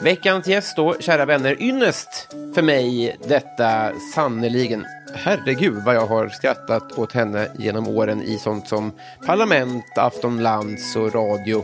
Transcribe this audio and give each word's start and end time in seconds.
Veckans 0.02 0.48
gäst 0.48 0.76
då, 0.76 0.96
kära 1.00 1.26
vänner, 1.26 1.62
ynnest 1.62 2.28
för 2.56 2.62
mig 2.62 3.18
detta 3.28 3.92
sannerligen. 4.16 4.86
Herregud 5.16 5.84
vad 5.84 5.96
jag 5.96 6.06
har 6.06 6.30
skrattat 6.30 6.92
åt 6.92 7.12
henne 7.14 7.48
genom 7.58 7.88
åren 7.88 8.22
i 8.22 8.38
sånt 8.38 8.68
som 8.68 8.92
Parlament, 9.26 9.98
Aftonlands 9.98 10.96
och 10.96 11.14
radio 11.14 11.64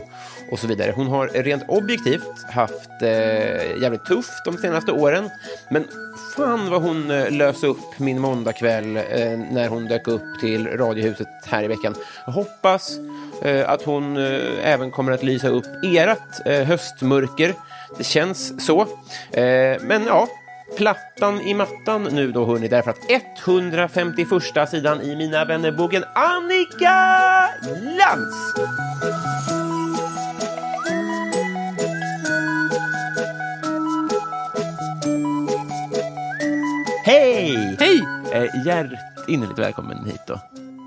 och 0.50 0.58
så 0.58 0.66
vidare. 0.66 0.92
Hon 0.96 1.06
har 1.06 1.28
rent 1.28 1.62
objektivt 1.68 2.42
haft 2.50 2.90
eh, 3.02 3.80
jävligt 3.82 4.04
tufft 4.04 4.44
de 4.44 4.56
senaste 4.56 4.92
åren. 4.92 5.30
Men 5.70 5.84
fan 6.36 6.70
vad 6.70 6.82
hon 6.82 7.10
eh, 7.10 7.30
löste 7.30 7.66
upp 7.66 7.98
min 7.98 8.20
måndagkväll 8.20 8.96
eh, 8.96 9.02
när 9.50 9.68
hon 9.68 9.84
dök 9.84 10.08
upp 10.08 10.40
till 10.40 10.66
Radiohuset 10.66 11.28
här 11.46 11.62
i 11.62 11.68
veckan. 11.68 11.94
Jag 12.26 12.32
hoppas 12.32 12.98
eh, 13.42 13.70
att 13.70 13.82
hon 13.82 14.16
eh, 14.16 14.68
även 14.72 14.90
kommer 14.90 15.12
att 15.12 15.22
lysa 15.22 15.48
upp 15.48 15.66
ert 15.84 16.46
eh, 16.46 16.62
höstmörker. 16.62 17.54
Det 17.98 18.04
känns 18.04 18.66
så. 18.66 18.80
Eh, 19.32 19.80
men 19.80 20.04
ja, 20.06 20.28
plattan 20.76 21.40
i 21.40 21.54
mattan 21.54 22.02
nu 22.02 22.32
då 22.32 22.46
hörni, 22.46 22.68
därför 22.68 22.90
att 22.90 23.10
151 23.46 24.70
sidan 24.70 25.00
i 25.00 25.16
Mina 25.16 25.44
vännerboken 25.44 26.04
Annika 26.14 27.48
Lantz! 27.98 28.54
Hej! 37.04 37.76
Hej! 37.78 38.00
Eh, 38.32 38.66
hjärtinnerligt 38.66 39.58
välkommen 39.58 40.04
hit 40.04 40.20
då. 40.26 40.40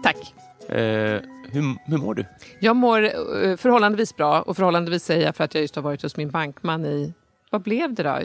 Tack. 0.03 0.33
Eh, 0.69 1.21
hur, 1.51 1.89
hur 1.89 1.97
mår 1.97 2.13
du? 2.13 2.25
Jag 2.59 2.75
mår 2.75 3.03
eh, 3.03 3.55
förhållandevis 3.57 4.15
bra 4.15 4.41
och 4.41 4.55
förhållandevis 4.55 5.03
säger 5.03 5.25
jag 5.25 5.35
för 5.35 5.43
att 5.43 5.53
jag 5.53 5.61
just 5.61 5.75
har 5.75 5.83
varit 5.83 6.01
hos 6.01 6.17
min 6.17 6.29
bankman 6.29 6.85
i, 6.85 7.13
vad 7.49 7.61
blev 7.61 7.93
det 7.93 8.03
då? 8.03 8.19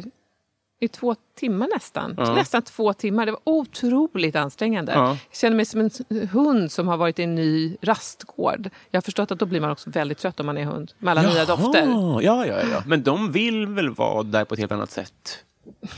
I 0.80 0.88
två 0.88 1.14
timmar 1.34 1.68
nästan. 1.74 2.14
Ja. 2.18 2.34
Nästan 2.34 2.62
två 2.62 2.92
timmar. 2.92 3.26
Det 3.26 3.32
var 3.32 3.40
otroligt 3.44 4.36
ansträngande. 4.36 4.92
Ja. 4.92 5.08
Jag 5.08 5.36
känner 5.36 5.56
mig 5.56 5.64
som 5.64 5.80
en 5.80 5.90
hund 6.28 6.72
som 6.72 6.88
har 6.88 6.96
varit 6.96 7.18
i 7.18 7.22
en 7.22 7.34
ny 7.34 7.76
rastgård. 7.82 8.70
Jag 8.90 8.96
har 8.98 9.02
förstått 9.02 9.30
att 9.30 9.38
då 9.38 9.46
blir 9.46 9.60
man 9.60 9.70
också 9.70 9.90
väldigt 9.90 10.18
trött 10.18 10.40
om 10.40 10.46
man 10.46 10.58
är 10.58 10.64
hund. 10.64 10.92
Med 10.98 11.10
alla 11.18 11.30
nya 11.30 11.44
dofter. 11.44 11.86
Ja, 12.22 12.46
ja, 12.46 12.60
ja. 12.72 12.82
Men 12.86 13.02
de 13.02 13.32
vill 13.32 13.66
väl 13.66 13.90
vara 13.90 14.22
där 14.22 14.44
på 14.44 14.54
ett 14.54 14.60
helt 14.60 14.72
annat 14.72 14.90
sätt? 14.90 15.44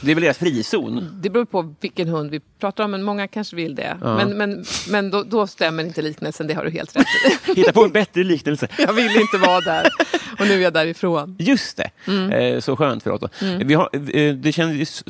Det 0.00 0.10
är 0.10 0.14
väl 0.14 0.24
deras 0.24 0.38
frizon? 0.38 1.20
Det 1.22 1.30
beror 1.30 1.44
på 1.44 1.74
vilken 1.80 2.08
hund 2.08 2.30
vi 2.30 2.40
pratar 2.40 2.84
om, 2.84 2.90
men 2.90 3.02
många 3.02 3.28
kanske 3.28 3.56
vill 3.56 3.74
det. 3.74 3.96
Ja. 4.00 4.16
Men, 4.16 4.38
men, 4.38 4.64
men 4.88 5.10
då, 5.10 5.22
då 5.22 5.46
stämmer 5.46 5.84
inte 5.84 6.02
liknelsen, 6.02 6.46
det 6.46 6.54
har 6.54 6.64
du 6.64 6.70
helt 6.70 6.96
rätt 6.96 7.06
i. 7.46 7.54
Hitta 7.60 7.72
på 7.72 7.84
en 7.84 7.92
bättre 7.92 8.24
liknelse. 8.24 8.68
Jag 8.78 8.92
vill 8.92 9.20
inte 9.20 9.38
vara 9.38 9.60
där. 9.60 9.88
Och 10.38 10.46
nu 10.46 10.54
är 10.54 10.58
jag 10.58 10.72
därifrån. 10.72 11.36
Just 11.38 11.76
det. 11.76 11.90
Mm. 12.06 12.30
Eh, 12.30 12.60
så 12.60 12.76
skönt 12.76 13.02
för 13.02 13.10
oss. 13.10 13.20
Då. 13.20 13.28
Vi 13.64 13.74
har, 13.74 13.90
eh, 14.16 14.34
det 14.34 14.52
känns, 14.52 15.04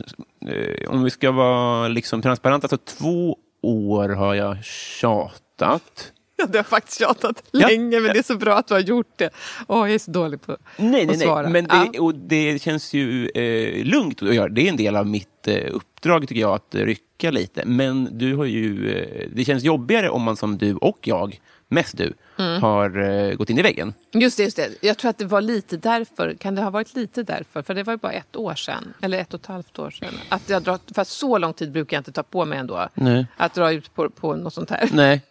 eh, 0.48 0.90
om 0.90 1.04
vi 1.04 1.10
ska 1.10 1.30
vara 1.30 1.88
liksom 1.88 2.22
transparenta, 2.22 2.68
så 2.68 2.76
två 2.76 3.36
år 3.62 4.08
har 4.08 4.34
jag 4.34 4.64
tjatat. 4.64 6.12
Du 6.52 6.58
har 6.58 6.62
faktiskt 6.62 6.98
tjatat 6.98 7.42
Ja. 7.50 7.66
länge, 7.68 8.00
men 8.00 8.12
det 8.12 8.18
är 8.18 8.22
så 8.22 8.36
bra 8.36 8.54
att 8.54 8.66
du 8.66 8.74
har 8.74 8.80
gjort 8.80 9.12
det. 9.16 9.30
Åh, 9.68 9.86
jag 9.88 9.94
är 9.94 9.98
så 9.98 10.10
dålig 10.10 10.42
på 10.42 10.56
Nej, 10.76 10.90
nej, 11.06 11.10
att 11.10 11.20
svara. 11.20 11.42
nej. 11.42 11.52
Men 11.52 11.64
det, 11.64 11.90
Ja. 11.96 12.02
och 12.02 12.14
det 12.14 12.62
känns 12.62 12.92
ju 12.94 13.28
eh, 13.28 13.84
lugnt 13.84 14.22
att 14.22 14.34
göra. 14.34 14.48
Det 14.48 14.66
är 14.66 14.68
en 14.68 14.76
del 14.76 14.96
av 14.96 15.06
mitt 15.06 15.48
eh, 15.48 15.64
uppdrag, 15.72 16.28
tycker 16.28 16.40
jag, 16.40 16.54
att 16.54 16.74
rycka 16.74 17.30
lite. 17.30 17.62
Men 17.66 18.18
du 18.18 18.36
har 18.36 18.44
ju... 18.44 18.92
Eh, 18.98 19.28
det 19.34 19.44
känns 19.44 19.62
jobbigare 19.64 20.10
om 20.10 20.22
man 20.22 20.36
som 20.36 20.58
du 20.58 20.74
och 20.74 20.98
jag, 21.02 21.40
mest 21.68 21.96
du, 21.96 22.12
Mm. 22.38 22.62
har 22.62 23.02
eh, 23.28 23.34
gått 23.34 23.50
in 23.50 23.58
i 23.58 23.62
väggen. 23.62 23.94
Just 24.12 24.36
det, 24.36 24.42
just 24.42 24.56
det. 24.56 24.68
Jag 24.80 24.98
tror 24.98 25.08
att 25.10 25.18
det 25.18 25.24
var 25.24 25.40
lite 25.40 25.76
därför. 25.76 26.34
Kan 26.40 26.54
det 26.54 26.62
ha 26.62 26.70
varit 26.70 26.94
lite 26.96 27.22
därför? 27.22 27.62
För 27.62 27.74
det 27.74 27.82
var 27.82 27.92
ju 27.92 27.96
bara 27.96 28.12
ett 28.12 28.36
år 28.36 28.54
sedan. 28.54 28.94
Eller 29.02 29.18
ett 29.18 29.34
och 29.34 29.40
ett 29.40 29.46
halvt 29.46 29.78
år 29.78 29.90
sedan. 29.90 30.14
Att 30.28 30.48
jag 30.48 30.62
drar, 30.62 30.78
för 30.94 31.02
att 31.02 31.08
så 31.08 31.38
lång 31.38 31.52
tid 31.52 31.72
brukar 31.72 31.96
jag 31.96 32.00
inte 32.00 32.12
ta 32.12 32.22
på 32.22 32.44
mig 32.44 32.58
ändå. 32.58 32.88
Nej. 32.94 33.26
Att 33.36 33.54
dra 33.54 33.72
ut 33.72 33.94
på, 33.94 34.10
på 34.10 34.34
något 34.36 34.54
sånt 34.54 34.70
här. 34.70 34.88
Nej. 34.92 35.22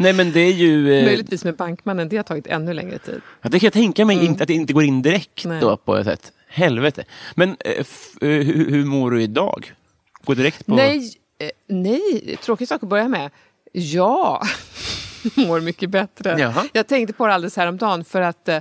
Nej, 0.00 0.12
men 0.12 0.32
det 0.32 0.40
är 0.40 0.52
ju... 0.52 0.98
Eh, 0.98 1.04
Möjligtvis 1.04 1.44
med 1.44 1.56
bankmannen, 1.56 2.08
det 2.08 2.16
har 2.16 2.24
tagit 2.24 2.46
ännu 2.46 2.72
längre 2.72 2.98
tid. 2.98 3.20
Ja, 3.42 3.48
det 3.48 3.60
kan 3.60 3.66
jag 3.66 3.72
tänka 3.72 4.04
mig 4.04 4.24
inte, 4.24 4.42
att 4.42 4.48
det 4.48 4.54
inte 4.54 4.72
går 4.72 4.84
in 4.84 5.02
direkt 5.02 5.44
Nej. 5.44 5.60
då 5.60 5.76
på 5.76 5.96
ett 5.96 6.06
sätt. 6.06 6.32
Helvete. 6.48 7.04
Men 7.34 7.56
eh, 7.60 7.72
eh, 7.72 7.84
hur, 8.20 8.70
hur 8.70 8.84
mår 8.84 9.10
du 9.10 9.22
idag? 9.22 9.72
Gå 10.24 10.34
direkt 10.34 10.66
på... 10.66 10.74
Nej, 10.74 11.12
eh, 11.38 11.50
nej, 11.68 12.36
tråkig 12.42 12.68
sak 12.68 12.82
att 12.82 12.88
börja 12.88 13.08
med. 13.08 13.30
Ja, 13.72 14.42
mår 15.34 15.60
mycket 15.60 15.90
bättre. 15.90 16.36
Jaha. 16.38 16.64
Jag 16.72 16.86
tänkte 16.86 17.12
på 17.12 17.26
det 17.26 17.34
alldeles 17.34 17.56
häromdagen 17.56 18.04
för 18.04 18.20
att 18.20 18.48
eh, 18.48 18.58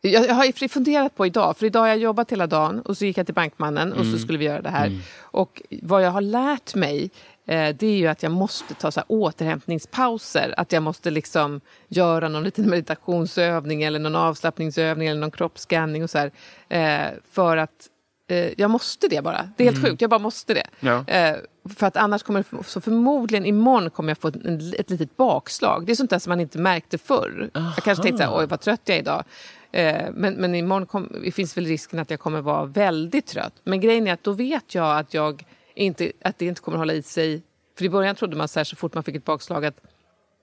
jag, 0.00 0.34
har 0.34 0.68
funderat 0.68 1.16
på 1.16 1.26
idag, 1.26 1.56
för 1.56 1.66
idag 1.66 1.80
har 1.80 1.88
jag 1.88 1.98
jobbat 1.98 2.32
hela 2.32 2.46
dagen 2.46 2.80
och 2.80 2.96
så 2.96 3.04
gick 3.04 3.18
jag 3.18 3.26
till 3.26 3.34
bankmannen 3.34 3.92
och 3.92 4.06
så 4.06 4.18
skulle 4.18 4.38
vi 4.38 4.44
göra 4.44 4.62
det 4.62 4.70
här. 4.70 5.00
Och 5.20 5.62
vad 5.82 6.04
jag 6.04 6.10
har 6.10 6.20
lärt 6.20 6.74
mig 6.74 7.10
det 7.46 7.82
är 7.82 7.96
ju 7.96 8.06
att 8.06 8.22
jag 8.22 8.32
måste 8.32 8.74
ta 8.74 8.90
så 8.90 9.02
återhämtningspauser. 9.08 10.54
Att 10.56 10.72
jag 10.72 10.82
måste 10.82 11.10
liksom 11.10 11.60
göra 11.88 12.28
någon 12.28 12.44
liten 12.44 12.70
meditationsövning 12.70 13.82
eller 13.82 13.98
någon 13.98 14.16
avslappningsövning 14.16 15.08
eller 15.08 15.20
någon 15.20 15.30
kroppsscanning 15.30 16.02
och 16.02 16.10
så 16.10 16.18
här. 16.18 16.30
Eh, 16.68 17.12
för 17.30 17.56
att 17.56 17.88
eh, 18.28 18.50
jag 18.60 18.70
måste 18.70 19.08
det 19.08 19.24
bara. 19.24 19.50
Det 19.56 19.66
är 19.66 19.72
helt 19.72 19.86
sjukt, 19.86 20.00
jag 20.00 20.10
bara 20.10 20.18
måste 20.20 20.54
det. 20.54 20.66
Ja. 20.80 21.04
Eh, 21.06 21.36
för 21.76 21.86
att 21.86 21.96
annars 21.96 22.22
kommer 22.22 22.44
det- 22.50 22.64
så 22.64 22.80
förmodligen 22.80 23.46
imorgon 23.46 23.90
kommer 23.90 24.10
jag 24.10 24.18
få 24.18 24.28
en, 24.28 24.72
ett 24.78 24.90
litet 24.90 25.16
bakslag. 25.16 25.86
Det 25.86 25.92
är 25.92 25.96
sånt 25.96 26.10
där 26.10 26.18
som 26.18 26.30
man 26.30 26.40
inte 26.40 26.58
märkte 26.58 26.98
förr. 26.98 27.50
Jag 27.54 27.84
kanske 27.84 28.02
tänkte 28.02 28.26
så 28.26 28.38
oj 28.38 28.46
vad 28.46 28.60
trött 28.60 28.80
jag 28.84 28.94
är 28.96 29.00
idag. 29.00 29.24
Eh, 29.72 30.02
men, 30.14 30.34
men 30.34 30.54
imorgon 30.54 30.86
kom, 30.86 31.12
det 31.24 31.30
finns 31.32 31.56
väl 31.56 31.66
risken 31.66 31.98
att 31.98 32.10
jag 32.10 32.20
kommer 32.20 32.40
vara 32.40 32.64
väldigt 32.64 33.26
trött. 33.26 33.52
Men 33.64 33.80
grejen 33.80 34.06
är 34.06 34.12
att 34.12 34.24
då 34.24 34.32
vet 34.32 34.74
jag 34.74 34.98
att, 34.98 35.14
jag 35.14 35.44
inte, 35.76 36.12
att 36.24 36.38
det 36.38 36.46
inte 36.46 36.60
kommer 36.60 36.78
hålla 36.78 36.92
i 36.92 37.02
sig. 37.02 37.42
För 37.78 37.84
i 37.84 37.88
början 37.90 38.16
trodde 38.16 38.36
man 38.36 38.48
så, 38.48 38.58
här, 38.58 38.64
så 38.64 38.76
fort 38.76 38.94
man 38.94 39.02
fick 39.02 39.16
ett 39.16 39.24
bakslag 39.24 39.64
att 39.64 39.80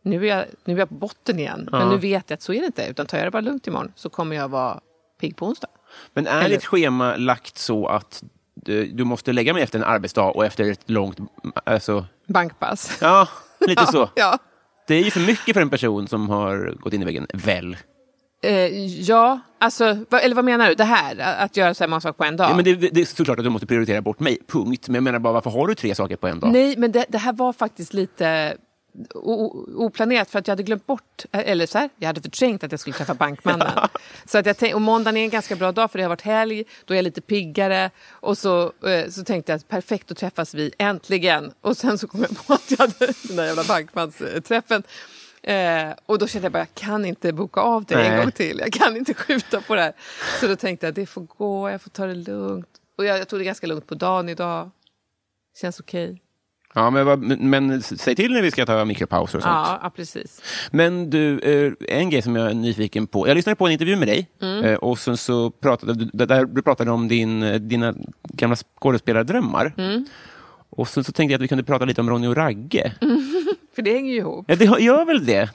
nu 0.02 0.24
är 0.28 0.38
jag, 0.38 0.46
nu 0.66 0.74
är 0.74 0.78
jag 0.80 0.90
på 0.90 0.96
botten 0.96 1.40
igen. 1.40 1.70
Men 1.72 1.90
nu 1.90 1.98
vet 1.98 2.30
jag 2.30 2.36
att 2.38 2.42
så 2.42 2.54
är 2.54 2.60
det 2.60 2.66
inte. 2.66 2.86
Utan 2.88 3.06
tar 3.06 3.18
jag 3.18 3.28
det 3.28 3.32
bara 3.32 3.42
lugnt 3.42 3.68
imorgon 3.68 3.92
så 3.96 4.10
kommer 4.10 4.36
jag 4.36 4.48
vara 4.50 4.80
pigg 5.22 5.36
på 5.36 5.46
onsdag. 5.48 5.68
Men 6.14 6.28
är 6.28 6.40
Eller- 6.40 6.50
ditt 6.50 6.66
schema 6.66 7.16
lagt 7.16 7.58
så 7.58 7.88
att 7.88 8.24
du, 8.56 8.86
du 8.86 9.04
måste 9.04 9.34
lägga 9.34 9.54
mig 9.54 9.64
efter 9.64 9.80
en 9.80 9.86
arbetsdag 9.86 10.24
och 10.32 10.46
efter 10.46 10.72
ett 10.72 10.90
långt... 10.90 11.18
Alltså, 11.64 12.06
Bankpass. 12.28 12.98
ja, 13.02 13.28
lite 13.60 13.86
så. 13.86 14.10
Ja. 14.16 14.38
Det 14.88 14.96
är 14.96 15.04
ju 15.04 15.12
för 15.12 15.20
mycket 15.20 15.54
för 15.54 15.62
en 15.62 15.70
person 15.70 16.08
som 16.08 16.30
har 16.30 16.76
gått 16.80 16.94
in 16.94 17.02
i 17.02 17.06
väggen, 17.06 17.28
väl? 17.34 17.78
Eh, 18.44 18.86
ja, 18.86 19.40
alltså, 19.60 19.98
vad, 20.10 20.22
eller 20.22 20.36
vad 20.36 20.46
menar 20.46 20.70
du? 20.70 20.76
Det 20.76 20.84
här, 20.84 21.44
att 21.44 21.58
göra 21.58 21.74
så 21.74 21.84
här 21.84 21.90
många 21.90 22.02
saker 22.02 22.18
på 22.18 22.24
en 22.24 22.38
dag? 22.38 22.50
Ja, 22.50 22.56
men 22.56 22.66
det, 22.66 22.76
det 22.76 23.02
är 23.02 23.06
såklart 23.06 23.40
att 23.40 23.46
du 23.46 23.50
måste 23.50 23.68
prioritera 23.68 24.02
bort 24.02 24.20
mig, 24.20 24.38
punkt. 24.48 24.88
Men 24.88 24.96
jag 24.96 25.04
menar 25.04 25.20
bara, 25.20 25.34
varför 25.34 25.50
har 25.50 25.68
du 25.68 25.76
tre 25.76 25.96
saker 25.96 26.16
på 26.16 26.28
en 26.28 26.40
dag? 26.40 26.52
Nej, 26.52 26.78
men 26.78 26.92
det, 26.92 27.06
det 27.10 27.18
här 27.18 27.34
var 27.34 27.54
faktiskt 27.54 27.94
lite 27.94 28.58
oplanerat 29.76 30.30
för 30.30 30.40
att 30.40 30.48
jag 30.48 30.52
hade 30.52 30.64
glömt 30.64 30.86
bort, 30.86 31.26
eller 31.32 31.66
så 31.66 31.78
här, 31.78 31.90
jag 31.98 32.08
hade 32.08 32.22
förträngt 32.22 32.64
att 32.64 32.72
jag 32.72 32.80
skulle 32.80 32.94
träffa 32.94 33.14
bankmannen. 33.14 33.68
så 34.26 34.38
att 34.38 34.46
jag 34.46 34.58
tänk, 34.58 34.76
och 34.76 34.82
måndagen 34.82 35.18
är 35.18 35.24
en 35.24 35.30
ganska 35.30 35.56
bra 35.56 35.72
dag 35.72 35.92
för 35.92 36.00
det 36.00 36.04
har 36.04 36.10
varit 36.10 36.22
helg, 36.22 36.64
då 36.86 36.94
är 36.94 36.96
jag 36.96 37.04
lite 37.04 37.22
piggare 37.22 37.92
och 38.10 38.38
så, 38.38 38.64
eh, 38.64 39.10
så 39.10 39.24
tänkte 39.24 39.52
jag 39.52 39.58
att 39.58 39.68
perfekt, 39.68 40.08
då 40.08 40.16
träffas 40.16 40.54
vi 40.54 40.72
äntligen. 40.78 41.52
Och 41.62 41.78
sen 41.78 41.98
så 41.98 42.08
kom 42.08 42.22
jag 42.22 42.48
på 42.48 42.54
att 42.54 42.72
jag 42.72 42.78
hade 42.78 43.14
den 43.28 43.36
där 43.36 43.46
jävla 43.46 43.64
bankmansträffen. 43.64 44.84
Eh, 45.44 45.94
och 46.06 46.20
då 46.20 46.28
kände 46.28 46.46
jag 46.46 46.52
bara, 46.52 46.60
jag 46.60 46.74
kan 46.74 47.06
inte 47.06 47.34
boka 47.34 47.62
av 47.62 47.86
det 47.86 47.96
en 47.96 48.12
Nej. 48.14 48.22
gång 48.24 48.32
till. 48.32 48.60
Jag 48.60 48.74
kan 48.74 48.98
inte 48.98 49.14
skjuta 49.24 49.62
på 49.62 49.76
det 49.76 49.82
här. 49.82 49.94
Så 50.40 50.48
då 50.48 50.56
tänkte 50.56 50.88
jag, 50.88 50.94
det 50.94 51.06
får 51.06 51.22
gå, 51.22 51.70
jag 51.70 51.82
får 51.82 51.90
ta 51.90 52.06
det 52.06 52.16
lugnt. 52.16 52.68
Och 52.98 53.06
jag, 53.06 53.18
jag 53.20 53.28
tog 53.28 53.40
det 53.40 53.44
ganska 53.44 53.68
lugnt 53.68 53.88
på 53.88 53.96
dagen 53.96 54.30
idag. 54.30 54.70
Känns 55.62 55.80
okej. 55.80 56.20
Ja, 56.76 56.90
men, 56.90 57.06
vad- 57.06 57.20
men, 57.40 57.82
säg 57.82 58.16
till 58.16 58.34
när 58.34 58.42
vi 58.42 58.52
ska 58.52 58.66
ta 58.66 58.86
mikropauser 58.86 59.38
och 59.38 59.44
sånt. 59.44 59.68
Ja, 59.82 59.92
precis. 59.96 60.42
Men 60.72 61.10
du, 61.10 61.40
eh, 61.40 61.98
en 62.00 62.10
grej 62.10 62.22
som 62.22 62.36
jag 62.36 62.50
är 62.50 62.54
nyfiken 62.54 63.08
på. 63.08 63.28
Jag 63.28 63.36
lyssnade 63.36 63.56
på 63.56 63.66
en 63.66 63.72
intervju 63.72 63.96
med 63.96 64.08
dig 64.08 64.30
Mm. 64.42 64.64
eh, 64.66 64.76
och 64.76 65.00
sen 65.00 65.18
så 65.18 65.50
pratade 65.52 65.94
du, 65.94 66.26
där 66.26 66.46
du 66.46 66.62
pratade 66.62 66.92
om 66.92 67.08
din, 67.08 67.44
eh, 67.44 67.56
dina 67.56 67.94
gamla 68.24 68.56
skådespelardrömmar. 68.80 69.74
Mm. 69.78 70.06
Och 70.70 70.88
sen 70.88 71.04
så 71.04 71.12
tänkte 71.12 71.32
jag 71.32 71.38
att 71.40 71.44
vi 71.44 71.48
kunde 71.48 71.64
prata 71.64 71.86
lite 71.86 72.02
om 72.02 72.10
Ronny 72.10 72.28
och 72.28 72.36
Ragge. 72.36 72.94
För 73.76 73.82
det 73.82 73.94
hänger 73.94 74.12
ju 74.12 74.18
ihop. 74.18 74.46
Ja, 74.48 74.56
det 74.56 74.66
gör 74.66 75.06
väl 75.06 75.26
det? 75.26 75.50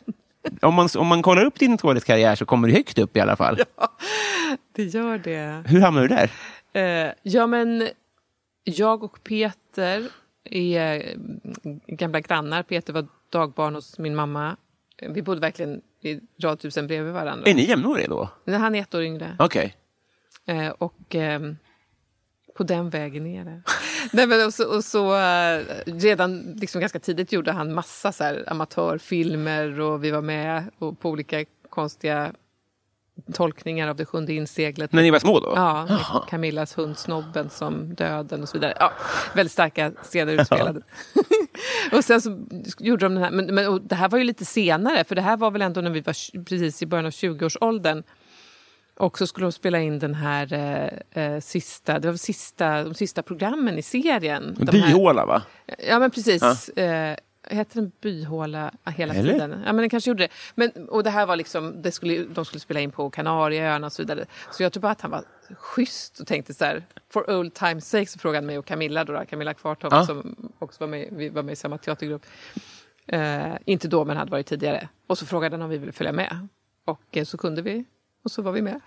Om 0.62 0.74
man, 0.74 0.88
om 0.98 1.06
man 1.06 1.22
kollar 1.22 1.44
upp 1.44 1.58
din 1.58 1.78
skådiskarriär 1.78 2.34
så 2.34 2.44
kommer 2.44 2.68
du 2.68 2.74
högt 2.74 2.98
upp 2.98 3.16
i 3.16 3.20
alla 3.20 3.36
fall. 3.36 3.58
Det 4.72 4.84
gör 4.84 5.18
det. 5.18 5.62
Hur 5.66 5.80
hamnade 5.80 6.08
du 6.08 6.14
där? 6.14 6.30
Eh, 7.06 7.12
ja, 7.22 7.46
men 7.46 7.88
jag 8.64 9.02
och 9.04 9.22
Peter 9.24 10.08
är 10.44 10.96
eh, 10.96 11.74
gamla 11.86 12.20
grannar. 12.20 12.62
Peter 12.62 12.92
var 12.92 13.06
dagbarn 13.30 13.74
hos 13.74 13.98
min 13.98 14.14
mamma. 14.14 14.56
Eh, 15.02 15.12
Vi 15.12 15.22
bodde 15.22 15.40
verkligen 15.40 15.80
i 16.02 16.20
radhusen 16.42 16.86
bredvid 16.86 17.12
varandra. 17.12 17.50
Är 17.50 17.54
ni 17.54 17.64
jämnåriga 17.68 18.08
då? 18.08 18.28
Men 18.44 18.60
Han 18.60 18.74
är 18.74 18.80
ett 18.82 18.94
år 18.94 19.02
yngre. 19.02 19.36
Okej. 19.38 19.74
Eh, 20.46 20.68
och 20.68 21.14
ehm, 21.14 21.56
på 22.56 22.62
den 22.62 22.90
vägen 22.90 23.26
är 23.26 23.44
det. 23.44 23.62
Nej, 24.12 24.26
men 24.26 24.46
och 24.46 24.54
så, 24.54 24.76
och 24.76 24.84
så, 24.84 25.16
eh, 25.16 25.64
redan 25.84 26.56
liksom 26.60 26.80
ganska 26.80 26.98
tidigt 26.98 27.32
gjorde 27.32 27.52
han 27.52 27.74
massa 27.74 28.12
så 28.12 28.24
här 28.24 28.44
amatörfilmer 28.46 29.80
och 29.80 30.04
vi 30.04 30.10
var 30.10 30.22
med 30.22 30.64
och 30.78 31.00
på 31.00 31.10
olika 31.10 31.44
konstiga 31.68 32.32
tolkningar 33.32 33.88
av 33.88 33.96
det 33.96 34.04
sjunde 34.04 34.32
inseglet. 34.32 34.92
När 34.92 35.02
ni 35.02 35.10
var 35.10 35.18
små 35.18 35.40
då? 35.40 35.52
Ja, 35.56 36.26
Camillas 36.30 36.78
hund 36.78 36.98
Snobben 36.98 37.50
som 37.50 37.94
döden 37.94 38.42
och 38.42 38.48
så 38.48 38.58
vidare. 38.58 38.76
Ja, 38.80 38.92
väldigt 39.34 39.52
starka 39.52 39.92
scener 40.02 40.32
utspelade. 40.32 40.82
och 41.92 42.04
sen 42.04 42.20
så 42.20 42.46
gjorde 42.78 43.04
de 43.04 43.14
den 43.14 43.22
här, 43.22 43.30
men, 43.30 43.54
men 43.54 43.88
det 43.88 43.94
här 43.94 44.08
var 44.08 44.18
ju 44.18 44.24
lite 44.24 44.44
senare, 44.44 45.04
för 45.04 45.14
det 45.14 45.22
här 45.22 45.36
var 45.36 45.50
väl 45.50 45.62
ändå 45.62 45.80
när 45.80 45.90
vi 45.90 46.00
var 46.00 46.44
precis 46.44 46.82
i 46.82 46.86
början 46.86 47.06
av 47.06 47.12
20-årsåldern. 47.12 48.02
Och 48.98 49.18
så 49.18 49.26
skulle 49.26 49.46
de 49.46 49.52
spela 49.52 49.80
in 49.80 49.98
den 49.98 50.14
här 50.14 50.52
eh, 50.52 51.24
eh, 51.24 51.40
sista, 51.40 51.98
det 51.98 52.10
var 52.10 52.16
sista, 52.16 52.84
de 52.84 52.94
sista 52.94 53.22
programmen 53.22 53.78
i 53.78 53.82
serien. 53.82 54.56
Byhåla, 54.72 55.26
va? 55.26 55.42
Ja, 55.88 55.98
men 55.98 56.10
precis. 56.10 56.68
Eh, 56.68 57.16
heter 57.50 57.74
den 57.74 57.92
byhåla 58.00 58.72
hela 58.86 59.14
Eller? 59.14 59.32
tiden? 59.32 59.50
Ja, 59.50 59.72
men 59.72 59.76
den 59.76 59.88
kanske 59.90 60.10
gjorde 60.10 60.22
det. 60.22 60.28
Men, 60.54 60.88
och 60.88 61.02
det 61.04 61.10
här 61.10 61.26
var 61.26 61.36
liksom, 61.36 61.82
det 61.82 61.92
skulle, 61.92 62.24
de 62.24 62.44
skulle 62.44 62.60
spela 62.60 62.80
in 62.80 62.90
på 62.90 63.10
Kanarieöarna 63.10 63.86
och 63.86 63.92
så 63.92 64.02
vidare. 64.02 64.24
Så 64.50 64.62
jag 64.62 64.72
tror 64.72 64.80
bara 64.80 64.92
att 64.92 65.00
han 65.00 65.10
var 65.10 65.24
schysst 65.56 66.20
och 66.20 66.26
tänkte 66.26 66.54
så 66.54 66.64
här, 66.64 66.82
for 67.12 67.30
old 67.30 67.54
times 67.54 67.90
sake 67.90 68.06
så 68.06 68.18
frågade 68.18 68.38
han 68.38 68.46
mig 68.46 68.58
och 68.58 68.66
Camilla, 68.66 69.04
då, 69.04 69.12
då, 69.12 69.24
Camilla 69.24 69.54
Kvartoft 69.54 69.92
Ja. 69.92 70.06
som 70.06 70.50
också 70.58 70.80
var 70.80 70.88
med, 70.88 71.08
vi 71.12 71.28
var 71.28 71.42
med 71.42 71.52
i 71.52 71.56
samma 71.56 71.78
teatergrupp. 71.78 72.26
Eh, 73.06 73.54
inte 73.64 73.88
då, 73.88 74.04
men 74.04 74.16
hade 74.16 74.30
varit 74.30 74.46
tidigare. 74.46 74.88
Och 75.06 75.18
så 75.18 75.26
frågade 75.26 75.54
han 75.56 75.62
om 75.62 75.70
vi 75.70 75.78
ville 75.78 75.92
följa 75.92 76.12
med. 76.12 76.48
Och 76.84 77.16
eh, 77.16 77.24
så 77.24 77.38
kunde 77.38 77.62
vi. 77.62 77.84
Och 78.24 78.30
så 78.30 78.42
var 78.42 78.52
vi 78.52 78.62
med. 78.62 78.80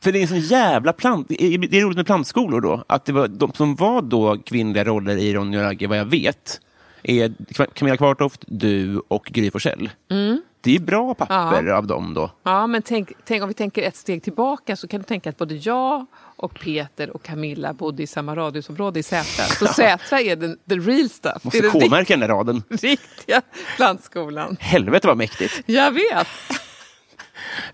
För 0.00 0.12
det 0.12 0.18
är 0.18 0.22
en 0.22 0.28
sån 0.28 0.40
jävla 0.40 0.92
plant... 0.92 1.28
Det 1.28 1.42
är, 1.42 1.82
roligt 1.82 1.96
med 1.96 2.06
plantskolor 2.06 2.60
då. 2.60 2.84
Att 2.86 3.04
det 3.04 3.12
var 3.12 3.28
de 3.28 3.52
som 3.52 3.74
var 3.74 4.02
då 4.02 4.38
kvinnliga 4.38 4.84
roller 4.84 5.16
i 5.16 5.36
och 5.36 5.54
Ragge, 5.54 5.86
vad 5.86 5.98
jag 5.98 6.04
vet, 6.04 6.60
är 7.02 7.32
Camilla 7.74 7.96
Kvartoft, 7.96 8.44
du 8.46 9.02
och 9.08 9.24
Gry 9.24 9.50
Forssell. 9.50 9.90
Mm. 10.10 10.42
Det 10.60 10.76
är 10.76 10.80
bra 10.80 11.14
papper 11.14 11.66
av 11.66 11.86
dem 11.86 12.14
då. 12.14 12.30
Ja, 12.42 12.66
men 12.66 12.82
tänk, 12.82 13.12
tänk 13.24 13.42
om 13.42 13.48
vi 13.48 13.54
tänker 13.54 13.82
ett 13.82 13.96
steg 13.96 14.22
tillbaka 14.22 14.76
så 14.76 14.88
kan 14.88 15.00
du 15.00 15.04
tänka 15.04 15.30
att 15.30 15.36
både 15.36 15.54
jag 15.54 16.06
och 16.36 16.54
Peter 16.54 17.10
och 17.10 17.22
Camilla 17.22 17.72
bodde 17.72 18.02
i 18.02 18.06
samma 18.06 18.36
radhusområde 18.36 19.00
i 19.00 19.02
Sätra. 19.02 19.44
Så 19.44 19.66
Sätra 19.74 20.20
är 20.20 20.36
den, 20.36 20.58
the 20.68 20.74
real 20.74 21.08
stuff. 21.08 21.44
Måste 21.44 21.68
K-märka 21.68 22.12
den 22.12 22.20
där 22.20 22.28
raden. 22.28 22.62
rikt- 22.68 22.82
riktiga 22.82 23.42
plantskolan. 23.76 24.56
Helvete 24.60 25.06
vad 25.06 25.16
mäktigt. 25.16 25.62
Jag 25.66 25.92
vet. 25.92 26.26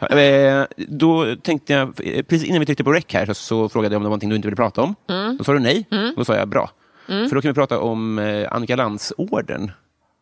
Eh, 0.01 0.65
då 0.77 1.37
tänkte 1.37 1.73
jag, 1.73 1.89
eh, 2.05 2.23
precis 2.23 2.49
innan 2.49 2.61
vi 2.61 2.67
tryckte 2.67 2.85
på 2.85 2.93
rec 2.93 3.05
här 3.13 3.27
så, 3.27 3.35
så 3.35 3.69
frågade 3.69 3.95
jag 3.95 3.99
om 3.99 4.03
det 4.03 4.07
var 4.07 4.11
någonting 4.11 4.31
du 4.31 4.37
inte 4.37 4.49
ville 4.49 4.57
prata 4.57 4.83
om. 4.83 4.95
Mm. 5.09 5.37
Då 5.37 5.45
sa 5.45 5.53
du 5.53 5.59
nej. 5.59 5.87
Då 6.17 6.25
sa 6.25 6.37
jag 6.37 6.49
bra. 6.49 6.71
För 7.07 7.35
då 7.35 7.41
kan 7.43 7.49
vi 7.49 7.55
prata 7.55 7.81
om 7.81 8.19
eh, 8.19 8.53
Annika 8.53 8.77
Lantz-orden. 8.77 9.71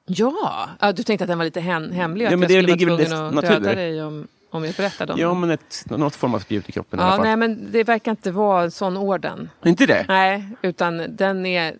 Ja, 0.06 0.68
ja, 0.80 0.92
du 0.92 1.02
tänkte 1.02 1.24
att 1.24 1.28
den 1.28 1.38
var 1.38 1.44
lite 1.44 1.60
hem, 1.60 1.90
hemlig. 1.92 2.24
Ja, 2.24 2.28
att 2.28 2.38
men 2.38 2.40
jag 2.40 2.48
det 2.48 2.54
skulle 2.54 2.72
ligger 2.72 2.86
vara 2.86 2.96
väl 2.96 3.06
i 3.06 3.10
tvungen 3.10 3.38
att 3.38 3.44
döda 3.62 3.74
dig 3.74 4.02
om, 4.02 4.26
om 4.50 4.64
jag 4.64 4.74
berättade 4.74 5.12
om 5.12 5.18
Ja, 5.20 5.34
men 5.34 5.50
ett, 5.50 5.84
något 5.90 6.14
form 6.16 6.34
av 6.34 6.38
spjut 6.38 6.68
i 6.68 6.72
kroppen 6.72 6.98
i 6.98 7.02
alla 7.02 7.12
Ja, 7.12 7.16
fall. 7.16 7.26
nej, 7.26 7.36
men 7.36 7.72
det 7.72 7.84
verkar 7.84 8.10
inte 8.10 8.30
vara 8.30 8.62
en 8.62 8.70
sån 8.70 8.96
orden. 8.96 9.50
Inte 9.64 9.87
det? 9.87 10.04
Nej, 10.08 10.49
utan 10.62 11.16
den 11.16 11.46
är 11.46 11.75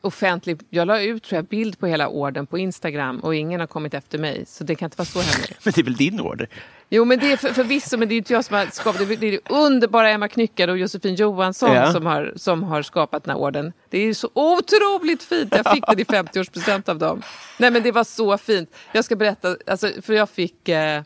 offentlig. 0.00 0.60
Jag 0.70 0.86
la 0.86 1.00
ut 1.02 1.22
tror 1.22 1.36
jag, 1.36 1.44
bild 1.44 1.78
på 1.78 1.86
hela 1.86 2.08
orden 2.08 2.46
på 2.46 2.58
Instagram 2.58 3.18
och 3.20 3.34
ingen 3.34 3.60
har 3.60 3.66
kommit 3.66 3.94
efter 3.94 4.18
mig. 4.18 4.44
Så 4.46 4.64
det 4.64 4.74
kan 4.74 4.86
inte 4.86 4.96
vara 4.98 5.06
så 5.06 5.20
hemligt. 5.20 5.58
Men 5.64 5.72
det 5.74 5.80
är 5.80 5.84
väl 5.84 5.96
din 5.96 6.20
order? 6.20 6.48
Jo, 6.90 7.04
men 7.04 7.18
det 7.18 7.32
är 7.32 7.36
för, 7.36 7.48
förvisso, 7.52 7.96
men 7.96 8.08
det 8.08 8.14
är 8.14 8.16
inte 8.16 8.32
jag 8.32 8.44
som 8.44 8.56
har 8.56 8.66
skapat 8.66 9.08
det. 9.08 9.16
Det 9.16 9.34
är 9.34 9.40
underbara 9.48 10.10
Emma 10.10 10.28
Knyckare 10.28 10.70
och 10.70 10.78
Josefin 10.78 11.14
Johansson 11.14 11.74
Ja. 11.74 11.92
som, 11.92 12.06
har, 12.06 12.32
som 12.36 12.62
har 12.62 12.82
skapat 12.82 13.24
den 13.24 13.30
här 13.30 13.42
orden. 13.42 13.72
Det 13.90 13.98
är 13.98 14.14
så 14.14 14.30
otroligt 14.34 15.22
fint. 15.22 15.54
Jag 15.56 15.72
fick 15.74 15.86
den 15.86 15.98
i 16.00 16.04
50-årspresent 16.04 16.88
av 16.88 16.98
dem. 16.98 17.22
Nej, 17.58 17.70
men 17.70 17.82
det 17.82 17.92
var 17.92 18.04
så 18.04 18.38
fint. 18.38 18.74
Jag 18.92 19.04
ska 19.04 19.16
berätta, 19.16 19.56
alltså, 19.66 19.90
för 20.02 20.14
jag 20.14 20.30
fick 20.30 20.68
eh, 20.68 21.02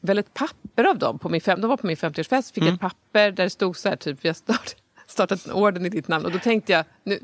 väl 0.00 0.18
ett 0.18 0.34
papper 0.34 0.84
av 0.84 0.98
dem. 0.98 1.18
På 1.18 1.28
min 1.28 1.40
fem, 1.40 1.60
de 1.60 1.70
var 1.70 1.76
på 1.76 1.86
min 1.86 1.96
50-årsfest, 1.96 2.54
fick 2.54 2.64
ett 2.64 2.80
papper 2.80 3.30
där 3.30 3.44
det 3.44 3.50
stod 3.50 3.76
så 3.76 3.88
här, 3.88 3.96
typ, 3.96 4.18
vi 4.22 4.28
har 4.28 4.34
start, 4.34 4.76
startat 5.06 5.46
en 5.46 5.52
orden 5.52 5.86
i 5.86 5.88
ditt 5.88 6.08
namn. 6.08 6.24
Och 6.24 6.32
då 6.32 6.38
tänkte 6.38 6.72
jag, 6.72 6.84
nu, 7.04 7.18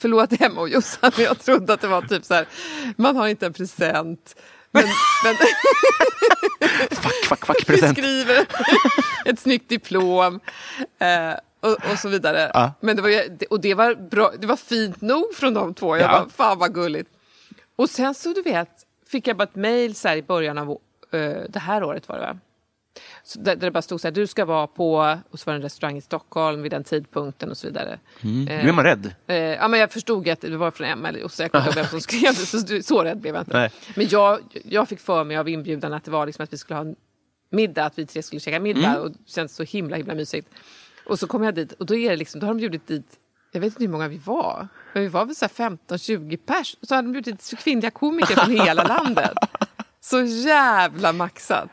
förlåt 0.00 0.40
Emma 0.40 0.60
och 0.60 0.68
Jossan, 0.68 1.12
men 1.16 1.24
jag 1.24 1.38
trodde 1.38 1.72
att 1.72 1.80
det 1.80 1.86
var 1.88 2.02
typ 2.02 2.24
så 2.24 2.34
här, 2.34 2.46
man 2.96 3.16
har 3.16 3.28
inte 3.28 3.46
en 3.46 3.52
present. 3.52 4.36
Men, 4.70 4.84
men 5.24 5.34
Fuck, 6.90 7.24
fuck, 7.24 7.46
fuck, 7.46 7.56
vi 7.60 7.64
present. 7.64 7.98
skriver 7.98 8.46
ett 9.24 9.38
snyggt 9.40 9.68
diplom 9.68 10.40
eh, 10.98 11.32
och, 11.60 11.92
och 11.92 11.98
så 11.98 12.08
vidare. 12.08 12.50
Ja. 12.54 12.72
Men 12.80 12.96
det 12.96 13.02
var, 13.02 13.10
och 13.50 13.60
det 13.60 13.74
var, 13.74 13.94
bra, 13.94 14.32
det 14.38 14.46
var 14.46 14.56
fint 14.56 15.00
nog 15.00 15.34
från 15.34 15.54
de 15.54 15.74
två. 15.74 15.96
Jag 15.96 16.04
Ja. 16.04 16.12
bara, 16.12 16.28
fan 16.28 16.58
vad 16.58 16.74
gulligt. 16.74 17.10
Och 17.76 17.90
sen 17.90 18.14
så 18.14 18.32
du 18.32 18.42
vet, 18.42 18.68
fick 19.10 19.26
jag 19.26 19.36
bara 19.36 19.44
ett 19.44 19.54
mejl 19.54 19.94
i 20.16 20.22
början 20.22 20.58
av 20.58 20.70
eh, 21.12 21.30
det 21.48 21.58
här 21.58 21.84
året 21.84 22.08
var 22.08 22.16
det 22.16 22.22
va? 22.22 22.38
Så 23.22 23.38
där, 23.38 23.56
där 23.56 23.66
det 23.66 23.70
bara 23.70 23.82
stod 23.82 24.00
så 24.00 24.06
här, 24.06 24.12
du 24.12 24.26
ska 24.26 24.44
vara 24.44 24.66
på, 24.66 25.18
och 25.30 25.38
så 25.40 25.44
var 25.46 25.52
det 25.52 25.58
en 25.58 25.62
restaurang 25.62 25.96
i 25.96 26.00
Stockholm 26.00 26.62
vid 26.62 26.72
den 26.72 26.84
tidpunkten 26.84 27.50
och 27.50 27.56
så 27.56 27.66
vidare. 27.66 27.98
Nu 28.20 28.50
är 28.50 28.72
man 28.72 28.84
rädd. 28.84 29.14
Eh, 29.26 29.36
ja, 29.36 29.68
men 29.68 29.80
jag 29.80 29.92
förstod 29.92 30.26
ju 30.26 30.32
att 30.32 30.40
det 30.40 30.56
var 30.56 30.70
från 30.70 30.86
Emma, 30.86 31.12
och 31.24 31.32
så 31.32 31.42
jag 31.42 31.52
kommer 31.52 31.66
inte 31.66 31.80
vem 31.80 31.88
som 31.88 32.00
skrev 32.10 32.34
det, 32.34 32.46
så, 32.46 32.82
så 32.82 33.04
rädd 33.04 33.18
blev 33.20 33.34
jag 33.34 33.42
inte. 33.42 33.58
Nej. 33.58 33.70
Men 33.96 34.08
jag, 34.08 34.40
jag 34.64 34.88
fick 34.88 35.00
för 35.00 35.24
mig 35.24 35.36
av 35.36 35.48
inbjudan 35.48 35.92
att 35.92 36.04
det 36.04 36.10
var 36.10 36.26
liksom 36.26 36.44
att 36.44 36.52
vi 36.52 36.58
skulle 36.58 36.76
ha 36.76 36.84
en 36.84 36.96
middag, 37.50 37.84
att 37.84 37.98
vi 37.98 38.06
tre 38.06 38.22
skulle 38.22 38.40
käka 38.40 38.60
middag 38.60 38.88
Mm. 38.90 39.02
och 39.02 39.10
det 39.10 39.18
kändes 39.26 39.56
så 39.56 39.62
himla 39.62 39.96
himla 39.96 40.14
mysigt. 40.14 40.48
Och 41.06 41.18
så 41.18 41.26
kom 41.26 41.42
jag 41.42 41.54
dit 41.54 41.72
och 41.72 41.86
då, 41.86 41.94
är 41.96 42.10
det 42.10 42.16
liksom, 42.16 42.40
då 42.40 42.46
har 42.46 42.54
de 42.54 42.58
bjudit 42.60 42.86
dit, 42.86 43.06
jag 43.52 43.60
vet 43.60 43.66
inte 43.72 43.82
hur 43.84 43.88
många 43.88 44.08
vi 44.08 44.18
var, 44.18 44.68
men 44.92 45.02
vi 45.02 45.08
var 45.08 45.24
väl 45.24 45.34
så 45.36 45.44
här 45.58 45.68
15-20 45.88 46.36
pers. 46.36 46.76
Så 46.82 46.94
hade 46.94 47.08
de 47.08 47.12
bjudit 47.12 47.50
dit 47.50 47.58
kvinnliga 47.58 47.90
komiker 47.90 48.34
från 48.34 48.50
hela 48.60 48.84
landet. 48.88 49.32
Så 50.00 50.22
jävla 50.22 51.12
maxat. 51.12 51.68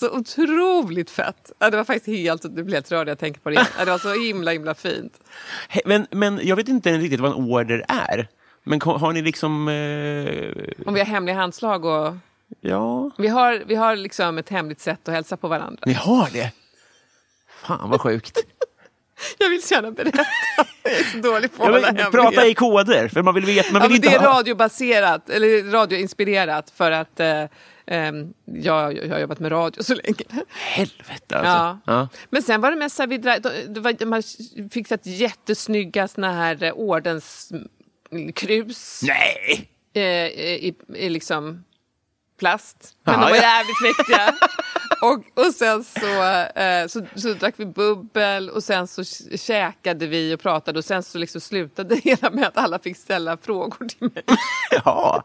Så 0.00 0.10
otroligt 0.10 1.10
fett. 1.10 1.52
Ja, 1.58 1.70
det 1.70 1.76
var 1.76 1.84
faktiskt 1.84 2.06
helt, 2.18 2.42
det 2.42 2.62
blir 2.64 2.74
helt 2.74 2.92
rörd 2.92 3.08
jag 3.08 3.18
tänker 3.18 3.40
på 3.40 3.50
det. 3.50 3.66
Ja, 3.78 3.84
det 3.84 3.90
var 3.90 3.98
så 3.98 4.12
himla 4.12 4.50
himla 4.50 4.74
fint. 4.74 5.20
Men, 5.84 6.06
men 6.10 6.40
jag 6.42 6.56
vet 6.56 6.68
inte 6.68 6.92
riktigt 6.98 7.20
vad 7.20 7.30
en 7.30 7.36
order 7.36 7.84
är. 7.88 8.28
Men 8.64 8.80
har 8.82 9.12
ni 9.12 9.22
liksom... 9.22 9.68
Eh, 9.68 10.86
Om 10.86 10.94
vi 10.94 11.00
har 11.00 11.06
hemliga 11.06 11.36
handslag 11.36 11.84
och... 11.84 12.14
ja, 12.60 13.10
Vi 13.18 13.28
har, 13.28 13.62
vi 13.66 13.74
har 13.74 13.96
liksom 13.96 14.38
ett 14.38 14.48
hemligt 14.48 14.80
sätt 14.80 15.08
att 15.08 15.14
hälsa 15.14 15.36
på 15.36 15.48
varandra. 15.48 15.82
ni 15.86 15.92
har 15.92 16.28
det? 16.32 16.52
Fan 17.66 17.90
vad 17.90 18.00
sjukt. 18.00 18.38
Jag 19.38 19.50
vill 19.50 19.62
så 19.62 19.74
gärna 19.74 19.90
berätta. 19.90 20.24
Jag 20.82 20.92
är 20.92 21.04
så 21.04 21.18
dålig 21.18 21.56
på 21.56 21.64
att 21.64 21.98
Ja, 21.98 22.08
prata 22.12 22.46
i 22.46 22.54
koder, 22.54 23.08
för 23.08 23.22
man 23.22 23.34
vill 23.34 23.44
veta. 23.44 23.72
Man 23.72 23.82
Ja, 23.82 23.88
vill 23.88 24.00
men 24.00 24.08
inte 24.10 24.18
det 24.18 24.24
är 24.24 24.28
ha... 24.30 24.38
radiobaserat, 24.38 25.30
eller 25.30 25.70
radioinspirerat 25.72 26.70
för 26.76 26.90
att 26.90 27.20
eh, 27.20 27.44
ehm, 27.90 28.34
jag, 28.44 28.96
jag 28.96 29.08
har 29.08 29.18
jobbat 29.18 29.40
med 29.40 29.52
radio 29.52 29.82
så 29.82 29.94
länge. 29.94 30.24
Helvete 30.48 31.36
alltså. 31.36 31.50
Ja. 31.50 31.78
Ja. 31.86 32.08
Men 32.30 32.42
sen 32.42 32.60
var 32.60 32.70
det 32.70 32.76
mest 32.76 32.96
så 32.96 33.02
här, 33.02 33.08
vi 33.08 33.18
dra, 33.18 33.38
det 33.68 33.80
var, 33.80 34.04
man 34.06 34.22
här 34.70 35.06
jättesnygga 35.06 36.08
såna 36.08 36.32
här 36.32 36.62
eh, 36.62 36.72
ordenskrus 36.72 37.62
Nej! 39.02 39.70
eh, 39.92 40.26
i, 40.26 40.74
i 40.94 41.08
liksom 41.08 41.64
plast. 42.40 42.96
Men 43.04 43.14
Ja, 43.14 43.20
de 43.20 43.30
var 43.30 43.36
ja. 43.36 43.42
jävligt 43.42 43.80
mäktiga. 43.82 44.34
och, 45.02 45.46
och 45.46 45.54
sen 45.54 45.84
så, 45.84 46.22
eh, 46.60 46.86
så, 46.86 47.06
så 47.14 47.34
drack 47.34 47.54
vi 47.56 47.66
bubbel 47.66 48.50
och 48.50 48.64
sen 48.64 48.86
så 48.86 49.04
käkade 49.36 50.06
vi 50.06 50.34
och 50.34 50.40
pratade 50.40 50.78
och 50.78 50.84
sen 50.84 51.02
så 51.02 51.18
liksom 51.18 51.40
slutade 51.40 51.94
det 51.94 52.00
hela 52.04 52.30
med 52.30 52.46
att 52.46 52.56
alla 52.56 52.78
fick 52.78 52.96
ställa 52.96 53.36
frågor 53.36 53.88
till 53.88 54.10
mig. 54.14 54.24
Ja. 54.84 55.24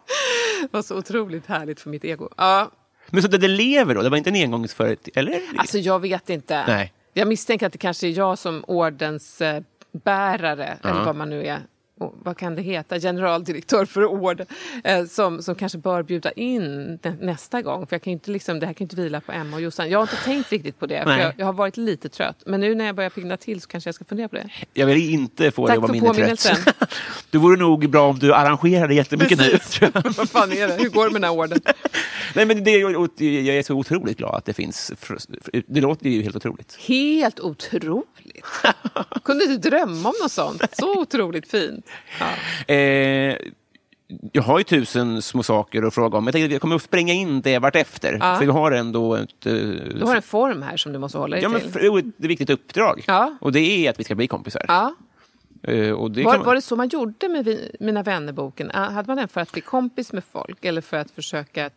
Det 0.61 0.73
var 0.73 0.81
så 0.81 0.97
otroligt 0.97 1.45
härligt 1.47 1.79
för 1.79 1.89
mitt 1.89 2.05
ego. 2.05 2.29
Ja, 2.37 2.71
Men 3.07 3.21
så 3.21 3.27
det, 3.27 3.37
det 3.37 3.47
lever 3.47 3.95
då? 3.95 4.01
Det 4.01 4.09
var 4.09 4.17
inte 4.17 4.29
en 4.29 4.35
engångsföreteelse? 4.35 5.19
Eller? 5.19 5.41
alltså 5.57 5.77
jag 5.77 5.99
vet 5.99 6.29
inte. 6.29 6.63
Nej. 6.67 6.93
Jag 7.13 7.27
misstänker 7.27 7.65
att 7.65 7.71
det 7.71 7.77
kanske 7.77 8.07
är 8.07 8.11
jag 8.17 8.37
som 8.37 8.63
ordensbärare, 8.67 9.57
eh, 9.57 9.63
bärare, 10.03 10.77
eller 10.83 11.03
vad 11.05 11.15
man 11.15 11.29
nu 11.29 11.45
är. 11.45 11.61
Vad 11.97 12.37
kan 12.37 12.55
det 12.55 12.61
heta? 12.61 12.99
Generaldirektör 12.99 13.85
för 13.85 14.05
orden. 14.05 14.45
Eh, 14.83 15.05
som, 15.05 15.41
som 15.43 15.55
kanske 15.55 15.77
bör 15.77 16.03
bjuda 16.03 16.31
in 16.31 16.99
nä- 17.03 17.15
nästa 17.21 17.61
gång. 17.61 17.87
För 17.87 17.95
jag 17.95 18.01
kan 18.01 18.13
inte 18.13 18.31
liksom, 18.31 18.59
det 18.59 18.65
här 18.65 18.73
kan 18.73 18.85
inte 18.85 18.95
vila 18.95 19.21
på 19.21 19.31
Emma 19.31 19.55
och 19.55 19.61
Jossan. 19.61 19.89
Jag 19.89 19.99
har 19.99 20.03
inte 20.03 20.23
tänkt 20.23 20.51
riktigt 20.51 20.79
på 20.79 20.85
det. 20.85 21.03
För 21.03 21.17
jag, 21.17 21.33
jag 21.37 21.45
har 21.45 21.53
varit 21.53 21.77
lite 21.77 22.09
trött. 22.09 22.43
Men 22.45 22.59
nu 22.59 22.75
när 22.75 22.85
jag 22.85 22.95
börjar 22.95 23.09
pigna 23.09 23.37
till 23.37 23.61
så 23.61 23.67
kanske 23.67 23.87
jag 23.87 23.95
ska 23.95 24.05
fundera 24.05 24.27
på 24.27 24.35
det. 24.35 24.49
Jag 24.73 24.85
vill 24.85 25.09
inte 25.09 25.51
få 25.51 25.67
dig 25.67 25.75
att 25.75 25.81
vara 25.81 25.91
minnetrött. 25.91 26.15
påminnelsen. 26.15 26.55
Det 27.29 27.37
vore 27.37 27.57
nog 27.57 27.89
bra 27.89 28.07
om 28.09 28.19
du 28.19 28.33
arrangerade 28.33 28.93
jättemycket 28.93 29.37
nu. 29.37 29.49
Precis. 29.49 29.81
jag. 29.81 29.91
vad 30.17 30.29
fan 30.29 30.51
är 30.51 30.67
det? 30.67 30.73
Hur 30.73 30.89
går 30.89 31.05
det 31.05 31.11
med 31.11 31.21
den 31.21 31.29
här 31.29 31.39
orden? 31.39 31.59
Nej, 32.35 32.45
men 32.45 32.63
det, 32.63 32.71
är- 32.71 33.41
jag 33.41 33.55
är 33.57 33.63
så 33.63 33.75
otroligt 33.75 34.17
glad 34.17 34.35
att 34.35 34.45
det 34.45 34.53
finns. 34.53 34.91
Det 35.67 35.81
låter 35.81 36.09
ju 36.09 36.21
helt 36.21 36.35
otroligt. 36.35 36.77
Helt 36.87 37.39
otroligt. 37.39 38.45
Kunde 39.23 39.45
inte 39.45 39.69
drömma 39.69 40.09
om 40.09 40.15
något 40.21 40.31
sånt. 40.31 40.63
Så 40.71 41.01
otroligt 41.01 41.51
fint. 41.51 41.85
Ja. 42.19 42.73
Eh, 42.73 43.37
jag 44.31 44.41
har 44.43 44.57
ju 44.57 44.63
tusen 44.63 45.21
små 45.21 45.43
saker 45.43 45.83
att 45.83 45.93
fråga 45.93 46.17
om. 46.17 46.25
Jag 46.25 46.33
tänkte 46.33 46.45
att 46.45 46.51
jag 46.51 46.61
kommer 46.61 46.75
att 46.75 46.81
spränga 46.81 47.13
in 47.13 47.41
det 47.41 47.59
vartefter. 47.59 48.17
Ja. 48.21 48.35
För 48.39 48.45
vi 48.45 48.51
har 48.51 48.71
ändå 48.71 49.15
ett... 49.15 49.45
eh, 49.45 49.53
Du 49.53 50.01
har 50.03 50.15
en 50.15 50.21
form 50.21 50.61
här 50.61 50.77
som 50.77 50.93
du 50.93 50.99
måste 50.99 51.17
hålla 51.17 51.35
dig 51.35 51.43
Ja, 51.43 51.49
men 51.49 51.61
till. 51.61 51.69
för- 51.71 51.79
jo, 51.85 51.97
ett 51.97 52.05
viktigt 52.17 52.49
uppdrag. 52.49 53.03
Ja. 53.07 53.37
Och 53.41 53.51
det 53.51 53.59
är 53.59 53.89
att 53.89 53.99
vi 53.99 54.03
ska 54.03 54.15
bli 54.15 54.27
kompisar. 54.27 54.65
Ja. 54.67 54.95
Eh, 55.63 55.91
och 55.91 56.11
det 56.11 56.23
Var, 56.23 56.37
man- 56.37 56.45
var 56.45 56.55
det 56.55 56.61
så 56.61 56.75
man 56.75 56.87
gjorde 56.89 57.29
med 57.29 57.45
vi, 57.45 57.75
Mina 57.79 58.03
vännerboken? 58.03 58.71
Ah, 58.73 58.89
Hade 58.89 59.07
man 59.07 59.17
den 59.17 59.27
för 59.27 59.41
att 59.41 59.51
bli 59.51 59.61
kompis 59.61 60.13
med 60.13 60.23
folk 60.31 60.65
eller 60.65 60.81
för 60.81 60.97
att 60.97 61.11
försöka 61.11 61.69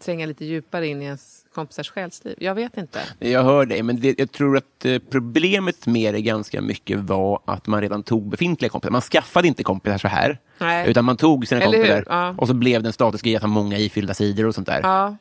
tränga 0.00 0.26
lite 0.26 0.44
djupare 0.44 0.86
in 0.86 1.02
i 1.02 1.04
ens 1.04 1.44
kompisars 1.54 1.90
själsliv? 1.90 2.34
Jag 2.38 2.54
vet 2.54 2.76
inte. 2.76 3.00
Jag 3.18 3.42
hör 3.44 3.66
dig, 3.66 3.82
men 3.82 4.00
det, 4.00 4.18
jag 4.18 4.32
tror 4.32 4.56
att 4.56 4.84
eh, 4.84 4.98
problemet 5.10 5.86
med 5.86 6.14
det 6.14 6.20
ganska 6.22 6.60
mycket 6.60 6.98
var 6.98 7.40
att 7.44 7.66
man 7.66 7.80
redan 7.80 8.02
tog 8.02 8.28
befintliga 8.28 8.68
kompisar. 8.68 8.90
Man 8.92 9.00
skaffade 9.00 9.48
inte 9.48 9.62
kompisar 9.62 9.98
så 9.98 10.08
här, 10.08 10.38
Nej. 10.58 10.90
utan 10.90 11.04
man 11.04 11.16
tog 11.16 11.48
sina 11.48 11.60
Eller 11.60 11.72
kompisar 11.72 12.04
Ja. 12.08 12.34
och 12.38 12.48
så 12.48 12.54
blev 12.54 12.82
det 12.82 12.88
en 12.88 12.92
statisk 12.92 13.24
grej 13.24 13.36
att 13.36 13.42
ha 13.42 13.48
många 13.48 13.78
ifyllda 13.78 14.14
sidor 14.14 14.46
och 14.46 14.54
sånt 14.54 14.66
där. 14.66 14.80
Ja. 14.82 15.16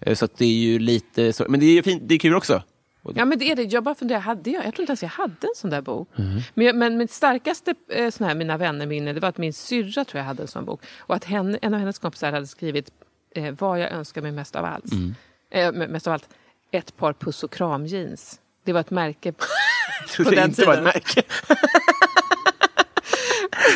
Eh, 0.00 0.14
Så 0.14 0.28
det 0.36 0.44
är 0.44 0.48
ju 0.48 0.78
lite 0.78 1.32
så, 1.32 1.46
men 1.48 1.60
det 1.60 1.66
är 1.66 1.72
ju 1.74 1.82
fint, 1.82 2.02
det 2.06 2.14
är 2.14 2.18
kul 2.18 2.34
också. 2.34 2.62
Ja, 3.14 3.24
men 3.24 3.38
det 3.38 3.50
är 3.50 3.56
det. 3.56 3.62
Jag 3.62 3.84
bara 3.84 3.94
funderar, 3.94 4.20
hade 4.20 4.50
jag? 4.50 4.64
Jag 4.66 4.74
tror 4.74 4.82
inte 4.82 4.90
ens 4.90 5.02
jag 5.02 5.08
hade 5.10 5.32
en 5.40 5.54
sån 5.56 5.70
där 5.70 5.80
bok. 5.80 6.08
Mm. 6.18 6.40
Men, 6.54 6.66
jag, 6.66 6.76
men 6.76 6.96
mitt 6.96 7.10
starkaste 7.10 7.74
eh, 7.90 8.10
sån 8.10 8.26
här 8.26 8.34
Mina 8.34 8.56
vänner-minne 8.56 9.12
det 9.12 9.20
var 9.20 9.28
att 9.28 9.38
min 9.38 9.52
syrra 9.52 10.04
tror 10.04 10.18
jag 10.18 10.24
hade 10.26 10.42
en 10.42 10.48
sån 10.48 10.64
bok. 10.64 10.80
Och 10.98 11.14
att 11.14 11.24
henne, 11.24 11.58
en 11.62 11.74
av 11.74 11.80
hennes 11.80 11.98
kompisar 11.98 12.32
hade 12.32 12.46
skrivit 12.46 12.90
eh, 13.34 13.54
vad 13.58 13.80
jag 13.80 13.90
önskar 13.92 14.22
mig 14.22 14.32
mest 14.32 14.56
av 14.56 14.64
allt. 14.64 14.92
Mm. 14.92 15.14
Eh, 15.50 15.72
mest 15.88 16.06
av 16.06 16.12
allt, 16.12 16.28
ett 16.70 16.96
par 16.96 17.12
puss 17.12 17.42
och 17.44 17.52
kram-jeans. 17.52 18.40
Det 18.64 18.72
var 18.72 18.80
ett 18.80 18.90
märke 18.90 19.32
trodde 20.14 20.30
På 20.30 20.36
den 20.36 20.48
inte 20.48 20.62
det 20.62 20.66
var 20.66 20.74
ett 20.74 20.78
tiden. 20.78 20.84
märke. 20.84 21.22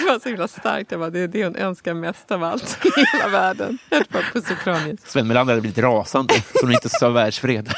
Det 0.00 0.12
var 0.12 0.18
så 0.18 0.28
himla 0.28 0.48
starkt. 0.48 0.90
Jag 0.90 1.00
bara, 1.00 1.10
det 1.10 1.20
är 1.20 1.28
det 1.28 1.44
hon 1.44 1.56
önskar 1.56 1.94
mest 1.94 2.30
av 2.30 2.44
allt 2.44 2.78
i 2.84 2.90
hela 3.12 3.28
världen. 3.28 3.78
Ett 3.90 4.08
par 4.08 4.22
puss 4.32 4.50
och 4.50 4.58
kram-jeans. 4.58 5.00
Sven 5.10 5.26
Melander 5.28 5.52
hade 5.52 5.60
blivit 5.60 5.78
rasande, 5.78 6.34
som 6.60 6.70
inte 6.70 6.88
sa 6.88 7.08
världsfred. 7.08 7.72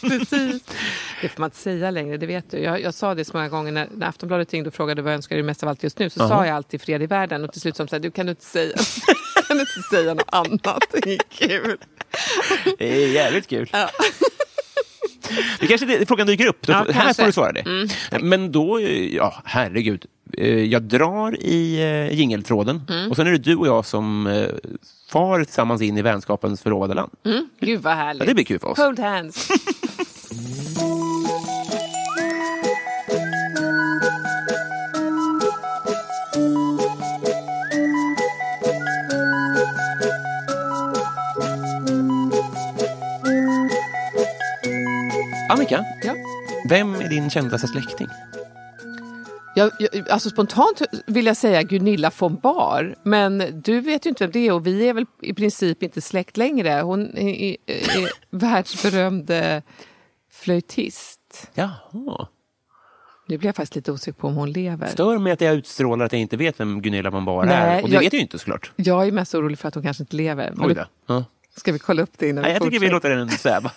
Precis. 0.00 0.62
Det 1.22 1.28
får 1.28 1.40
man 1.40 1.46
inte 1.46 1.56
säga 1.56 1.90
längre, 1.90 2.16
det 2.16 2.26
vet 2.26 2.50
du. 2.50 2.58
Jag, 2.58 2.80
jag 2.82 2.94
sa 2.94 3.14
det 3.14 3.24
så 3.24 3.36
många 3.36 3.48
gånger 3.48 3.72
när, 3.72 3.88
när 3.96 4.06
Aftonbladet 4.08 4.52
ringde 4.52 4.68
och 4.68 4.74
frågade 4.74 5.02
vad 5.02 5.12
önskar 5.12 5.36
du 5.36 5.42
mest 5.42 5.62
av 5.62 5.68
allt 5.68 5.82
just 5.82 5.98
nu. 5.98 6.10
Så 6.10 6.28
sa 6.28 6.46
jag 6.46 6.56
alltid 6.56 6.82
fred 6.82 7.02
i 7.02 7.06
världen 7.06 7.44
och 7.44 7.52
till 7.52 7.60
slut 7.60 7.76
sa 7.76 7.82
de 7.84 7.88
så 7.88 7.94
här, 7.96 8.00
du 8.00 8.10
kan 8.10 8.26
du 8.26 8.30
inte 8.30 8.44
säga, 8.44 8.76
kan 9.48 9.56
du 9.56 9.60
inte 9.60 9.82
säga 9.90 10.14
något 10.14 10.28
annat. 10.32 10.84
Det 11.02 11.12
är 11.14 11.18
kul. 11.48 11.76
Det 12.78 13.04
är 13.04 13.08
jävligt 13.08 13.46
kul. 13.48 13.68
Ja. 13.72 13.90
Det 15.60 15.66
kanske 15.66 15.86
det, 15.86 16.06
frågan 16.06 16.26
dyker 16.26 16.46
upp. 16.46 16.68
Ja, 16.68 16.86
här. 16.92 17.02
Mm, 17.02 17.14
får 17.14 17.26
du 17.26 17.32
svara 17.32 17.52
det. 17.52 17.88
Men 18.22 18.52
då, 18.52 18.80
ja 19.10 19.42
herregud. 19.44 20.06
Eh, 20.38 20.64
Jag 20.64 20.82
drar 20.82 21.36
i 21.44 21.80
eh, 21.82 22.12
jingeltråden 22.18 22.82
Mm. 22.88 23.10
och 23.10 23.16
sen 23.16 23.26
är 23.26 23.30
det 23.30 23.38
du 23.38 23.56
och 23.56 23.66
jag 23.66 23.86
som 23.86 24.26
eh, 24.26 24.48
far 25.10 25.44
tillsammans 25.44 25.82
in 25.82 25.98
i 25.98 26.02
vänskapens 26.02 26.62
förlovade 26.62 26.94
land. 26.94 27.12
Gud 27.60 27.80
vad 27.82 27.94
härligt. 27.94 28.22
Ja, 28.22 28.26
det 28.28 28.34
blir 28.34 28.44
kul 28.44 28.58
för 28.58 28.68
oss. 28.68 28.78
Hold 28.78 28.98
hands. 28.98 29.48
Annika, 45.54 45.84
Ja. 46.02 46.14
vem 46.68 46.94
är 46.94 47.08
din 47.08 47.30
kändaste 47.30 47.68
släkting? 47.68 48.06
Jag, 49.56 49.70
jag, 49.78 50.08
alltså 50.10 50.30
spontant 50.30 50.82
vill 51.06 51.26
jag 51.26 51.36
säga 51.36 51.62
Gunilla 51.62 52.10
von 52.18 52.36
Bar, 52.36 52.94
men 53.02 53.62
du 53.64 53.80
vet 53.80 54.06
ju 54.06 54.08
inte 54.10 54.24
vem 54.24 54.30
det 54.32 54.38
är 54.48 54.52
och 54.52 54.66
vi 54.66 54.88
är 54.88 54.94
väl 54.94 55.06
i 55.22 55.34
princip 55.34 55.82
inte 55.82 56.00
släkt 56.00 56.36
längre. 56.36 56.80
Hon 56.80 57.16
är, 57.16 57.28
är, 57.34 57.56
är 57.66 58.10
världsberömd 58.30 59.30
flöjtist. 60.32 61.50
Jaha. 61.54 62.26
Nu 63.28 63.38
blir 63.38 63.48
jag 63.48 63.56
faktiskt 63.56 63.74
lite 63.76 63.92
osäker 63.92 64.12
på 64.20 64.28
om 64.28 64.34
hon 64.34 64.52
lever. 64.52 64.86
Stör 64.86 65.18
mig 65.18 65.32
att 65.32 65.40
jag 65.40 65.54
utstrålar 65.54 66.06
att 66.06 66.12
jag 66.12 66.20
inte 66.20 66.36
vet 66.36 66.60
vem 66.60 66.82
Gunilla 66.82 67.10
von 67.10 67.24
Bar 67.24 67.44
är. 67.46 67.82
Och 67.82 67.88
det 67.88 67.94
jag- 67.94 68.00
vet 68.00 68.12
jag 68.12 68.18
ju 68.18 68.22
inte 68.22 68.38
såklart. 68.38 68.72
Jag 68.76 69.06
är 69.06 69.12
mest 69.12 69.34
orolig 69.34 69.58
för 69.58 69.68
att 69.68 69.74
hon 69.74 69.82
kanske 69.84 70.02
inte 70.02 70.16
lever. 70.16 70.54
Oj 70.58 70.68
vi- 70.68 70.74
då. 70.74 70.84
Ja. 71.06 71.24
Ska 71.56 71.72
vi 71.72 71.78
kolla 71.78 72.02
upp 72.02 72.10
det 72.18 72.28
innan 72.28 72.42
Nej, 72.42 72.52
jag 72.52 72.62
tycker 72.62 72.78
vi 72.80 72.88
låter 72.88 73.10
den 73.10 73.28
sväva. 73.30 73.70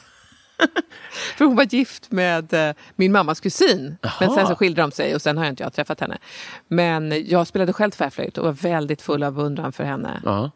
För 1.38 1.46
hon 1.46 1.56
var 1.56 1.64
gift 1.64 2.12
med 2.12 2.54
eh, 2.54 2.76
min 2.96 3.12
mammas 3.12 3.40
kusin. 3.40 3.98
Men 4.02 4.12
Jaha. 4.20 4.36
sen 4.36 4.48
så 4.48 4.56
skilde 4.56 4.82
de 4.82 4.92
sig 4.92 5.16
och 5.16 5.22
sen 5.22 5.38
har 5.38 5.46
jag 5.46 5.52
inte 5.52 5.64
jag 5.64 5.74
träffat 5.74 6.00
henne. 6.00 6.18
Men 6.68 7.24
jag 7.28 7.48
spelade 7.48 7.74
själv 7.74 7.92
tvärflöjt 7.92 8.38
och 8.38 8.46
var 8.46 8.52
väldigt 8.52 9.02
full 9.02 9.24
av 9.24 9.34
beundran 9.34 9.72
för 9.74 9.84
henne. 9.84 10.22
Ja. 10.26 10.52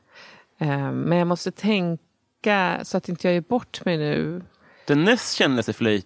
Eh, 0.59 0.91
Men 0.91 1.17
jag 1.17 1.27
måste 1.27 1.51
tänka 1.51 2.79
så 2.83 2.97
att 2.97 3.09
inte 3.09 3.27
jag 3.27 3.37
är 3.37 3.41
bort 3.41 3.85
mig 3.85 3.97
nu. 3.97 4.41
Den 4.87 5.03
näst 5.03 5.35
kändaste 5.35 5.73
flöjt... 5.73 6.05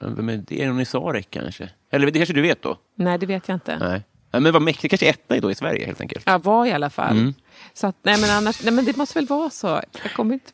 Vem 0.00 0.28
är 0.28 0.36
det? 0.36 0.82
I 0.82 0.84
Sarek 0.84 1.30
kanske? 1.30 1.70
Eller 1.90 2.06
det 2.10 2.18
kanske 2.18 2.34
du 2.34 2.42
vet 2.42 2.62
då? 2.62 2.78
Nej, 2.94 3.18
det 3.18 3.26
vet 3.26 3.48
jag 3.48 3.56
inte. 3.56 3.78
Nej. 3.78 4.02
Ja, 4.30 4.40
men 4.40 4.52
vad 4.52 4.62
mäktigt. 4.62 4.90
Kanske 4.90 5.06
etta 5.06 5.40
då 5.40 5.50
i 5.50 5.54
Sverige 5.54 5.86
helt 5.86 6.00
enkelt. 6.00 6.22
Jag 6.26 6.44
var 6.44 6.66
i 6.66 6.72
alla 6.72 6.90
fall. 6.90 7.16
Mm. 7.18 7.34
Så 7.74 7.86
att, 7.86 7.96
nej, 8.02 8.20
men 8.20 8.30
annars, 8.30 8.64
nej, 8.64 8.72
men 8.72 8.84
det 8.84 8.96
måste 8.96 9.18
väl 9.18 9.26
vara 9.26 9.50
så. 9.50 9.80
Jag 10.02 10.12
kommer 10.16 10.34
inte 10.34 10.50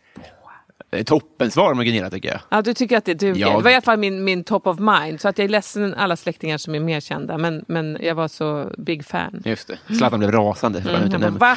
toppensvar 1.07 1.75
med 1.75 1.87
Gunilla 1.87 2.11
tycker 2.11 2.29
jag. 2.29 2.41
Ja, 2.49 2.63
du 2.63 2.75
tycker 2.75 2.97
att 2.97 3.05
det 3.05 3.15
duger? 3.15 3.41
Ja. 3.41 3.57
Det 3.57 3.63
var 3.65 3.71
i 3.71 3.75
alla 3.75 3.83
fall 3.83 3.99
min, 3.99 4.25
min 4.25 4.45
top 4.45 4.67
of 4.67 4.79
mind. 4.79 5.21
Så 5.21 5.29
att 5.29 5.39
jag 5.39 5.45
är 5.45 5.49
ledsen 5.49 5.95
alla 5.95 6.17
släktingar 6.17 6.59
som 6.59 6.75
är 6.75 6.81
mer 6.81 7.01
kända. 7.01 7.39
Men, 7.39 7.65
men 7.69 7.99
jag 8.01 8.15
var 8.15 8.29
så 8.29 8.71
big 8.79 9.05
fan. 9.07 9.43
Just 9.45 9.69
det. 9.69 9.95
Zlatan 9.97 10.19
blev 10.19 10.33
rasande. 10.33 10.83
för 10.83 10.91
att 10.95 11.13
han 11.13 11.23
Jag 11.23 11.33
bara, 11.33 11.57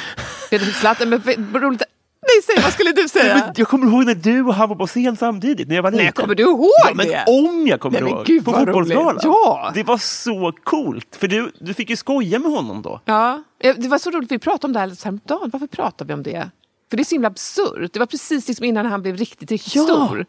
va? 0.52 0.60
Zlatan, 0.74 1.10
men 1.10 1.20
v- 1.20 1.36
roligt. 1.54 1.84
Nej, 2.26 2.56
säg 2.56 2.64
vad 2.64 2.74
skulle 2.74 2.92
du 2.92 3.08
säga? 3.08 3.34
Men 3.46 3.54
jag 3.56 3.68
kommer 3.68 3.88
ihåg 3.88 4.06
när 4.06 4.16
du 4.16 4.42
och 4.44 4.54
han 4.54 4.70
var 4.70 4.76
på 4.76 4.88
scen 4.88 5.18
samtidigt, 5.18 5.68
när 5.68 5.76
jag 5.76 5.84
var 5.84 5.92
liten. 5.92 6.04
Nej, 6.06 6.14
kommer 6.14 6.36
du 6.36 6.44
ihåg 6.44 6.70
ja, 6.88 6.92
men 6.94 7.08
det? 7.08 7.24
om 7.28 7.68
jag 7.68 7.80
kommer 7.80 8.02
Nej, 8.02 8.12
ihåg! 8.12 8.26
gud, 8.26 8.46
på 8.46 8.52
fotbollsgalan. 8.54 9.20
Ja. 9.24 9.72
Det 9.76 9.84
var 9.84 9.98
så 9.98 10.54
coolt, 10.64 11.16
för 11.20 11.28
du, 11.28 11.52
du 11.60 11.74
fick 11.74 11.90
ju 11.90 11.96
skoja 11.96 12.40
med 12.40 12.52
honom 12.52 12.82
då. 12.82 13.00
Ja, 13.06 13.44
eh, 13.60 13.76
det 13.78 13.88
var 13.88 13.98
så 13.98 14.12
roligt. 14.12 14.32
Vi 14.32 14.40
pratade 14.40 14.66
om 14.68 14.74
det 14.74 14.80
här 14.80 15.04
häromdagen. 15.04 15.50
Varför 15.54 15.68
pratar 15.68 16.06
vi 16.06 16.14
om 16.14 16.24
det? 16.24 16.50
För 16.94 16.98
det 16.98 17.02
är 17.02 17.06
så 17.06 17.16
himla 17.16 17.28
absurt. 17.28 17.94
Det 17.94 18.00
var 18.00 18.06
precis 18.06 18.48
liksom 18.48 18.66
innan 18.66 18.86
han 18.86 19.02
blev 19.02 19.18
riktigt, 19.18 19.52
riktigt 19.52 19.76
Ja. 19.76 19.84
stor. 19.84 20.26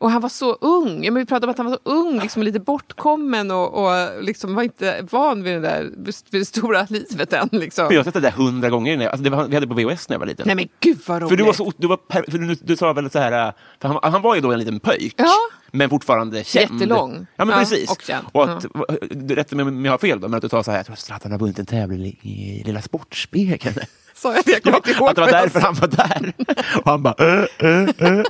Och 0.00 0.10
han 0.10 0.20
var 0.22 0.28
så 0.28 0.52
ung. 0.52 1.04
Ja, 1.04 1.10
men 1.12 1.22
vi 1.22 1.26
pratade 1.26 1.46
om 1.46 1.50
att 1.50 1.58
han 1.58 1.66
var 1.66 1.72
så 1.72 1.80
ung, 1.90 2.20
liksom 2.20 2.42
lite 2.42 2.60
bortkommen 2.60 3.50
och, 3.50 3.74
och 3.84 4.22
liksom 4.22 4.54
var 4.54 4.62
inte 4.62 5.06
van 5.10 5.42
vid 5.42 5.52
det, 5.54 5.60
där, 5.60 5.82
vid 6.30 6.40
det 6.40 6.44
stora 6.44 6.86
livet 6.90 7.32
än. 7.32 7.48
Liksom. 7.52 7.86
Jag 7.90 7.98
har 7.98 8.04
sett 8.04 8.14
det 8.14 8.20
där 8.20 8.30
hundra 8.30 8.70
gånger. 8.70 8.96
när 8.96 9.04
jag- 9.04 9.12
Alltså 9.12 9.24
det 9.24 9.30
var, 9.30 9.44
vi 9.48 9.54
hade 9.54 9.66
på 9.66 9.74
VHS 9.74 10.08
när 10.08 10.14
jag 10.14 10.18
var 10.18 10.26
liten. 10.26 10.46
Nej 10.46 10.56
men 10.56 10.68
gud 10.80 10.98
vad 11.06 11.22
roligt. 11.22 11.28
För 11.30 11.36
du 11.36 11.44
var 11.44 11.52
så, 11.52 11.72
du 11.76 11.86
var 11.86 11.96
per, 11.96 12.24
för 12.30 12.38
du, 12.38 12.54
du 12.54 12.76
sa 12.76 12.92
väl 12.92 13.10
så 13.10 13.18
här, 13.18 13.52
för 13.80 13.88
han, 13.88 14.12
han 14.12 14.22
var 14.22 14.34
ju 14.34 14.40
då 14.40 14.52
en 14.52 14.58
liten 14.58 14.80
pöjk, 14.80 15.14
Ja. 15.16 15.34
men 15.72 15.90
fortfarande 15.90 16.44
känd. 16.44 16.72
Jättelång. 16.72 17.26
Ja, 17.36 17.44
men 17.44 17.54
Ja, 17.54 17.58
precis. 17.58 17.90
och 17.90 18.02
känd. 18.02 18.26
Och 18.32 18.50
att, 18.50 18.66
du 19.10 19.34
rätta 19.34 19.56
mig 19.56 19.62
om 19.66 19.84
jag 19.84 19.92
har 19.92 19.98
fel 19.98 20.20
då, 20.20 20.28
men 20.28 20.36
att 20.36 20.42
du 20.42 20.48
sa 20.48 20.62
så 20.62 20.70
här, 20.70 20.78
jag 20.78 20.86
tror 20.86 20.92
att 20.94 20.98
Zlatan 21.00 21.32
har 21.32 21.38
vunnit 21.38 21.58
en 21.58 21.66
tävling 21.66 22.18
i 22.22 22.62
Lilla 22.66 22.82
Sportspegeln. 22.82 23.74
Sa 24.22 24.34
jag 24.34 24.44
det? 24.44 24.50
Jag 24.52 24.62
kommer 24.62 24.76
inte 24.76 24.90
ihåg. 24.90 25.08
att 25.08 25.14
det 25.16 25.20
var 25.20 25.30
därför 25.30 25.60
han 25.60 25.74
var 25.74 25.88
där. 25.88 26.32
Och 26.84 26.90
han 26.90 27.02
bara, 27.02 27.14
äh, 27.18 27.44
äh, 27.58 27.82
äh. 27.82 28.22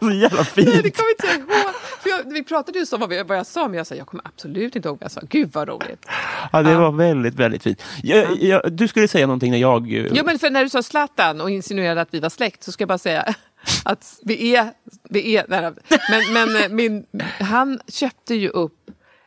Så 0.00 0.10
jävla 0.10 0.36
Nej, 0.36 0.44
fint. 0.44 0.82
det 0.82 0.90
kommer 0.90 1.10
inte 1.10 1.26
jag 1.26 1.36
ihåg. 1.36 1.74
För 2.02 2.10
jag, 2.10 2.32
vi 2.32 2.44
pratade 2.44 2.78
ju 2.78 2.84
om 2.92 3.00
vad, 3.00 3.08
vi- 3.08 3.22
vad 3.22 3.38
jag 3.38 3.46
sa, 3.46 3.68
men 3.68 3.76
jag 3.76 3.86
sa 3.86 3.94
jag 3.94 4.06
kommer 4.06 4.24
absolut 4.26 4.76
inte 4.76 4.88
ihåg 4.88 4.96
vad 5.00 5.04
jag 5.04 5.10
sa. 5.12 5.20
Gud 5.30 5.50
vad 5.52 5.68
roligt. 5.68 6.06
Ja, 6.52 6.62
det 6.62 6.74
var 6.76 6.92
väldigt, 6.92 7.34
väldigt 7.34 7.62
fint. 7.62 7.82
Jag, 8.02 8.42
jag, 8.42 8.72
du 8.72 8.88
skulle 8.88 9.08
säga 9.08 9.26
någonting 9.26 9.50
när 9.50 9.58
jag... 9.58 9.92
eh, 9.92 10.06
Ja, 10.12 10.22
men 10.24 10.38
för 10.38 10.50
när 10.50 10.62
du 10.64 10.70
sa 10.70 10.82
Zlatan 10.82 11.40
och 11.40 11.50
insinuerade 11.50 12.00
att 12.00 12.14
vi 12.14 12.20
var 12.20 12.30
släkt 12.30 12.62
så 12.62 12.72
ska 12.72 12.82
jag 12.82 12.88
bara 12.88 12.98
säga 12.98 13.34
att 13.84 14.18
vi 14.22 14.56
är... 14.56 14.70
Vi 15.10 15.36
är 15.36 15.44
nej, 15.48 15.72
men 16.10 16.32
men 16.32 16.62
eh, 16.62 16.68
min, 16.68 17.04
han 17.40 17.80
köpte 17.88 18.34
ju 18.34 18.48
upp 18.48 18.72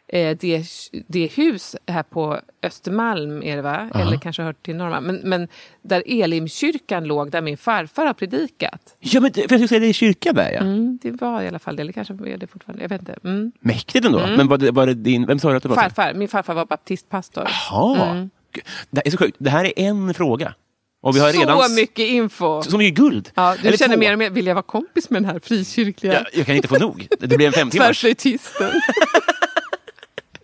eh, 0.07 0.37
det, 0.39 0.65
det 1.07 1.27
hus 1.27 1.75
här 1.87 2.03
på 2.03 2.39
Östermalm, 2.63 3.43
är 3.43 3.55
det 3.55 3.61
va? 3.61 3.89
Eller 3.95 4.17
kanske 4.17 4.41
hört 4.41 4.65
till 4.65 4.75
Norrmalm. 4.75 5.05
Men, 5.05 5.15
men 5.23 5.47
där 5.81 6.03
Elimkyrkan 6.05 7.03
låg, 7.03 7.31
där 7.31 7.41
min 7.41 7.57
farfar 7.57 8.05
har 8.05 8.13
predikat. 8.13 8.95
Ja, 8.99 9.19
men 9.21 9.33
för 9.33 9.57
jag 9.57 9.69
säga 9.69 9.79
det 9.79 9.87
är 9.87 9.93
kyrka 9.93 10.33
där, 10.33 10.51
ja. 10.51 10.59
Mm, 10.59 10.99
det 11.01 11.11
var 11.11 11.41
i 11.41 11.47
alla 11.47 11.59
fall 11.59 11.75
det, 11.75 11.81
eller 11.81 11.93
kanske 11.93 12.13
är 12.13 12.37
det 12.37 12.47
fortfarande. 12.47 12.83
Jag 12.83 12.89
vet 12.89 13.01
inte. 13.01 13.15
Mm. 13.23 13.51
Mäktigt 13.59 14.05
ändå. 14.05 14.19
Men 14.19 14.47
var 14.47 14.57
det, 14.57 14.71
var 14.71 14.87
det 14.87 14.93
din... 14.93 15.25
Vem 15.25 15.39
sa 15.39 15.49
du 15.49 15.57
att 15.57 15.63
det 15.63 15.69
var? 15.69 15.75
Farfar, 15.75 16.13
min 16.13 16.27
farfar 16.27 16.53
var 16.53 16.65
baptistpastor. 16.65 17.47
Jaha. 17.69 18.29
Gud, 18.51 18.63
Det 18.89 19.07
är 19.07 19.11
så 19.11 19.17
sjukt. 19.17 19.35
Det 19.39 19.49
här 19.49 19.65
är 19.65 19.73
en 19.75 20.13
fråga. 20.13 20.53
Och 21.01 21.15
vi 21.15 21.19
har 21.19 21.31
Så 21.31 21.39
redan... 21.39 21.75
mycket 21.75 22.07
info! 22.07 22.63
Så 22.63 22.77
mycket 22.77 22.97
guld. 22.97 23.29
Ja, 23.35 23.55
du 23.61 23.67
Eller 23.67 23.77
känner 23.77 23.95
två. 23.95 23.99
mer 23.99 24.13
och 24.13 24.19
mer, 24.19 24.29
vill 24.29 24.47
jag 24.47 24.55
vara 24.55 24.63
kompis 24.63 25.09
med 25.09 25.23
den 25.23 25.31
här 25.31 25.39
frikyrkliga 25.39 26.13
Jag, 26.13 26.25
jag 26.33 26.45
kan 26.45 26.55
inte 26.55 26.67
få 26.67 26.77
nog. 26.77 27.07
Det 27.19 27.37
blir 27.37 27.47
en 27.47 27.53
fem 27.53 27.69
timmars. 27.69 28.05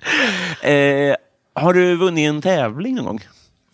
eh, 0.61 1.15
Har 1.55 1.73
du 1.73 1.95
vunnit 1.95 2.29
en 2.29 2.41
tävling 2.41 2.95
någon 2.95 3.05
gång? 3.05 3.19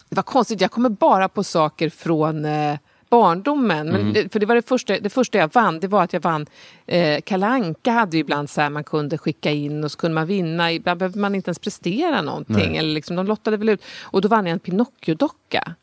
Det 0.09 0.15
var 0.15 0.24
konstigt, 0.24 0.62
jag 0.62 0.71
kommer 0.71 0.89
bara 0.89 1.29
på 1.29 1.43
saker 1.43 1.89
från 1.89 2.45
eh, 2.45 2.77
barndomen. 3.09 3.88
Men 3.88 4.01
Mm. 4.01 4.13
det, 4.13 4.33
för 4.33 4.39
det 4.39 4.45
var 4.45 4.55
det 4.55 4.67
första, 4.67 5.00
det 5.00 5.09
första 5.09 5.38
jag 5.38 5.53
vann, 5.53 5.79
det 5.79 5.88
var 5.88 6.03
att 6.03 6.13
jag 6.13 6.19
vann 6.21 6.45
eh, 6.88 7.21
Kalanka 7.21 7.91
hade 7.91 8.17
ju 8.17 8.21
ibland 8.21 8.50
så 8.50 8.62
här 8.62 8.69
man 8.69 8.83
kunde 8.83 9.17
skicka 9.17 9.51
in 9.51 9.83
och 9.83 9.91
så 9.91 9.98
kunde 9.98 10.15
man 10.15 10.27
vinna. 10.27 10.71
Ibland 10.71 11.00
behövde 11.00 11.19
man 11.19 11.36
inte 11.36 11.50
ens 11.50 11.59
prestera 11.59 12.21
någonting. 12.21 12.77
Eller 12.77 12.89
liksom, 12.93 13.15
de 13.15 13.25
lottade 13.27 13.57
väl 13.57 13.69
ut. 13.69 13.83
Och 14.01 14.21
då 14.21 14.27
vann 14.27 14.45
jag 14.45 14.53
en 14.53 14.59
Pinocchio-docka. 14.59 15.75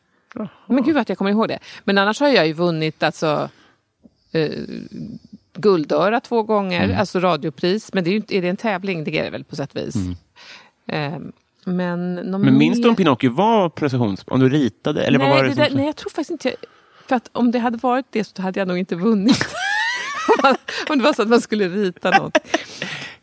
Men 0.66 0.82
gud 0.84 0.96
att 0.96 1.08
jag 1.08 1.18
kommer 1.18 1.30
ihåg 1.30 1.48
det. 1.48 1.58
Men 1.84 1.98
annars 1.98 2.20
har 2.20 2.28
jag 2.28 2.46
ju 2.46 2.52
vunnit 2.52 3.02
alltså 3.02 3.48
eh, 4.32 4.50
Guldöra 5.54 6.20
två 6.20 6.42
gånger, 6.42 6.84
Mm. 6.84 6.98
alltså 6.98 7.20
radiopris. 7.20 7.92
Men 7.92 8.04
det 8.04 8.10
är, 8.10 8.12
ju, 8.12 8.22
är 8.28 8.42
det 8.42 8.48
en 8.48 8.56
tävling? 8.56 9.04
Det 9.04 9.18
är 9.18 9.24
det 9.24 9.30
väl 9.30 9.44
på 9.44 9.56
sätt 9.56 9.70
och 9.74 9.76
vis. 9.80 9.94
Eh, 10.88 11.18
men. 11.64 12.14
Men 12.14 12.58
minns 12.58 12.76
mer- 12.76 12.82
du 12.82 12.88
om 12.88 12.96
Pinocchio 12.96 13.30
var 13.30 13.68
prestations... 13.68 14.24
Om 14.26 14.40
du 14.40 14.48
ritade? 14.48 15.04
Eller 15.04 15.18
nej, 15.18 15.28
vad 15.28 15.36
var 15.36 15.42
det, 15.42 15.48
det 15.48 15.54
som... 15.54 15.64
där, 15.64 15.70
nej, 15.74 15.86
jag 15.86 15.96
tror 15.96 16.10
faktiskt 16.10 16.30
inte... 16.30 16.54
För 17.08 17.16
att 17.16 17.30
om 17.32 17.50
det 17.50 17.58
hade 17.58 17.78
varit 17.78 18.06
det 18.10 18.24
så 18.24 18.42
hade 18.42 18.60
jag 18.60 18.68
nog 18.68 18.78
inte 18.78 18.96
vunnit. 18.96 19.46
om, 20.88 20.98
det 20.98 21.04
var 21.04 21.12
så 21.12 21.22
att 21.22 21.28
man 21.28 21.40
skulle 21.40 21.68
rita 21.68 22.10
något. 22.10 22.38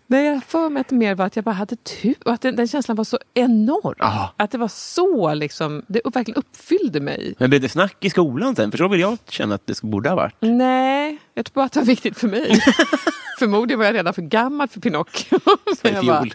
Nej, 0.07 0.25
jag 0.25 0.43
för 0.43 0.69
mig 0.69 0.81
att 0.81 0.87
det 0.87 0.95
mer 0.95 1.15
var 1.15 1.25
att 1.25 1.35
jag 1.35 1.45
bara 1.45 1.55
hade 1.55 1.75
tur 1.75 2.15
och 2.25 2.33
att 2.33 2.41
den, 2.41 2.55
den 2.55 2.67
känslan 2.67 2.97
var 2.97 3.03
så 3.03 3.19
enorm. 3.33 3.95
Ja. 3.97 4.33
Att 4.37 4.51
det 4.51 4.57
var 4.57 4.67
så 4.67 5.33
liksom, 5.33 5.83
det 5.87 6.01
verkligen 6.13 6.37
uppfyllde 6.37 6.99
mig. 6.99 7.35
Men 7.37 7.49
blev 7.49 7.61
det 7.61 7.69
snack 7.69 7.97
i 7.99 8.09
skolan 8.09 8.55
sen? 8.55 8.71
För 8.71 8.77
så 8.77 8.87
vill 8.87 8.99
jag 8.99 9.17
känna 9.29 9.55
att 9.55 9.67
det 9.67 9.81
borde 9.81 10.09
ha 10.09 10.15
varit. 10.15 10.35
Nej, 10.39 11.17
jag 11.33 11.45
tror 11.45 11.53
bara 11.53 11.65
att 11.65 11.71
det 11.71 11.79
var 11.79 11.85
viktigt 11.87 12.17
för 12.17 12.27
mig. 12.27 12.61
Förmodligen 13.39 13.79
var 13.79 13.85
jag 13.85 13.95
redan 13.95 14.13
för 14.13 14.21
gammal 14.21 14.67
för 14.67 14.79
Pinocchio. 14.79 15.39
Men 15.81 15.93
jag 15.93 16.05
bara. 16.05 16.25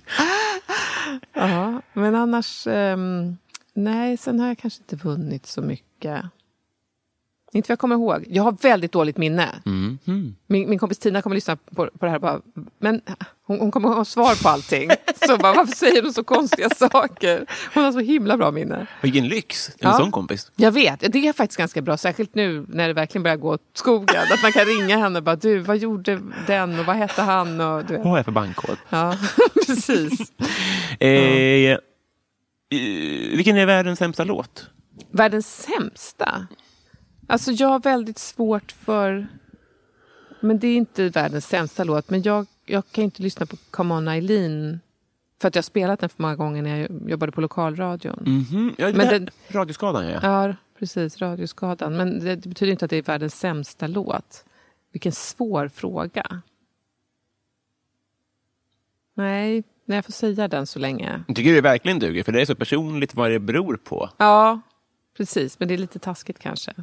Ja, 1.33 1.83
men 1.93 2.15
annars... 2.15 2.67
Um, 2.67 3.39
nej, 3.75 4.17
sen 4.17 4.41
har 4.41 4.49
jag 4.49 4.59
kanske 4.59 4.83
inte 4.83 4.97
vunnit 4.97 5.47
så 5.47 5.63
mycket. 5.63 6.25
Inte 7.53 7.69
vad 7.69 7.73
jag 7.73 7.79
kommer 7.79 7.95
ihåg. 7.95 8.25
Jag 8.29 8.43
har 8.43 8.53
väldigt 8.53 8.93
dåligt 8.93 9.17
minne. 9.17 9.49
Mm. 9.67 9.99
Mm. 10.07 10.35
Min, 10.47 10.71
min 10.71 10.79
kompis 10.79 10.99
Tina 10.99 11.23
kommer 11.23 11.35
lyssna 11.35 11.57
på, 11.57 11.91
på 11.99 12.05
det 12.07 12.11
här 12.11 12.19
bara, 12.19 12.41
men 12.79 13.01
hon, 13.47 13.61
hon 13.61 13.71
kommer 13.71 13.89
ha 13.89 14.05
svar 14.05 14.43
på 14.43 14.49
allting. 14.49 14.91
Så 15.27 15.37
bara, 15.37 15.53
varför 15.55 15.77
säger 15.77 16.03
du 16.03 16.13
så 16.13 16.25
konstiga 16.25 16.71
saker? 16.71 17.47
Hon 17.75 17.85
har 17.85 17.93
så 17.93 17.99
himla 18.01 18.37
bra 18.37 18.51
minne. 18.51 18.87
Vilken 19.03 19.29
lyx, 19.29 19.69
en 19.69 19.75
Ja. 19.79 19.93
sån 19.97 20.11
kompis. 20.11 20.53
Jag 20.57 20.73
vet, 20.73 21.01
det 21.13 21.29
är 21.29 21.33
faktiskt 21.33 21.59
ganska 21.59 21.83
bra, 21.83 21.97
särskilt 21.97 22.35
nu 22.35 22.67
när 22.69 22.89
det 22.89 22.95
verkligen 22.95 23.23
börjar 23.23 23.37
gå 23.37 23.49
åt 23.55 23.63
skogen. 23.75 24.23
Att 24.33 24.43
man 24.43 24.53
kan 24.53 24.65
ringa 24.65 24.97
henne 24.99 25.19
och 25.19 25.23
bara, 25.25 25.37
du, 25.37 25.59
vad 25.59 25.77
gjorde 25.79 26.21
den 26.47 26.79
och 26.79 26.85
vad 26.87 26.97
hette 26.97 27.23
han? 27.23 27.61
Och, 27.61 27.85
du 27.85 27.93
vet. 27.95 28.03
Vad 28.03 28.11
har 28.11 28.17
jag 28.19 28.25
för 28.25 28.33
bankkod? 28.33 28.77
Ja, 28.89 29.17
precis. 29.67 30.33
Eh, 31.01 31.09
eh, 31.71 31.79
vilken 33.37 33.57
är 33.57 33.67
världens 33.67 33.99
sämsta 33.99 34.25
låt? 34.25 34.67
Världens 35.11 35.67
sämsta? 35.77 36.47
Alltså 37.31 37.51
jag 37.53 37.69
har 37.69 37.81
väldigt 37.81 38.19
svårt 38.19 38.73
för... 38.73 39.27
Men 40.41 40.59
det 40.59 40.67
är 40.69 40.77
inte 40.77 41.09
världens 41.09 41.47
sämsta 41.47 41.85
låt. 41.85 42.11
Men 42.11 42.23
jag, 42.23 42.47
jag 42.65 42.83
kan 42.93 43.05
inte 43.05 43.23
lyssna 43.23 43.47
på 43.47 43.57
Come 43.71 43.95
On 43.95 44.09
Eileen. 44.09 44.81
För 45.41 45.49
att 45.49 45.55
jag 45.55 45.63
har 45.63 45.65
spelat 45.65 46.01
den 46.01 46.09
för 46.09 46.23
många 46.23 46.37
gånger 46.37 46.63
när 46.63 46.77
jag 46.77 47.11
jobbade 47.11 47.33
på 47.33 47.41
lokalradion. 47.41 48.23
Mhm. 48.27 48.75
Ja, 48.79 48.87
det 48.87 48.97
Men 48.99 49.09
den- 49.09 49.31
Radioskadan, 49.49 50.07
ja. 50.09 50.19
Ja, 50.23 50.55
precis. 50.79 51.19
Radioskadan. 51.19 51.97
Men 51.97 52.21
det, 52.25 52.37
det 52.37 52.49
betyder 52.49 52.73
inte 52.73 52.85
att 52.85 52.91
det 52.91 52.97
är 52.97 53.03
världens 53.03 53.35
sämsta 53.39 53.87
låt. 53.87 54.45
Vilken 54.93 55.13
svår 55.13 55.69
fråga. 55.69 56.43
Nej, 59.15 59.65
nej 59.85 59.97
jag 59.97 60.05
får 60.05 60.13
säga 60.13 60.49
den 60.49 60.67
så 60.67 60.79
länge. 60.79 61.25
Jag 61.27 61.37
tycker 61.37 61.53
det 61.55 61.61
verkligen 61.61 61.99
duger, 61.99 62.23
för 62.23 62.33
det 62.33 62.41
är 62.41 62.45
så 62.47 62.55
personligt 62.55 63.15
vad 63.15 63.31
det 63.31 63.39
beror 63.41 63.77
på. 63.77 64.11
Ja, 64.17 64.61
precis. 65.17 65.59
Men 65.59 65.69
det 65.69 65.75
är 65.75 65.79
lite 65.79 65.99
taskigt 65.99 66.39
kanske. 66.39 66.75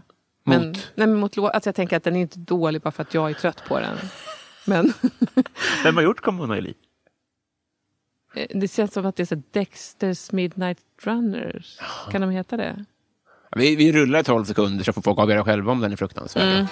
Men, 0.47 0.67
Mot? 0.67 0.91
Nej, 0.95 1.07
men 1.07 1.19
mot 1.19 1.37
alltså 1.37 1.67
jag 1.67 1.75
tänker 1.75 1.97
att 1.97 2.03
den 2.03 2.15
är 2.15 2.19
inte 2.21 2.39
dålig 2.39 2.81
bara 2.81 2.91
för 2.91 3.01
att 3.03 3.13
jag 3.13 3.29
är 3.29 3.33
trött 3.33 3.63
på 3.67 3.79
den. 3.79 3.97
Men 4.65 4.93
Vem 5.83 5.95
har 5.95 6.03
gjort 6.03 6.21
Come 6.21 6.43
On 6.43 6.51
Eileen? 6.51 6.73
eh, 8.35 8.47
det 8.59 8.67
känns 8.67 8.93
som 8.93 9.05
att 9.05 9.15
det 9.15 9.23
är 9.23 9.25
så 9.25 9.41
Dexters 9.51 10.31
Midnight 10.31 10.77
Runners. 11.01 11.79
Kan 12.11 12.21
de 12.21 12.29
heta 12.29 12.57
det? 12.57 12.85
Vi, 13.55 13.75
vi 13.75 13.91
rullar 13.91 14.19
i 14.19 14.23
12 14.23 14.45
sekunder 14.45 14.83
så 14.83 14.93
får 14.93 15.01
folk 15.01 15.19
avgöra 15.19 15.43
själva 15.43 15.71
om 15.71 15.81
den 15.81 15.91
är 15.91 15.95
fruktansvärd. 15.95 16.43
Mm, 16.53 16.65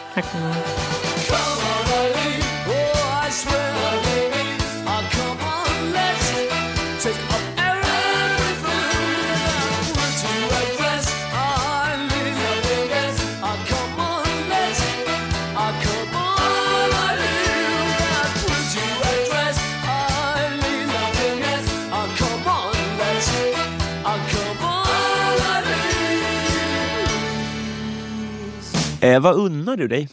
Eh, 29.03 29.19
vad 29.19 29.35
unnar 29.35 29.77
du 29.77 29.87
dig? 29.87 30.09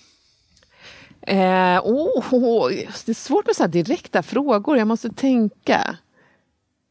Eh, 1.22 1.81
oh, 1.85 2.68
det 3.05 3.09
är 3.09 3.14
svårt 3.14 3.46
med 3.46 3.57
så 3.57 3.66
direkta 3.66 4.22
frågor. 4.22 4.79
Jag 4.79 4.88
måste 4.88 5.11
tänka. 5.11 5.96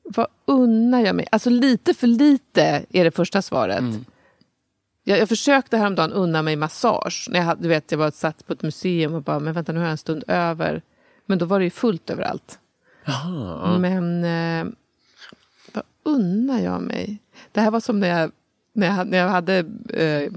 Vad 0.03 0.27
unnar 0.45 1.01
jag 1.01 1.15
mig? 1.15 1.27
Alltså 1.31 1.49
lite 1.49 1.93
för 1.93 2.07
lite 2.07 2.85
är 2.89 3.03
det 3.03 3.11
första 3.11 3.41
svaret. 3.41 3.83
Jag, 5.03 5.19
jag 5.19 5.29
försökte 5.29 5.77
häromdagen 5.77 6.11
unna 6.11 6.41
mig 6.41 6.55
massage. 6.55 7.27
När 7.31 7.39
jag, 7.39 7.57
du 7.61 7.69
vet, 7.69 7.91
jag 7.91 7.99
var 7.99 8.11
satt 8.11 8.47
på 8.47 8.53
ett 8.53 8.61
museum 8.61 9.13
och 9.13 9.23
bara, 9.23 9.39
men 9.39 9.53
vänta 9.53 9.71
nu 9.71 9.79
har 9.79 9.85
jag 9.85 9.91
en 9.91 9.97
stund 9.97 10.23
över. 10.27 10.81
Men 11.25 11.37
då 11.37 11.45
var 11.45 11.59
det 11.59 11.65
ju 11.65 11.71
fullt 11.71 12.09
överallt. 12.09 12.59
Men 13.79 14.23
eh, 14.23 14.73
vad 15.73 15.83
unnar 16.03 16.59
jag 16.59 16.81
mig? 16.81 17.19
Det 17.51 17.61
här 17.61 17.71
var 17.71 17.79
som 17.79 17.99
när 17.99 18.19
jag, 18.19 18.31
när 18.73 18.87
jag, 18.87 19.07
när 19.07 19.17
jag 19.17 19.29
hade 19.29 19.57
eh, 19.93 20.31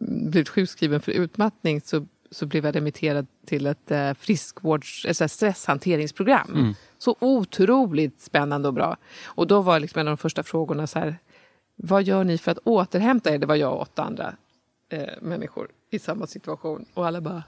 blivit 0.00 0.48
sjukskriven 0.48 1.00
för 1.00 1.12
utmattning 1.12 1.80
så, 1.80 2.06
så 2.30 2.46
blev 2.46 2.64
jag 2.64 2.76
remitterad 2.76 3.26
till 3.46 3.66
ett 3.66 3.90
eh, 3.90 4.14
friskvårds, 4.14 5.04
ett 5.04 5.16
så 5.16 5.24
här 5.24 5.28
stresshanteringsprogram. 5.28 6.74
Så 6.98 7.16
otroligt 7.20 8.20
spännande 8.20 8.68
och 8.68 8.74
bra. 8.74 8.96
Och 9.24 9.46
då 9.46 9.60
var 9.60 9.80
liksom 9.80 10.00
en 10.00 10.08
av 10.08 10.12
de 10.12 10.16
första 10.16 10.42
frågorna 10.42 10.86
så 10.86 10.98
här, 10.98 11.18
vad 11.76 12.02
gör 12.02 12.24
ni 12.24 12.38
för 12.38 12.52
att 12.52 12.58
återhämta 12.58 13.34
er? 13.34 13.38
Det 13.38 13.46
var 13.46 13.56
jag 13.56 13.72
och 13.72 13.80
åtta 13.80 14.02
andra 14.02 14.34
eh, 14.92 15.08
människor 15.22 15.68
i 15.90 15.98
samma 15.98 16.26
situation. 16.26 16.84
Och 16.94 17.06
alla 17.06 17.20
bara, 17.20 17.42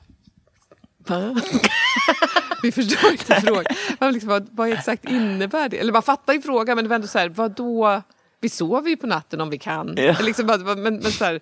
Va? 1.07 1.35
Vi 2.63 2.73
förstår 2.73 3.11
inte 3.11 3.41
frågan. 3.41 3.65
Man 3.99 4.13
liksom, 4.13 4.29
vad, 4.29 4.49
vad 4.51 4.73
exakt 4.73 5.05
innebär 5.05 5.69
det? 5.69 5.79
Eller 5.79 5.93
man 5.93 6.03
fattar 6.03 6.33
ju 6.33 6.43
frågan 6.43 6.77
men 6.77 6.85
det 6.85 6.89
var 6.89 6.95
ändå 6.95 7.07
så 7.07 7.19
här, 7.19 7.29
vad 7.29 7.51
då? 7.51 8.03
Vi 8.41 8.49
sover 8.49 8.91
ju 8.91 8.97
på 8.97 9.07
natten 9.07 9.41
om 9.41 9.51
vi 9.51 9.59
kan. 9.59 9.95
Ja. 9.97 10.17
Liksom, 10.21 10.47
men, 10.47 10.83
men 10.83 11.03
så 11.03 11.25
här, 11.25 11.41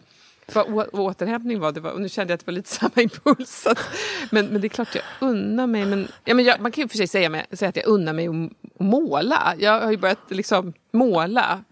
vad 0.55 0.67
å, 0.67 0.85
återhämtning 0.93 1.61
var 1.61 1.73
det 1.73 1.81
var, 1.81 1.91
och 1.91 2.01
nu 2.01 2.09
kände 2.09 2.31
jag 2.33 2.35
att 2.35 2.41
det 2.41 2.47
var 2.47 2.55
lite 2.55 2.71
samma 2.75 3.03
impuls. 3.03 3.67
Att, 3.67 3.79
men, 4.31 4.47
men 4.47 4.61
det 4.61 4.67
är 4.67 4.69
klart 4.69 4.95
jag 4.95 5.05
unnar 5.21 5.67
mig. 5.67 5.87
Men, 5.87 6.09
ja, 6.25 6.35
men 6.35 6.45
jag, 6.45 6.61
man 6.61 6.73
kan 6.73 6.83
ju 6.83 6.89
för 6.89 6.97
sig 6.97 7.07
säga, 7.07 7.29
med, 7.29 7.47
säga 7.53 7.69
att 7.69 7.77
jag 7.77 7.87
unnar 7.87 8.13
mig 8.13 8.29
att, 8.29 8.35
att 8.75 8.87
måla. 8.87 9.55
Jag 9.59 9.81
har 9.81 9.91
ju 9.91 9.97
börjat 9.97 10.31
liksom 10.31 10.73
måla. 10.93 11.65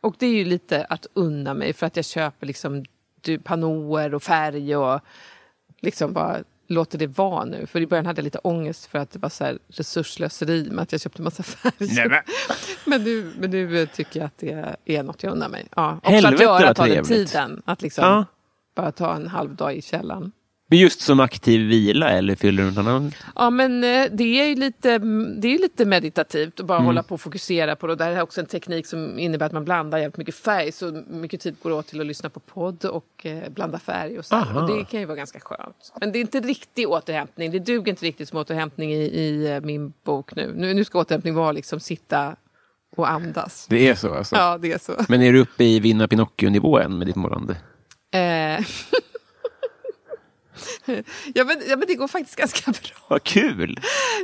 Och 0.00 0.14
det 0.18 0.26
är 0.26 0.34
ju 0.34 0.44
lite 0.44 0.84
att 0.84 1.06
unna 1.14 1.54
mig 1.54 1.72
för 1.72 1.86
att 1.86 1.96
jag 1.96 2.04
köper 2.04 2.46
liksom 2.46 2.84
du, 3.20 3.38
panoer 3.38 4.14
och 4.14 4.22
färg 4.22 4.76
och 4.76 5.00
liksom 5.80 6.12
bara 6.12 6.42
låter 6.66 6.98
det 6.98 7.06
vara 7.06 7.44
nu. 7.44 7.66
För 7.66 7.80
i 7.80 7.86
början 7.86 8.06
hade 8.06 8.18
jag 8.20 8.24
lite 8.24 8.38
ångest 8.38 8.86
för 8.86 8.98
att 8.98 9.10
det 9.10 9.18
var 9.18 9.28
så 9.28 9.44
här 9.44 9.58
resursslöseri 9.68 10.68
med 10.70 10.82
att 10.82 10.92
jag 10.92 11.00
köpte 11.00 11.22
massa 11.22 11.42
färger. 11.42 11.94
Nej, 11.94 12.08
men. 12.08 12.20
Men 12.84 13.04
nu, 13.04 13.32
men 13.38 13.50
nu 13.50 13.86
tycker 13.86 14.20
jag 14.20 14.26
att 14.26 14.38
det 14.38 14.76
är 14.84 15.02
något 15.02 15.22
jag 15.22 15.32
unnar 15.32 15.48
mig. 15.48 15.66
Ja. 15.76 15.96
Också 15.96 16.10
Helvete, 16.10 16.34
att 16.34 16.40
göra, 16.40 16.66
vad 16.66 16.76
ta 16.76 16.86
den 16.86 17.04
tiden. 17.04 17.62
Att 17.64 17.82
liksom 17.82 18.04
Ja. 18.04 18.24
bara 18.76 18.92
ta 18.92 19.14
en 19.14 19.26
halv 19.28 19.54
dag 19.54 19.74
i 19.74 19.82
källaren. 19.82 20.32
Men 20.74 20.80
just 20.80 21.00
som 21.00 21.20
aktiv 21.20 21.60
vila 21.68 22.10
eller 22.10 22.34
fyller 22.36 22.62
du 22.62 22.70
någon 22.70 22.88
annan? 22.88 23.12
Ja 23.34 23.50
men 23.50 23.84
eh, 23.84 24.06
det 24.12 24.24
är 24.24 24.56
lite, 24.56 24.98
det 25.40 25.48
är 25.54 25.58
lite 25.58 25.84
meditativt 25.84 26.60
att 26.60 26.66
bara 26.66 26.78
Mm. 26.78 26.86
hålla 26.86 27.02
på 27.02 27.14
och 27.14 27.20
fokusera 27.20 27.76
på 27.76 27.86
det. 27.86 27.94
Det 27.96 28.04
här 28.04 28.12
är 28.12 28.22
också 28.22 28.40
en 28.40 28.46
teknik 28.46 28.86
som 28.86 29.18
innebär 29.18 29.46
att 29.46 29.52
man 29.52 29.64
blandar 29.64 29.98
jävligt 29.98 30.16
mycket 30.16 30.34
färg. 30.34 30.72
Så 30.72 31.02
mycket 31.10 31.40
tid 31.40 31.56
går 31.62 31.70
åt 31.72 31.86
till 31.86 32.00
att 32.00 32.06
lyssna 32.06 32.28
på 32.30 32.40
podd 32.40 32.84
och 32.84 33.06
eh, 33.26 33.50
blanda 33.50 33.78
färg. 33.78 34.18
Och, 34.18 34.24
så. 34.24 34.36
och 34.54 34.68
det 34.78 34.84
kan 34.84 35.00
ju 35.00 35.06
vara 35.06 35.16
ganska 35.16 35.40
skönt. 35.40 35.92
Men 36.00 36.12
det 36.12 36.18
är 36.18 36.20
inte 36.20 36.40
riktig 36.40 36.88
återhämtning. 36.88 37.50
Det 37.50 37.58
duger 37.58 37.90
inte 37.92 38.04
riktigt 38.06 38.28
som 38.28 38.38
återhämtning 38.38 38.92
i, 38.92 39.02
i 39.04 39.52
eh, 39.52 39.60
min 39.60 39.92
bok 40.04 40.34
nu. 40.36 40.52
nu. 40.56 40.74
Nu 40.74 40.84
ska 40.84 40.98
återhämtning 40.98 41.34
vara 41.34 41.52
liksom 41.52 41.80
sitta 41.80 42.36
och 42.96 43.10
andas. 43.10 43.66
Det 43.70 43.88
är 43.88 43.94
så 43.94 44.14
alltså? 44.14 44.36
Ja 44.36 44.58
det 44.58 44.72
är 44.72 44.78
så. 44.78 44.92
Men 45.08 45.22
är 45.22 45.32
du 45.32 45.40
uppe 45.40 45.64
i 45.64 45.80
vinna 45.80 46.08
Pinocchio-nivå 46.08 46.78
än 46.78 46.98
med 46.98 47.06
ditt 47.06 47.16
målande? 47.16 47.56
Eh. 48.12 48.64
ja, 51.34 51.44
men, 51.44 51.56
ja 51.68 51.76
men 51.76 51.84
det 51.88 51.94
går 51.94 52.08
faktiskt 52.08 52.36
ganska 52.36 52.70
bra. 52.70 53.06
Vad 53.08 53.22
kul! 53.22 53.78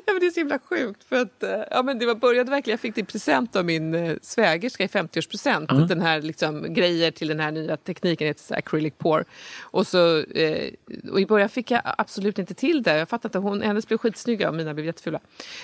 Ja, 0.06 0.12
men 0.12 0.20
det 0.20 0.26
är 0.26 0.30
så 0.30 0.40
himla 0.40 0.58
sjukt. 0.58 1.04
För 1.04 1.16
att, 1.16 1.42
eh, 1.42 1.62
ja, 1.70 1.82
men 1.82 1.98
det 1.98 2.06
var, 2.06 2.14
började 2.14 2.50
verkligen, 2.50 2.72
jag 2.72 2.80
fick 2.80 2.94
det 2.94 3.00
i 3.00 3.04
present 3.04 3.56
av 3.56 3.64
min 3.64 3.94
eh, 3.94 4.16
svägerska 4.22 4.84
i 4.84 4.86
50-årspresent. 4.86 5.86
Den 5.88 6.00
här 6.00 6.22
liksom, 6.22 6.74
grejer 6.74 7.10
till 7.10 7.28
den 7.28 7.40
här 7.40 7.52
nya 7.52 7.76
tekniken 7.76 8.26
heter 8.26 8.42
så 8.42 8.54
acrylic 8.54 8.94
pour. 8.98 9.24
Och, 9.60 9.86
så, 9.86 10.18
eh, 10.18 10.70
och 11.12 11.20
i 11.20 11.26
början 11.26 11.48
fick 11.48 11.70
jag 11.70 11.82
absolut 11.84 12.38
inte 12.38 12.54
till 12.54 12.82
det. 12.82 12.98
Jag 12.98 13.08
fattar 13.08 13.28
inte, 13.28 13.38
hon, 13.38 13.62
hennes 13.62 13.86
blev 13.88 13.98
skitsnygga 13.98 14.48
och 14.48 14.54
mina 14.54 14.74
blev 14.74 14.86
jättefula. 14.86 15.20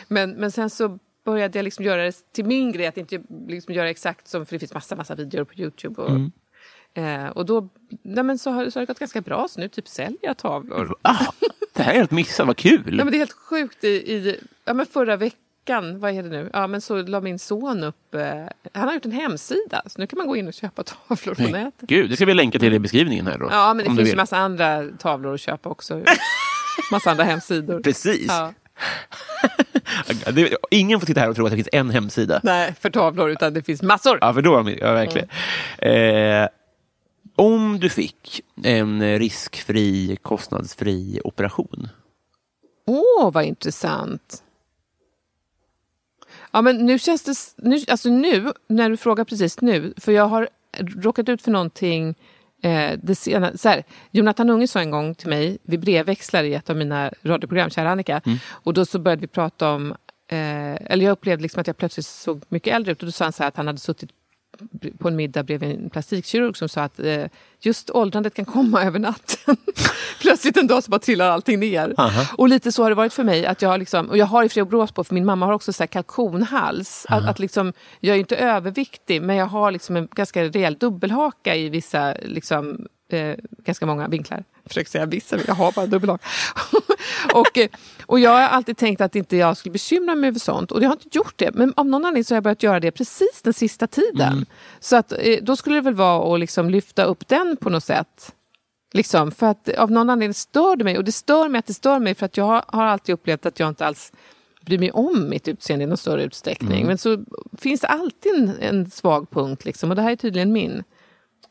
Men, 0.08 0.30
men 0.30 0.52
sen 0.52 0.70
så 0.70 0.98
började 1.24 1.58
jag 1.58 1.64
liksom 1.64 1.84
göra 1.84 2.04
det 2.04 2.32
till 2.32 2.44
min 2.44 2.72
grej, 2.72 2.86
att 2.86 2.96
inte 2.96 3.22
liksom 3.48 3.74
göra 3.74 3.90
exakt 3.90 4.28
som, 4.28 4.46
för 4.46 4.54
det 4.54 4.58
finns 4.58 4.74
massa, 4.74 4.96
massa 4.96 5.14
videor 5.14 5.44
på 5.44 5.54
Youtube. 5.54 6.02
Och, 6.02 6.10
eh, 6.96 7.26
och 7.26 7.46
då 7.46 7.68
nej, 8.02 8.24
men 8.24 8.38
så, 8.38 8.50
har, 8.50 8.70
så 8.70 8.78
har 8.78 8.82
det 8.82 8.86
gått 8.86 8.98
ganska 8.98 9.20
bra, 9.20 9.48
så 9.48 9.60
nu 9.60 9.68
typ 9.68 9.88
säljer 9.88 10.18
jag 10.22 10.36
tavlor. 10.36 10.96
Ah, 11.02 11.32
det 11.74 11.82
här 11.82 11.92
är 11.92 11.96
helt 11.96 12.10
missat, 12.10 12.46
vad 12.46 12.56
kul! 12.56 12.82
Ja, 12.98 13.04
men 13.04 13.10
det 13.10 13.16
är 13.16 13.18
helt 13.18 13.32
sjukt. 13.32 13.84
I, 13.84 13.88
i, 13.88 14.40
ja, 14.64 14.74
men 14.74 14.86
förra 14.86 15.16
veckan, 15.16 16.00
vad 16.00 16.14
är 16.14 16.22
det 16.22 16.28
nu? 16.28 16.50
Ja, 16.52 16.66
men 16.66 16.80
så 16.80 17.02
la 17.02 17.20
min 17.20 17.38
son 17.38 17.84
upp... 17.84 18.14
Eh, 18.14 18.22
han 18.72 18.88
har 18.88 18.94
gjort 18.94 19.04
en 19.04 19.12
hemsida, 19.12 19.82
så 19.86 20.00
nu 20.00 20.06
kan 20.06 20.18
man 20.18 20.26
gå 20.26 20.36
in 20.36 20.48
och 20.48 20.54
köpa 20.54 20.82
tavlor 21.08 21.34
på 21.34 21.42
Nej, 21.42 21.52
nätet. 21.52 21.88
Gud, 21.88 22.10
det 22.10 22.16
ska 22.16 22.24
vi 22.24 22.34
länka 22.34 22.58
till 22.58 22.74
i 22.74 22.78
beskrivningen 22.78 23.26
här 23.26 23.38
då. 23.38 23.48
Ja, 23.50 23.74
men 23.74 23.84
det 23.84 23.96
finns 23.96 24.10
vill. 24.10 24.16
massa 24.16 24.36
andra 24.36 24.84
tavlor 24.98 25.34
att 25.34 25.40
köpa 25.40 25.68
också. 25.68 26.02
massa 26.90 27.10
andra 27.10 27.24
hemsidor. 27.24 27.80
Precis. 27.82 28.26
Ja. 28.28 28.52
Ingen 30.70 31.00
får 31.00 31.06
sitta 31.06 31.20
här 31.20 31.28
och 31.28 31.36
tro 31.36 31.44
att 31.44 31.50
det 31.50 31.56
finns 31.56 31.68
en 31.72 31.90
hemsida. 31.90 32.40
Nej, 32.42 32.74
för 32.80 32.90
tavlor, 32.90 33.30
utan 33.30 33.54
det 33.54 33.62
finns 33.62 33.82
massor. 33.82 34.18
Ja, 34.20 34.34
för 34.34 34.42
då, 34.42 34.70
ja, 34.80 34.92
verkligen. 34.92 35.28
Eh, 35.78 36.48
om 37.36 37.80
du 37.80 37.88
fick 37.88 38.40
en 38.62 39.18
riskfri, 39.18 40.16
kostnadsfri 40.22 41.20
operation, 41.24 41.88
Åh, 42.86 43.32
vad 43.32 43.44
intressant. 43.44 44.42
Ja, 46.50 46.62
men 46.62 46.76
nu 46.86 46.98
känns 46.98 47.22
det... 47.22 47.64
Nu, 47.68 47.78
alltså 47.88 48.08
nu, 48.08 48.52
när 48.66 48.90
du 48.90 48.96
frågar 48.96 49.24
precis 49.24 49.60
nu, 49.60 49.94
för 49.96 50.12
jag 50.12 50.26
har 50.26 50.48
råkat 50.78 51.28
ut 51.28 51.42
för 51.42 51.50
någonting 51.50 52.14
eh, 52.62 52.98
det 53.02 53.14
sena, 53.14 53.56
så 53.56 53.68
här, 53.68 53.84
Jonathan 54.10 54.50
Unge 54.50 54.68
sa 54.68 54.80
en 54.80 54.90
gång 54.90 55.14
till 55.14 55.28
mig, 55.28 55.58
vi 55.62 55.78
brevväxlade 55.78 56.48
i 56.48 56.54
ett 56.54 56.70
av 56.70 56.76
mina 56.76 57.12
radioprogram, 57.22 57.70
Kära 57.70 57.90
Annika, 57.90 58.20
och 58.50 58.74
då 58.74 58.86
så 58.86 58.98
började 58.98 59.20
vi 59.20 59.26
prata 59.26 59.72
om, 59.72 59.90
eh, 60.28 60.74
eller 60.74 61.04
jag 61.04 61.12
upplevde 61.12 61.42
liksom 61.42 61.60
att 61.60 61.66
jag 61.66 61.76
plötsligt 61.76 62.06
såg 62.06 62.42
mycket 62.48 62.74
äldre 62.74 62.92
ut 62.92 63.02
och 63.02 63.06
då 63.06 63.12
sa 63.12 63.24
han 63.24 63.32
så 63.32 63.44
att 63.44 63.56
han 63.56 63.66
hade 63.66 63.78
suttit 63.78 64.10
på 64.98 65.08
en 65.08 65.16
middag 65.16 65.42
bredvid 65.42 65.70
en 65.70 65.90
plastikkirurg 65.90 66.56
som 66.56 66.68
sa 66.68 66.82
att 66.82 67.00
eh, 67.00 67.24
just 67.60 67.90
åldrandet 67.90 68.34
kan 68.34 68.44
komma 68.44 68.82
över 68.84 68.98
natten. 68.98 69.56
Plötsligt 70.20 70.56
en 70.56 70.66
dag 70.66 70.84
så 70.84 70.90
bara 70.90 70.98
trillar 70.98 71.30
allting 71.30 71.60
ner. 71.60 71.94
Och 72.36 72.48
lite 72.48 72.72
så 72.72 72.82
har 72.82 72.90
det 72.90 72.96
varit 72.96 73.12
för 73.12 73.24
mig. 73.24 73.46
Att 73.46 73.62
jag, 73.62 73.78
liksom, 73.78 74.10
och 74.10 74.18
jag 74.18 74.26
har 74.26 74.58
i 74.58 74.64
brås 74.64 74.92
på, 74.92 75.04
för 75.04 75.14
min 75.14 75.24
mamma 75.24 75.46
har 75.46 75.52
också 75.52 75.72
så 75.72 75.82
här 75.82 75.86
kalkonhals. 75.86 77.06
Att, 77.08 77.28
att 77.28 77.38
liksom, 77.38 77.72
jag 78.00 78.16
är 78.16 78.20
inte 78.20 78.36
överviktig, 78.36 79.22
men 79.22 79.36
jag 79.36 79.46
har 79.46 79.70
liksom 79.70 79.96
en 79.96 80.08
ganska 80.12 80.44
rejäl 80.44 80.74
dubbelhaka 80.74 81.56
i 81.56 81.68
vissa, 81.68 82.14
liksom, 82.22 82.86
eh, 83.08 83.34
ganska 83.64 83.86
många 83.86 84.08
vinklar. 84.08 84.44
Försöker 84.66 84.90
säga 84.90 85.06
vissa, 85.06 85.36
men 85.36 85.44
jag 85.48 85.54
har 85.54 85.72
bara 85.72 85.86
dubbelhaka. 85.86 86.24
och, 87.34 87.58
eh, 87.58 87.68
och 88.06 88.20
jag 88.20 88.30
har 88.30 88.40
alltid 88.40 88.76
tänkt 88.76 89.00
att 89.00 89.16
inte 89.16 89.36
jag 89.36 89.56
skulle 89.56 89.72
bekymra 89.72 90.14
mig 90.14 90.28
över 90.28 90.38
sånt. 90.38 90.72
Och 90.72 90.82
jag 90.82 90.88
har 90.88 90.94
inte 90.94 91.18
gjort 91.18 91.34
det. 91.36 91.50
Men 91.54 91.72
av 91.76 91.86
någon 91.86 92.04
anledning 92.04 92.24
så 92.24 92.34
har 92.34 92.36
jag 92.36 92.42
börjat 92.44 92.62
göra 92.62 92.80
det 92.80 92.90
precis 92.90 93.42
den 93.42 93.52
sista 93.52 93.86
tiden. 93.86 94.46
Så 94.80 94.96
att, 94.96 95.12
eh, 95.12 95.38
då 95.42 95.56
skulle 95.56 95.76
det 95.76 95.80
väl 95.80 95.94
vara 95.94 96.34
att 96.34 96.40
liksom 96.40 96.70
lyfta 96.70 97.04
upp 97.04 97.28
den 97.28 97.56
på 97.56 97.70
något 97.70 97.84
sätt. 97.84 98.34
Liksom, 98.94 99.30
för 99.32 99.46
att 99.46 99.68
av 99.68 99.90
någon 99.90 100.10
anledning 100.10 100.34
stör 100.34 100.76
det 100.76 100.84
mig. 100.84 100.98
Och 100.98 101.04
det 101.04 101.12
stör 101.12 101.48
mig 101.48 101.58
att 101.58 101.66
det 101.66 101.74
stör 101.74 101.98
mig 101.98 102.14
för 102.14 102.26
att 102.26 102.36
jag 102.36 102.64
har 102.66 102.84
alltid 102.84 103.12
upplevt 103.12 103.46
att 103.46 103.60
jag 103.60 103.68
inte 103.68 103.86
alls 103.86 104.12
bryr 104.66 104.78
mig 104.78 104.90
om 104.90 105.28
mitt 105.28 105.48
utseende 105.48 105.84
i 105.84 105.86
någon 105.86 105.96
större 105.96 106.22
utsträckning. 106.22 106.86
Men 106.86 106.98
så 106.98 107.24
finns 107.58 107.80
det 107.80 107.86
alltid 107.86 108.34
en, 108.34 108.52
en 108.60 108.90
svag 108.90 109.30
punkt 109.30 109.64
liksom, 109.64 109.90
och 109.90 109.96
det 109.96 110.02
här 110.02 110.12
är 110.12 110.16
tydligen 110.16 110.52
min. 110.52 110.82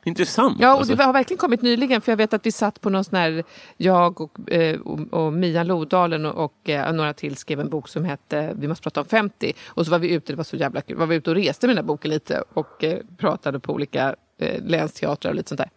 Intressant. 0.05 0.57
Ja, 0.59 0.73
och 0.73 0.79
alltså. 0.79 0.95
det 0.95 1.03
har 1.03 1.13
verkligen 1.13 1.37
kommit 1.37 1.61
nyligen 1.61 2.01
för 2.01 2.11
jag 2.11 2.17
vet 2.17 2.33
att 2.33 2.45
vi 2.45 2.51
satt 2.51 2.81
på 2.81 2.89
någon 2.89 3.03
sån 3.03 3.17
här, 3.17 3.43
jag 3.77 4.21
och, 4.21 4.51
eh, 4.51 4.79
och, 4.79 4.99
och 5.13 5.33
Mia 5.33 5.63
Lodalen 5.63 6.25
och, 6.25 6.45
och 6.45 6.69
eh, 6.69 6.93
några 6.93 7.13
till 7.13 7.35
skrev 7.35 7.59
en 7.59 7.69
bok 7.69 7.89
som 7.89 8.05
hette 8.05 8.53
Vi 8.55 8.67
måste 8.67 8.83
prata 8.83 9.01
om 9.01 9.07
50. 9.07 9.53
Och 9.67 9.85
så 9.85 9.91
var 9.91 9.99
vi 9.99 10.13
ute, 10.13 10.33
det 10.33 10.37
var 10.37 10.43
så 10.43 10.55
jävla 10.55 10.81
kul, 10.81 10.97
var 10.97 11.05
vi 11.05 11.15
ute 11.15 11.29
och 11.29 11.35
reste 11.35 11.67
med 11.67 11.75
den 11.75 11.83
här 11.83 11.87
boken 11.87 12.11
lite 12.11 12.43
och 12.53 12.83
eh, 12.83 12.99
pratade 13.17 13.59
på 13.59 13.73
olika 13.73 14.15
eh, 14.39 14.63
länsteatrar 14.63 15.31
och 15.31 15.35
lite 15.35 15.49
sånt 15.49 15.59
där. 15.59 15.69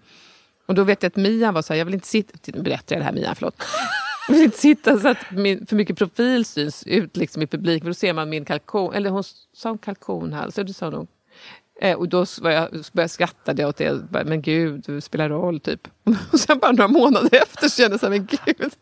Och 0.66 0.74
då 0.74 0.84
vet 0.84 1.02
jag 1.02 1.10
att 1.10 1.16
Mia 1.16 1.52
var 1.52 1.62
så 1.62 1.72
här, 1.72 1.78
jag 1.78 1.84
vill 1.84 1.94
inte 1.94 2.06
sitta, 2.06 2.52
nu 2.52 2.62
berättar 2.62 2.96
jag 2.96 3.00
det 3.00 3.04
här 3.04 3.12
Mia, 3.12 3.34
förlåt. 3.34 3.62
Jag 4.28 4.34
vill 4.34 4.44
inte 4.44 4.58
sitta 4.58 4.98
så 4.98 5.08
att 5.08 5.30
min, 5.30 5.66
för 5.66 5.76
mycket 5.76 5.98
profil 5.98 6.44
syns 6.44 6.86
ut 6.86 7.16
liksom 7.16 7.42
i 7.42 7.46
publik, 7.46 7.82
för 7.82 7.90
då 7.90 7.94
ser 7.94 8.12
man 8.12 8.28
min 8.28 8.44
kalkon, 8.44 8.94
eller 8.94 9.10
hon 9.10 9.24
sa 9.52 9.78
kalkonhals, 9.78 10.54
det 10.54 10.74
sa 10.74 10.90
hon 10.90 11.06
och 11.96 12.08
då 12.08 12.26
var 12.40 12.50
jag, 12.50 12.70
började 12.70 12.82
jag 12.92 13.10
skratta 13.10 13.68
åt 13.68 13.76
det. 13.76 14.02
Men 14.10 14.42
gud, 14.42 14.84
det 14.86 15.00
spelar 15.00 15.28
roll 15.28 15.60
typ. 15.60 15.80
Och 16.32 16.40
sen 16.40 16.58
bara 16.58 16.72
några 16.72 16.88
månader 16.88 17.42
efter 17.42 17.68
så 17.68 17.76
kände 17.76 17.92
jag 17.92 18.00
så 18.00 18.06
här, 18.06 18.10
men 18.10 18.28
gud. 18.46 18.72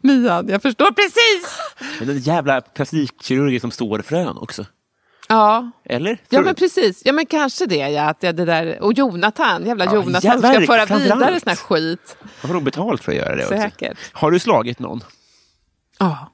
Mian, 0.00 0.48
jag 0.48 0.62
förstår 0.62 0.92
precis. 0.92 1.58
Men 1.98 2.08
den 2.08 2.18
jävla 2.18 2.60
plastikkirurgen 2.60 3.60
som 3.60 3.70
står 3.70 4.02
frön 4.02 4.36
också. 4.36 4.66
Ja, 5.28 5.70
Eller? 5.84 6.18
ja 6.28 6.40
men 6.40 6.54
precis. 6.54 7.02
Ja 7.04 7.12
men 7.12 7.26
kanske 7.26 7.66
det 7.66 7.76
ja. 7.76 8.02
Att 8.02 8.20
det, 8.20 8.32
det 8.32 8.44
där. 8.44 8.82
Och 8.82 8.92
Jonathan, 8.92 9.66
jävla 9.66 9.84
Ja, 9.84 9.94
Jonathan 9.94 10.40
som 10.40 10.52
ska 10.52 10.66
föra 10.66 10.98
vidare 10.98 11.40
sån 11.40 11.48
här 11.48 11.56
skit. 11.56 12.16
Han 12.20 12.48
får 12.48 12.54
nog 12.54 12.62
betalt 12.62 13.04
för 13.04 13.12
att 13.12 13.18
göra 13.18 13.36
det 13.36 13.42
också. 13.42 13.56
Säkert. 13.56 13.98
Har 14.12 14.30
du 14.30 14.38
slagit 14.38 14.78
någon? 14.78 15.04
Ja. 15.98 16.32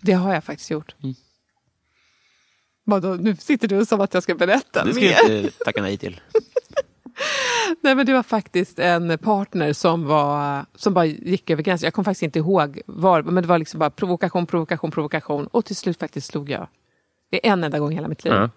Det 0.00 0.12
har 0.12 0.34
jag 0.34 0.44
faktiskt 0.44 0.70
gjort. 0.70 0.94
Vadå, 2.90 3.08
nu 3.20 3.36
sitter 3.36 3.68
du 3.68 3.84
som 3.84 4.00
att 4.00 4.14
jag 4.14 4.22
ska 4.22 4.34
berätta 4.34 4.84
Det 4.84 4.92
ska 4.92 5.00
mer. 5.00 5.12
jag 5.12 5.38
inte 5.38 5.64
tacka 5.64 5.82
nej 5.82 5.96
till. 5.96 6.20
Nej, 7.80 7.94
men 7.94 8.06
det 8.06 8.12
var 8.12 8.22
faktiskt 8.22 8.78
en 8.78 9.18
partner 9.18 9.72
som, 9.72 10.04
var, 10.06 10.64
som 10.74 10.94
bara 10.94 11.04
gick 11.04 11.50
över 11.50 11.62
gränsen. 11.62 11.86
Jag 11.86 11.94
kommer 11.94 12.04
faktiskt 12.04 12.22
inte 12.22 12.38
ihåg 12.38 12.80
var, 12.86 13.22
men 13.22 13.42
det 13.42 13.48
var 13.48 13.58
liksom 13.58 13.80
bara 13.80 13.90
provokation, 13.90 14.46
provokation, 14.46 14.90
provokation. 14.90 15.46
Och 15.46 15.64
till 15.64 15.76
slut 15.76 15.98
faktiskt 15.98 16.26
slog 16.26 16.50
jag. 16.50 16.68
Det 17.30 17.46
är 17.46 17.52
en 17.52 17.64
enda 17.64 17.78
gång 17.78 17.92
i 17.92 17.94
hela 17.94 18.08
mitt 18.08 18.24
liv. 18.24 18.32
Ja. 18.34 18.50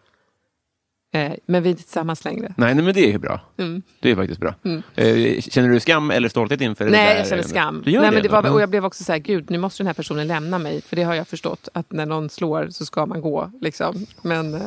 Eh, 1.14 1.34
men 1.46 1.64
vi 1.64 1.70
är 1.70 1.72
inte 1.72 1.84
tillsammans 1.84 2.26
längre. 2.26 2.54
Nej, 2.58 2.76
nej, 2.76 2.84
men 2.86 2.94
det 2.94 3.00
är 3.02 3.12
ju 3.12 3.18
bra. 3.18 3.42
Mm. 3.58 3.82
Det 4.00 4.12
är 4.12 4.16
faktiskt 4.16 4.40
bra. 4.40 4.56
Eh, 4.96 5.42
Känner 5.42 5.70
du 5.70 5.80
skam 5.80 6.12
eller 6.12 6.30
stolthet 6.30 6.62
inför 6.62 6.86
det 6.86 6.92
Nej, 6.92 7.18
jag 7.18 7.28
känner 7.28 7.44
skam. 7.44 7.82
Du 7.86 7.92
gör 7.92 8.02
Nej, 8.02 8.12
men 8.12 8.22
det 8.24 8.28
ändå? 8.30 8.42
var, 8.42 8.52
och 8.56 8.62
jag 8.62 8.70
blev 8.70 8.86
också 8.86 9.04
så 9.04 9.12
här, 9.12 9.20
gud, 9.20 9.50
nu 9.50 9.58
måste 9.58 9.84
den 9.84 9.88
här 9.88 9.94
personen 9.94 10.28
lämna 10.28 10.60
mig. 10.60 10.82
För 10.82 10.96
det 10.96 11.04
har 11.04 11.14
jag 11.16 11.28
förstått, 11.28 11.70
att 11.74 11.92
när 11.92 12.06
någon 12.06 12.30
slår 12.30 12.70
så 12.70 12.86
ska 12.86 13.06
man 13.06 13.22
gå. 13.22 13.52
Liksom. 13.62 14.06
Men 14.22 14.54
eh, 14.54 14.62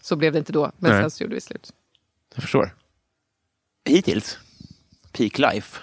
så 0.00 0.16
blev 0.16 0.32
det 0.32 0.38
inte 0.38 0.52
då. 0.52 0.72
Men 0.78 0.92
Nej. 0.92 1.02
sen 1.02 1.10
så 1.10 1.22
gjorde 1.24 1.34
vi 1.34 1.40
slut. 1.40 1.72
Jag 2.34 2.42
förstår. 2.42 2.74
Hittills, 3.84 4.38
peak 5.12 5.38
life. 5.38 5.78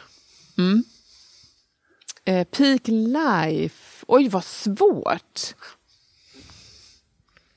Eh, 2.26 2.44
peak 2.44 2.88
life. 2.88 4.06
Oj, 4.08 4.30
vad 4.30 4.44
svårt. 4.44 5.42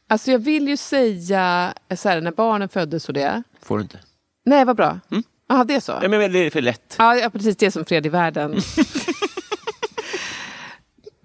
Alltså 0.09 0.31
jag 0.31 0.39
vill 0.39 0.69
ju 0.69 0.77
säga 0.77 1.75
så 1.97 2.09
här, 2.09 2.21
när 2.21 2.33
barnen 2.33 2.69
föddes 2.69 3.09
och 3.09 3.15
det. 3.15 3.43
Får 3.63 3.77
du 3.77 3.83
inte? 3.83 3.99
Nej, 4.45 4.65
vad 4.65 4.77
bra. 4.77 5.01
Ja, 5.49 5.65
det 5.65 5.75
är 5.75 5.81
så. 5.81 5.99
Ja, 6.03 6.09
men 6.09 6.33
det 6.33 6.39
är 6.39 6.51
för 6.51 6.63
lätt. 6.63 6.97
Ja, 6.99 7.31
precis. 7.33 7.57
Det 7.57 7.67
är 7.67 7.71
som 7.71 7.85
fred 7.85 8.07
i 8.07 8.09
världen. 8.09 8.57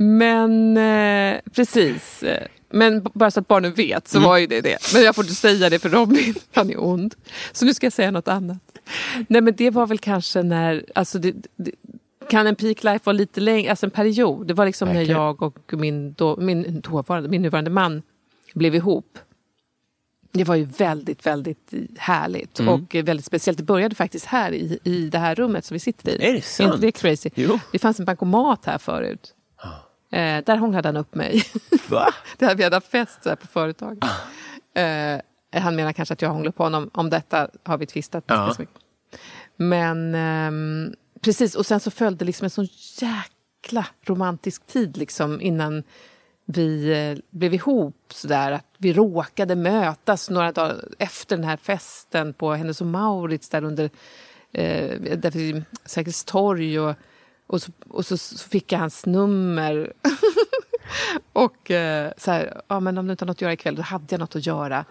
Men 0.01 0.77
eh, 0.77 1.39
precis. 1.55 2.23
Men 2.69 3.07
bara 3.13 3.31
så 3.31 3.39
att 3.39 3.47
barnen 3.47 3.73
vet 3.73 4.07
så 4.07 4.19
var 4.19 4.37
ju 4.37 4.47
det 4.47 4.61
det. 4.61 4.93
Men 4.93 5.03
jag 5.03 5.15
får 5.15 5.23
inte 5.23 5.35
säga 5.35 5.69
det 5.69 5.79
för 5.79 5.89
Robin, 5.89 6.35
han 6.53 6.69
är 6.69 6.83
ond. 6.83 7.15
Så 7.51 7.65
nu 7.65 7.73
ska 7.73 7.85
jag 7.85 7.93
säga 7.93 8.11
något 8.11 8.27
annat. 8.27 8.59
Nej 9.27 9.41
men 9.41 9.55
det 9.57 9.69
var 9.69 9.87
väl 9.87 9.97
kanske 9.97 10.43
när, 10.43 10.85
alltså 10.95 11.19
det, 11.19 11.35
det, 11.55 11.71
kan 12.29 12.47
en 12.47 12.55
peak 12.55 12.83
life 12.83 12.99
vara 13.03 13.13
lite 13.13 13.41
längre, 13.41 13.69
alltså 13.69 13.85
en 13.85 13.91
period. 13.91 14.47
Det 14.47 14.53
var 14.53 14.65
liksom 14.65 14.87
när 14.87 14.95
Verkligen. 14.95 15.21
jag 15.21 15.41
och 15.41 15.73
min, 15.73 16.13
då, 16.13 16.37
min, 16.37 16.81
dåvarande, 16.81 17.29
min 17.29 17.41
nuvarande 17.41 17.71
man 17.71 18.01
blev 18.53 18.75
ihop. 18.75 19.19
Det 20.31 20.43
var 20.43 20.55
ju 20.55 20.63
väldigt, 20.63 21.25
väldigt 21.25 21.73
härligt 21.97 22.59
Mm. 22.59 22.73
och 22.73 22.95
väldigt 22.95 23.25
speciellt. 23.25 23.57
Det 23.57 23.63
började 23.63 23.95
faktiskt 23.95 24.25
här 24.25 24.51
i, 24.51 24.79
i 24.83 25.09
det 25.09 25.17
här 25.17 25.35
rummet 25.35 25.65
som 25.65 25.75
vi 25.75 25.79
sitter 25.79 26.11
i. 26.11 26.25
Är 26.29 26.33
det 26.33 26.41
sant? 26.41 26.73
inte 26.73 26.85
det 26.85 26.91
crazy? 26.91 27.29
Jo. 27.35 27.59
Det 27.71 27.79
fanns 27.79 27.99
en 27.99 28.05
bankomat 28.05 28.65
här 28.65 28.77
förut. 28.77 29.35
Eh, 30.11 30.43
där 30.45 30.57
hånglade 30.57 30.87
han 30.87 30.97
upp 30.97 31.15
mig. 31.15 31.43
Va? 31.89 32.13
det 32.37 32.45
här, 32.45 32.55
vi 32.55 32.63
hade 32.63 32.75
haft 32.75 32.87
fest 32.87 33.23
på 33.23 33.47
företag. 33.47 34.03
Eh, 34.75 35.61
han 35.61 35.75
menar 35.75 35.93
kanske 35.93 36.13
att 36.13 36.21
jag 36.21 36.29
hånglade 36.29 36.51
på 36.57 36.63
honom. 36.63 36.89
Om 36.93 37.09
detta 37.09 37.49
har 37.63 37.77
vi 37.77 37.85
tvistat. 37.85 38.23
Ja. 38.27 38.55
Men 39.57 40.15
ehm, 40.15 40.93
precis, 41.21 41.55
och 41.55 41.65
sen 41.65 41.79
så 41.79 41.91
följde 41.91 42.25
liksom 42.25 42.45
en 42.45 42.49
sån 42.49 42.67
jäkla 43.01 43.85
romantisk 44.05 44.67
tid 44.67 44.97
liksom 44.97 45.41
innan 45.41 45.83
vi 46.51 46.91
eh, 46.91 47.17
blev 47.29 47.53
ihop 47.53 47.95
sådär 48.13 48.51
att 48.51 48.65
vi 48.77 48.93
råkade 48.93 49.55
mötas 49.55 50.29
några 50.29 50.51
dagar 50.51 50.85
efter 50.99 51.35
den 51.35 51.45
här 51.45 51.57
festen 51.57 52.33
på 52.33 52.53
Hennes 52.53 52.81
och 52.81 52.87
Mauritz 52.87 53.49
där 53.49 53.63
under 53.63 53.89
eh, 54.51 55.01
där 55.17 55.31
vid 55.31 55.63
Sergels 55.85 56.23
torg 56.23 56.79
och, 56.79 56.95
och, 57.47 57.61
så, 57.61 57.71
och 57.89 58.05
så, 58.05 58.17
så 58.17 58.49
fick 58.49 58.71
jag 58.71 58.79
hans 58.79 59.05
nummer. 59.05 59.93
och 61.33 61.71
eh, 61.71 62.11
så 62.17 62.31
här, 62.31 62.61
ja 62.67 62.79
men 62.79 62.97
om 62.97 63.07
du 63.07 63.11
inte 63.11 63.23
har 63.23 63.27
något 63.27 63.37
att 63.37 63.41
göra 63.41 63.53
ikväll, 63.53 63.75
då 63.75 63.81
hade 63.81 64.05
jag 64.09 64.19
något 64.19 64.35
att 64.35 64.45
göra. 64.45 64.85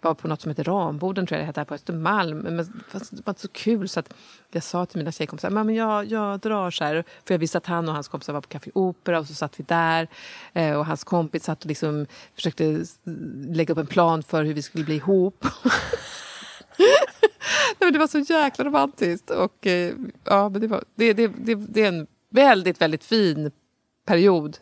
Var 0.00 0.14
på 0.14 0.28
något 0.28 0.40
som 0.40 0.48
heter 0.48 0.64
Ramboden, 0.64 1.26
tror 1.26 1.36
jag 1.38 1.42
det 1.42 1.46
hette 1.46 1.60
här 1.60 1.64
på 1.64 1.74
Östermalm. 1.74 2.38
Men 2.38 2.56
det 2.56 2.62
var 2.92 3.00
det 3.10 3.26
var 3.26 3.30
inte 3.30 3.40
så 3.40 3.48
kul 3.48 3.88
så 3.88 4.00
att 4.00 4.14
jag 4.52 4.62
sa 4.62 4.86
till 4.86 4.98
mina 4.98 5.12
tjejkompisar, 5.12 5.50
men 5.50 5.74
jag, 5.74 6.04
jag 6.04 6.40
drar 6.40 6.70
så 6.70 6.84
här. 6.84 7.04
För 7.24 7.34
jag 7.34 7.38
visste 7.38 7.58
att 7.58 7.66
han 7.66 7.88
och 7.88 7.94
hans 7.94 8.08
kompisar 8.08 8.32
var 8.32 8.40
på 8.40 8.48
Café 8.48 8.70
Opera 8.74 9.18
och 9.18 9.26
så 9.26 9.34
satt 9.34 9.60
vi 9.60 9.64
där. 9.68 10.08
Eh, 10.52 10.76
och 10.76 10.86
hans 10.86 11.04
kompis 11.04 11.44
satt 11.44 11.62
och 11.62 11.68
liksom 11.68 12.06
försökte 12.34 12.84
lägga 13.46 13.72
upp 13.72 13.78
en 13.78 13.86
plan 13.86 14.22
för 14.22 14.44
hur 14.44 14.54
vi 14.54 14.62
skulle 14.62 14.84
bli 14.84 14.94
ihop. 14.94 15.46
Nej, 16.78 17.86
men 17.86 17.92
det 17.92 17.98
var 17.98 18.06
så 18.06 18.18
jäkla 18.18 18.64
romantiskt. 18.64 19.30
Och, 19.30 19.66
eh, 19.66 19.94
ja, 20.24 20.48
men 20.48 20.60
det, 20.60 20.66
var, 20.66 20.84
det, 20.94 21.12
det, 21.12 21.28
det, 21.28 21.54
det 21.54 21.82
är 21.84 21.88
en 21.88 22.06
väldigt, 22.30 22.80
väldigt 22.80 23.04
fin 23.04 23.50
period 24.06 24.58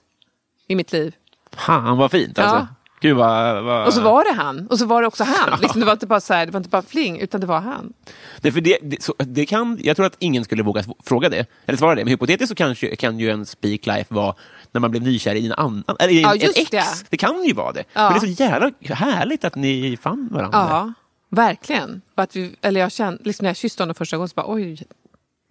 i 0.70 0.74
mitt 0.74 0.92
liv. 0.92 1.14
Fan 1.52 1.98
vad 1.98 2.11
fint 2.11 2.38
alltså. 2.38 2.56
Ja. 2.56 2.66
Gud 3.00 3.16
vad... 3.16 3.64
vad... 3.64 3.87
Och 3.87 3.92
så 3.94 4.00
var 4.00 4.24
det 4.24 4.42
han. 4.42 4.66
Och 4.66 4.78
så 4.78 4.87
var 4.87 5.02
det 5.02 5.09
också 5.09 5.24
han. 5.24 5.61
Liksom, 5.61 5.80
det, 5.80 5.87
var 5.87 5.92
inte 5.92 6.06
bara 6.06 6.20
så 6.20 6.35
här, 6.35 6.46
det 6.46 6.52
var 6.52 6.61
inte 6.61 6.70
bara 6.70 6.83
fling, 6.83 7.20
utan 7.20 7.40
det 7.40 7.46
var 7.46 7.61
han. 7.61 7.92
Det, 8.40 8.52
för 8.52 8.61
det, 8.61 8.78
det, 8.83 9.02
så, 9.02 9.14
det 9.18 9.46
kan, 9.46 9.78
jag 9.83 9.96
tror 9.96 10.06
att 10.06 10.16
ingen 10.18 10.44
skulle 10.44 10.62
våga 10.62 10.85
fråga 11.04 11.28
det, 11.28 11.46
eller 11.66 11.78
svara 11.78 11.94
det. 11.94 12.04
Men 12.04 12.11
hypotetiskt 12.11 12.48
så 12.48 12.54
kanske, 12.54 12.96
kan 12.96 13.18
ju 13.18 13.30
en 13.30 13.46
speak 13.46 13.87
life 13.87 14.14
vara 14.14 14.35
när 14.72 14.80
man 14.80 14.90
blev 14.90 15.02
nykär 15.02 15.35
i 15.35 15.46
en 15.46 15.52
annan, 15.52 15.96
eller 15.98 16.12
i 16.12 16.20
Ja, 16.20 16.35
en 16.35 16.40
just 16.40 16.59
ex. 16.59 16.70
det. 16.70 16.85
Det 17.11 17.16
kan 17.16 17.44
ju 17.44 17.52
vara 17.52 17.72
det. 17.72 17.85
Ja. 17.92 18.11
Men 18.11 18.20
det 18.20 18.26
är 18.26 18.35
så 18.35 18.42
jävla 18.42 18.70
härligt 18.94 19.44
att 19.44 19.54
ni 19.54 19.98
fann 20.02 20.28
varandra. 20.33 20.59
Ja, 20.59 20.92
verkligen. 21.28 22.00
Och 22.16 22.22
att 22.22 22.37
vi, 22.37 22.56
eller 22.62 22.80
jag 22.80 22.92
kände, 22.92 23.22
liksom 23.24 23.44
när 23.44 23.50
jag 23.50 23.56
kysste 23.56 23.83
honom 23.83 23.94
första 23.94 24.16
gången 24.16 24.28
så 24.28 24.35
bara 24.35 24.52
oj, 24.52 24.83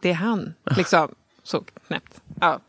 det 0.01 0.09
är 0.09 0.13
han. 0.13 0.53
Liksom, 0.77 1.07
så 1.43 1.63
knäppt. 1.87 2.21
Ja, 2.41 2.59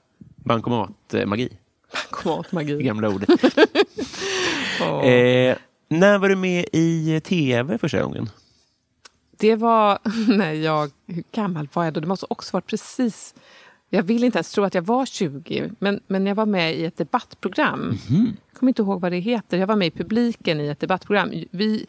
Bankomat-magi, 0.44 1.48
kom 2.10 2.32
åt 2.32 2.46
det 2.50 2.54
magi. 2.54 2.82
gamla 2.82 3.08
ordet. 3.08 3.28
Åh. 4.80 5.06
eh, 5.08 5.56
när 5.88 6.18
var 6.18 6.28
du 6.28 6.36
med 6.36 6.64
i 6.72 7.20
tv 7.24 7.78
första 7.78 8.02
gången? 8.02 8.30
Det 9.36 9.56
var 9.56 9.98
när 10.36 10.52
jag, 10.52 10.90
hur 11.06 11.24
gammal 11.32 11.68
var 11.72 11.84
jag 11.84 11.94
då? 11.94 12.00
Det 12.00 12.06
måste 12.06 12.26
också 12.28 12.56
varit 12.56 12.66
precis, 12.66 13.34
jag 13.90 14.02
vill 14.02 14.24
inte 14.24 14.38
ens 14.38 14.50
tro 14.52 14.64
att 14.64 14.74
jag 14.74 14.82
var 14.82 15.06
20, 15.06 15.70
men, 15.78 16.00
men 16.06 16.26
jag 16.26 16.34
var 16.34 16.46
med 16.46 16.74
i 16.76 16.84
ett 16.84 16.96
debattprogram. 16.96 17.98
Jag 18.08 18.58
kommer 18.58 18.70
inte 18.70 18.82
ihåg 18.82 19.00
vad 19.00 19.12
det 19.12 19.18
heter. 19.18 19.58
Jag 19.58 19.66
var 19.66 19.76
med 19.76 19.88
i 19.88 19.90
publiken 19.90 20.60
i 20.60 20.68
ett 20.68 20.80
debattprogram. 20.80 21.30
Vi, 21.50 21.86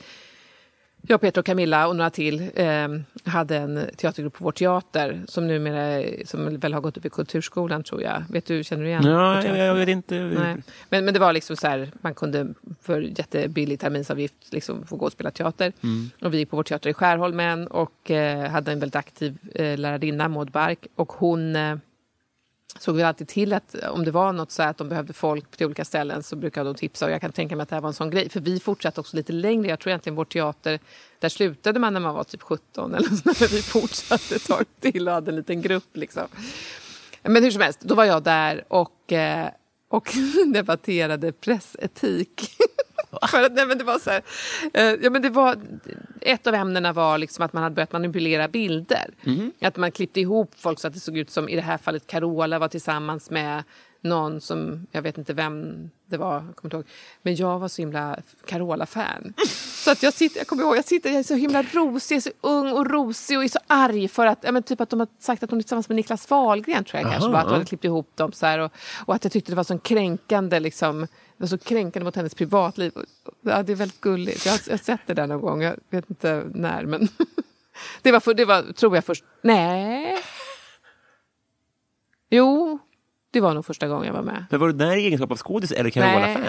jag, 1.01 1.21
Peter 1.21 1.41
och 1.41 1.45
Camilla 1.45 1.87
och 1.87 1.95
några 1.95 2.09
till 2.09 2.51
eh, 2.55 2.87
hade 3.25 3.57
en 3.57 3.89
teatergrupp 3.97 4.33
på 4.33 4.43
vår 4.43 4.51
teater 4.51 5.21
som 5.27 5.47
numera 5.47 6.03
som 6.25 6.59
väl 6.59 6.73
har 6.73 6.81
gått 6.81 6.97
upp 6.97 7.05
i 7.05 7.09
Kulturskolan 7.09 7.83
tror 7.83 8.01
jag. 8.01 8.23
Vet 8.29 8.45
du, 8.45 8.63
känner 8.63 8.83
du 8.83 8.89
igen 8.89 9.03
Ja, 9.05 9.45
jag, 9.45 9.57
jag 9.57 9.75
vet 9.75 9.89
inte. 9.89 10.15
Nej. 10.15 10.57
Men, 10.89 11.05
men 11.05 11.13
det 11.13 11.19
var 11.19 11.33
liksom 11.33 11.55
så 11.55 11.67
här, 11.67 11.91
man 12.01 12.13
kunde 12.13 12.53
för 12.81 13.01
jättebillig 13.01 13.79
terminsavgift 13.79 14.53
liksom 14.53 14.87
få 14.87 14.95
gå 14.95 15.05
och 15.05 15.11
spela 15.11 15.31
teater. 15.31 15.73
Och 16.21 16.33
vi 16.33 16.37
gick 16.37 16.49
på 16.49 16.55
vår 16.55 16.63
teater 16.63 16.89
i 16.89 16.93
Skärholmen 16.93 17.67
och 17.67 18.11
eh, 18.11 18.49
hade 18.49 18.71
en 18.71 18.79
väldigt 18.79 18.95
aktiv 18.95 19.37
eh, 19.55 19.77
lärarinna, 19.77 20.27
Maud 20.27 20.51
Bark. 20.51 20.87
Och 20.95 21.11
hon 21.11 21.55
eh, 21.55 21.75
såg 22.79 22.95
vi 22.95 23.03
alltid 23.03 23.27
till 23.27 23.53
att 23.53 23.75
om 23.75 24.05
det 24.05 24.12
var 24.12 24.34
något 24.34 24.51
så 24.51 24.63
att 24.63 24.77
de 24.77 24.89
behövde 24.89 25.13
folk 25.13 25.57
till 25.57 25.65
olika 25.65 25.86
ställen 25.86 26.23
så 26.23 26.36
brukade 26.36 26.69
de 26.69 26.75
tipsa. 26.75 27.05
Och 27.05 27.12
jag 27.12 27.21
kan 27.21 27.31
tänka 27.31 27.55
mig 27.55 27.63
att 27.63 27.69
det 27.69 27.75
här 27.75 27.81
var 27.81 27.89
en 27.89 27.93
sån 27.93 28.10
grej. 28.10 28.29
För 28.29 28.39
vi 28.39 28.60
fortsatte 28.60 28.99
också 28.99 29.17
lite 29.17 29.34
längre. 29.34 29.69
Jag 29.69 29.79
tror 29.79 29.91
egentligen 29.91 30.15
vår 30.15 30.25
teater, 30.25 30.79
där 31.19 31.29
slutade 31.29 31.79
man 31.79 31.93
när 31.93 31.99
man 31.99 32.15
var 32.15 32.23
typ 32.23 32.41
17 32.41 32.95
eller 32.95 33.07
så. 33.07 33.21
Men 33.25 33.34
vi 33.51 33.62
fortsatte 33.62 34.36
ett 34.36 34.47
tag 34.47 34.65
till 34.79 35.07
och 35.07 35.13
hade 35.13 35.31
en 35.31 35.36
liten 35.36 35.62
grupp 35.62 35.97
liksom. 35.97 36.27
Men 37.23 37.43
hur 37.43 37.51
som 37.51 37.62
helst, 37.62 37.79
då 37.81 37.95
var 37.95 38.05
jag 38.05 38.23
där 38.23 38.63
och, 38.67 39.12
eh, 39.12 39.49
och 39.88 40.13
debatterade 40.53 41.31
pressetik. 41.31 42.41
För 43.28 43.43
att, 43.43 43.54
nej, 43.54 43.65
men 43.65 43.78
det 43.78 43.84
var 43.84 44.00
så 44.00 44.10
här, 44.10 44.21
eh, 44.74 44.84
ja, 45.04 45.10
men 45.10 45.21
det 45.21 45.30
var, 45.30 45.58
ett 46.21 46.47
av 46.47 46.54
ämnena 46.54 46.93
var 46.93 47.17
liksom 47.17 47.45
att 47.45 47.54
man 47.54 47.63
hade 47.63 47.76
börjat 47.76 47.91
manipulera 47.91 48.47
bilder. 48.47 49.13
Att 49.62 49.78
man 49.78 49.91
klippte 49.91 50.19
ihop 50.19 50.52
folk 50.58 50.80
så 50.80 50.88
att 50.88 50.93
det 50.93 51.00
såg 51.00 51.17
ut 51.17 51.30
som 51.30 51.50
i 51.50 51.56
det 51.56 51.62
här 51.62 51.78
fallet 51.78 52.08
Carola 52.08 52.60
var 52.60 52.67
tillsammans 52.67 53.30
med 53.30 53.63
någon 54.01 54.41
som, 54.41 54.87
jag 54.91 55.01
vet 55.01 55.17
inte 55.17 55.33
vem 55.33 55.89
det 56.05 56.17
var, 56.17 56.33
jag 56.33 56.55
kommer 56.55 56.63
inte 56.63 56.75
ihåg. 56.75 56.85
Men 57.21 57.35
jag 57.35 57.59
var 57.59 57.67
så 57.67 57.81
himla 57.81 58.17
Carola-fan. 58.45 59.33
Så 59.83 59.91
att 59.91 60.03
jag 60.03 60.13
sitter, 60.13 60.39
jag 60.39 60.47
kommer 60.47 60.63
ihåg, 60.63 60.77
jag 60.77 60.85
sitter, 60.85 61.09
jag 61.09 61.19
är 61.19 61.23
så 61.23 61.35
himla 61.35 61.63
rosig, 61.63 62.15
är 62.15 62.21
så 62.21 62.29
ung 62.41 62.71
och 62.71 62.91
rosig 62.91 63.37
och 63.37 63.43
är 63.43 63.47
så 63.47 63.59
arg 63.67 64.07
för 64.07 64.25
att, 64.25 64.39
ja, 64.41 64.51
men 64.51 64.63
typ 64.63 64.81
att 64.81 64.89
de 64.89 64.99
har 64.99 65.07
sagt 65.19 65.43
att 65.43 65.49
de 65.49 65.59
är 65.59 65.63
tillsammans 65.63 65.89
med 65.89 65.95
Niklas 65.95 66.29
Wahlgren 66.29 66.83
tror 66.83 67.01
jag 67.01 67.11
kanske, 67.11 67.29
Aha, 67.29 67.33
bara, 67.33 67.41
att 67.41 67.47
de 67.47 67.53
hade 67.53 67.65
klippt 67.65 67.85
ihop 67.85 68.15
dem 68.15 68.31
så 68.31 68.45
här 68.45 68.59
och, 68.59 68.71
och 69.05 69.15
att 69.15 69.23
jag 69.25 69.31
tyckte 69.31 69.51
det 69.51 69.55
var 69.55 69.63
så 69.63 69.79
kränkande 69.79 70.59
liksom, 70.59 71.01
det 71.01 71.07
var 71.37 71.47
så 71.47 71.57
kränkande 71.57 72.03
mot 72.03 72.15
hennes 72.15 72.35
privatliv. 72.35 72.91
Ja, 73.41 73.63
det 73.63 73.71
är 73.71 73.75
väldigt 73.75 74.01
gulligt. 74.01 74.45
Jag 74.45 74.53
har, 74.53 74.59
jag 74.65 74.73
har 74.73 74.77
sett 74.77 75.01
det 75.05 75.13
där 75.13 75.27
någon 75.27 75.41
gång, 75.41 75.61
jag 75.61 75.75
vet 75.89 76.09
inte 76.09 76.43
när 76.53 76.85
men 76.85 77.07
det 78.01 78.11
var, 78.11 78.19
för, 78.19 78.33
det 78.33 78.45
var 78.45 78.73
tror 78.73 78.95
jag 78.95 79.05
först, 79.05 79.23
nej. 79.41 80.17
Jo, 82.29 82.79
det 83.34 83.39
var 83.41 83.54
nog 83.54 83.65
första 83.65 83.88
gången 83.88 84.08
jag 84.08 84.13
var 84.13 84.22
med. 84.22 84.46
Men 84.50 84.60
var 84.60 84.67
du 84.67 84.74
där 84.74 84.96
i 84.96 85.06
egenskap 85.06 85.32
av 85.32 85.38
skådis 85.38 85.72
eller 85.72 85.89
Carola-fan? 85.89 86.44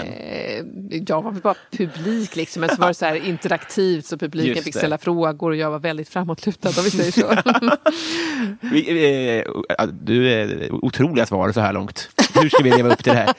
Jag 1.06 1.22
var 1.22 1.32
bara 1.32 1.54
publik 1.70 2.36
liksom, 2.36 2.60
men 2.60 2.70
så 2.70 2.76
var 2.76 2.88
det 2.88 2.94
så 2.94 3.04
här 3.04 3.26
interaktivt 3.26 4.06
så 4.06 4.18
publiken 4.18 4.62
fick 4.62 4.76
ställa 4.76 4.98
frågor 4.98 5.50
och 5.50 5.56
jag 5.56 5.70
var 5.70 5.78
väldigt 5.78 6.08
framåtlutad 6.08 6.68
om 6.68 6.84
vi 6.84 6.90
säger 6.90 7.12
så. 7.12 7.36
Vi, 8.72 9.44
eh, 9.78 9.86
du 9.86 10.30
är 10.30 10.74
otroliga 10.84 11.26
svar 11.26 11.52
så 11.52 11.60
här 11.60 11.72
långt. 11.72 12.08
Hur 12.34 12.48
ska 12.48 12.62
vi 12.62 12.70
leva 12.70 12.92
upp 12.92 13.04
till 13.04 13.12
det 13.12 13.18
här? 13.18 13.34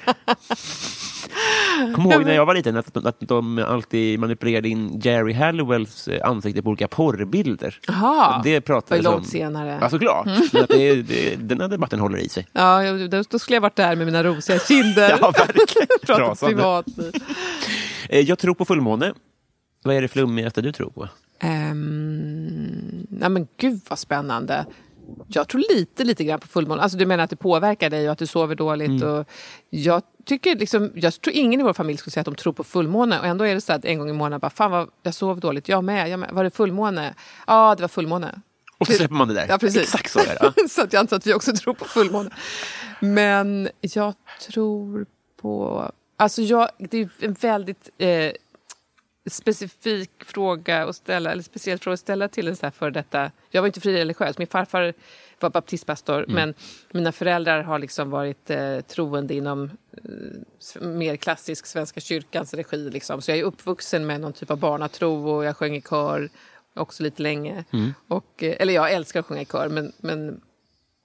Kom 1.95 2.11
ihåg 2.11 2.25
när 2.25 2.33
jag 2.35 2.45
var 2.45 2.53
liten 2.55 2.77
att, 2.77 2.97
att 2.97 3.15
de 3.19 3.57
alltid 3.67 4.19
manipulerade 4.19 4.69
in 4.69 4.99
Jerry 4.99 5.33
Halliwells 5.33 6.07
eh, 6.07 6.27
ansikte 6.29 6.61
på 6.63 6.69
olika 6.69 6.87
porrbilder. 6.87 7.79
Jaha, 7.87 8.41
det 8.43 8.61
pratades 8.61 8.99
ju 8.99 9.03
långt 9.03 9.17
om. 9.17 9.23
senare. 9.23 9.77
Ja, 9.81 9.89
såklart. 9.89 10.25
Men 10.53 10.63
att 10.63 10.69
det, 10.69 10.95
det, 11.01 11.35
den 11.35 11.61
här 11.61 11.67
debatten 11.67 11.99
håller 11.99 12.17
i 12.17 12.29
sig. 12.29 12.47
Ja, 12.53 12.83
jag- 12.83 13.09
då, 13.29 13.39
skulle 13.39 13.55
jag 13.55 13.61
varit 13.61 13.75
där 13.75 13.95
med 13.95 14.05
mina 14.05 14.23
rosiga 14.23 14.59
kinder. 14.59 15.09
Ja, 15.21 15.31
verkligen. 15.37 15.87
Prata 16.05 16.21
Rasande. 16.21 16.55
privatliv. 16.55 17.11
Eh, 18.09 18.19
Jag 18.19 18.39
tror 18.39 18.53
på 18.55 18.65
fullmåne. 18.65 19.13
Vad 19.83 19.95
är 19.95 20.01
det 20.01 20.07
flummigaste 20.07 20.61
du 20.61 20.71
tror 20.71 20.89
på? 20.89 21.07
Um, 21.43 23.07
nej 23.09 23.29
men 23.29 23.47
gud 23.57 23.79
vad 23.89 23.99
spännande. 23.99 24.65
Jag 25.27 25.47
tror 25.47 25.63
lite, 25.75 26.03
lite 26.03 26.23
grann 26.23 26.39
på 26.39 26.47
fullmåne. 26.47 26.81
Alltså 26.81 26.97
du 26.97 27.05
menar 27.05 27.23
att 27.23 27.29
det 27.29 27.35
påverkar 27.35 27.89
dig 27.89 28.05
och 28.07 28.11
att 28.11 28.17
du 28.17 28.27
sover 28.27 28.55
dåligt. 28.55 29.03
Och 29.03 29.25
jag, 29.69 30.01
tycker 30.25 30.55
liksom, 30.55 30.91
jag 30.95 31.21
tror 31.21 31.35
ingen 31.35 31.59
i 31.59 31.63
vår 31.63 31.73
familj 31.73 31.97
skulle 31.97 32.11
säga 32.11 32.21
att 32.21 32.25
de 32.25 32.35
tror 32.35 32.53
på 32.53 32.63
fullmåne. 32.63 33.19
Och 33.19 33.25
ändå 33.25 33.45
är 33.45 33.55
det 33.55 33.61
så 33.61 33.73
att 33.73 33.85
en 33.85 33.99
gång 33.99 34.09
i 34.09 34.13
månaden 34.13 34.39
bara, 34.39 34.49
fan 34.49 34.71
vad 34.71 34.89
jag 35.03 35.13
sov 35.13 35.39
dåligt. 35.39 35.67
Jag 35.67 35.83
med. 35.83 36.09
Jag 36.09 36.19
med. 36.19 36.29
Var 36.31 36.43
det 36.43 36.51
fullmåne? 36.51 37.13
Ja, 37.47 37.75
det 37.75 37.81
var 37.81 37.87
fullmåne. 37.87 38.41
Och 38.77 38.87
så 38.87 38.93
släpper 38.93 39.15
man 39.15 39.27
det 39.27 39.33
där. 39.33 39.45
Ja, 39.49 39.57
precis. 39.57 39.81
Exakt 39.81 40.11
så 40.11 40.19
är 40.19 40.53
det. 40.55 40.69
Så 40.69 40.83
att 40.83 40.93
jag 40.93 40.99
antar 40.99 41.17
att 41.17 41.27
vi 41.27 41.33
också 41.33 41.55
tror 41.55 41.73
på 41.73 41.85
fullmåne. 41.85 42.29
Men 42.99 43.69
jag 43.81 44.13
tror 44.47 45.05
på... 45.41 45.91
Alltså 46.17 46.41
jag, 46.41 46.69
det 46.79 47.01
är 47.01 47.09
en 47.19 47.33
väldigt 47.33 47.89
eh, 47.97 48.31
specifik 49.29 50.11
fråga 50.25 50.83
att 50.83 50.95
ställa, 50.95 51.31
eller 51.31 51.43
speciell 51.43 51.79
fråga 51.79 51.93
att 51.93 51.99
ställa 51.99 52.27
till 52.27 52.47
en 52.47 52.55
så 52.55 52.65
här 52.65 52.71
för 52.71 52.91
detta. 52.91 53.31
Jag 53.49 53.61
var 53.61 53.67
inte 53.67 53.81
frireligiös, 53.81 54.37
min 54.37 54.47
farfar 54.47 54.93
var 55.39 55.49
baptistpastor, 55.49 56.23
mm. 56.23 56.35
men 56.35 56.53
mina 56.91 57.11
föräldrar 57.11 57.63
har 57.63 57.79
liksom 57.79 58.09
varit 58.09 58.49
eh, 58.49 58.79
troende 58.79 59.33
inom 59.33 59.63
eh, 59.63 60.81
mer 60.81 61.15
klassisk 61.15 61.65
Svenska 61.65 61.99
kyrkans 61.99 62.53
regi. 62.53 62.89
Liksom. 62.89 63.21
Så 63.21 63.31
jag 63.31 63.37
är 63.37 63.43
uppvuxen 63.43 64.05
med 64.05 64.21
någon 64.21 64.33
typ 64.33 64.51
av 64.51 64.57
barnatro 64.57 65.29
och 65.29 65.45
jag 65.45 65.57
sjöng 65.57 65.75
i 65.75 65.81
kör 65.81 66.29
också 66.75 67.03
lite 67.03 67.21
länge. 67.21 67.63
Mm. 67.73 67.93
Och, 68.07 68.43
eh, 68.43 68.55
eller 68.59 68.73
jag 68.73 68.91
älskar 68.91 69.19
att 69.19 69.25
sjunga 69.25 69.41
i 69.41 69.45
kör, 69.45 69.69
men, 69.69 69.91
men 69.97 70.41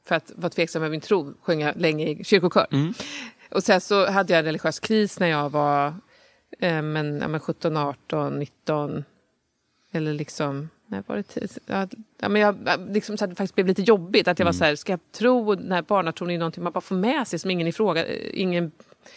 för 0.09 0.15
att 0.15 0.33
vara 0.35 0.51
tveksam 0.51 0.83
med 0.83 0.91
min 0.91 1.01
tro 1.01 1.35
sjöng 1.43 1.61
jag 1.61 1.77
länge 1.77 2.09
i 2.09 2.25
kyrkokör. 2.25 2.67
Mm. 2.71 2.95
Och 3.51 3.63
sen 3.63 3.81
så 3.81 4.11
hade 4.11 4.33
jag 4.33 4.39
en 4.39 4.45
religiös 4.45 4.81
kris 4.81 5.21
när 5.21 5.27
jag 5.27 5.51
var 5.51 5.95
men, 6.61 7.21
ja, 7.21 7.29
men 7.29 7.41
17, 7.41 7.77
18, 7.77 8.39
19. 8.39 9.05
Eller 9.93 10.13
liksom... 10.13 10.69
När 10.91 11.03
var 11.07 11.17
det 11.17 11.59
ja, 12.21 12.29
men 12.29 12.43
jag, 12.43 12.57
liksom, 12.91 13.19
så 13.19 13.25
att 13.25 13.31
det 13.31 13.37
faktiskt 13.37 13.55
blev 13.55 13.67
lite 13.67 13.83
jobbigt. 13.83 14.29
Att 14.29 14.39
jag 14.39 14.47
var 14.47 14.53
mm. 14.53 14.59
så 14.59 14.65
här, 14.65 14.77
ska 14.77 14.93
jag 14.93 15.13
tro? 15.13 15.55
Den 15.55 15.73
här 15.73 15.83
barnatron 15.83 16.31
är 16.31 16.39
någonting 16.39 16.65
man 16.65 16.73
bara 16.73 16.81
får 16.81 16.97
med 16.97 17.29
sig 17.29 17.39
som 17.39 17.51
ingen 17.51 17.67
ifråga, 17.67 18.07
ingen 18.17 18.73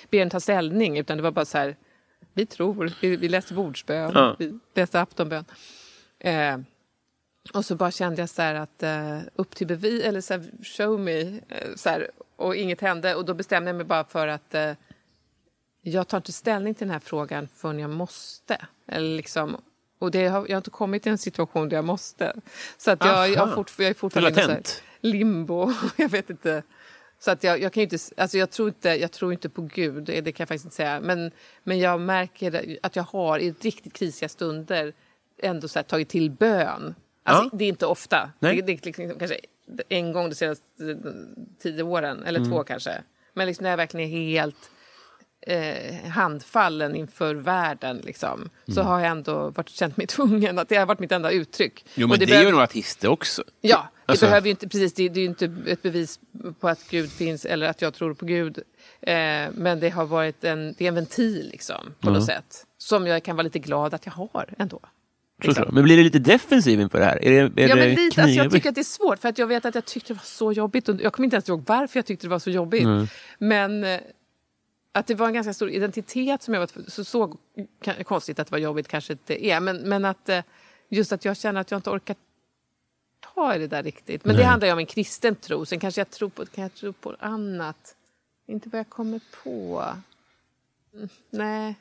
ber 0.10 0.20
en 0.20 0.30
ta 0.30 0.40
ställning. 0.40 0.98
Utan 0.98 1.18
det 1.18 1.24
var 1.24 1.32
bara 1.32 1.46
så 1.46 1.58
här, 1.58 1.76
vi 2.34 2.46
tror, 2.46 2.94
vi, 3.02 3.16
vi 3.16 3.30
läste 3.30 3.54
bordsbön, 3.54 4.12
ja. 4.16 4.36
vi 4.40 4.60
läste 4.74 5.02
aftonbön. 5.02 5.46
Eh, 6.20 6.58
och 7.54 7.66
så 7.66 7.76
bara 7.76 7.92
kände 7.92 8.22
jag 8.22 8.30
så 8.30 8.42
att 8.42 8.84
uh, 8.84 9.20
upp 9.36 9.56
till 9.56 9.68
bevis, 9.68 10.04
eller 10.04 10.22
så 10.22 10.34
här, 10.34 10.44
show 10.64 11.00
me, 11.00 11.22
uh, 11.24 11.40
så 11.76 11.90
här, 11.90 12.10
och 12.36 12.56
inget 12.56 12.82
hände. 12.82 13.16
Och 13.16 13.26
då 13.26 13.34
bestämde 13.34 13.70
jag 13.70 13.76
mig 13.76 13.86
bara 13.86 14.04
för 14.04 14.28
att 14.28 14.56
uh, 14.56 14.72
jag 15.82 16.08
tar 16.08 16.18
inte 16.18 16.32
ställning 16.32 16.74
till 16.74 16.88
den 16.88 16.94
här 16.94 17.00
frågan 17.00 17.48
förrän 17.56 17.80
jag 17.80 17.90
måste. 17.90 18.58
Eller 18.88 19.16
liksom, 19.16 19.58
och 20.00 20.12
det 20.12 20.28
har, 20.28 20.46
jag 20.48 20.54
har 20.54 20.58
inte 20.58 20.70
kommit 20.70 21.04
till 21.04 21.12
en 21.12 21.18
situation 21.18 21.70
där 21.70 21.78
jag 21.78 21.86
måste. 21.86 22.34
Så 22.78 22.92
att 22.92 23.06
jag, 23.06 23.30
jag, 23.30 23.54
fort, 23.54 23.72
jag 23.78 23.88
är 23.88 23.94
fortfarande 23.94 24.62
i 25.02 25.08
limbo. 25.08 25.74
jag 25.96 26.10
vet 26.10 26.30
inte. 26.30 26.64
Så 27.20 27.32
att 27.32 27.44
jag, 27.44 27.62
jag 27.62 27.74
kan 27.74 27.84
inte, 27.84 27.98
alltså 28.18 28.38
jag, 28.38 28.52
tror 28.52 28.68
inte, 28.68 28.90
jag 28.90 29.12
tror 29.12 29.34
inte 29.34 29.50
på 29.50 29.62
Gud, 29.62 30.04
det 30.04 30.22
kan 30.22 30.44
jag 30.44 30.48
faktiskt 30.48 30.66
inte 30.66 30.76
säga. 30.76 31.00
Men, 31.02 31.32
men 31.64 31.80
jag 31.80 32.02
märker 32.02 32.78
att 32.84 32.96
jag 32.96 33.04
har 33.04 33.40
i 33.40 33.52
riktigt 33.52 33.94
krisiga 33.94 34.30
stunder 34.30 34.94
ändå 35.42 35.68
så 35.68 35.84
tagit 35.84 36.10
till 36.10 36.32
bön 36.32 36.96
Alltså, 37.24 37.44
ja. 37.44 37.58
Det 37.58 37.66
är 37.66 37.70
inte 37.70 37.86
ofta. 37.86 38.32
Nej. 38.40 38.62
Det, 38.62 38.74
är 38.74 38.86
liksom 38.86 39.20
kanske 39.20 39.40
en 39.90 40.14
gång 40.14 40.30
de 40.30 40.36
senaste 40.36 40.98
tio 41.60 41.84
åren, 41.84 42.24
eller 42.24 42.40
mm. 42.40 42.52
två 42.52 42.64
kanske. 42.64 43.04
Men 43.34 43.48
liksom 43.48 43.64
när 43.64 43.70
jag 43.70 43.78
verkligen 43.78 44.10
är 44.10 44.12
helt 44.12 44.72
eh, 45.42 46.10
handfallen 46.10 46.96
inför 46.96 47.36
världen 47.36 48.02
liksom, 48.04 48.40
mm. 48.40 48.50
så 48.76 48.82
har 48.82 49.00
jag 49.00 49.12
ändå 49.12 49.50
varit, 49.50 49.70
känt 49.70 49.98
mig 49.98 50.08
tvungen. 50.08 50.60
att 50.60 50.70
Det 50.70 50.76
har 50.76 50.86
varit 50.86 51.00
mitt 51.00 51.12
enda 51.12 51.32
uttryck. 51.32 51.86
Jo, 51.96 52.08
men 52.08 52.20
det, 52.20 52.26
det 52.26 52.36
är 52.36 53.02
ju 53.02 53.08
också. 53.08 53.44
Ja, 53.62 53.90
det 54.06 54.12
alltså. 54.12 54.26
behöver 54.26 54.50
inte, 54.50 54.70
precis, 54.70 54.94
det, 54.94 55.10
det 55.10 55.20
är 55.20 55.22
ju 55.22 55.30
inte 55.30 55.54
ett 55.68 55.82
bevis 55.82 56.20
på 56.60 56.68
att 56.68 56.90
Gud 56.90 57.12
finns 57.12 57.46
eller 57.46 57.68
att 57.68 57.82
jag 57.82 57.94
tror 57.94 58.14
på 58.14 58.26
Gud. 58.26 58.58
Eh, 59.02 59.14
men 59.54 59.80
det 59.80 59.90
har 59.90 60.06
varit 60.06 60.44
en, 60.44 60.76
det 60.78 60.86
är 60.86 60.88
en 60.88 60.96
ventil 60.96 61.50
liksom, 61.52 61.94
på 62.00 62.08
mm. 62.08 62.20
något 62.20 62.28
sätt. 62.28 62.66
Som 62.78 63.08
jag 63.08 63.24
kan 63.24 63.36
vara 63.36 63.44
lite 63.44 63.60
glad 63.60 63.94
att 63.94 64.06
jag 64.06 64.14
har 64.14 64.54
ändå. 64.58 64.80
Liksom. 65.44 65.66
Men 65.72 65.84
blir 65.84 65.98
du 65.98 66.04
lite 66.04 66.20
defensiv 66.20 66.82
inför 66.82 67.00
det 67.00 67.06
här? 67.06 67.24
Är 67.24 67.50
det, 67.50 67.64
är 67.64 67.70
ja, 67.70 67.76
men 67.76 67.90
lite, 67.90 68.24
alltså, 68.24 68.38
jag 68.38 68.52
tycker 68.52 68.70
att 68.70 68.76
det 68.76 68.82
är 68.82 68.84
svårt 68.84 69.20
för 69.20 69.30
att 69.30 69.38
jag 69.38 69.48
vet 69.48 69.66
att 69.66 69.76
jag 69.76 69.86
tyckte 69.86 70.14
det 70.14 70.18
var 70.18 70.26
så 70.26 70.52
jobbigt. 70.52 70.90
Och 70.90 71.02
jag 71.02 71.14
kommer 71.14 71.26
inte 71.26 71.36
ens 71.36 71.50
ihåg 71.50 71.64
varför 71.68 71.98
jag 71.98 72.06
tyckte 72.06 72.28
det 72.28 72.32
var 72.32 72.40
så 72.40 72.50
jobbigt. 72.50 72.84
Mm. 72.84 73.08
Men 73.38 73.84
eh, 73.84 74.00
att 74.92 75.08
det 75.08 75.16
var 75.16 75.28
en 75.28 75.34
ganska 75.34 75.54
stor 75.54 75.70
identitet 75.70 76.44
som 76.44 76.54
jag 76.54 76.62
var 76.62 76.90
så, 76.90 77.04
så 77.04 77.38
konstigt 78.04 78.40
att 78.40 78.48
det 78.48 78.52
var 78.52 78.60
jobbigt 78.60 78.88
kanske 78.88 79.14
inte 79.14 79.46
är. 79.46 79.60
Men, 79.60 79.78
men 79.78 80.06
att 80.06 80.30
eh, 80.30 80.44
just 80.90 81.12
att 81.12 81.26
jag 81.26 81.38
känner 81.38 81.62
att 81.62 81.72
jag 81.72 81.78
inte 81.78 81.90
orkar 81.90 82.16
ta 83.34 83.56
i 83.56 83.60
det 83.60 83.68
där 83.68 83.84
riktigt. 83.84 84.26
Men 84.26 84.36
Nej. 84.36 84.44
det 84.44 84.50
handlar 84.50 84.68
ju 84.68 84.74
om 84.74 84.80
en 84.80 84.86
kristen 84.86 85.36
tro. 85.36 85.66
Sen 85.66 85.80
kanske 85.80 86.02
jag 86.02 86.10
tror 86.10 86.30
på, 86.30 86.46
kan 86.46 86.62
jag 86.62 86.74
tro 86.74 86.94
på 86.94 87.16
annat. 87.20 87.96
Inte 88.48 88.70
vad 88.70 88.80
jag 88.80 88.90
kommer 88.90 89.22
på. 89.44 89.86
Mm, 90.94 91.10
nej 91.30 91.76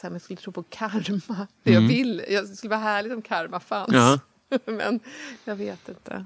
så 0.00 0.06
här, 0.06 0.14
jag 0.14 0.22
skulle 0.22 0.36
tro 0.36 0.52
på 0.52 0.62
karma. 0.62 1.46
Det 1.62 1.70
mm. 1.70 1.82
jag 1.82 1.88
vill. 1.88 2.24
Jag 2.28 2.48
skulle 2.48 2.70
vara 2.70 2.80
härligt 2.80 3.12
om 3.12 3.22
karma 3.22 3.60
fanns. 3.60 3.92
Ja. 3.92 4.18
Men 4.64 5.00
jag 5.44 5.56
vet 5.56 5.88
inte. 5.88 6.24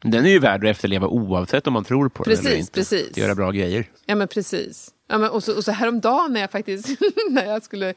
Den 0.00 0.26
är 0.26 0.30
ju 0.30 0.38
värd 0.38 0.64
att 0.64 0.70
efterleva 0.70 1.06
oavsett 1.06 1.66
om 1.66 1.72
man 1.72 1.84
tror 1.84 2.08
på 2.08 2.24
precis, 2.24 2.44
den 2.44 2.52
eller 2.52 2.60
inte. 2.60 2.72
Precis. 2.72 3.16
Göra 3.16 3.34
bra 3.34 3.50
grejer. 3.50 3.90
Ja, 4.06 4.14
men 4.14 4.28
precis. 4.28 4.90
Ja, 5.08 5.18
men 5.18 5.30
och, 5.30 5.44
så, 5.44 5.56
och 5.56 5.64
så 5.64 5.72
häromdagen 5.72 6.32
när 6.32 6.40
jag 6.40 6.50
faktiskt 6.50 6.88
när 7.30 7.46
jag 7.46 7.62
skulle 7.62 7.94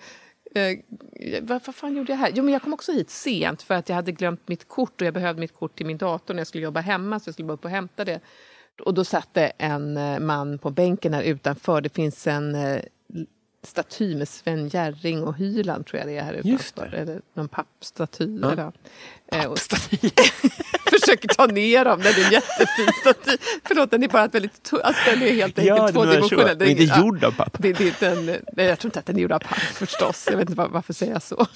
Eh, 0.55 0.77
vad, 1.41 1.61
vad 1.65 1.75
fan 1.75 1.95
gjorde 1.95 2.11
jag 2.11 2.17
här? 2.17 2.31
Jo, 2.35 2.43
men 2.43 2.53
jag 2.53 2.61
kom 2.61 2.73
också 2.73 2.91
hit 2.91 3.09
sent 3.09 3.61
för 3.61 3.75
att 3.75 3.89
jag 3.89 3.95
hade 3.95 4.11
glömt 4.11 4.47
mitt 4.47 4.67
kort 4.67 5.01
och 5.01 5.07
jag 5.07 5.13
behövde 5.13 5.39
mitt 5.39 5.55
kort 5.55 5.77
till 5.77 5.85
min 5.85 5.97
dator 5.97 6.33
när 6.33 6.39
jag 6.39 6.47
skulle 6.47 6.63
jobba 6.63 6.79
hemma 6.79 7.19
så 7.19 7.27
jag 7.27 7.33
skulle 7.33 7.45
bara 7.47 7.53
upp 7.53 7.65
och 7.65 7.71
hämta 7.71 8.05
det. 8.05 8.19
Och 8.83 8.93
då 8.93 9.03
satt 9.03 9.33
det 9.33 9.51
en 9.57 9.97
eh, 9.97 10.19
man 10.19 10.57
på 10.57 10.69
bänken 10.69 11.13
här 11.13 11.23
utanför. 11.23 11.81
Det 11.81 11.95
finns 11.95 12.27
en 12.27 12.55
eh, 12.55 12.81
staty 13.63 14.15
med 14.15 14.27
Sven 14.27 14.67
Jerring 14.67 15.23
och 15.23 15.35
Hyland 15.35 15.85
tror 15.85 15.99
jag 15.99 16.07
det 16.07 16.17
är 16.17 16.23
här 16.23 16.33
utanför. 16.33 16.93
Eller 16.93 17.21
någon 17.33 17.47
pappstaty. 17.47 18.39
Ja. 18.41 18.51
Eller, 18.51 18.71
eh, 19.27 19.43
pappstaty? 19.43 20.09
försöker 20.99 21.27
ta 21.27 21.45
ner 21.45 21.85
dem. 21.85 21.99
Nej, 22.03 22.13
det 22.15 22.21
är 22.21 22.31
jättefin 22.31 22.87
staty. 23.01 23.37
Förlåt, 23.63 23.91
den 23.91 24.03
är 24.03 24.07
bara 24.07 24.27
väldigt... 24.27 24.73
Alltså, 24.83 25.01
den 25.05 25.21
är 25.21 25.33
helt 25.33 25.59
enkelt 25.59 25.77
ja, 25.77 25.91
tvådimensionell. 25.91 26.57
Den 26.57 26.67
är 26.67 26.71
inte 26.71 26.99
gjord 26.99 27.23
av 27.23 27.31
papp. 27.31 27.57
Det, 27.59 27.73
det, 27.73 27.99
den, 27.99 28.25
nej, 28.25 28.65
jag 28.65 28.79
tror 28.79 28.89
inte 28.89 28.99
att 28.99 29.05
den 29.05 29.15
är 29.15 29.21
gjord 29.21 29.31
av 29.31 29.39
papp 29.39 29.59
förstås. 29.59 30.27
Jag 30.31 30.37
vet 30.37 30.49
inte 30.49 30.57
var, 30.57 30.67
varför 30.67 30.93
säger 30.93 31.13
jag 31.13 31.23
så. 31.23 31.47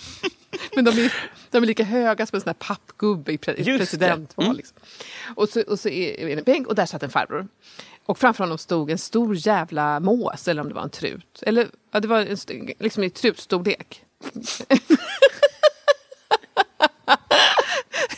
Men 0.75 0.85
de 0.85 0.91
är, 0.91 1.13
de 1.51 1.63
är 1.63 1.67
lika 1.67 1.83
höga 1.83 2.25
som 2.25 2.35
en 2.35 2.41
sån 2.41 2.49
här 2.49 2.53
pappgubbe 2.53 3.31
i, 3.33 3.37
pre, 3.37 3.53
i 3.53 3.77
presidentval. 3.77 4.45
Mm. 4.45 4.57
Liksom. 4.57 4.77
Och 5.35 5.49
så, 5.49 5.61
och 5.61 5.79
så 5.79 5.89
är 5.89 6.25
det 6.25 6.33
en 6.33 6.43
bänk 6.43 6.67
och 6.67 6.75
där 6.75 6.85
satt 6.85 7.03
en 7.03 7.09
farbror. 7.09 7.47
Och 8.05 8.17
framför 8.17 8.43
honom 8.43 8.57
stod 8.57 8.91
en 8.91 8.97
stor 8.97 9.35
jävla 9.47 9.99
mås, 9.99 10.47
eller 10.47 10.61
om 10.61 10.67
det 10.67 10.73
var 10.73 10.83
en 10.83 10.89
trut. 10.89 11.39
Eller 11.41 11.67
ja, 11.91 11.99
det 11.99 12.07
var 12.07 12.19
en, 12.19 12.37
liksom 12.79 13.03
i 13.03 13.09
trutstorlek. 13.09 14.01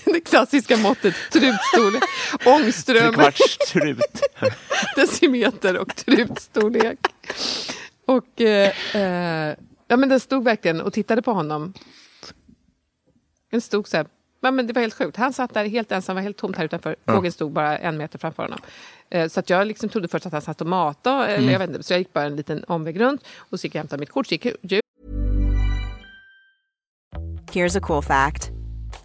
det 0.13 0.19
klassiska 0.19 0.77
måttet 0.77 1.15
trutstorlek. 1.31 2.03
Ångström. 2.45 3.13
Kvarts 3.13 3.57
trut. 3.57 4.21
Decimeter 4.95 5.77
och 5.77 5.95
trutstorlek. 5.95 6.99
Och 8.05 8.41
eh, 8.41 8.95
eh, 8.95 9.55
ja, 9.87 9.97
men 9.97 10.09
den 10.09 10.19
stod 10.19 10.43
verkligen 10.43 10.81
och 10.81 10.93
tittade 10.93 11.21
på 11.21 11.31
honom. 11.31 11.73
Den 13.51 13.61
stod 13.61 13.87
så 13.87 13.97
här. 13.97 14.07
Ja, 14.41 14.51
men 14.51 14.67
det 14.67 14.73
var 14.73 14.81
helt 14.81 14.93
sjukt. 14.93 15.17
Han 15.17 15.33
satt 15.33 15.53
där 15.53 15.65
helt 15.65 15.91
ensam, 15.91 16.15
var 16.15 16.23
helt 16.23 16.37
tomt 16.37 16.57
här 16.57 16.65
utanför. 16.65 16.95
Fågeln 17.07 17.31
stod 17.31 17.51
bara 17.51 17.77
en 17.77 17.97
meter 17.97 18.19
framför 18.19 18.43
honom. 18.43 18.59
Eh, 19.09 19.27
så 19.27 19.39
att 19.39 19.49
jag 19.49 19.67
liksom 19.67 19.89
trodde 19.89 20.07
först 20.07 20.25
att 20.25 20.33
han 20.33 20.41
satt 20.41 20.61
och 20.61 20.67
matade, 20.67 21.35
mm. 21.35 21.49
jag 21.49 21.59
vet 21.59 21.69
inte, 21.69 21.83
så 21.83 21.93
jag 21.93 21.99
gick 21.99 22.13
bara 22.13 22.25
en 22.25 22.35
liten 22.35 22.63
omväg 22.63 22.99
runt 22.99 23.21
och 23.37 23.59
så 23.59 23.65
gick 23.65 23.75
jag 23.75 23.79
och 23.79 23.83
hämtade 23.83 23.99
mitt 23.99 24.09
kort. 24.09 24.27
Here's 27.51 27.77
a 27.77 27.81
cool 27.81 28.03
fact. 28.03 28.56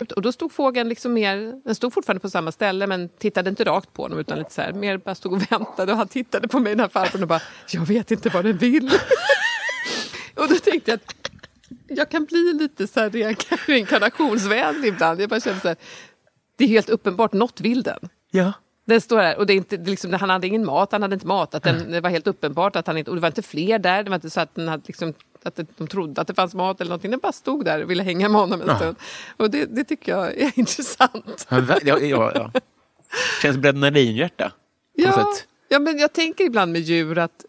Och 0.00 0.22
då 0.22 0.32
stod 0.32 0.52
fågeln 0.52 0.88
liksom 0.88 1.12
mer, 1.12 1.60
den 1.64 1.74
stod 1.74 1.92
fortfarande 1.92 2.20
på 2.20 2.30
samma 2.30 2.52
ställe 2.52 2.86
men 2.86 3.08
tittade 3.08 3.50
inte 3.50 3.64
rakt 3.64 3.92
på 3.92 4.02
honom 4.02 4.18
utan 4.18 4.38
lite 4.38 4.52
så 4.52 4.62
här, 4.62 4.72
mer 4.72 4.96
bara 4.96 5.14
stod 5.14 5.32
och 5.32 5.52
väntade 5.52 5.92
och 5.92 5.98
han 5.98 6.08
tittade 6.08 6.48
på 6.48 6.58
mig 6.60 6.72
den 6.72 6.80
här 6.80 6.88
farbrorn 6.88 7.22
och 7.22 7.28
bara, 7.28 7.40
jag 7.70 7.86
vet 7.86 8.10
inte 8.10 8.28
vad 8.28 8.44
den 8.44 8.58
vill. 8.58 8.90
och 10.34 10.48
då 10.48 10.54
tänkte 10.54 10.90
jag 10.90 10.96
att 10.96 11.30
jag 11.88 12.10
kan 12.10 12.24
bli 12.24 12.52
lite 12.52 12.86
så 12.86 13.00
här 13.00 13.10
reinkarnationsvänlig 13.66 14.88
ibland. 14.88 15.20
Jag 15.20 15.28
bara 15.28 15.40
känner 15.40 15.60
så 15.60 15.68
här, 15.68 15.76
det 16.56 16.64
är 16.64 16.68
helt 16.68 16.90
uppenbart, 16.90 17.32
något 17.32 17.60
vill 17.60 17.82
den. 17.82 18.08
Ja. 18.30 18.52
Den 18.84 19.00
står 19.00 19.18
där 19.18 19.38
och 19.38 19.46
det 19.46 19.52
är 19.52 19.56
inte, 19.56 19.76
det 19.76 19.90
liksom, 19.90 20.12
han 20.12 20.30
hade 20.30 20.46
ingen 20.46 20.64
mat, 20.64 20.92
han 20.92 21.02
hade 21.02 21.14
inte 21.14 21.26
matat 21.26 21.62
den. 21.62 21.90
Det 21.90 22.00
var 22.00 22.10
helt 22.10 22.26
uppenbart 22.26 22.76
att 22.76 22.86
han 22.86 22.98
inte, 22.98 23.10
och 23.10 23.16
det 23.16 23.20
var 23.20 23.28
inte 23.28 23.42
fler 23.42 23.78
där. 23.78 24.02
Det 24.02 24.10
var 24.10 24.14
inte 24.14 24.30
så 24.30 24.40
att, 24.40 24.54
den 24.54 24.68
hade 24.68 24.82
liksom, 24.86 25.14
att 25.46 25.60
de 25.76 25.86
trodde 25.86 26.20
att 26.20 26.26
det 26.26 26.34
fanns 26.34 26.54
mat 26.54 26.80
eller 26.80 26.88
någonting. 26.88 27.10
Den 27.10 27.20
bara 27.20 27.32
stod 27.32 27.64
där 27.64 27.82
och 27.82 27.90
ville 27.90 28.02
hänga 28.02 28.28
med 28.28 28.40
honom 28.40 28.60
en 28.60 28.68
Ja. 28.68 28.76
stund. 28.76 28.96
Och 29.36 29.50
det, 29.50 29.64
det 29.66 29.84
tycker 29.84 30.12
jag 30.12 30.36
är 30.38 30.52
intressant. 30.58 31.46
Ja, 31.50 31.78
ja, 31.82 32.32
ja. 32.34 32.52
Känns. 33.42 33.56
På 33.62 33.70
Ja, 34.94 35.12
sätt. 35.12 35.46
ja, 35.68 35.78
men 35.78 35.98
jag 35.98 36.12
tänker 36.12 36.44
ibland 36.44 36.72
med 36.72 36.80
djur 36.80 37.18
att, 37.18 37.44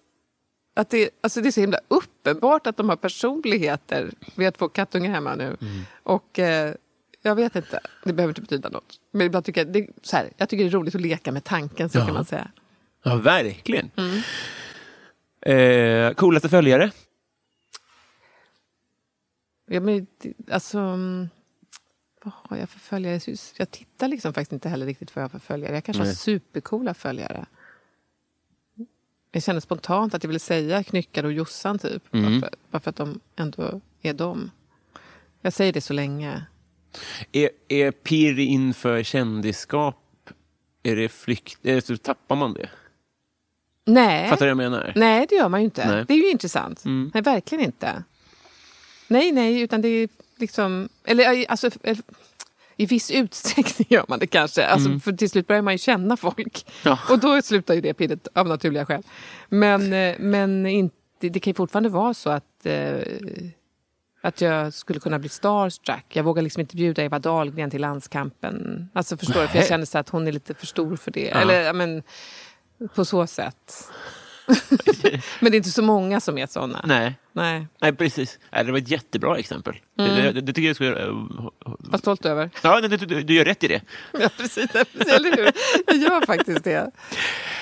att 0.76 0.89
det, 0.89 1.10
alltså 1.22 1.42
det 1.42 1.50
är 1.50 1.52
så 1.52 1.62
himla 1.62 1.80
uppenbart 1.88 2.68
att 2.68 2.78
de 2.78 2.89
har 2.89 2.96
personligheter. 2.96 4.12
Vi 4.36 4.44
har 4.46 4.52
två 4.52 4.70
kattungar 4.70 5.12
hemma 5.12 5.36
nu. 5.36 5.44
Mm. 5.62 5.82
Och 6.04 6.39
eh, 6.39 6.74
jag 7.22 7.36
vet 7.36 7.56
inte, 7.56 7.80
det 8.04 8.14
behöver 8.14 8.32
inte 8.32 8.42
betyda 8.42 8.70
något. 8.70 9.00
Men 9.12 9.28
ibland 9.28 9.46
tycker 9.46 9.62
jag, 9.66 9.74
det, 9.74 9.88
så 10.02 10.16
här, 10.18 10.30
jag 10.38 10.50
tycker 10.50 10.64
det 10.64 10.70
är 10.70 10.72
roligt 10.72 10.96
att 10.96 11.02
leka 11.02 11.32
med 11.32 11.44
tanken, 11.44 11.89
så 11.89 11.98
Ja. 11.98 12.06
kan 12.06 12.14
man 12.14 12.26
säga. 12.26 12.48
Ja, 13.04 13.16
verkligen. 13.16 13.92
Mm. 13.96 14.22
Eh, 15.46 16.14
coolaste 16.14 16.50
följare? 16.50 16.92
Ja, 19.74 19.80
men, 19.80 20.08
alltså, 20.52 20.80
mm, 20.80 21.30
vad 22.24 22.34
har 22.34 22.58
jag 22.58 22.70
för 22.70 22.80
följare? 22.80 23.20
Jag 23.58 23.72
tittar 23.72 24.08
liksom 24.08 24.34
faktiskt 24.34 24.54
inte 24.54 24.70
heller 24.70 24.86
riktigt 24.86 25.16
vad 25.16 25.24
jag 25.24 25.30
har 25.30 25.30
för 25.30 25.40
följare. 25.40 25.74
Jag 25.74 25.84
kanske 25.84 26.02
har 26.02 26.08
Nej. 26.08 26.16
supercoola 26.16 26.94
följare. 26.94 27.46
Jag 29.32 29.44
känner 29.44 29.60
spontant 29.60 30.14
att 30.14 30.24
jag 30.24 30.30
vill 30.30 30.40
säga 30.40 30.84
Knyckare 30.84 31.28
och 31.28 31.34
Jossan, 31.34 31.80
typ. 31.80 32.14
Mm. 32.14 32.42
Bara, 32.42 32.50
för, 32.50 32.58
bara 32.72 32.80
för 32.80 32.90
att 32.90 32.96
de 32.96 33.20
ändå 33.36 33.82
är 34.02 34.14
de. 34.14 34.52
Jag 35.42 35.54
säger 35.54 35.74
det 35.74 35.82
så 35.82 35.94
länge. 35.94 36.46
Är, 37.32 37.50
är 37.68 37.92
pirr 37.92 38.40
inför 38.40 39.04
kändisskap, 39.04 40.30
är 40.84 40.96
det 40.96 41.10
flykt, 41.10 41.66
är 41.66 41.76
det, 41.76 41.82
så 41.82 41.98
tappar 41.98 42.36
man 42.36 42.54
det? 42.54 42.70
Nej. 43.86 44.30
Fattar 44.30 44.46
du 44.46 44.54
vad 44.54 44.64
jag 44.64 44.72
menar? 44.72 44.94
Nej, 44.96 45.26
det 45.30 45.36
gör 45.36 45.50
man 45.50 45.60
ju 45.60 45.66
inte. 45.66 45.92
Nej. 45.92 46.06
Det 46.08 46.14
är 46.14 46.18
ju 46.18 46.30
intressant. 46.30 46.86
Mm. 46.86 47.12
Nej, 47.14 47.24
verkligen 47.24 47.66
inte. 47.66 48.04
Nej, 49.12 49.32
nej, 49.32 49.62
utan 49.62 49.82
det 49.82 49.88
är 49.88 50.09
liksom... 50.38 50.89
Eller 51.05 51.45
alltså... 51.49 51.70
eller- 51.84 52.03
I 52.78 52.86
viss 52.86 53.12
utsträckning 53.12 53.88
gör 53.89 54.05
man 54.07 54.20
det 54.20 54.28
kanske. 54.28 54.66
Alltså, 54.66 54.99
För 54.99 55.12
till 55.12 55.30
slut 55.30 55.47
börjar 55.47 55.62
man 55.62 55.74
ju 55.74 55.78
känna 55.78 56.18
folk. 56.18 56.66
Ja. 56.84 56.99
Och 57.09 57.20
då 57.20 57.41
slutar 57.41 57.74
ju 57.74 57.82
det 57.82 57.93
pirret 57.93 58.28
av 58.34 58.47
naturliga 58.47 58.86
skäl. 58.86 59.03
Men, 59.49 59.93
eh, 59.93 60.16
men 60.20 60.66
inte, 60.66 60.95
det 61.20 61.39
kan 61.39 61.51
ju 61.51 61.55
fortfarande 61.55 61.89
vara 61.89 62.14
så 62.14 62.30
att, 62.30 62.66
eh, 62.66 62.97
att 64.22 64.41
jag 64.41 64.74
skulle 64.74 64.99
kunna 64.99 65.20
bli 65.20 65.30
starstruck. 65.30 66.05
Jag 66.09 66.24
vågar 66.24 66.41
liksom 66.43 66.59
inte 66.62 66.76
bjuda 66.76 67.03
Eva 67.03 67.20
Dahlgren 67.20 67.70
till 67.70 67.82
landskampen. 67.82 68.89
Alltså 68.93 69.18
förstår 69.18 69.41
du? 69.41 69.47
För 69.47 69.57
jag 69.57 69.68
känner 69.68 69.86
så 69.86 69.97
att 69.97 70.09
hon 70.09 70.28
är 70.28 70.32
lite 70.32 70.53
för 70.53 70.66
stor 70.68 70.95
för 70.95 71.12
det. 71.12 71.28
Ja. 71.34 71.41
Eller 71.41 71.74
men, 71.74 72.03
på 72.95 73.05
så 73.05 73.28
sätt. 73.28 73.89
men 75.39 75.52
det 75.52 75.56
är 75.56 75.58
inte 75.58 75.70
så 75.70 75.82
många 75.82 76.20
som 76.20 76.38
är 76.38 76.47
såna. 76.47 76.82
Nej. 76.88 77.16
Nej. 77.34 77.68
Nej, 77.82 77.93
precis. 77.95 78.39
Nej, 78.52 78.64
det 78.66 78.72
var 78.72 78.80
ett 78.80 78.91
jättebra 78.91 79.38
exempel. 79.38 79.76
Det, 79.97 80.32
det, 80.32 80.41
det 80.41 80.54
tycker 80.54 80.68
jag 80.68 80.76
skulle... 80.76 81.06
eh, 81.08 81.14
Var 81.66 81.97
stolt 81.97 82.26
över. 82.26 82.49
Ja, 82.64 82.82
du, 82.82 82.97
du, 82.97 83.22
du 83.24 83.34
gör 83.34 83.45
rätt 83.45 83.64
i 83.64 83.68
det. 83.68 83.82
Ja, 84.20 84.30
precis. 84.38 84.76
Eller 85.16 85.38
hur? 85.38 85.52
Jag 85.88 85.97
gör 85.97 86.26
faktiskt 86.26 86.64
det. 86.64 86.91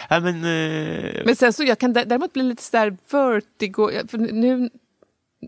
Ja, 0.10 0.20
men, 0.20 0.36
eh, 0.36 1.22
Men 1.26 1.36
sen 1.36 1.54
så 1.54 1.64
jag 1.64 1.80
kan 1.80 1.94
dä- 1.96 2.06
däremot 2.06 2.34
bli 2.34 2.44
lite 2.44 2.64
sådär 2.64 2.98
vertigo. 3.12 3.90
För 4.08 4.18
nu, 4.18 4.70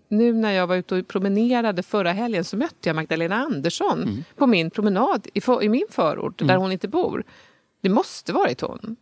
nu 0.09 0.33
när 0.33 0.51
jag 0.51 0.67
var 0.67 0.75
ute 0.75 0.95
och 0.95 1.07
promenerade 1.07 1.83
förra 1.83 2.11
helgen 2.11 2.43
så 2.43 2.57
mötte 2.57 2.89
jag 2.89 2.95
Magdalena 2.95 3.35
Andersson 3.35 4.23
på 4.37 4.47
min 4.47 4.69
promenad 4.69 5.27
i, 5.33 5.41
för, 5.41 5.63
i 5.63 5.69
min 5.69 5.85
förort 5.89 6.39
där 6.47 6.55
hon 6.55 6.71
inte 6.71 6.87
bor. 6.87 7.23
Det 7.82 7.89
måste 7.89 8.34
varit 8.34 8.61
hon. 8.61 8.95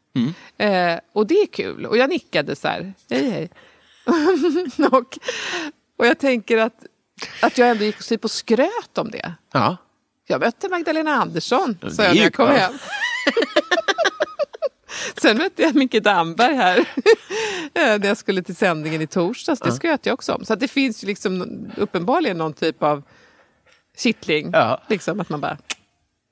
Eh, 0.57 0.99
och 1.13 1.27
det 1.27 1.35
är 1.41 1.45
kul. 1.47 1.85
Och 1.85 1.97
jag 1.97 2.09
nickade 2.09 2.55
så 2.55 2.67
här, 2.67 2.93
hej 3.09 3.29
hej. 3.29 3.49
och, 4.91 5.17
och 5.97 6.05
jag 6.07 6.19
tänker 6.19 6.57
att, 6.57 6.85
att 7.41 7.57
jag 7.57 7.69
ändå 7.69 7.83
gick 7.83 8.03
typ 8.07 8.23
och 8.23 8.31
skröt 8.31 8.97
om 8.97 9.11
det. 9.11 9.33
ja. 9.53 9.77
Jag 10.31 10.41
mötte 10.41 10.69
Magdalena 10.69 11.11
Andersson, 11.11 11.77
Ja, 11.81 11.89
sa 11.89 12.03
jag 12.03 12.11
är 12.11 12.15
när 12.15 12.23
jag 12.23 12.33
kom 12.33 12.45
bra. 12.45 12.55
hem. 12.55 12.73
Sen 15.21 15.37
mötte 15.37 15.61
jag 15.61 15.75
Micke 15.75 16.03
Damberg 16.03 16.55
här 16.55 16.77
eh, 17.73 17.99
när 17.99 18.05
jag 18.07 18.17
skulle 18.17 18.43
till 18.43 18.55
sändningen 18.55 19.01
i 19.01 19.07
torsdags. 19.07 19.61
Det 19.61 19.71
skröt 19.71 20.05
jag 20.05 20.13
också 20.13 20.33
om. 20.33 20.45
Så 20.45 20.53
att 20.53 20.59
det 20.59 20.67
finns 20.67 21.03
ju 21.03 21.07
liksom 21.07 21.65
uppenbarligen 21.77 22.37
någon 22.37 22.53
typ 22.53 22.83
av 22.83 23.03
kittling. 23.97 24.49
Ja. 24.53 24.81
Liksom 24.89 25.19
att 25.19 25.29
man 25.29 25.41
bara, 25.41 25.57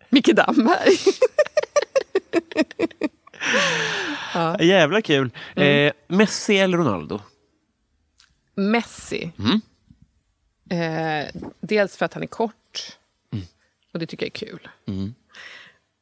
Micke 0.09 0.33
Damberg. 0.35 0.97
Jävla 4.59 5.01
kul. 5.01 5.29
Mm. 5.55 5.87
Eh, 5.87 5.93
Messi 6.17 6.57
eller 6.57 6.77
Ronaldo? 6.77 7.21
Messi. 8.55 9.31
Mm. 9.39 9.61
Eh, 10.69 11.41
dels 11.61 11.97
för 11.97 12.05
att 12.05 12.13
han 12.13 12.23
är 12.23 12.27
kort. 12.27 12.97
Och 13.93 13.99
det 13.99 14.05
tycker 14.05 14.25
jag 14.25 14.35
är 14.35 14.47
kul. 14.47 14.69
Mm. 14.85 15.13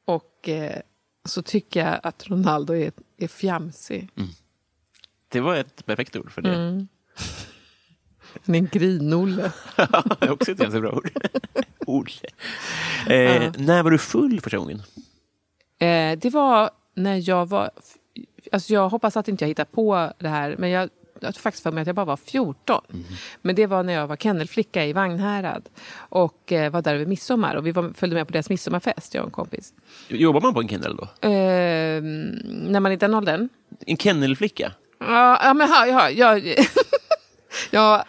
Och 0.06 0.50
eh, 0.50 0.82
så 1.26 1.42
tycker 1.42 1.86
jag 1.86 2.00
att 2.04 2.28
Ronaldo 2.28 2.74
är, 2.74 2.92
är 3.18 3.28
fjamsig. 3.28 4.10
Det 5.28 5.40
var 5.40 5.56
ett 5.56 5.86
perfekt 5.86 6.16
ord 6.16 6.32
för 6.32 6.42
det. 6.42 6.54
Mm. 6.56 6.88
Han 8.46 8.56
är 8.56 8.60
en 8.60 8.68
grinolle. 8.72 9.52
det 9.76 10.26
är 10.26 10.32
också 10.32 10.52
ett 10.52 10.58
ganska 10.58 10.80
bra 10.80 10.92
ord. 10.92 11.12
Olle. 11.88 12.12
Eh, 13.08 13.52
När 13.58 13.84
var 13.84 13.92
du 13.92 13.98
full 13.98 14.42
första 14.42 14.58
gången? 14.58 14.84
Eh, 15.80 16.18
det 16.18 16.30
var 16.30 16.70
när 16.96 17.30
jag 17.30 17.50
var... 17.50 17.70
Alltså 18.52 18.74
jag 18.74 18.90
hoppas 18.90 19.18
att 19.18 19.28
inte 19.28 19.44
jag 19.44 19.48
hittar 19.48 19.66
på 19.66 20.12
det 20.18 20.28
här, 20.28 20.56
men 20.58 20.70
jag, 20.70 20.90
jag 21.20 21.36
faktiskt 21.36 21.64
för 21.64 21.72
mig 21.72 21.82
att 21.82 21.88
jag 21.88 21.96
bara 21.96 22.06
var 22.06 22.18
14. 22.18 22.82
Men 23.42 23.56
det 23.56 23.68
var 23.68 23.84
när 23.84 23.94
jag 23.94 24.08
var 24.08 24.16
kennelflicka 24.16 24.86
i 24.86 24.94
Vagnhärad 24.94 25.70
och 25.98 26.52
eh, 26.52 26.72
var 26.72 26.82
där 26.82 26.96
över 26.96 27.06
midsommar. 27.06 27.56
Och 27.56 27.68
vi 27.68 27.72
var, 27.72 27.90
följde 27.94 28.16
med 28.16 28.28
på 28.28 28.34
deras 28.34 28.50
midsommarfest, 28.50 29.14
jag 29.14 29.22
och 29.22 29.28
en 29.28 29.32
kompis. 29.32 29.74
Jobbar 30.08 30.42
man 30.42 30.54
på 30.54 30.60
en 30.62 30.68
kennel 30.68 30.96
då? 30.96 31.04
Eh, 31.28 32.02
när 32.02 32.80
man 32.80 32.92
är 32.92 32.96
i 32.96 32.98
den 32.98 33.14
åldern? 33.14 33.50
En 33.86 33.98
kennelflicka? 33.98 34.72
Ja, 35.00 35.40
ja 35.44 35.54
men 35.54 35.70
ha, 35.70 35.88
ja, 35.88 36.10
ja, 36.10 36.40
ja, 37.72 38.06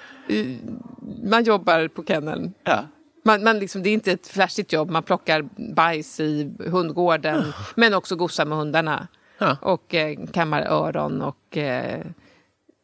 man 1.23 1.45
jobbar 1.45 1.89
på 1.89 2.05
kenneln. 2.05 2.55
Ja. 2.65 2.85
Man, 3.27 3.45
man 3.45 3.59
liksom, 3.59 3.83
det 3.83 3.89
är 3.91 3.95
inte 3.95 4.13
ett 4.13 4.27
flashigt 4.27 4.73
jobb, 4.73 4.91
man 4.91 5.03
plockar 5.03 5.49
bajs 5.75 6.21
i 6.21 6.53
hundgården 6.59 7.53
men 7.75 7.95
också 7.95 8.17
gosar 8.17 8.47
med 8.47 8.59
hundarna. 8.59 9.09
Ja. 9.39 9.57
Och 9.63 9.95
eh, 9.95 10.19
kammar 10.33 10.63
öron 10.63 11.23
och 11.23 11.57
eh, 11.57 12.01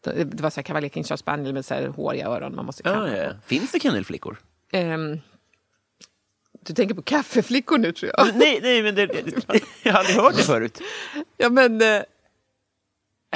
det 0.05 0.41
var 0.41 0.51
så 0.51 0.61
här 0.61 0.63
Cavalier 0.63 0.91
King 0.91 1.05
Charles 1.05 1.21
Spaniel 1.21 1.55
med 1.55 1.65
så 1.65 1.75
här 1.75 1.87
håriga 1.87 2.27
öron 2.27 2.55
man 2.55 2.67
måste 2.67 2.83
kamma. 2.83 3.11
Ja, 3.11 3.17
ja. 3.17 3.31
Finns 3.47 3.73
det 3.73 3.81
kennelflickor? 3.81 4.39
Ehm, 4.73 5.21
du 6.61 6.75
tänker 6.75 6.95
på 6.95 7.03
kaffeflickor 7.03 7.79
nu 7.79 7.93
tror 7.93 8.13
jag. 8.17 8.37
nej, 8.37 8.61
nej, 8.63 8.83
men 8.83 8.95
det, 8.95 9.03
jag 9.83 9.93
har 9.93 9.99
aldrig 9.99 10.17
hört 10.17 10.37
det 10.37 10.43
förut. 10.43 10.81
Ja 11.37 11.51
men 11.51 11.81
eh, 11.81 12.03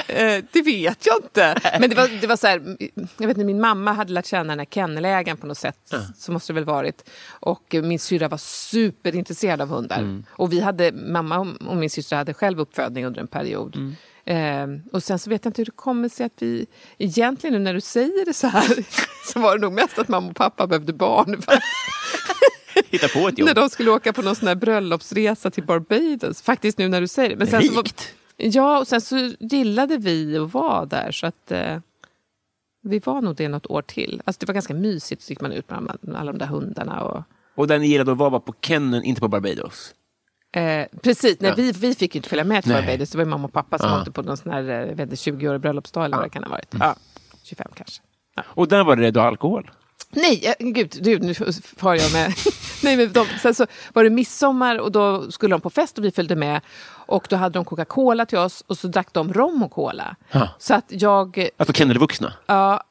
eh, 0.07 0.43
det 0.51 0.61
vet 0.61 1.05
jag 1.05 1.15
inte. 1.23 1.55
Men 1.79 1.89
det 1.89 1.95
var, 1.95 2.21
det 2.21 2.27
var 2.27 2.35
så 2.35 2.47
här, 2.47 2.77
jag 3.17 3.27
vet 3.27 3.37
inte, 3.37 3.43
min 3.43 3.61
mamma 3.61 3.93
hade 3.93 4.13
lärt 4.13 4.25
känna 4.25 4.51
den 4.51 4.59
här 4.59 4.65
kennelägaren 4.65 5.37
på 5.37 5.47
något 5.47 5.57
sätt. 5.57 5.93
Så 6.17 6.31
måste 6.31 6.53
det 6.53 6.55
väl 6.55 6.65
varit. 6.65 7.09
Och 7.29 7.75
min 7.83 7.99
syrra 7.99 8.27
var 8.27 8.37
superintresserad 8.37 9.61
av 9.61 9.67
hundar. 9.69 10.23
Och 10.29 10.53
vi 10.53 10.59
hade, 10.59 10.91
mamma 10.91 11.55
och 11.67 11.77
min 11.77 11.89
syster 11.89 12.15
hade 12.15 12.33
själv 12.33 12.59
uppfödning 12.59 13.05
under 13.05 13.21
en 13.21 13.27
period. 13.27 13.95
Eh, 14.25 14.67
och 14.91 15.03
sen 15.03 15.19
så 15.19 15.29
vet 15.29 15.45
jag 15.45 15.49
inte 15.49 15.61
hur 15.61 15.65
det 15.65 15.71
kommer 15.75 16.09
sig 16.09 16.25
att 16.25 16.33
vi, 16.39 16.65
egentligen 16.97 17.53
nu 17.53 17.59
när 17.59 17.73
du 17.73 17.81
säger 17.81 18.25
det 18.25 18.33
så 18.33 18.47
här, 18.47 18.67
så 19.33 19.39
var 19.39 19.55
det 19.55 19.61
nog 19.61 19.73
mest 19.73 19.99
att 19.99 20.07
mamma 20.07 20.29
och 20.29 20.35
pappa 20.35 20.67
behövde 20.67 20.93
barn. 20.93 21.41
Hitta 22.89 23.07
på 23.07 23.27
ett 23.27 23.37
jobb. 23.37 23.47
när 23.47 23.55
de 23.55 23.69
skulle 23.69 23.91
åka 23.91 24.13
på 24.13 24.21
någon 24.21 24.35
sån 24.35 24.59
bröllopsresa 24.59 25.51
till 25.51 25.63
Barbados. 25.63 26.41
Faktiskt 26.41 26.77
nu 26.77 26.87
när 26.87 27.01
du 27.01 27.07
säger 27.07 27.29
det. 27.29 27.35
Men 27.35 27.47
sen 27.47 27.63
så 27.63 27.73
var, 27.73 27.83
Rikt. 27.83 28.13
Ja, 28.37 28.79
och 28.79 28.87
sen 28.87 29.01
så 29.01 29.31
gillade 29.39 29.97
vi 29.97 30.37
att 30.37 30.53
vara 30.53 30.85
där 30.85 31.11
så 31.11 31.27
att 31.27 31.51
eh, 31.51 31.77
vi 32.83 32.99
var 32.99 33.21
nog 33.21 33.35
det 33.35 33.47
något 33.49 33.65
år 33.67 33.81
till. 33.81 34.21
Alltså 34.25 34.39
det 34.39 34.45
var 34.47 34.53
ganska 34.53 34.73
mysigt, 34.73 35.21
så 35.21 35.31
gick 35.31 35.41
man 35.41 35.51
ut 35.51 35.69
med 35.69 35.97
alla- 36.15 36.31
de 36.31 36.37
där 36.37 36.45
hundarna. 36.45 37.03
Och, 37.03 37.23
Och 37.55 37.67
den 37.67 37.81
ni 37.81 37.87
gillade 37.87 38.11
att 38.11 38.17
vara 38.17 38.29
var 38.29 38.39
på 38.39 38.53
kenneln, 38.61 39.03
inte 39.03 39.21
på 39.21 39.27
Barbados? 39.27 39.93
eh, 40.55 40.85
precis, 41.03 41.39
nej, 41.39 41.49
Ja. 41.49 41.55
vi, 41.57 41.71
vi 41.71 41.95
fick 41.95 42.15
ju 42.15 42.19
inte 42.19 42.29
följa 42.29 42.43
med 42.43 42.63
till 42.63 42.71
Nej. 42.71 42.81
Barbados. 42.81 43.09
Det 43.09 43.17
var 43.17 43.25
mamma 43.25 43.45
och 43.47 43.53
pappa 43.53 43.77
som 43.77 43.89
Ja. 43.89 43.99
åkte 43.99 44.11
på 44.11 44.21
någon 44.21 44.37
sån 44.37 44.51
här 44.51 44.63
eh, 44.63 44.75
jag 44.75 44.95
vet 44.95 44.99
inte, 44.99 45.15
20-årig 45.15 45.61
bröllopsdag 45.61 46.05
eller 46.05 46.17
vad 46.17 46.25
det 46.25 46.29
kan 46.29 46.43
ha 46.43 46.49
varit. 46.49 46.75
Ja, 46.79 46.95
25 47.43 47.67
kanske. 47.75 48.01
Och 48.45 48.67
där 48.67 48.83
var 48.83 48.95
det 48.95 49.11
då 49.11 49.21
alkohol? 49.21 49.71
Nej, 50.09 50.55
eh, 50.59 50.67
gud, 50.67 50.93
du, 51.01 51.19
nu 51.19 51.33
far 51.77 51.95
jag 51.95 52.13
med 52.13 52.33
Nej, 52.83 52.97
men 52.97 53.13
de, 53.13 53.25
sen 53.41 53.55
så 53.55 53.65
var 53.93 54.03
det 54.03 54.09
midsommar 54.09 54.77
och 54.79 54.91
då 54.91 55.31
skulle 55.31 55.53
de 55.53 55.61
på 55.61 55.69
fest 55.69 55.97
och 55.97 56.03
vi 56.03 56.11
följde 56.11 56.35
med. 56.35 56.61
Och 56.89 57.27
då 57.29 57.35
hade 57.35 57.53
de 57.59 57.65
Coca-Cola 57.65 58.25
till 58.25 58.37
oss 58.37 58.63
och 58.67 58.77
så 58.77 58.87
drack 58.87 59.13
de 59.13 59.33
rom 59.33 59.63
och 59.63 59.71
cola. 59.71 60.15
Ja. 60.31 60.49
Så 60.59 60.73
att 60.73 60.85
jag, 60.87 61.47
Alltså 61.57 61.73
kennelvuxna? 61.73 62.33
ja, 62.45 62.83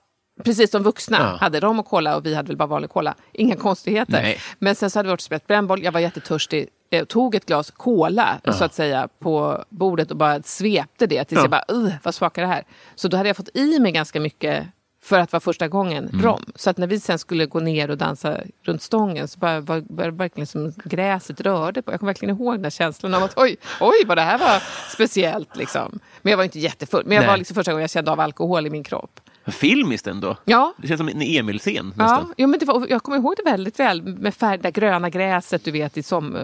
precis 0.44 0.70
som 0.70 0.82
vuxna, 0.82 1.16
Ja. 1.20 1.36
hade 1.40 1.60
rom 1.60 1.78
och 1.78 1.86
cola 1.86 2.16
och 2.16 2.26
vi 2.26 2.34
hade 2.34 2.46
väl 2.46 2.56
bara 2.56 2.66
vanlig 2.66 2.90
cola. 2.90 3.14
Inga 3.32 3.56
konstigheter. 3.56 4.12
Nej. 4.22 4.38
Men 4.58 4.74
sen 4.74 4.90
så 4.90 4.98
hade 4.98 5.06
vi 5.06 5.10
varit 5.10 5.20
och 5.20 5.24
spelat 5.24 5.46
brännboll, 5.46 5.82
jag 5.82 5.92
var 5.92 6.00
jättetörstig. 6.00 6.68
Jag 6.90 7.08
tog 7.08 7.34
ett 7.34 7.46
glas 7.46 7.70
cola 7.70 8.40
så 8.52 8.64
att 8.64 8.74
säga 8.74 9.08
på 9.18 9.64
bordet 9.68 10.10
och 10.10 10.16
bara 10.16 10.42
svepte 10.42 11.06
det 11.06 11.24
tills 11.24 11.36
Ja. 11.38 11.42
jag 11.42 11.50
bara, 11.50 11.64
"Ugh, 11.68 11.92
vad 12.02 12.14
smakar 12.14 12.42
det 12.42 12.48
här? 12.48 12.64
Så 12.94 13.08
då 13.08 13.16
hade 13.16 13.28
jag 13.28 13.36
fått 13.36 13.56
i 13.56 13.78
mig 13.78 13.92
ganska 13.92 14.20
mycket 14.20 14.66
för 15.06 15.18
att 15.18 15.32
vara 15.32 15.40
första 15.40 15.68
gången 15.68 16.08
Mm. 16.08 16.22
rom. 16.24 16.44
Så 16.54 16.70
att 16.70 16.78
när 16.78 16.86
vi 16.86 17.00
sen 17.00 17.18
skulle 17.18 17.46
gå 17.46 17.60
ner 17.60 17.90
och 17.90 17.98
dansa 17.98 18.36
runt 18.62 18.82
stången 18.82 19.28
så 19.28 19.38
bara, 19.38 19.60
var, 19.60 19.82
var 19.88 20.04
det 20.04 20.10
verkligen 20.10 20.46
som 20.46 20.72
gräset 20.84 21.40
rörde 21.40 21.82
på. 21.82 21.92
Jag 21.92 22.00
kommer 22.00 22.12
verkligen 22.12 22.36
ihåg 22.36 22.54
den 22.54 22.64
här 22.64 22.70
känslan 22.70 23.14
av 23.14 23.22
att 23.22 23.38
oj, 23.38 23.56
oj 23.80 23.94
vad 24.06 24.18
det 24.18 24.22
här 24.22 24.38
var 24.38 24.62
speciellt. 24.90 25.56
Liksom. 25.56 25.98
Men 26.22 26.30
jag 26.30 26.36
var 26.36 26.44
inte 26.44 26.58
jättefull. 26.58 27.02
Men 27.06 27.14
jag 27.14 27.22
Nej. 27.22 27.28
var 27.28 27.36
liksom 27.36 27.54
första 27.54 27.72
gången 27.72 27.80
jag 27.82 27.90
kände 27.90 28.10
av 28.12 28.20
alkohol 28.20 28.66
i 28.66 28.70
min 28.70 28.84
kropp. 28.84 29.20
Filmiskt 29.46 30.06
ändå. 30.06 30.36
Ja, 30.44 30.74
Det 30.78 30.88
känns 30.88 30.98
som 30.98 31.08
en 31.08 31.22
Emil-scen 31.22 31.94
Ja, 31.98 32.26
jo, 32.36 32.48
men 32.48 32.58
det 32.60 32.66
var, 32.66 32.86
jag 32.88 33.02
kommer 33.02 33.18
ihåg 33.18 33.34
det 33.44 33.50
väldigt 33.50 33.80
väl 33.80 34.02
med 34.02 34.34
färg, 34.34 34.58
det 34.58 34.70
gröna 34.70 35.10
gräset 35.10 35.64
du 35.64 35.70
vet 35.70 35.96
i 35.96 36.02
som, 36.02 36.36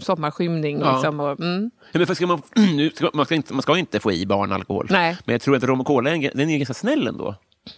sommarskymning. 0.00 0.80
Ja. 0.80 0.92
Liksom, 0.92 1.20
och, 1.20 1.40
mm. 1.40 1.70
Ja, 1.92 1.98
men 1.98 2.06
för 2.06 2.14
ska 2.14 2.26
man, 2.26 2.42
nu 2.76 2.90
ska, 2.90 3.10
man, 3.14 3.26
ska 3.26 3.34
inte, 3.34 3.54
man 3.54 3.62
ska 3.62 3.78
inte 3.78 4.00
få 4.00 4.12
i 4.12 4.26
barn 4.26 4.52
alkohol. 4.52 4.86
Nej. 4.90 5.16
Men 5.24 5.32
jag 5.32 5.42
tror 5.42 5.56
att 5.56 5.62
rom 5.64 5.80
och 5.80 5.86
cola 5.86 6.10
den 6.10 6.50
är 6.50 6.56
ganska 6.58 6.74
snäll 6.74 7.06
ändå. 7.06 7.34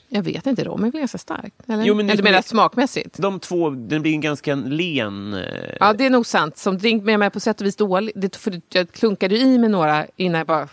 Jag 0.09 0.23
vet 0.23 0.47
inte, 0.47 0.65
rom 0.65 0.85
är 0.85 0.91
väl 0.91 1.01
ganska 1.01 1.19
starkt? 1.19 1.55
Eller? 1.69 1.85
Jo, 1.85 1.95
men 1.95 2.07
eller 2.07 2.17
du 2.17 2.23
menar 2.23 2.43
smakmässigt? 2.43 3.17
De 3.19 3.41
två, 3.41 3.71
den 3.71 4.03
blir 4.03 4.13
en 4.13 4.21
ganska 4.21 4.55
len... 4.55 5.35
eh, 5.35 5.77
Ja, 5.81 5.93
det 5.93 6.07
är 6.07 6.11
nog 6.11 6.27
sant. 6.27 6.59
Som 6.59 6.79
drink 6.79 7.05
med 7.05 7.19
mig 7.19 7.31
på 7.31 7.41
sätt 7.41 7.61
och 7.61 7.67
vis 7.67 7.77
dålig. 7.77 8.13
Det, 8.17 8.37
för 8.37 8.61
jag 8.69 8.93
klunkade 8.93 9.35
ju 9.35 9.41
i 9.41 9.59
mig 9.59 9.69
några 9.71 10.07
innan 10.17 10.39
jag 10.39 10.47
bara 10.47 10.69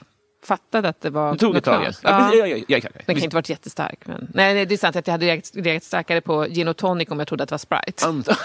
fattade 0.46 0.90
att 0.90 1.02
det 1.02 1.10
var 1.10 1.32
Det 1.34 1.38
tog 1.40 1.56
ett 1.56 1.64
tag. 1.64 1.84
Ja. 2.04 2.36
Ja. 2.36 2.46
Ja, 2.48 2.58
ja. 2.68 2.80
Den 3.06 3.16
kan 3.16 3.24
inte 3.24 3.36
varit 3.36 3.50
jättestark. 3.50 4.00
Men... 4.06 4.28
Nej, 4.34 4.54
nej, 4.54 4.66
det 4.66 4.76
är 4.76 4.78
sant 4.78 4.96
att 4.96 5.08
jag 5.08 5.12
hade 5.12 5.26
reagerat, 5.26 5.84
starkare 5.84 6.22
på 6.22 6.46
gin 6.46 6.68
och 6.68 6.78
tonic 6.78 7.10
om 7.10 7.20
jag 7.20 7.28
trodde 7.28 7.44
att 7.44 7.50
det 7.50 7.54
var 7.54 7.58
Sprite. 7.58 8.06
Anta- 8.06 8.38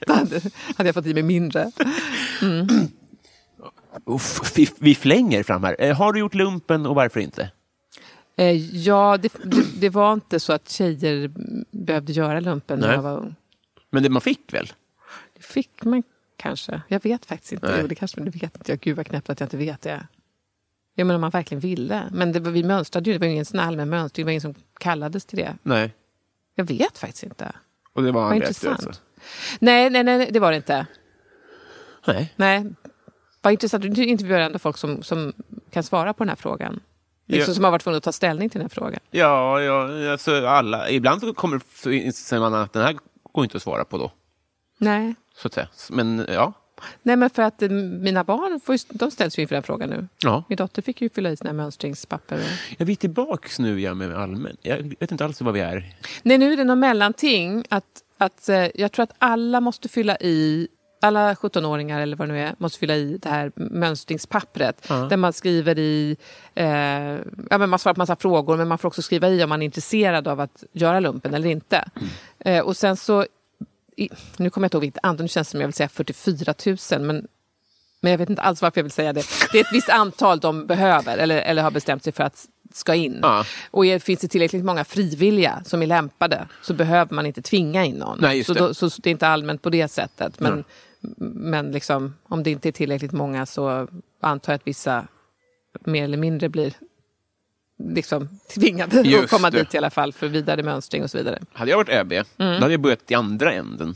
Då 0.06 0.12
hade, 0.12 0.40
hade 0.76 0.88
jag 0.88 0.94
fått 0.94 1.06
i 1.06 1.14
mig 1.14 1.22
mindre. 1.22 1.70
Uff, 4.06 4.58
vi, 4.58 4.68
vi 4.78 4.94
flänger 4.94 5.42
fram 5.42 5.64
här. 5.64 5.76
Eh, 5.78 5.96
Har 5.96 6.12
du 6.12 6.20
gjort 6.20 6.34
lumpen 6.34 6.86
och 6.86 6.94
varför 6.94 7.20
inte? 7.20 7.50
Eh, 8.38 8.76
ja, 8.76 9.18
det, 9.22 9.32
det, 9.44 9.80
det 9.80 9.88
var 9.88 10.12
inte 10.12 10.40
så 10.40 10.52
att 10.52 10.68
tjejer 10.70 11.30
behövde 11.70 12.12
göra 12.12 12.40
lumpen 12.40 12.78
när 12.78 12.86
Nej. 12.86 12.96
jag 12.96 13.02
var 13.02 13.16
ung. 13.16 13.34
Men 13.90 14.02
det 14.02 14.08
man 14.08 14.22
fick 14.22 14.52
väl? 14.52 14.72
Det 15.36 15.42
fick 15.42 15.84
man 15.84 16.02
kanske. 16.36 16.82
Jag 16.88 17.02
vet 17.02 17.26
faktiskt 17.26 17.52
inte. 17.52 17.66
Nej. 17.66 17.78
Jo, 17.80 17.86
det 17.86 17.94
kanske 17.94 18.20
det 18.20 18.30
vet 18.30 18.42
inte 18.42 18.72
jag. 18.72 18.80
Gud 18.80 18.96
vad 18.96 19.06
knäppt 19.06 19.30
att 19.30 19.40
jag 19.40 19.46
inte 19.46 19.56
vet 19.56 19.80
det. 19.82 20.06
Ja, 20.94 21.04
men 21.04 21.14
om 21.14 21.20
man 21.20 21.30
verkligen 21.30 21.60
ville. 21.60 22.08
Men 22.12 22.32
det 22.32 22.40
vi 22.40 22.64
mönstrade 22.64 23.10
ju. 23.10 23.18
Det 23.18 23.26
var 23.26 23.32
ingen 23.32 23.44
sån 23.44 23.60
allmän 23.60 23.88
mönstring. 23.88 24.24
Det 24.24 24.26
var 24.26 24.32
ingen 24.32 24.40
som 24.40 24.54
kallades 24.80 25.24
till 25.24 25.38
det. 25.38 25.56
Nej. 25.62 25.94
Jag 26.54 26.64
vet 26.64 26.98
faktiskt 26.98 27.22
inte. 27.22 27.52
Och 27.92 28.02
det 28.02 28.12
var 28.12 28.22
aldrig 28.22 28.42
intressant. 28.42 28.78
aktuellt, 28.78 29.02
Nej, 29.58 29.90
nej, 29.90 30.04
nej, 30.04 30.28
det 30.30 30.40
var 30.40 30.50
det 30.50 30.56
inte. 30.56 30.86
Nej. 32.06 32.32
Nej. 32.36 32.66
Vad 33.42 33.52
intressant. 33.52 33.94
Du 33.94 34.04
intervjuar 34.04 34.40
ändå 34.40 34.58
folk 34.58 34.76
som, 34.76 35.02
som 35.02 35.32
kan 35.70 35.82
svara 35.82 36.12
på 36.12 36.24
den 36.24 36.28
här 36.28 36.36
frågan. 36.36 36.80
Liksom 37.28 37.50
Ja. 37.50 37.54
Som 37.54 37.64
har 37.64 37.70
varit 37.70 37.82
tvungna 37.82 37.96
att 37.96 38.02
ta 38.02 38.12
ställning 38.12 38.50
till 38.50 38.58
den 38.58 38.64
här 38.64 38.74
frågan. 38.74 39.00
Ja, 39.10 39.60
ja 39.60 40.10
alltså 40.12 40.46
alla. 40.46 40.90
Ibland 40.90 41.20
så 41.20 41.34
kommer 41.34 41.60
så 41.74 41.90
inser 41.90 42.38
man 42.40 42.54
att 42.54 42.72
den 42.72 42.82
här 42.82 42.96
går 43.32 43.44
inte 43.44 43.56
att 43.56 43.62
svara 43.62 43.84
på 43.84 43.98
då. 43.98 44.12
Nej. 44.78 45.14
Så 45.36 45.46
att 45.46 45.54
säga. 45.54 45.68
Men 45.90 46.26
ja. 46.28 46.52
Nej, 47.02 47.16
men 47.16 47.30
för 47.30 47.42
att 47.42 47.62
eh, 47.62 47.68
mina 47.70 48.24
barn 48.24 48.60
får 48.60 48.98
de 48.98 49.10
ställs 49.10 49.38
ju 49.38 49.42
inför 49.42 49.54
den 49.54 49.62
frågan 49.62 49.90
nu. 49.90 50.08
ja. 50.22 50.44
Min 50.48 50.56
dotter 50.56 50.82
fick 50.82 51.00
ju 51.00 51.08
fylla 51.08 51.30
i 51.30 51.36
sina 51.36 51.52
mönstringspapper. 51.52 52.36
Och... 52.36 52.74
Ja, 52.78 52.84
vi 52.84 52.92
är 52.92 52.96
tillbaks 52.96 53.58
nu 53.58 53.80
ja, 53.80 53.94
med 53.94 54.16
allmän. 54.16 54.56
Jag 54.62 54.94
vet 55.00 55.12
inte 55.12 55.24
alls 55.24 55.40
vad 55.40 55.54
vi 55.54 55.60
är. 55.60 55.94
Nej, 56.22 56.38
nu 56.38 56.52
är 56.52 56.56
det 56.56 56.64
något 56.64 56.78
mellanting. 56.78 57.64
Att, 57.68 57.84
att, 58.18 58.48
eh, 58.48 58.66
jag 58.74 58.92
tror 58.92 59.02
att 59.02 59.14
alla 59.18 59.60
måste 59.60 59.88
fylla 59.88 60.16
i, 60.16 60.68
alla 61.00 61.34
17-åringar 61.34 62.00
eller 62.00 62.16
vad 62.16 62.28
det 62.28 62.34
nu 62.34 62.40
är, 62.40 62.54
måste 62.58 62.78
fylla 62.78 62.96
i 62.96 63.18
det 63.22 63.28
här 63.28 63.52
mönstringspappret. 63.54 64.86
Ja. 64.88 64.94
Där 64.94 65.16
man 65.16 65.32
skriver 65.32 65.78
i, 65.78 66.16
eh, 66.54 66.66
ja, 67.50 67.58
men 67.58 67.70
man 67.70 67.78
svarar 67.78 67.94
på 67.94 68.00
massa 68.00 68.16
frågor 68.16 68.56
men 68.56 68.68
man 68.68 68.78
får 68.78 68.88
också 68.88 69.02
skriva 69.02 69.28
i 69.28 69.44
om 69.44 69.48
man 69.48 69.62
är 69.62 69.66
intresserad 69.66 70.28
av 70.28 70.40
att 70.40 70.64
göra 70.72 71.00
lumpen 71.00 71.34
eller 71.34 71.48
inte. 71.48 71.84
Eh, 72.38 72.64
och 72.64 72.76
sen 72.76 72.96
så, 72.96 73.26
i, 73.96 74.08
nu 74.36 74.50
kommer 74.50 74.64
jag 74.64 74.66
inte 74.66 74.76
ihåg 74.76 74.82
vilket 74.82 75.04
antal, 75.04 75.24
nu 75.24 75.28
känns 75.28 75.48
det 75.48 75.50
som 75.50 75.60
jag 75.60 75.68
vill 75.68 75.74
säga 75.74 75.88
44 75.88 76.54
000 76.66 77.00
men 77.00 77.26
men 78.00 78.10
jag 78.10 78.18
vet 78.18 78.30
inte 78.30 78.42
alls 78.42 78.62
varför 78.62 78.78
jag 78.78 78.84
vill 78.84 78.92
säga 78.92 79.12
det. 79.12 79.24
Det 79.52 79.58
är 79.58 79.64
ett 79.64 79.72
visst 79.72 79.88
antal 79.88 80.40
de 80.40 80.66
behöver 80.66 81.18
eller, 81.18 81.40
eller 81.40 81.62
har 81.62 81.70
bestämt 81.70 82.04
sig 82.04 82.12
för 82.12 82.24
att 82.24 82.46
ska 82.72 82.94
in. 82.94 83.18
Ja. 83.22 83.44
Och 83.70 83.86
är, 83.86 83.98
finns 83.98 84.20
det 84.20 84.28
tillräckligt 84.28 84.64
många 84.64 84.84
frivilliga 84.84 85.62
som 85.64 85.82
är 85.82 85.86
lämpade 85.86 86.48
så 86.62 86.74
behöver 86.74 87.14
man 87.14 87.26
inte 87.26 87.42
tvinga 87.42 87.84
in 87.84 87.94
någon. 87.96 88.18
Nej, 88.20 88.36
just 88.36 88.46
så, 88.46 88.54
det. 88.54 88.60
Då, 88.60 88.74
så 88.74 88.86
det 88.86 89.10
är 89.10 89.10
inte 89.10 89.28
allmänt 89.28 89.62
på 89.62 89.70
det 89.70 89.88
sättet. 89.88 90.40
Men, 90.40 90.64
men 91.40 91.70
liksom, 91.72 92.14
om 92.28 92.42
det 92.42 92.50
inte 92.50 92.68
är 92.68 92.72
tillräckligt 92.72 93.12
många 93.12 93.46
så 93.46 93.88
antar 94.20 94.52
jag 94.52 94.56
att 94.58 94.66
vissa 94.66 95.06
mer 95.84 96.04
eller 96.04 96.16
mindre 96.18 96.48
blir 96.48 96.72
liksom 97.94 98.28
tvingade 98.54 99.00
Just 99.00 99.24
att 99.24 99.30
komma 99.30 99.50
det. 99.50 99.58
dit 99.58 99.74
i 99.74 99.78
alla 99.78 99.90
fall 99.90 100.12
för 100.12 100.28
vidare 100.28 100.62
mönstring 100.62 101.02
och 101.02 101.10
så 101.10 101.18
vidare. 101.18 101.38
Hade 101.52 101.70
jag 101.70 101.78
varit 101.78 101.88
ÖB, 101.88 102.12
Mm. 102.12 102.24
då 102.36 102.46
hade 102.60 102.70
jag 102.72 102.80
börjat 102.80 103.10
i 103.10 103.14
andra 103.14 103.52
änden. 103.52 103.94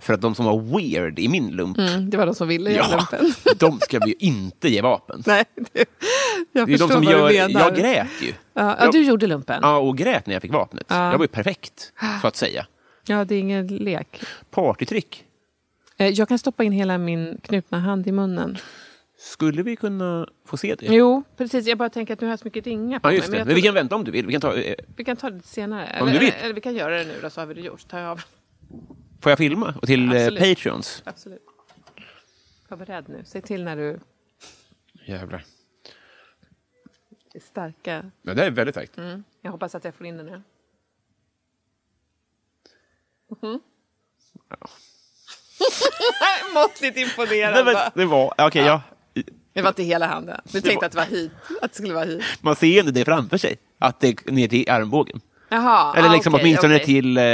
För 0.00 0.14
att 0.14 0.20
de 0.20 0.34
som 0.34 0.44
var 0.44 0.58
weird 0.60 1.18
i 1.18 1.28
min 1.28 1.50
lump, 1.50 1.78
Mm, 1.78 2.10
det 2.10 2.16
var 2.16 2.26
de 2.26 2.34
som 2.34 2.48
ville 2.48 2.70
ja, 2.72 2.86
lumpen. 3.10 3.32
de 3.58 3.80
ska 3.80 3.98
vi 3.98 4.06
ju 4.10 4.14
inte 4.18 4.68
ge 4.68 4.82
vapen. 4.82 5.22
Nej, 5.26 5.44
det, 5.54 5.84
jag 6.52 6.68
Det 6.68 6.74
är 6.74 6.78
de 6.78 6.88
som 6.88 7.02
gör, 7.04 7.30
jag 7.30 7.76
grät 7.76 8.22
ju. 8.22 8.32
Ja, 8.54 8.76
ja, 8.80 8.90
du 8.92 9.04
gjorde 9.04 9.26
lumpen. 9.26 9.60
Ja, 9.62 9.76
och 9.78 9.98
grät 9.98 10.26
när 10.26 10.34
jag 10.34 10.42
fick 10.42 10.52
vapnet. 10.52 10.86
Ja. 10.88 11.10
Jag 11.10 11.18
var 11.18 11.24
ju 11.24 11.28
perfekt, 11.28 11.92
så 12.22 12.26
att 12.28 12.36
säga. 12.36 12.66
Ja, 13.06 13.24
det 13.24 13.34
är 13.34 13.38
ingen 13.38 13.66
lek. 13.66 14.20
Partytrick. 14.50 15.24
Eh, 15.98 16.08
Jag 16.08 16.28
kan 16.28 16.38
stoppa 16.38 16.64
in 16.64 16.72
hela 16.72 16.98
min 16.98 17.38
knutna 17.42 17.78
hand 17.78 18.06
i 18.06 18.12
munnen. 18.12 18.56
Skulle 19.16 19.62
vi 19.62 19.76
kunna 19.76 20.28
få 20.44 20.56
se 20.56 20.74
det? 20.74 20.86
Jo, 20.86 21.22
precis. 21.36 21.66
Jag 21.66 21.78
bara 21.78 21.90
tänker 21.90 22.12
att 22.14 22.20
nu 22.20 22.26
har 22.26 22.32
jag 22.32 22.38
så 22.38 22.44
mycket 22.44 22.66
ringar 22.66 22.98
på 22.98 23.08
Ja, 23.08 23.12
just 23.12 23.28
mig. 23.28 23.32
det. 23.32 23.38
jag 23.38 23.46
Men 23.46 23.54
vi 23.54 23.62
kan 23.62 23.74
vänta 23.74 23.96
om 23.96 24.04
du 24.04 24.10
vill. 24.10 24.26
Vi 24.26 24.32
kan 24.32 24.40
ta, 24.40 24.54
eh, 24.56 24.74
vi 24.96 25.04
kan 25.04 25.16
ta 25.16 25.30
det 25.30 25.42
senare. 25.42 25.98
Om 26.00 26.08
eller, 26.08 26.20
du 26.20 26.24
vill. 26.26 26.34
eller 26.40 26.54
vi 26.54 26.60
kan 26.60 26.74
göra 26.74 26.98
det 26.98 27.04
nu 27.04 27.18
då, 27.22 27.30
så 27.30 27.40
har 27.40 27.46
vi 27.46 27.54
det 27.54 27.60
gjort. 27.60 27.88
Tar 27.88 27.98
jag 27.98 28.10
av. 28.10 28.20
får 29.20 29.30
jag 29.32 29.38
filma? 29.38 29.74
Och 29.82 29.86
till 29.86 30.08
eh, 30.12 30.16
Absolut. 30.26 30.40
Patreons? 30.56 31.02
Absolut. 31.06 31.42
Var 32.68 32.76
beredd 32.76 33.08
nu. 33.08 33.22
Säg 33.26 33.42
till 33.42 33.64
när 33.64 33.76
du 33.76 34.00
Jävlar. 35.06 35.44
är 37.34 37.40
starka. 37.40 38.10
Ja, 38.22 38.34
det 38.34 38.44
är 38.44 38.50
väldigt 38.50 38.74
starkt. 38.74 38.98
Mm. 38.98 39.24
Jag 39.40 39.50
hoppas 39.50 39.74
att 39.74 39.84
jag 39.84 39.94
får 39.94 40.06
in 40.06 40.16
den 40.16 40.26
nu. 40.26 40.42
Mhm. 43.42 43.60
Måttligt 46.54 46.96
imponerande. 46.96 47.62
var... 47.62 47.90
Det 47.94 48.04
var 48.04 48.34
okej, 48.38 48.64
ja. 48.64 48.82
Det 49.52 49.62
var 49.62 49.68
inte 49.68 49.82
hela 49.82 50.06
handen. 50.06 50.40
Du 50.44 50.60
tänkte 50.60 50.76
var- 50.76 50.84
att 50.86 50.92
det 50.92 50.98
var 50.98 51.04
hit. 51.04 51.32
Att 51.62 51.70
det 51.72 51.76
skulle 51.76 51.94
vara 51.94 52.04
hit. 52.04 52.24
Man 52.40 52.56
ser 52.56 52.66
ju 52.66 52.80
inte 52.80 52.92
det 52.92 53.04
framför 53.04 53.38
sig. 53.38 53.56
Att 53.78 54.00
det 54.00 54.08
är 54.08 54.32
ner 54.32 54.48
till 54.48 54.70
armbågen. 54.70 55.20
Jaha. 55.48 55.96
Eller 55.96 56.08
ah, 56.08 56.12
liksom 56.12 56.34
okej, 56.34 56.44
åtminstone 56.44 56.74
okej. 56.74 56.86
till, 56.86 57.16
eh, 57.18 57.24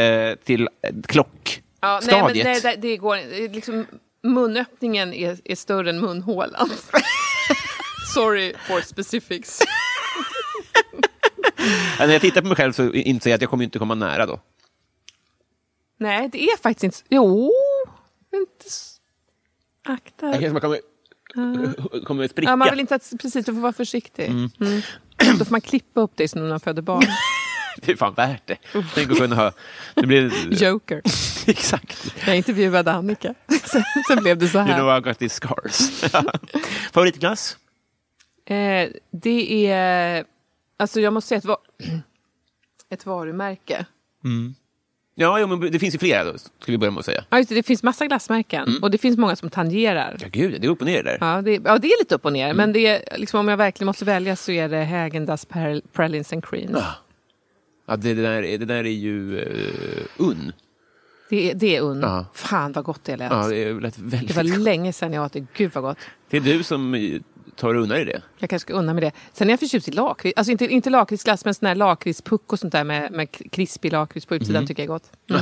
till 0.44 0.68
eh, 0.82 0.94
klock. 1.06 1.62
Ja, 1.80 2.00
nej, 2.06 2.22
men 2.22 2.32
nej, 2.44 2.60
det, 2.60 2.76
det 2.76 2.96
går. 2.96 3.48
Liksom, 3.48 3.86
munöppningen 4.22 5.14
är, 5.14 5.38
är 5.44 5.56
större 5.56 5.90
än 5.90 6.00
munhålan. 6.00 6.70
Sorry 8.14 8.54
for 8.68 8.80
specifics. 8.80 9.60
Ja, 11.98 12.06
När 12.06 12.12
jag 12.12 12.22
tittar 12.22 12.40
på 12.40 12.46
mig 12.46 12.56
själv 12.56 12.72
så 12.72 12.92
inser 12.92 13.30
jag 13.30 13.34
att 13.34 13.40
jag 13.40 13.50
kommer 13.50 13.64
inte 13.64 13.78
komma 13.78 13.94
nära 13.94 14.26
då. 14.26 14.40
Nej, 15.98 16.28
det 16.32 16.44
är 16.44 16.56
faktiskt 16.56 16.84
inte... 16.84 16.98
Jo, 17.08 17.52
inte... 18.36 18.64
Akta. 19.86 20.26
Jag 20.26 20.40
kanske 20.40 20.60
kommer, 20.60 20.80
kommer 22.04 22.28
spricka. 22.28 22.50
Ja, 22.50 22.56
man 22.56 22.70
vill 22.70 22.80
inte 22.80 22.94
att... 22.94 23.12
Precis, 23.20 23.46
du 23.46 23.54
får 23.54 23.60
vara 23.60 23.72
försiktig. 23.72 24.26
Mm. 24.26 24.50
Då 25.38 25.44
får 25.44 25.50
man 25.50 25.60
klippa 25.60 26.00
upp 26.00 26.16
dig 26.16 26.28
som 26.28 26.40
när 26.42 26.48
man 26.48 26.60
föder 26.60 26.82
barn. 26.82 27.04
Det 27.76 27.92
är 27.92 27.96
fan 27.96 28.14
värt 28.14 28.46
det. 28.46 28.56
Tänk 28.94 29.10
att 29.10 29.18
kunna 29.18 29.36
ha... 29.36 29.52
Det 29.94 30.06
blir... 30.06 30.62
Joker. 30.62 31.02
Exakt. 31.46 32.14
Jag 32.26 32.36
intervjuade 32.36 32.92
Annika. 32.92 33.34
Sen, 33.64 33.82
sen 34.08 34.22
blev 34.22 34.38
det 34.38 34.48
så 34.48 34.58
You 34.58 34.66
här. 34.66 34.78
know 34.78 34.98
I 34.98 35.00
got 35.00 35.18
these 35.18 35.34
scars. 35.34 35.90
Favoritglass? 36.92 37.56
Eh, 38.46 38.88
det 39.10 39.66
är... 39.70 40.24
Alltså 40.76 41.00
jag 41.00 41.12
måste 41.12 41.28
säga 41.28 41.38
ett, 41.38 41.44
va- 41.44 41.58
ett 42.90 43.06
varumärke. 43.06 43.86
Ja, 45.16 45.40
ja, 45.40 45.46
men 45.46 45.60
det 45.60 45.78
finns 45.78 45.94
ju 45.94 45.98
flera 45.98 46.24
då, 46.24 46.32
vi 46.66 46.78
börja 46.78 46.90
med 46.90 46.98
att 46.98 47.04
säga. 47.04 47.24
Ja, 47.30 47.38
just 47.38 47.48
det, 47.48 47.54
det 47.54 47.62
finns 47.62 47.82
massa 47.82 48.06
glassmärken. 48.06 48.78
Och 48.82 48.90
det 48.90 48.98
finns 48.98 49.18
många 49.18 49.36
som 49.36 49.50
tangerar. 49.50 50.16
Ja, 50.20 50.26
gud, 50.32 50.60
det 50.60 50.66
är 50.66 50.70
upp 50.70 50.80
och 50.80 50.86
ner 50.86 51.02
där. 51.02 51.18
Ja, 51.20 51.42
det, 51.42 51.52
ja, 51.64 51.78
det 51.78 51.88
är 51.88 51.98
lite 52.02 52.14
upp 52.14 52.24
och 52.24 52.32
ner. 52.32 52.54
Men 52.54 52.72
det 52.72 52.86
är, 52.86 53.18
liksom, 53.18 53.40
om 53.40 53.48
jag 53.48 53.56
verkligen 53.56 53.86
måste 53.86 54.04
välja 54.04 54.36
så 54.36 54.52
är 54.52 54.68
det 54.68 54.76
Häagen-Dazs 54.84 55.46
Pralines 55.92 56.32
and 56.32 56.44
Cream. 56.44 56.76
Ja, 57.86 57.96
det, 57.96 58.14
det, 58.14 58.22
där, 58.22 58.42
det 58.42 58.64
där 58.64 58.74
är 58.84 58.88
ju 58.88 59.36
uh, 59.36 60.04
unn. 60.16 60.52
Det, 61.30 61.50
är- 61.50 61.54
det 61.54 61.76
är 61.76 61.80
unn. 61.80 62.00
Ja. 62.02 62.26
Fan 62.34 62.72
vad 62.72 62.84
gott 62.84 63.04
det 63.04 63.16
lät. 63.16 63.30
Ja, 63.32 63.48
det 63.48 63.72
lät 63.72 63.98
väldigt 63.98 64.28
det 64.28 64.36
var 64.36 64.42
gott. 64.42 64.58
länge 64.58 64.92
sedan 64.92 65.12
jag 65.12 65.24
åt 65.24 65.32
det. 65.32 65.46
Gud 65.56 65.70
vad 65.74 65.84
gott. 65.84 65.98
Det 66.30 66.36
är 66.36 66.40
du 66.40 66.62
som 66.62 66.94
tar 67.56 67.74
undan 67.74 67.98
i 67.98 68.04
det. 68.04 68.22
Jag 68.38 68.50
kanske 68.50 68.66
ska 68.66 68.74
unna 68.74 68.94
mig 68.94 69.00
det. 69.00 69.12
Sen 69.32 69.48
är 69.48 69.52
jag 69.52 69.60
förtjust 69.60 69.88
i 69.88 69.90
lakrits. 69.90 70.36
Alltså 70.36 70.52
inte, 70.52 70.64
inte 70.66 70.90
lakritsglass, 70.90 71.44
men 71.44 71.54
sån 71.54 71.66
här 71.66 71.74
lakritspuck 71.74 72.52
och 72.52 72.58
sånt 72.58 72.72
där 72.72 72.84
med, 72.84 73.12
med 73.12 73.50
krispig 73.52 73.92
lakrits 73.92 74.26
på 74.26 74.34
utsidan 74.34 74.56
Mm. 74.56 74.66
tycker 74.66 74.82
jag 74.82 74.88
är 74.88 74.92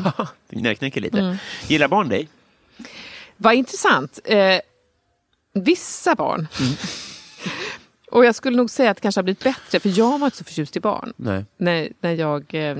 gott. 0.07 0.29
Det 0.49 0.75
knäcker 0.75 1.01
lite. 1.01 1.19
Mm. 1.19 1.37
Gillar 1.69 1.89
barn 1.89 2.09
dig? 2.09 2.29
Vad 3.37 3.55
intressant. 3.55 4.19
Eh, 4.25 4.59
vissa 5.55 6.15
barn. 6.15 6.49
Mm. 6.61 6.73
och 8.11 8.25
jag 8.25 8.35
skulle 8.35 8.57
nog 8.57 8.71
säga 8.71 8.91
att 8.91 8.97
det 8.97 9.01
kanske 9.01 9.19
har 9.19 9.23
blivit 9.23 9.45
bättre, 9.45 9.81
för 9.81 9.99
jag 9.99 10.19
var 10.19 10.27
inte 10.27 10.37
så 10.37 10.45
förtjust 10.45 10.77
i 10.77 10.81
barn 10.81 11.13
Nej. 11.17 11.45
när, 11.57 11.89
när 12.01 12.13
jag 12.15 12.55
eh, 12.55 12.77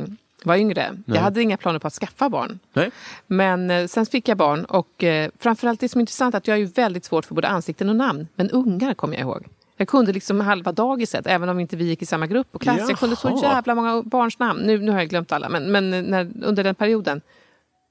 var 0.47 0.57
yngre. 0.57 0.91
Nej. 0.91 1.17
Jag 1.17 1.23
hade 1.23 1.43
inga 1.43 1.57
planer 1.57 1.79
på 1.79 1.87
att 1.87 1.93
skaffa 1.93 2.29
barn. 2.29 2.59
Nej. 2.73 2.91
Men 3.27 3.71
eh, 3.71 3.87
sen 3.87 4.07
fick 4.07 4.29
jag 4.29 4.39
barn 4.39 4.65
och 4.65 5.05
eh, 5.05 5.31
framförallt 5.39 5.81
det 5.81 5.89
som 5.89 5.99
är 5.99 6.03
intressant 6.03 6.35
är 6.35 6.39
att 6.39 6.49
jag 6.49 6.55
är 6.55 6.59
ju 6.59 6.67
väldigt 6.67 7.05
svårt 7.05 7.25
för 7.25 7.35
både 7.35 7.49
ansikten 7.49 7.89
och 7.89 7.97
namn. 7.97 8.29
Men 8.35 8.51
ungar 8.51 8.95
kommer 8.95 9.15
jag 9.15 9.21
ihåg. 9.21 9.47
Jag 9.77 9.89
kunde 9.89 10.13
liksom 10.13 10.41
halva 10.41 10.73
dagiset, 10.73 11.27
även 11.27 11.49
om 11.49 11.61
inte 11.61 11.77
vi 11.77 11.85
gick 11.85 12.03
i 12.03 12.07
samma 12.07 12.27
grupp 12.27 12.49
och 12.53 12.61
klass. 12.61 12.89
Jag 12.89 12.99
kunde 12.99 13.17
så 13.17 13.29
Jaha. 13.29 13.55
jävla 13.55 13.75
många 13.75 14.03
barns 14.03 14.39
namn. 14.39 14.61
Nu, 14.61 14.79
nu 14.79 14.93
har 14.93 14.99
jag 14.99 15.09
glömt 15.09 15.33
alla, 15.33 15.49
men, 15.49 15.73
men 15.73 15.91
när, 15.91 16.31
under 16.43 16.65
den 16.65 16.75
perioden 16.75 17.21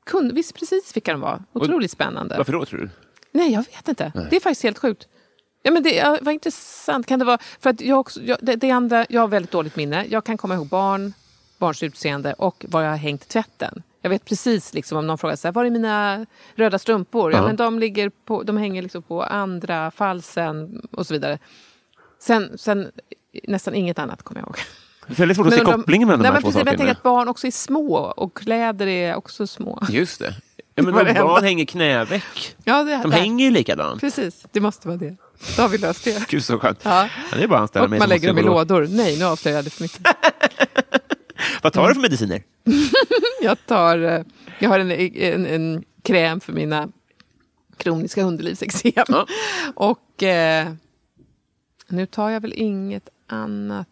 kunde, 0.05 0.33
visste 0.33 0.53
precis 0.53 0.95
vilka 0.95 1.11
de 1.11 1.21
var. 1.21 1.43
Otroligt 1.53 1.91
spännande. 1.91 2.37
Varför 2.37 2.53
då 2.53 2.65
tror 2.65 2.79
du? 2.79 2.89
Nej, 3.31 3.53
jag 3.53 3.59
vet 3.59 3.87
inte. 3.87 4.11
Det 4.29 4.35
är 4.35 4.39
faktiskt 4.39 4.63
helt 4.63 4.79
sjukt. 4.79 5.07
Ja, 5.63 5.71
men 5.71 5.83
det 5.83 5.95
ja, 5.95 6.17
vad 6.21 6.33
intressant. 6.33 7.07
Kan 7.07 7.19
det 7.19 7.25
vara, 7.25 7.37
för 7.59 7.69
att 7.69 7.81
jag, 7.81 7.99
också, 7.99 8.21
jag, 8.21 8.37
det, 8.41 8.55
det 8.55 8.71
andra, 8.71 9.05
jag 9.09 9.21
har 9.21 9.27
väldigt 9.27 9.51
dåligt 9.51 9.75
minne. 9.75 10.05
Jag 10.09 10.23
kan 10.23 10.37
komma 10.37 10.55
ihåg 10.55 10.67
barn, 10.67 11.13
barns 11.61 11.83
utseende 11.83 12.33
och 12.33 12.65
var 12.69 12.81
jag 12.81 12.89
har 12.89 12.97
hängt 12.97 13.27
tvätten. 13.27 13.83
Jag 14.01 14.09
vet 14.09 14.25
precis 14.25 14.73
liksom, 14.73 14.97
om 14.97 15.07
någon 15.07 15.17
frågar 15.17 15.35
så 15.35 15.47
här, 15.47 15.53
var 15.53 15.65
är 15.65 15.69
mina 15.69 16.25
röda 16.55 16.79
strumpor? 16.79 17.31
Ja, 17.31 17.37
Ja. 17.37 17.43
men 17.47 17.55
de, 17.55 17.79
ligger 17.79 18.09
på, 18.25 18.43
de 18.43 18.57
hänger 18.57 18.81
liksom 18.81 19.01
på 19.03 19.23
andra 19.23 19.91
falsen 19.91 20.81
och 20.91 21.07
så 21.07 21.13
vidare. 21.13 21.39
Sen, 22.19 22.57
sen 22.57 22.91
nästan 23.47 23.75
inget 23.75 23.99
annat 23.99 24.23
kommer 24.23 24.41
jag 24.41 24.47
ihåg. 24.47 24.55
Det 25.07 25.13
är 25.13 25.17
väldigt 25.17 25.37
svårt 25.37 25.47
att 25.47 25.53
se 25.53 25.63
de- 25.63 25.71
kopplingen 25.73 26.07
mellan 26.07 26.21
Nej, 26.21 26.31
de 26.31 26.33
här 26.33 26.33
men 26.33 26.41
två 26.41 26.47
precis, 26.47 26.65
men 26.65 26.71
Jag 26.71 26.77
tänker 26.77 26.93
sakerna. 26.93 27.11
att 27.11 27.17
barn 27.25 27.27
också 27.27 27.47
är 27.47 27.51
små 27.51 27.95
och 27.95 28.37
kläder 28.37 28.87
är 28.87 29.15
också 29.15 29.47
små. 29.47 29.83
Just 29.89 30.19
det. 30.19 30.35
Ja, 30.75 30.83
men 30.83 31.05
det 31.05 31.13
barn 31.13 31.43
hänger 31.43 31.65
knäveck. 31.65 32.55
Ja, 32.63 32.83
det, 32.83 32.97
De 33.03 33.09
där. 33.11 33.17
hänger 33.17 33.45
ju 33.45 33.51
likadant. 33.51 34.01
Precis, 34.01 34.45
det 34.51 34.59
måste 34.59 34.87
vara 34.87 34.97
det. 34.97 35.15
Då 35.55 35.61
har 35.61 35.69
vi 35.69 35.77
löst 35.77 36.03
det. 36.03 36.27
Gud 36.29 36.43
så 36.43 36.59
skönt. 36.59 36.79
Ja. 36.83 37.07
Ja, 37.31 37.37
det 37.37 37.43
är 37.43 37.47
bara 37.47 37.55
att 37.57 37.61
anställa 37.61 37.83
Och 37.85 37.89
mig 37.89 37.99
man 37.99 38.09
lägger 38.09 38.27
dem 38.27 38.37
i 38.37 38.41
lådor. 38.43 38.87
Nej, 38.89 39.19
nu 39.19 39.25
avslöjade 39.25 39.57
jag 39.57 39.65
det 39.65 39.69
för 39.69 39.83
mycket. 39.83 40.07
Vad 41.61 41.73
tar 41.73 41.87
du 41.87 41.93
för 41.93 42.01
mediciner? 42.01 42.43
Jag, 43.41 43.65
tar, 43.65 43.97
eh, 43.97 44.23
jag 44.59 44.69
har 44.69 44.79
en, 44.79 44.91
en, 44.91 45.45
en 45.45 45.83
kräm 46.01 46.39
för 46.39 46.53
mina 46.53 46.89
kroniska 47.77 48.23
underlivseksem. 48.23 48.91
Ja. 49.07 49.25
Och 49.75 50.23
eh, 50.23 50.73
nu 51.87 52.05
tar 52.05 52.29
jag 52.29 52.41
väl 52.41 52.53
inget 52.55 53.09
annat. 53.27 53.87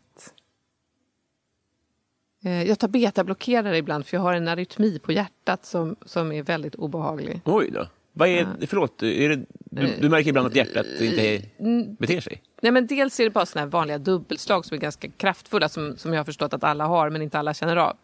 Eh, 2.43 2.63
jag 2.63 2.79
tar 2.79 2.87
betablockerare 2.87 3.77
ibland 3.77 4.05
för 4.05 4.17
jag 4.17 4.21
har 4.21 4.33
en 4.33 4.47
arytmi 4.47 4.99
på 4.99 5.11
hjärtat 5.11 5.65
som, 5.65 5.95
som 6.05 6.31
är 6.31 6.43
väldigt 6.43 6.75
obehaglig. 6.75 7.41
Oj 7.45 7.71
då. 7.71 7.87
Vad 8.13 8.29
är, 8.29 8.47
förlåt, 8.67 9.03
är 9.03 9.29
det, 9.29 9.45
du, 9.55 9.87
du 10.01 10.09
märker 10.09 10.29
ibland 10.29 10.47
att 10.47 10.55
hjärtat 10.55 10.85
inte 11.01 11.41
beter 11.99 12.21
sig? 12.21 12.41
Nej, 12.61 12.71
men 12.71 12.87
dels 12.87 13.19
är 13.19 13.23
det 13.23 13.29
bara 13.29 13.45
såna 13.45 13.65
vanliga 13.65 13.97
dubbelslag 13.97 14.65
som 14.65 14.75
är 14.75 14.81
ganska 14.81 15.07
kraftfulla 15.17 15.69
som, 15.69 15.97
som 15.97 16.13
jag 16.13 16.19
har 16.19 16.25
förstått 16.25 16.53
att 16.53 16.63
alla 16.63 16.85
har 16.85 17.09
men 17.09 17.21
inte 17.21 17.39
alla 17.39 17.53
känner 17.53 17.75
av. 17.75 17.97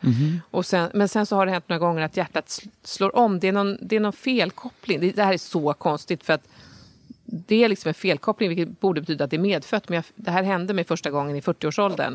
Och 0.52 0.66
sen, 0.66 0.90
men 0.94 1.08
sen 1.10 1.26
så 1.26 1.36
har 1.36 1.46
det 1.46 1.52
hänt 1.52 1.70
några 1.70 1.80
gånger 1.80 2.02
att 2.02 2.18
hjärtat 2.18 2.46
sl- 2.48 2.70
slår 2.84 3.16
om. 3.16 3.40
Det 3.40 3.48
är 3.48 3.52
någon, 3.52 3.78
det 3.82 3.96
är 3.96 4.00
någon 4.00 4.14
felkoppling. 4.14 5.00
Det, 5.00 5.12
det 5.12 5.24
här 5.24 5.34
är 5.34 5.38
så 5.38 5.74
konstigt 5.74 6.24
för 6.24 6.34
att 6.34 6.48
det 7.24 7.64
är 7.64 7.70
liksom 7.70 7.88
en 7.90 7.94
felkoppling 7.94 8.50
vilket 8.50 8.80
borde 8.80 9.02
betyda 9.02 9.24
att 9.24 9.30
det 9.30 9.36
är 9.38 9.42
medfött. 9.42 9.90
Men 9.90 9.96
jag, 9.96 10.06
det 10.16 10.32
här 10.32 10.44
hände 10.44 10.74
mig 10.74 10.84
första 10.84 11.12
gången 11.12 11.36
i 11.36 11.42
40-årsåldern. 11.42 12.14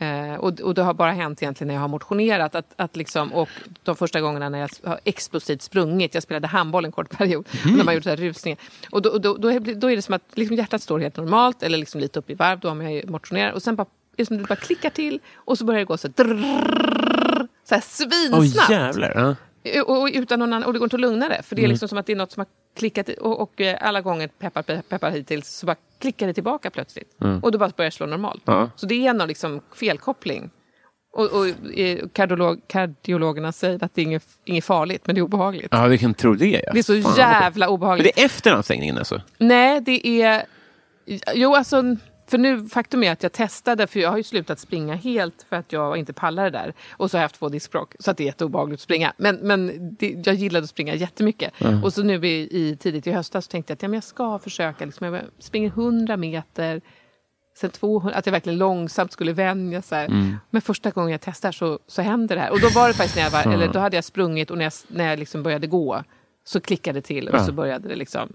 Eh, 0.00 0.34
och, 0.34 0.60
och 0.60 0.74
det 0.74 0.82
har 0.82 0.94
bara 0.94 1.12
hänt 1.12 1.42
egentligen 1.42 1.68
när 1.68 1.74
jag 1.74 1.80
har 1.80 1.88
motionerat. 1.88 2.54
Att, 2.54 2.72
att 2.76 2.96
liksom, 2.96 3.32
och 3.32 3.48
de 3.82 3.96
första 3.96 4.20
gångerna 4.20 4.48
när 4.48 4.58
jag 4.58 4.68
har 4.84 5.00
explosivt 5.04 5.62
sprungit. 5.62 6.14
Jag 6.14 6.22
spelade 6.22 6.46
handboll 6.46 6.84
en 6.84 6.92
kort 6.92 7.18
period. 7.18 7.46
Och 7.64 7.70
när 7.76 7.84
man 7.84 7.94
gjort 7.94 8.04
så 8.04 8.10
här 8.10 8.16
rusningar. 8.16 8.58
Och 8.90 9.02
då, 9.02 9.18
då, 9.18 9.36
då, 9.36 9.48
är, 9.48 9.74
då 9.74 9.90
är 9.90 9.96
det 9.96 10.02
som 10.02 10.14
att 10.14 10.22
liksom 10.34 10.56
hjärtat 10.56 10.82
står 10.82 10.98
helt 10.98 11.16
normalt. 11.16 11.62
Eller 11.62 11.78
liksom 11.78 12.00
lite 12.00 12.18
upp 12.18 12.30
i 12.30 12.34
varv 12.34 12.60
då 12.60 12.70
om 12.70 12.80
jag 12.80 13.10
motionerar. 13.10 13.52
Och 13.52 13.62
sen 13.62 13.76
bara, 13.76 13.82
är 13.82 14.16
det 14.16 14.26
som 14.26 14.36
att 14.36 14.42
det 14.42 14.48
bara 14.48 14.56
klickar 14.56 14.90
till. 14.90 15.20
Och 15.34 15.58
så 15.58 15.64
börjar 15.64 15.78
det 15.78 15.84
gå 15.84 15.96
så, 15.96 16.08
drrrr, 16.08 17.48
så 17.64 17.74
här 17.74 17.82
svinsnabbt. 17.82 18.70
jävlar. 18.70 19.12
Ja. 19.14 19.36
Och, 19.86 20.02
och, 20.02 20.08
utan 20.14 20.38
någon 20.38 20.52
annan, 20.52 20.64
och 20.66 20.72
det 20.72 20.78
går 20.78 20.86
inte 20.86 20.96
att 20.96 21.00
lugna 21.00 21.28
det. 21.28 21.42
För 21.42 21.56
det 21.56 21.64
är 21.64 21.68
liksom 21.68 21.88
som 21.88 21.98
att 21.98 22.06
det 22.06 22.12
är 22.12 22.16
något 22.16 22.32
som 22.32 22.40
har 22.40 22.46
klickat 22.76 23.08
och, 23.08 23.40
och 23.40 23.60
eh, 23.60 23.76
alla 23.80 24.00
gånger 24.00 24.28
peppar, 24.28 24.82
peppar, 24.82 25.10
hittills 25.10 25.48
så 25.48 25.66
bara 25.66 25.76
klickar 25.98 26.26
det 26.26 26.34
tillbaka 26.34 26.70
plötsligt. 26.70 27.16
Och 27.42 27.52
då 27.52 27.58
bara 27.58 27.72
börjar 27.76 27.90
slå 27.90 28.06
normalt. 28.06 28.42
Ja. 28.44 28.70
Så 28.76 28.86
det 28.86 29.06
är 29.06 29.14
någon 29.14 29.28
liksom 29.28 29.60
felkoppling. 29.74 30.50
Och, 31.12 31.24
och 31.32 31.46
eh, 31.78 31.98
kardiolog, 32.12 32.60
kardiologerna 32.66 33.52
säger 33.52 33.84
att 33.84 33.94
det 33.94 34.00
är 34.00 34.04
inget, 34.04 34.24
inget 34.44 34.64
farligt, 34.64 35.02
men 35.06 35.14
det 35.14 35.20
är 35.20 35.22
obehagligt. 35.22 35.68
ja, 35.70 35.86
vi 35.86 35.98
kan 35.98 36.14
tro 36.14 36.34
det. 36.34 36.62
Ja. 36.66 36.72
Det 36.72 36.78
är 36.78 36.82
så 36.82 37.02
Fan. 37.02 37.14
jävla 37.16 37.66
Men 37.66 37.74
obehagligt. 37.74 38.14
det 38.16 38.22
är 38.22 38.26
efter 38.26 38.52
anstängningen 38.52 38.98
alltså? 38.98 39.20
Nej, 39.38 39.80
det 39.80 40.22
är... 40.22 40.44
Jo, 41.34 41.54
alltså... 41.54 41.96
För 42.32 42.38
nu, 42.38 42.68
faktum 42.68 43.02
är 43.02 43.12
att 43.12 43.22
jag 43.22 43.32
testade, 43.32 43.86
för 43.86 44.00
jag 44.00 44.10
har 44.10 44.16
ju 44.16 44.22
slutat 44.22 44.58
springa 44.58 44.94
helt 44.94 45.46
för 45.48 45.56
att 45.56 45.72
jag 45.72 45.96
inte 45.96 46.12
pallar 46.12 46.44
det 46.44 46.50
där. 46.50 46.74
Och 46.90 47.10
så 47.10 47.16
har 47.16 47.20
jag 47.20 47.24
haft 47.24 47.38
två 47.38 47.48
diskbråck, 47.48 47.94
så 47.98 48.10
att 48.10 48.16
det 48.16 48.24
är 48.24 48.26
jätteobehagligt 48.26 48.78
att 48.78 48.82
springa. 48.82 49.12
Men, 49.16 49.36
men 49.36 49.70
det, 49.98 50.26
jag 50.26 50.34
gillade 50.34 50.64
att 50.64 50.70
springa 50.70 50.94
jättemycket. 50.94 51.52
Och 51.84 51.92
så 51.92 52.02
nu 52.02 52.26
i, 52.26 52.48
i 52.50 52.76
tidigt 52.76 53.06
i 53.06 53.12
höstas 53.12 53.48
tänkte 53.48 53.70
jag 53.70 53.76
att 53.76 53.82
ja, 53.82 53.88
men 53.88 53.94
jag 53.94 54.04
ska 54.04 54.38
försöka. 54.38 54.84
Liksom, 54.84 55.06
jag 55.06 55.22
springer 55.38 55.68
100 55.68 56.16
meter, 56.16 56.80
sen 57.56 57.70
200, 57.70 58.18
att 58.18 58.26
jag 58.26 58.32
verkligen 58.32 58.58
långsamt 58.58 59.12
skulle 59.12 59.32
vänja 59.32 59.82
sig. 59.82 60.08
Men 60.50 60.62
första 60.62 60.90
gången 60.90 61.10
jag 61.10 61.20
testar 61.20 61.52
så, 61.52 61.78
så 61.86 62.02
händer 62.02 62.36
det 62.36 62.42
här. 62.42 62.52
Och 62.52 62.60
då 62.60 62.68
var 62.68 62.88
det 62.88 62.94
faktiskt 62.94 63.16
när 63.16 63.22
jag 63.22 63.30
var, 63.30 63.52
eller 63.54 63.68
då 63.68 63.78
hade 63.78 63.96
jag 63.96 64.04
sprungit 64.04 64.50
och 64.50 64.58
när 64.58 64.64
jag, 64.64 64.72
när 64.88 65.10
jag 65.10 65.18
liksom 65.18 65.42
började 65.42 65.66
gå 65.66 66.04
så 66.44 66.60
klickade 66.60 66.98
det 66.98 67.02
till 67.02 67.28
och 67.28 67.34
Ja. 67.34 67.44
så 67.44 67.52
började 67.52 67.88
det 67.88 67.96
liksom 67.96 68.32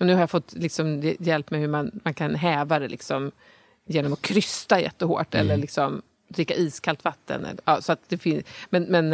och 0.00 0.06
nu 0.06 0.12
har 0.12 0.20
jag 0.20 0.30
fått 0.30 0.52
liksom 0.54 0.86
hj- 1.02 1.16
hjälp 1.20 1.50
med 1.50 1.60
hur 1.60 1.68
man, 1.68 2.00
man 2.04 2.14
kan 2.14 2.34
häva 2.34 2.78
det 2.78 2.88
liksom, 2.88 3.32
genom 3.86 4.12
att 4.12 4.22
krysta 4.22 4.80
jättehårt 4.80 5.34
Mm. 5.34 5.46
eller 5.46 5.56
liksom 5.56 6.02
dricka 6.28 6.54
iskallt 6.54 7.04
vatten. 7.04 7.46
Ja, 7.64 7.80
så 7.80 7.92
att 7.92 8.00
det 8.08 8.18
fin- 8.18 8.42
men 8.70 8.82
men 8.82 9.12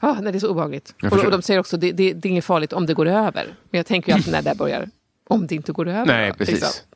ah, 0.00 0.12
nej, 0.20 0.32
det 0.32 0.38
är 0.38 0.40
så 0.40 0.50
obehagligt. 0.50 0.94
Och, 1.02 1.12
och 1.24 1.30
de 1.30 1.42
säger 1.42 1.60
också 1.60 1.76
det, 1.76 1.92
det, 1.92 2.12
det 2.12 2.28
är 2.28 2.30
inget 2.30 2.44
farligt 2.44 2.72
om 2.72 2.86
det 2.86 2.94
går 2.94 3.06
över. 3.08 3.44
Men 3.70 3.78
jag 3.78 3.86
tänker 3.86 4.12
ju 4.12 4.16
alltid 4.16 4.32
när 4.32 4.42
det 4.42 4.54
börjar, 4.54 4.90
om 5.28 5.46
det 5.46 5.54
inte 5.54 5.72
går 5.72 5.88
över. 5.88 6.06
Nej, 6.06 6.28
då, 6.30 6.34
precis. 6.36 6.54
liksom. 6.54 6.86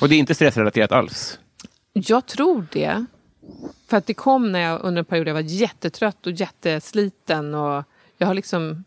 Och 0.00 0.08
det 0.08 0.14
är 0.14 0.18
inte 0.18 0.34
stressrelaterat 0.34 0.92
alls? 0.92 1.38
Jag 1.92 2.26
tror 2.26 2.66
det. 2.72 3.04
För 3.88 3.96
att 3.96 4.06
det 4.06 4.14
kom 4.14 4.52
när 4.52 4.60
jag 4.60 4.80
under 4.84 4.98
en 4.98 5.04
period 5.04 5.28
jag 5.28 5.34
var 5.34 5.40
jättetrött 5.40 6.26
och 6.26 6.32
jättesliten. 6.32 7.54
Och 7.54 7.84
jag 8.18 8.26
har 8.26 8.34
liksom, 8.34 8.84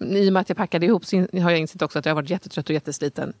I 0.00 0.28
och 0.28 0.32
med 0.32 0.40
att 0.40 0.48
jag 0.48 0.58
packade 0.58 0.86
ihop 0.86 1.04
så 1.04 1.16
har 1.16 1.50
jag 1.50 1.58
insett 1.58 1.82
också 1.82 1.98
att 1.98 2.04
jag 2.04 2.10
har 2.10 2.22
varit 2.22 2.30
jättetrött 2.30 2.68
och 2.68 2.74
jättesliten 2.74 3.32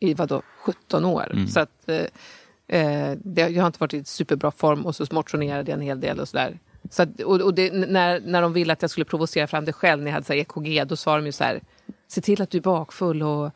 i 0.00 0.14
vadå, 0.14 0.42
17 0.58 1.04
år. 1.04 1.32
Så 1.48 1.60
att, 1.60 1.88
eh, 1.88 2.80
eh, 2.80 3.18
det, 3.24 3.48
jag 3.48 3.62
har 3.62 3.66
inte 3.66 3.78
varit 3.80 3.94
i 3.94 4.04
superbra 4.04 4.50
form 4.50 4.86
och 4.86 4.96
så 4.96 5.06
motionerade 5.10 5.70
jag 5.70 5.78
en 5.78 5.86
hel 5.86 6.00
del 6.00 6.20
och 6.20 6.28
sådär. 6.28 6.58
Så 6.90 7.02
att, 7.02 7.20
och, 7.20 7.40
och 7.40 7.54
det, 7.54 7.72
när, 7.72 8.20
när 8.20 8.42
de 8.42 8.52
ville 8.52 8.72
att 8.72 8.82
jag 8.82 8.90
skulle 8.90 9.04
provocera 9.04 9.46
fram 9.46 9.64
det 9.64 9.72
själv 9.72 10.02
när 10.02 10.10
jag 10.10 10.12
hade 10.14 10.26
så 10.26 10.32
EKG, 10.32 10.84
då 10.86 10.96
sa 10.96 11.16
de 11.16 11.26
ju 11.26 11.32
så 11.32 11.44
här, 11.44 11.60
se 12.08 12.20
till 12.20 12.42
att 12.42 12.50
du 12.50 12.58
är 12.58 12.62
bakfull 12.62 13.22
och 13.22 13.50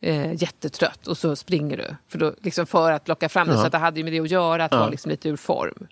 eh, 0.00 0.42
jättetrött 0.42 1.06
och 1.06 1.18
så 1.18 1.36
springer 1.36 1.76
du. 1.76 1.96
För, 2.08 2.18
då, 2.18 2.34
liksom 2.40 2.66
för 2.66 2.92
att 2.92 3.08
locka 3.08 3.28
fram 3.28 3.46
det. 3.48 3.52
Så 3.54 3.66
att 3.66 3.72
det 3.72 3.78
hade 3.78 4.00
ju 4.00 4.04
med 4.04 4.12
det 4.12 4.20
att 4.20 4.30
göra, 4.30 4.64
att 4.64 4.72
vara 4.72 4.88
liksom 4.88 5.10
lite 5.10 5.28
ur 5.28 5.36
form. 5.36 5.86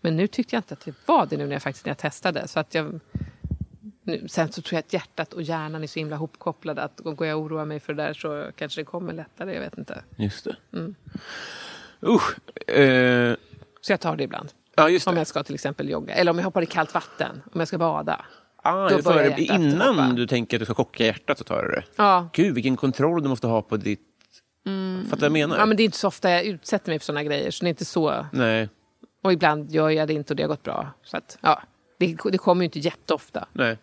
Men 0.00 0.16
nu 0.16 0.26
tyckte 0.26 0.56
jag 0.56 0.58
inte 0.58 0.74
att 0.74 0.84
det 0.84 0.94
var 1.06 1.26
det 1.26 1.36
nu 1.36 1.46
när 1.46 1.52
jag 1.52 1.62
faktiskt 1.62 1.86
när 1.86 1.90
jag 1.90 1.98
testade. 1.98 2.48
Så 2.48 2.60
att 2.60 2.74
jag, 2.74 3.00
nu, 4.02 4.28
sen 4.28 4.52
så 4.52 4.62
tror 4.62 4.76
jag 4.76 4.78
att 4.78 4.92
hjärtat 4.92 5.32
och 5.32 5.42
hjärnan 5.42 5.82
är 5.82 5.86
så 5.86 5.98
himla 5.98 6.16
hopkopplade 6.16 6.82
att 6.82 7.00
går 7.04 7.26
jag 7.26 7.38
och 7.38 7.44
oroar 7.44 7.64
mig 7.64 7.80
för 7.80 7.94
det 7.94 8.02
där 8.02 8.14
så 8.14 8.50
kanske 8.56 8.80
det 8.80 8.84
kommer 8.84 9.12
lättare. 9.12 9.54
Jag 9.54 9.60
vet 9.60 9.78
inte. 9.78 10.02
Just 10.16 10.44
det. 10.44 10.56
Mm. 10.78 10.94
Usch. 12.06 12.38
Eh, 12.70 13.36
Så 13.80 13.92
jag 13.92 14.00
tar 14.00 14.16
det 14.16 14.24
ibland. 14.24 14.48
ja, 14.76 14.88
just 14.88 15.06
Om 15.08 15.14
det. 15.14 15.20
jag 15.20 15.26
ska 15.26 15.42
till 15.42 15.54
exempel 15.54 15.88
jogga. 15.88 16.14
Eller 16.14 16.30
om 16.30 16.38
jag 16.38 16.44
hoppar 16.44 16.62
i 16.62 16.66
kallt 16.66 16.94
vatten. 16.94 17.42
Om 17.52 17.60
jag 17.60 17.68
ska 17.68 17.78
bada. 17.78 18.24
Ah, 18.62 18.88
då 18.88 19.02
börjar 19.02 19.24
hjärtat 19.38 19.38
innan 19.60 19.98
hoppa. 19.98 20.12
du 20.14 20.26
tänker 20.26 20.56
att 20.56 20.58
du 20.58 20.64
ska 20.64 20.74
chocka 20.74 21.04
hjärtat 21.06 21.38
så 21.38 21.44
tar 21.44 21.62
du 21.62 21.68
det. 21.70 21.84
Ja. 21.96 22.28
Gud, 22.32 22.54
vilken 22.54 22.76
kontroll 22.76 23.22
du 23.22 23.28
måste 23.28 23.46
ha 23.46 23.62
på 23.62 23.76
ditt... 23.76 24.00
Fattar 24.64 25.16
du 25.16 25.16
vad 25.16 25.22
jag 25.22 25.32
menar? 25.32 25.58
ja, 25.58 25.66
men 25.66 25.76
det 25.76 25.82
är 25.82 25.84
inte 25.84 25.98
så 25.98 26.08
ofta 26.08 26.30
jag 26.30 26.44
utsätter 26.44 26.90
mig 26.92 26.98
för 26.98 27.06
såna 27.06 27.22
grejer. 27.24 27.50
Så 27.50 27.64
det 27.64 27.68
är 27.68 27.70
inte 27.70 27.84
så. 27.84 28.26
Nej, 28.32 28.68
Och 29.22 29.32
ibland 29.32 29.70
gör 29.70 29.90
jag 29.90 30.08
det 30.08 30.14
inte 30.14 30.32
och 30.32 30.36
det 30.36 30.42
har 30.42 30.48
gått 30.48 30.62
bra. 30.62 30.90
Så 31.02 31.16
att, 31.16 31.38
ja, 31.40 31.62
det, 32.00 32.16
det 32.32 32.38
kommer 32.38 32.62
ju 32.62 32.64
inte 32.64 32.78
jätteofta. 32.78 33.48
nej. 33.52 33.78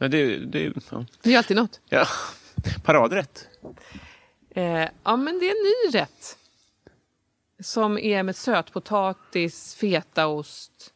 Men 0.00 0.10
det, 0.10 0.38
det, 0.38 0.72
ja. 0.90 1.06
Det 1.22 1.28
är 1.28 1.30
ju 1.30 1.36
alltid 1.36 1.56
något. 1.56 1.80
ja. 1.88 2.06
Paradrätt. 2.84 3.48
Eh, 4.50 4.88
ja, 5.04 5.16
men 5.16 5.38
det 5.38 5.46
är 5.46 5.50
en 5.50 5.92
ny 5.92 5.98
rätt. 5.98 6.38
Som 7.62 7.98
är 7.98 8.22
med 8.22 8.36
sötpotatis, 8.36 9.74
fetaost, 9.74 10.92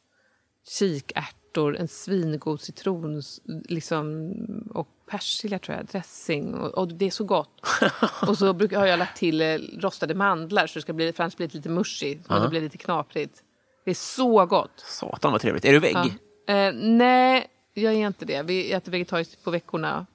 kikärtor 0.69 1.37
ärtor, 1.57 1.77
en 1.77 1.89
svingod 1.89 2.61
citron 2.61 3.23
liksom, 3.69 4.33
och 4.75 4.89
persilja 5.11 5.59
tror 5.59 5.77
jag, 5.77 5.87
dressing. 5.87 6.55
Och, 6.55 6.79
och 6.79 6.89
det 6.89 7.07
är 7.07 7.11
så 7.11 7.25
gott. 7.25 7.61
och 8.29 8.39
så 8.39 8.53
brukar, 8.53 8.79
har 8.79 8.87
jag 8.87 8.99
lagt 8.99 9.17
till 9.17 9.41
eh, 9.41 9.59
rostade 9.79 10.14
mandlar 10.14 10.67
så 10.67 10.79
det 10.79 10.83
ska 10.83 10.93
bli, 10.93 11.12
för 11.12 11.23
annars 11.23 11.37
blir 11.37 11.49
det 11.49 11.55
lite 11.55 11.69
mushy. 11.69 12.19
Så 12.27 12.39
det 12.39 12.49
blir 12.49 12.61
lite 12.61 12.79
knaprigt. 12.79 13.43
Det 13.85 13.91
är 13.91 13.95
så 13.95 14.47
gott. 14.47 14.71
Satan 14.77 15.33
vad 15.33 15.41
trevligt. 15.41 15.64
Är 15.64 15.73
du 15.73 15.79
vägg? 15.79 15.97
Ja. 15.97 16.07
Eh, 16.47 16.72
nej, 16.74 17.47
jag 17.74 17.92
är 17.94 18.07
inte 18.07 18.24
det. 18.24 18.42
Vi 18.42 18.72
äter 18.72 18.92
vegetariskt 18.92 19.44
på 19.44 19.51
veckorna. 19.51 20.07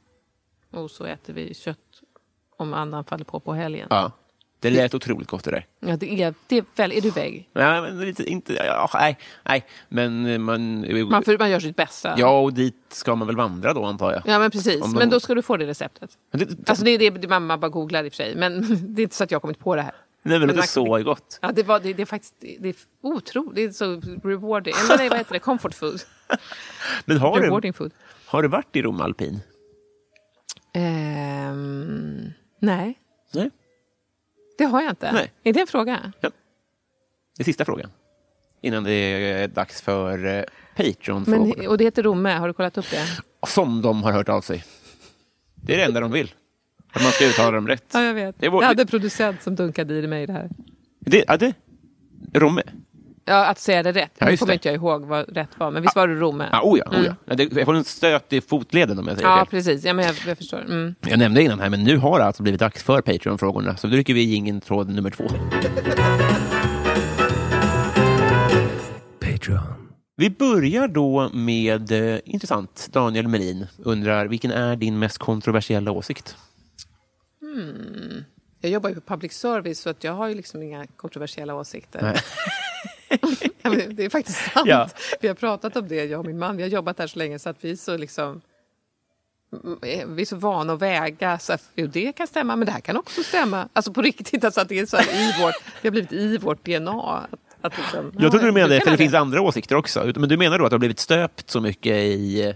Och 0.71 0.91
så 0.91 1.05
äter 1.05 1.34
vi 1.34 1.53
kött 1.53 1.77
om 2.57 2.73
annan 2.73 3.03
faller 3.03 3.25
på 3.25 3.39
på 3.39 3.53
helgen. 3.53 3.88
Ja, 3.89 3.95
Ja. 4.01 4.11
Det 4.59 4.69
lät 4.69 4.93
otroligt 4.93 5.27
gott 5.27 5.43
det 5.43 5.51
där. 5.51 5.95
det 5.97 6.21
är, 6.23 6.34
det 6.47 6.57
är 6.57 6.65
väl, 6.75 6.91
är 6.91 7.01
du 7.01 7.09
vägg? 7.09 7.49
Nej, 7.53 7.82
men 7.82 7.99
lite, 7.99 8.23
inte, 8.23 8.53
ja, 8.53 8.89
nej, 8.93 9.17
nej, 9.43 9.65
men 9.89 10.25
eh, 10.25 10.38
man... 10.39 10.86
Man, 11.09 11.23
för, 11.23 11.38
man 11.38 11.49
gör 11.49 11.59
sitt 11.59 11.75
bästa. 11.75 12.15
Ja, 12.17 12.39
och 12.39 12.53
dit 12.53 12.75
ska 12.89 13.15
man 13.15 13.27
väl 13.27 13.36
vandra 13.36 13.73
då 13.73 13.86
antar 13.86 14.11
jag. 14.13 14.21
Ja, 14.25 14.39
men 14.39 14.51
precis. 14.51 14.79
De- 14.82 14.91
Men 14.93 15.09
då 15.09 15.19
ska 15.19 15.36
du 15.36 15.41
få 15.41 15.57
det 15.57 15.65
receptet. 15.67 16.17
Men 16.32 16.39
det, 16.39 16.69
Alltså 16.69 16.86
det 16.86 16.91
är 16.91 16.97
det, 16.99 17.09
det 17.09 17.27
mamma 17.27 17.57
bara 17.57 17.69
googlar 17.69 18.03
i 18.03 18.07
och 18.07 18.11
för 18.13 18.17
sig. 18.17 18.36
Men 18.36 18.61
det 18.95 19.01
är 19.01 19.03
inte 19.03 19.15
så 19.15 19.23
att 19.23 19.32
jag 19.32 19.36
har 19.36 19.41
kommit 19.41 19.59
på 19.59 19.75
det 19.75 19.82
här. 19.82 19.95
Nej, 20.24 20.39
men 20.39 20.47
det 20.47 20.53
låter 20.53 20.67
så 20.67 21.03
gott. 21.03 21.39
Ja, 21.41 21.51
det, 21.51 21.63
var, 21.63 21.80
det, 21.80 21.93
det 21.93 22.01
är 22.01 22.05
faktiskt 22.05 22.36
det 22.39 22.69
är 22.69 22.76
otroligt. 23.01 23.55
Det 23.55 23.63
är 23.63 23.72
så 23.72 24.01
rewarding. 24.24 24.74
Eller 24.86 24.97
nej, 24.97 25.09
vad 25.09 25.17
heter 25.17 25.34
det? 25.34 25.39
Comfort 25.39 25.74
food. 25.74 26.01
Men 27.05 27.17
har 27.17 27.39
du, 27.39 27.45
Rewarding 27.47 27.74
food. 27.74 27.91
har 28.26 28.41
du 28.41 28.47
varit 28.47 28.76
i 28.76 28.82
Rom 28.82 29.01
alpin? 29.01 29.39
Ehm, 30.74 32.34
nej, 32.59 32.99
Nej. 33.34 33.49
det 34.57 34.63
har 34.63 34.82
jag 34.82 34.91
inte. 34.91 35.11
Nej. 35.11 35.32
Är 35.43 35.53
det 35.53 35.61
en 35.61 35.67
fråga? 35.67 36.13
Det 36.22 36.32
är 37.39 37.43
sista 37.43 37.65
frågan. 37.65 37.89
Innan 38.61 38.84
det 38.84 38.91
är 38.93 39.47
dags 39.47 39.82
för 39.82 40.26
eh, 40.26 40.43
Patreon-frågor. 40.76 41.67
Och 41.67 41.78
det 41.78 41.84
heter 41.84 42.03
Romme. 42.03 42.30
Har 42.34 42.47
du 42.47 42.53
kollat 42.53 42.78
upp 42.78 42.89
det? 42.91 43.07
Som 43.47 43.82
de 43.82 44.03
har 44.03 44.11
hört 44.11 44.30
av 44.30 44.41
sig. 44.41 44.63
Det 45.55 45.74
är 45.74 45.78
det 45.78 45.84
enda 45.84 45.99
de 45.99 46.11
vill. 46.11 46.32
Att 46.91 47.03
man 47.03 47.11
ska 47.11 47.25
uttala 47.25 47.51
dem 47.51 47.67
rätt. 47.67 47.85
Ja, 47.93 48.03
jag 48.03 48.13
vet. 48.13 48.35
Det 48.39 48.45
är 48.45 48.49
vår- 48.49 48.63
Jag 48.63 48.67
hade 48.67 48.81
en 48.81 48.87
producent 48.87 49.41
som 49.43 49.55
dunkade 49.55 49.93
i 49.93 50.07
mig 50.07 50.27
det 50.27 50.33
här. 50.33 50.49
Det, 50.99 51.23
ja, 51.27 51.37
det, 51.37 51.53
Romme? 52.33 52.61
Ja, 53.25 53.45
att 53.45 53.59
säga 53.59 53.83
det 53.83 53.91
rätt. 53.91 54.11
Ja, 54.17 54.25
nu 54.29 54.37
kommer 54.37 54.51
det. 54.51 54.53
inte 54.53 54.67
jag 54.67 54.75
ihåg 54.75 55.05
vad 55.05 55.35
rätt 55.37 55.49
var. 55.57 55.71
Men 55.71 55.81
visst 55.81 55.95
var 55.95 56.07
det 56.07 56.15
Romme? 56.15 56.49
Ja, 56.51 56.61
oh 56.63 56.79
ja, 56.79 56.85
oh 56.99 57.05
ja. 57.25 57.35
Det- 57.35 57.53
Jag 57.53 57.65
får 57.65 57.73
en 57.75 57.83
stöt 57.83 58.33
i 58.33 58.41
fotleden 58.41 58.99
om 58.99 59.07
jag 59.07 59.17
säger 59.17 59.29
Ja, 59.29 59.37
fel. 59.37 59.45
precis. 59.45 59.85
Ja, 59.85 59.93
men 59.93 60.05
jag, 60.05 60.15
jag 60.27 60.37
förstår. 60.37 60.61
Mm. 60.61 60.95
Jag 61.07 61.19
nämnde 61.19 61.43
innan 61.43 61.59
här, 61.59 61.69
men 61.69 61.83
nu 61.83 61.97
har 61.97 62.19
det 62.19 62.25
alltså 62.25 62.43
blivit 62.43 62.59
dags 62.59 62.83
för 62.83 63.01
Patreon-frågorna. 63.01 63.77
Så 63.77 63.87
då 63.87 63.95
rycker 63.95 64.13
vi 64.13 64.35
in 64.35 64.61
tråd 64.61 64.89
nummer 64.89 65.09
två. 65.09 65.23
Patreon. 69.19 69.59
Vi 70.17 70.29
börjar 70.29 70.87
då 70.87 71.29
med, 71.33 71.91
eh, 71.91 72.19
intressant, 72.25 72.89
Daniel 72.91 73.27
Melin 73.27 73.67
undrar, 73.77 74.25
vilken 74.25 74.51
är 74.51 74.75
din 74.75 74.99
mest 74.99 75.17
kontroversiella 75.17 75.91
åsikt? 75.91 76.35
Jag 78.62 78.72
jobbar 78.72 78.89
ju 78.89 78.95
på 78.95 79.02
public 79.02 79.34
service 79.34 79.80
så 79.80 79.89
att 79.89 80.04
jag 80.04 80.14
har 80.14 80.28
ju 80.28 80.36
liksom 80.36 80.64
inga 80.64 80.88
kontroversiella 80.88 81.56
åsikter. 81.56 82.22
Det 83.89 84.06
är 84.06 84.10
faktiskt 84.10 84.52
sant. 84.54 84.68
Ja. 84.70 84.89
Vi 85.22 85.28
har 85.28 85.36
pratat 85.36 85.76
om 85.76 85.88
det, 85.88 86.06
jag 86.06 86.20
och 86.20 86.26
min 86.26 86.39
man. 86.39 86.58
Vi 86.58 86.64
har 86.64 86.70
jobbat 86.70 86.99
här 86.99 87.08
så 87.08 87.20
länge 87.20 87.39
så 87.39 87.49
att 87.49 87.58
vi 87.62 87.78
så 87.78 87.97
liksom 87.97 88.41
mm, 89.64 90.16
vi 90.16 90.22
är 90.22 90.26
så 90.26 90.36
vana 90.36 90.74
att 90.74 90.82
väga. 90.82 91.39
Så 91.39 91.54
att, 91.54 91.64
jo, 91.76 91.88
det 91.88 92.14
kan 92.14 92.28
stämma, 92.28 92.56
men 92.56 92.66
det 92.66 92.72
här 92.72 92.80
kan 92.80 92.97
också 92.97 93.24
stämma. 93.24 93.70
Alltså 93.74 93.93
på 93.93 94.02
riktigt, 94.02 94.43
alltså 94.43 94.62
att 94.62 94.70
det 94.70 94.80
är 94.80 94.86
så 94.86 94.97
i 94.97 95.43
vårt, 95.43 95.56
det 95.82 95.88
har 95.88 95.91
blivit 95.91 96.14
i 96.14 96.38
vårt 96.38 96.66
DNA. 96.66 96.91
Att, 96.91 97.39
att 97.62 97.78
liksom, 97.78 98.12
Jag 98.20 98.32
trodde 98.32 98.45
du 98.45 98.52
menade, 98.52 98.78
kan 98.78 98.84
för 98.84 98.86
det 98.86 98.91
ha 98.91 98.97
finns 98.97 99.14
andra 99.14 99.41
åsikter 99.41 99.76
också, 99.76 100.12
men 100.16 100.30
du 100.30 100.38
menar 100.38 100.60
då 100.60 100.66
att 100.66 100.72
det 100.72 100.76
har 100.76 100.80
blivit 100.80 100.99
stöpt 100.99 101.49
så 101.49 101.62
mycket 101.62 101.93
i... 101.93 102.54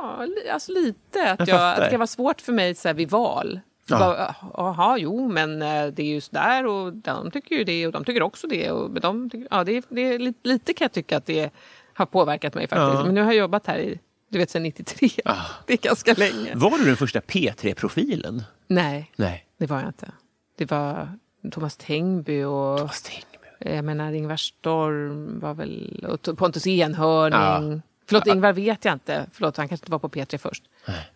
Ja, 0.00 0.26
alltså 0.52 0.72
lite. 0.72 1.30
Att, 1.30 1.38
Jag 1.38 1.48
jag, 1.48 1.72
att 1.72 1.76
det 1.76 1.90
kan 1.90 1.98
vara 2.00 2.06
svårt 2.06 2.40
för 2.40 2.52
mig 2.52 2.74
så 2.74 2.88
här, 2.88 2.94
vid 2.94 3.10
val. 3.10 3.60
För 3.88 3.96
Ja. 3.96 4.34
Jaha, 4.56 4.98
jo, 4.98 5.28
men 5.28 5.62
eh, 5.62 5.86
det 5.86 6.02
är 6.02 6.14
just 6.14 6.32
där 6.32 6.66
och 6.66 6.92
de 6.92 7.30
tycker 7.30 7.56
ju 7.56 7.64
det 7.64 7.86
och 7.86 7.92
de 7.92 8.04
tycker 8.04 8.22
också 8.22 8.46
det. 8.46 8.70
Och 8.70 9.00
de 9.00 9.30
tycker, 9.30 9.48
ja, 9.50 9.64
det, 9.64 9.72
är, 9.72 9.82
det 9.88 10.00
är 10.00 10.18
lite, 10.18 10.48
lite 10.48 10.74
kan 10.74 10.84
jag 10.84 10.92
tycka 10.92 11.16
att 11.16 11.26
det 11.26 11.50
har 11.94 12.06
påverkat 12.06 12.54
mig 12.54 12.68
faktiskt. 12.68 12.98
Ja. 12.98 13.04
Men 13.04 13.14
nu 13.14 13.20
har 13.22 13.32
jag 13.32 13.38
jobbat 13.40 13.66
här 13.66 13.78
i, 13.78 13.98
du 14.28 14.38
vet, 14.38 14.50
sedan 14.50 14.62
93. 14.62 15.08
Det 15.66 15.72
är 15.72 15.76
ganska 15.76 16.14
länge. 16.14 16.54
Var 16.54 16.78
du 16.78 16.84
den 16.84 16.96
första 16.96 17.20
P3-profilen? 17.20 18.42
Nej, 18.66 19.12
Nej. 19.16 19.46
det 19.58 19.66
var 19.66 19.78
jag 19.78 19.88
inte. 19.88 20.10
Det 20.58 20.70
var 20.70 21.08
Thomas 21.50 21.76
Tengby 21.76 22.42
och 22.42 22.78
Thomas 22.78 23.02
Tengby. 23.02 23.74
jag 23.76 23.84
menar 23.84 24.12
Ingvar 24.12 24.36
Storm 24.36 25.40
var 25.40 25.54
väl, 25.54 26.06
och 26.08 26.38
Pontus 26.38 26.66
Enhörning. 26.66 27.82
Förlåt, 28.08 28.26
Ingvar 28.26 28.52
vet 28.52 28.84
jag 28.84 28.92
inte. 28.92 29.26
Förlåt, 29.32 29.56
han 29.56 29.68
kanske 29.68 29.84
inte 29.84 29.92
var 29.92 29.98
på 29.98 30.08
P3 30.08 30.38
först. 30.38 30.62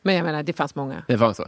Men 0.03 0.15
jag 0.15 0.25
menar, 0.25 0.43
det 0.43 0.53
fanns 0.53 0.75
många. 0.75 1.05
Det 1.09 1.17
var 1.17 1.33
så. 1.33 1.43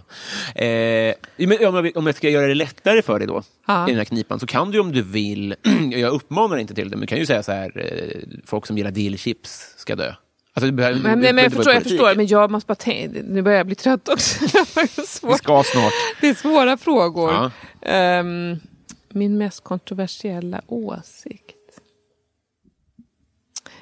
Eh, 0.61 1.15
men 1.37 1.67
om, 1.67 1.85
jag, 1.85 1.97
om 1.97 2.07
jag 2.07 2.15
ska 2.15 2.29
göra 2.31 2.47
det 2.47 2.55
lättare 2.55 3.03
för 3.03 3.19
dig 3.19 3.29
då, 3.29 3.43
Ja. 3.67 3.89
i 3.89 3.91
den 3.91 3.99
här 3.99 4.05
knipan, 4.05 4.41
så 4.41 4.47
kan 4.47 4.71
du 4.71 4.81
om 4.81 4.93
du 4.93 5.03
vill, 5.03 5.55
jag 5.93 6.13
uppmanar 6.13 6.57
inte 6.57 6.75
till 6.75 6.91
det, 6.91 6.97
men 6.97 7.01
du 7.01 7.07
kan 7.07 7.19
ju 7.19 7.27
säga 7.27 7.43
så 7.43 7.53
här, 7.53 7.73
eh, 7.77 8.21
folk 8.45 8.67
som 8.67 8.79
gillar 8.79 8.91
dillchips 8.91 9.75
ska 9.77 9.97
dö. 9.97 10.15
Alltså, 10.57 10.73
behöver, 10.73 11.01
Men, 11.01 11.21
du 11.21 11.33
men, 11.33 11.45
jag 11.45 11.53
förstår, 11.53 11.75
jag 11.75 11.83
förstår. 11.83 12.15
Men 12.15 12.27
jag 12.27 12.51
måste 12.51 12.67
bara 12.67 12.75
tänka, 12.75 13.21
nu 13.25 13.43
börjar 13.43 13.59
jag 13.59 13.67
bli 13.67 13.75
trött 13.75 14.09
också. 14.09 14.45
Det 14.75 15.39
ska 15.39 15.63
snart. 15.63 15.93
Det 16.21 16.29
är 16.29 16.35
svåra 16.35 16.77
frågor. 16.77 17.33
Ja. 17.33 17.51
Ehm, 17.83 18.57
min 19.09 19.39
mest 19.39 19.65
kontroversiella 19.65 20.61
åsikt? 20.67 21.54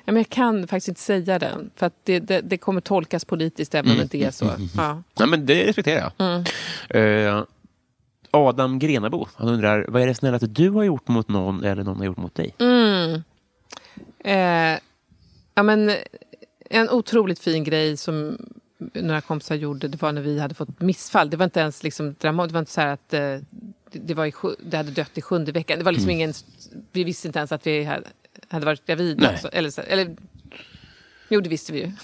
Ja, 0.05 0.13
men 0.13 0.17
jag 0.17 0.29
kan 0.29 0.67
faktiskt 0.67 0.89
inte 0.89 1.01
säga 1.01 1.39
den, 1.39 1.71
för 1.77 1.87
att 1.87 1.95
det, 2.05 2.21
det, 2.21 2.41
det 2.41 2.59
kommer 2.59 2.81
tolkas 2.81 3.25
politiskt 3.25 3.75
även 3.75 3.91
om 3.91 3.97
det 3.97 4.03
inte 4.03 4.19
är 4.19 4.31
så. 4.31 4.51
Ja. 4.77 5.03
Ja, 5.15 5.27
men 5.27 5.47
det 5.47 5.67
respekterar 5.67 6.13
jag. 6.17 6.27
Mm. 6.27 6.45
Eh, 7.39 7.45
Adam 8.31 8.79
Grenabo, 8.79 9.27
han 9.35 9.49
undrar, 9.49 9.87
vad 9.89 10.03
är 10.03 10.07
det 10.07 10.15
snällaste 10.15 10.47
du 10.47 10.71
har 10.71 10.83
gjort 10.83 11.09
mot 11.09 11.29
någon 11.29 11.65
eller 11.65 11.85
någon 11.85 11.97
har 11.97 12.05
gjort 12.05 12.17
mot 12.17 12.35
dig? 12.35 12.55
Mm. 12.59 13.23
Eh, 14.19 14.79
ja, 15.55 15.63
men, 15.63 15.93
en 16.71 16.91
otroligt 16.91 17.39
fin 17.39 17.65
grej 17.65 17.97
som 17.97 18.39
några 18.95 19.21
kompisar 19.21 19.55
gjorde, 19.55 19.89
det 19.89 20.03
var 20.03 20.13
när 20.13 20.23
vi 20.23 20.39
hade 20.39 20.55
fått 20.55 20.81
missfall. 20.81 21.31
Det 21.31 21.37
var 21.37 21.45
inte 21.45 21.61
ens 21.61 21.83
liksom 21.83 22.15
dramatiskt, 22.21 22.53
det 22.53 22.55
var 22.55 22.61
inte 22.61 22.73
så 22.73 22.81
här 22.81 22.93
att 22.93 23.15
eh, 23.15 23.37
det, 23.93 24.15
var 24.15 24.27
i, 24.27 24.33
det 24.65 24.77
hade 24.77 24.91
dött 24.91 25.19
i 25.19 25.23
sjunde 25.23 25.53
veckan. 25.53 25.79
Det 25.79 25.85
var 25.85 25.93
liksom 25.93 26.11
ingen, 26.11 26.33
vi 26.93 27.05
visste 27.05 27.29
inte 27.29 27.39
ens 27.39 27.53
att 27.53 27.67
vi 27.67 27.85
hade, 27.85 28.07
hade 28.53 28.67
varit 28.67 28.87
gravida. 28.87 29.23
Nej. 29.27 29.35
Också. 29.35 29.49
Eller, 29.53 29.71
så- 29.71 29.81
eller, 29.81 30.17
jo, 31.29 31.41
det 31.41 31.49
visste 31.49 31.73
vi 31.73 31.79
ju. 31.79 31.93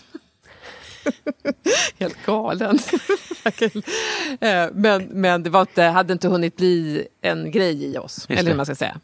Helt 1.99 2.27
galen. 2.27 2.79
Eh, 4.41 4.69
men, 4.73 5.05
men 5.05 5.43
det 5.43 5.51
var 5.51 5.61
inte, 5.61 5.83
hade 5.83 6.13
inte 6.13 6.29
hunnit 6.29 6.57
bli 6.57 7.07
en 7.21 7.51
grej 7.51 7.85
i 7.85 7.99
oss. 7.99 8.27
Just 8.29 8.41
eller 8.41 8.51
hur 8.51 8.57
man 8.57 8.67
ska 8.67 8.75
säga. 8.75 9.01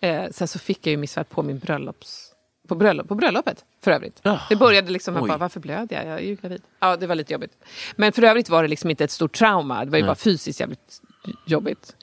Eh, 0.00 0.24
sen 0.30 0.48
så 0.48 0.58
fick 0.58 0.86
jag 0.86 0.90
ju 0.90 0.96
missfall 0.96 1.24
på 1.24 1.42
min 1.42 1.58
bröllops... 1.58 2.32
På, 2.68 2.74
bröllop, 2.74 3.08
på 3.08 3.14
bröllopet, 3.14 3.64
för 3.84 3.90
övrigt. 3.90 4.20
Ja. 4.22 4.40
Det 4.48 4.56
började 4.56 4.90
liksom, 4.90 5.14
jag 5.14 5.22
Oj. 5.22 5.28
bara, 5.28 5.38
varför 5.38 5.60
blöder 5.60 5.96
jag? 5.96 6.06
Jag 6.06 6.18
är 6.20 6.26
ju 6.26 6.34
gravid. 6.36 6.62
Ja, 6.80 6.96
det 6.96 7.06
var 7.06 7.14
lite 7.14 7.32
jobbigt. 7.32 7.52
Men 7.96 8.12
för 8.12 8.22
övrigt 8.22 8.48
var 8.48 8.62
det 8.62 8.68
liksom 8.68 8.90
inte 8.90 9.04
ett 9.04 9.10
stort 9.10 9.32
trauma. 9.32 9.84
Det 9.84 9.90
var 9.90 9.98
ju 9.98 10.04
bara 10.04 10.14
fysiskt 10.14 10.60
jävligt 10.60 11.00
jobbigt. 11.46 11.96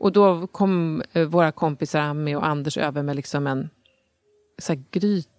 Och 0.00 0.12
då 0.12 0.46
kom 0.46 1.02
eh, 1.12 1.22
våra 1.24 1.52
kompisar 1.52 2.00
Ami 2.00 2.34
och 2.34 2.46
Anders 2.46 2.78
över 2.78 3.02
med 3.02 3.16
liksom 3.16 3.46
en 3.46 3.70
så 4.58 4.72
här, 4.72 4.82
gryta. 4.90 5.30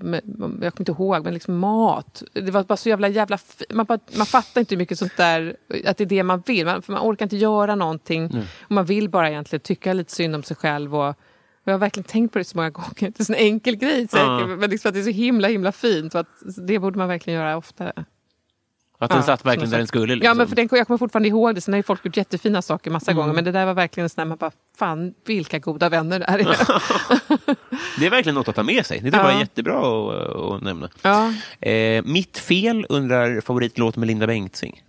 Med, 0.00 0.22
jag 0.24 0.74
kommer 0.74 0.80
inte 0.80 0.92
ihåg, 0.92 1.24
men 1.24 1.34
liksom 1.34 1.58
mat. 1.58 2.22
Det 2.32 2.50
var 2.50 2.64
bara 2.64 2.76
så 2.76 2.88
jävla... 2.88 3.08
jävla 3.08 3.38
man, 3.70 3.86
bara, 3.86 3.98
man 4.16 4.26
fattar 4.26 4.60
inte 4.60 4.74
hur 4.74 4.78
mycket 4.78 4.98
sånt 4.98 5.16
där... 5.16 5.56
Att 5.86 5.96
det 5.96 6.04
är 6.04 6.08
det 6.08 6.22
man 6.22 6.42
vill. 6.46 6.66
Man, 6.66 6.82
man 6.86 7.02
orkar 7.02 7.24
inte 7.24 7.36
göra 7.36 7.74
någonting. 7.74 8.46
Och 8.60 8.70
man 8.70 8.84
vill 8.84 9.08
bara 9.08 9.30
egentligen 9.30 9.60
tycka 9.60 9.92
lite 9.92 10.12
synd 10.12 10.34
om 10.34 10.42
sig 10.42 10.56
själv. 10.56 10.94
Och, 10.96 11.08
och 11.08 11.14
jag 11.64 11.72
har 11.72 11.78
verkligen 11.78 12.04
tänkt 12.04 12.32
på 12.32 12.38
det 12.38 12.44
så 12.44 12.56
många 12.56 12.70
gånger. 12.80 12.92
Det 12.98 13.06
är 13.06 13.20
en 13.20 13.24
sån 13.24 13.36
enkel 13.36 13.76
grej 13.76 14.08
säkert. 14.08 14.14
Ja. 14.14 14.46
Men 14.46 14.70
liksom 14.70 14.88
att 14.88 14.94
det 14.94 15.00
är 15.00 15.04
så 15.04 15.10
himla 15.10 15.48
himla 15.48 15.72
fint. 15.72 16.14
Att 16.14 16.28
det 16.66 16.78
borde 16.78 16.98
man 16.98 17.08
verkligen 17.08 17.40
göra 17.40 17.56
oftare. 17.56 18.04
Att 19.00 19.10
den 19.10 19.18
Ja, 19.18 19.22
satt 19.22 19.44
verkligen 19.46 19.70
där 19.70 19.78
den 19.78 19.86
skulle? 19.86 20.14
Liksom. 20.14 20.26
Ja, 20.26 20.34
men 20.34 20.48
för 20.48 20.56
den, 20.56 20.68
jag 20.72 20.86
kommer 20.86 20.98
fortfarande 20.98 21.28
ihåg 21.28 21.54
det. 21.54 21.60
Sen 21.60 21.74
har 21.74 21.78
ju 21.78 21.82
folk 21.82 22.04
gjort 22.04 22.16
jättefina 22.16 22.62
saker 22.62 22.90
massa 22.90 23.10
Mm. 23.10 23.20
gånger. 23.22 23.34
Men 23.34 23.44
det 23.44 23.52
där 23.52 23.66
var 23.66 23.74
verkligen 23.74 24.08
sån 24.08 24.20
där 24.20 24.24
man 24.28 24.38
bara, 24.38 24.50
fan 24.78 25.14
vilka 25.26 25.58
goda 25.58 25.88
vänner 25.88 26.18
det 26.18 26.24
här 26.28 26.38
är. 26.38 26.46
Det 28.00 28.06
är 28.06 28.10
verkligen 28.10 28.34
något 28.34 28.48
att 28.48 28.54
ta 28.56 28.62
med 28.62 28.86
sig. 28.86 29.00
Det 29.00 29.08
är 29.08 29.12
Ja. 29.12 29.22
bara 29.22 29.38
jättebra 29.40 29.78
att, 29.78 30.36
att 30.36 30.62
nämna. 30.62 30.88
ja. 31.02 31.32
Eh, 31.68 32.02
mitt 32.04 32.38
fel 32.38 32.86
undrar 32.88 33.40
favoritlåt 33.40 33.96
med 33.96 34.06
Linda 34.06 34.26
Bengtzing. 34.26 34.82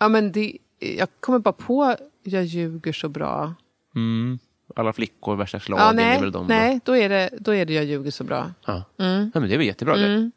ja, 0.00 0.08
men 0.08 0.32
det, 0.32 0.52
jag 0.78 1.08
kommer 1.20 1.38
bara 1.38 1.52
på 1.52 1.96
Jag 2.22 2.44
ljuger 2.44 2.92
så 2.92 3.08
bra. 3.08 3.54
Mm. 3.94 4.38
Alla 4.76 4.92
flickor, 4.92 5.36
värsta 5.36 5.60
slagen 5.60 5.84
Ja, 5.84 5.90
är 5.90 5.94
nej, 6.08 6.20
väl 6.20 6.32
de 6.32 6.42
då? 6.48 6.54
nej 6.54 6.80
då, 6.84 6.96
är 6.96 7.08
det, 7.08 7.30
då 7.40 7.54
är 7.54 7.64
det 7.64 7.72
Jag 7.74 7.84
ljuger 7.84 8.10
så 8.10 8.24
bra. 8.24 8.50
Ja. 8.66 8.82
Mm. 8.98 9.30
Ja, 9.34 9.40
men 9.40 9.48
det 9.48 9.54
är 9.54 9.58
väl 9.58 9.66
jättebra 9.66 9.96
det. 9.96 10.30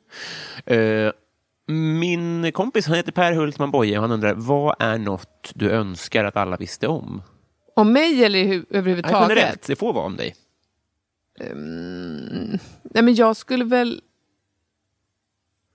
Eh, 0.66 1.12
min 1.68 2.51
kompis 2.51 2.88
han 2.88 2.95
heter 2.95 3.12
Per 3.12 3.34
Hultman 3.34 3.72
Boye 3.72 3.97
och 3.97 4.01
han 4.01 4.12
undrar 4.12 4.34
vad 4.34 4.76
är 4.80 4.97
något 4.97 5.51
du 5.55 5.70
önskar 5.72 6.24
att 6.26 6.38
alla 6.38 6.57
visste 6.57 6.88
om? 6.88 7.22
Om 7.76 7.93
mig 7.93 8.24
eller 8.26 8.39
hu- 8.39 8.47
Nej, 8.70 8.80
överhuvudtaget? 8.80 9.30
generellt, 9.30 9.68
det 9.68 9.76
får 9.76 9.93
vara 9.93 10.05
om 10.05 10.16
dig. 10.18 10.36
Nej, 12.84 13.03
men 13.03 13.16
jag 13.16 13.38
skulle 13.38 13.64
väl... 13.66 14.01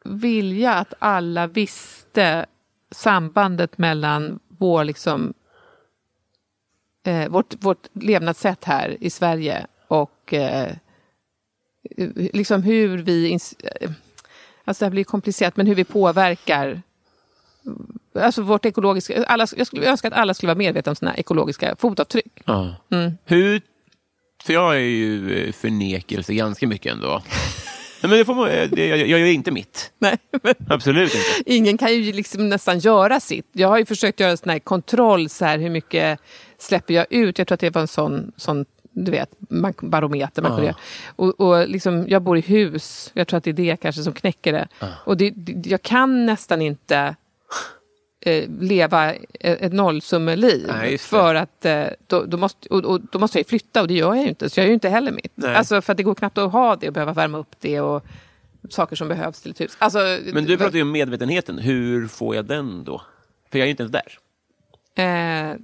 vilja 0.05 0.74
att 0.74 0.95
alla 0.99 1.47
visste 1.47 2.47
sambandet 2.91 3.78
mellan 3.78 4.39
vår, 4.49 4.84
liksom, 4.84 5.34
eh, 7.07 7.28
vårt, 7.28 7.64
vårt 7.64 7.89
levnadssätt 7.93 8.64
här 8.64 8.97
i 9.01 9.11
Sverige 9.11 9.66
och 9.89 10.34
eh, 10.34 10.76
liksom 12.32 12.62
hur 12.62 12.99
vi... 12.99 13.28
ins- 13.30 13.66
eh, 13.80 13.91
Alltså 14.66 14.82
det 14.82 14.86
här 14.86 14.90
blir 14.90 15.04
komplicerat, 15.04 15.56
men 15.56 15.66
hur 15.66 15.74
vi 15.74 15.84
påverkar 15.84 16.82
Alltså 18.14 18.42
vårt 18.42 18.64
ekologiska, 18.64 19.24
alla, 19.24 19.46
jag 19.56 19.66
skulle 19.66 19.86
önska 19.86 20.08
att 20.08 20.14
alla 20.14 20.34
skulle 20.34 20.48
vara 20.48 20.58
medvetna 20.58 20.90
om 20.90 20.96
sina 20.96 21.16
ekologiska 21.16 21.76
fotavtryck. 21.78 22.42
Ja. 22.44 22.74
Mm. 22.92 23.12
Hur... 23.24 23.60
För 24.44 24.52
jag 24.52 24.74
är 24.74 24.80
ju 24.80 25.38
eh, 25.38 25.52
förnekelse 25.52 26.34
ganska 26.34 26.66
mycket 26.66 26.92
ändå. 26.92 27.22
Nej, 28.02 28.10
men 28.10 28.18
det 28.18 28.24
får 28.24 28.34
man, 28.34 28.48
eh, 28.48 28.70
det, 28.70 28.86
jag, 28.86 28.98
jag 28.98 29.20
gör 29.20 29.26
inte 29.26 29.50
mitt. 29.50 29.92
Nej, 29.98 30.16
men 30.42 30.54
Absolut 30.68 31.14
inte. 31.14 31.52
ingen 31.54 31.78
kan 31.78 31.94
ju 31.94 32.12
liksom 32.12 32.48
nästan 32.48 32.78
göra 32.78 33.20
sitt. 33.20 33.46
Jag 33.52 33.68
har 33.68 33.78
ju 33.78 33.86
försökt 33.86 34.20
göra 34.20 34.30
en 34.30 34.36
sån 34.36 34.50
här 34.50 34.58
kontroll, 34.58 35.28
så 35.28 35.44
här, 35.44 35.58
hur 35.58 35.70
mycket 35.70 36.20
släpper 36.58 36.94
jag 36.94 37.06
ut? 37.10 37.38
Jag 37.38 37.46
tror 37.46 37.54
att 37.54 37.60
det 37.60 37.70
var 37.70 37.82
en 37.82 37.88
sån, 37.88 38.32
sån 38.36 38.64
du 39.05 39.11
vet, 39.11 39.30
man- 39.38 39.74
barometer 39.82 40.42
man 40.42 40.51
kunde 40.51 40.66
göra. 40.66 40.76
Och, 41.16 41.40
och 41.40 41.68
liksom, 41.68 42.05
jag 42.09 42.22
bor 42.22 42.38
i 42.38 42.40
hus, 42.40 43.11
jag 43.14 43.28
tror 43.28 43.38
att 43.38 43.44
det 43.44 43.51
är 43.51 43.55
det 43.55 43.76
kanske 43.76 44.03
som 44.03 44.12
knäcker 44.12 44.53
det. 44.53 44.68
Och 45.05 45.16
det, 45.16 45.30
det, 45.30 45.70
jag 45.70 45.82
kan 45.82 46.26
nästan 46.26 46.62
inte 46.62 47.16
eh, 48.20 48.44
leva 48.61 49.12
ett, 49.12 49.22
ett 49.40 49.72
nollsummeliv. 49.72 50.66
Nej, 50.68 50.99
för 50.99 51.34
att 51.34 51.64
eh, 51.64 51.86
då, 52.07 52.24
då, 52.24 52.36
måste, 52.36 52.68
och, 52.68 52.84
och, 52.84 53.01
då 53.01 53.18
måste 53.18 53.38
jag 53.38 53.47
flytta 53.47 53.80
och 53.82 53.88
det 53.88 53.94
gör 53.94 54.14
jag 54.14 54.22
ju 54.22 54.28
inte. 54.28 54.51
Så 54.51 54.61
jag 54.61 54.64
gör 54.64 54.68
ju 54.70 54.74
inte 54.74 54.88
heller 54.88 55.12
mitt. 55.12 55.32
Nej. 55.34 55.55
Alltså, 55.55 55.82
för 55.82 55.92
att 55.92 55.97
det 55.97 56.03
går 56.03 56.14
knappt 56.14 56.38
att 56.38 56.53
ha 56.53 56.76
det 56.76 56.88
och 56.88 56.94
behöva 56.94 57.12
värma 57.12 57.38
upp 57.38 57.57
det. 57.61 57.80
och 57.80 58.05
saker 58.70 58.97
som 58.97 59.09
behövs 59.09 59.40
till 59.42 59.51
ett 59.51 59.61
hus. 59.61 59.76
Alltså, 59.78 60.18
Men 60.32 60.44
du 60.44 60.57
pratar 60.57 60.76
ju 60.76 60.82
om 60.82 60.92
medvetenheten. 60.92 61.59
Hur 61.59 62.09
får 62.09 62.36
jag 62.36 62.44
den 62.44 62.84
då? 62.84 63.03
För 63.51 63.59
jag 63.59 63.62
är 63.62 63.66
ju 63.66 63.70
inte 63.70 63.82
ens 63.82 63.92
där. 63.92 64.18
Eh, 65.51 65.57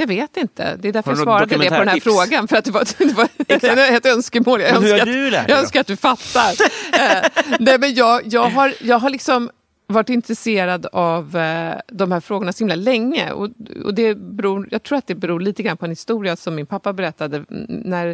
jag 0.00 0.06
vet 0.06 0.36
inte. 0.36 0.76
Det 0.76 0.88
är 0.88 0.92
därför 0.92 1.10
jag 1.10 1.18
svarade 1.18 1.46
det 1.46 1.54
på 1.54 1.62
den 1.62 1.68
här 1.68 1.76
dokumentärtips? 1.76 2.04
frågan. 2.04 2.48
För 2.48 2.56
att 2.56 2.64
det 2.64 2.70
var, 2.70 2.84
det 3.46 3.76
var 3.76 3.96
ett 3.96 4.06
önskemål. 4.06 4.60
Jag 4.60 4.70
önskar, 4.70 5.06
du 5.06 5.30
dig 5.30 5.44
jag 5.48 5.58
önskar 5.58 5.80
att 5.80 5.86
du 5.86 5.96
fattar. 5.96 6.50
eh, 6.92 7.30
nej, 7.58 7.78
men 7.78 7.94
jag, 7.94 8.22
jag, 8.24 8.50
har, 8.50 8.74
jag 8.80 8.98
har 8.98 9.10
liksom 9.10 9.50
varit 9.86 10.08
intresserad 10.08 10.86
av 10.86 11.36
eh, 11.36 11.78
de 11.86 12.12
här 12.12 12.20
frågorna 12.20 12.52
så 12.52 12.58
himla 12.58 12.74
länge. 12.74 13.32
Och, 13.32 13.48
och 13.84 13.94
det 13.94 14.14
beror, 14.14 14.68
jag 14.70 14.82
tror 14.82 14.98
att 14.98 15.06
det 15.06 15.14
beror 15.14 15.40
lite 15.40 15.62
grann 15.62 15.76
på 15.76 15.84
en 15.84 15.90
historia 15.90 16.36
som 16.36 16.54
min 16.54 16.66
pappa 16.66 16.92
berättade. 16.92 17.44
När 17.68 18.08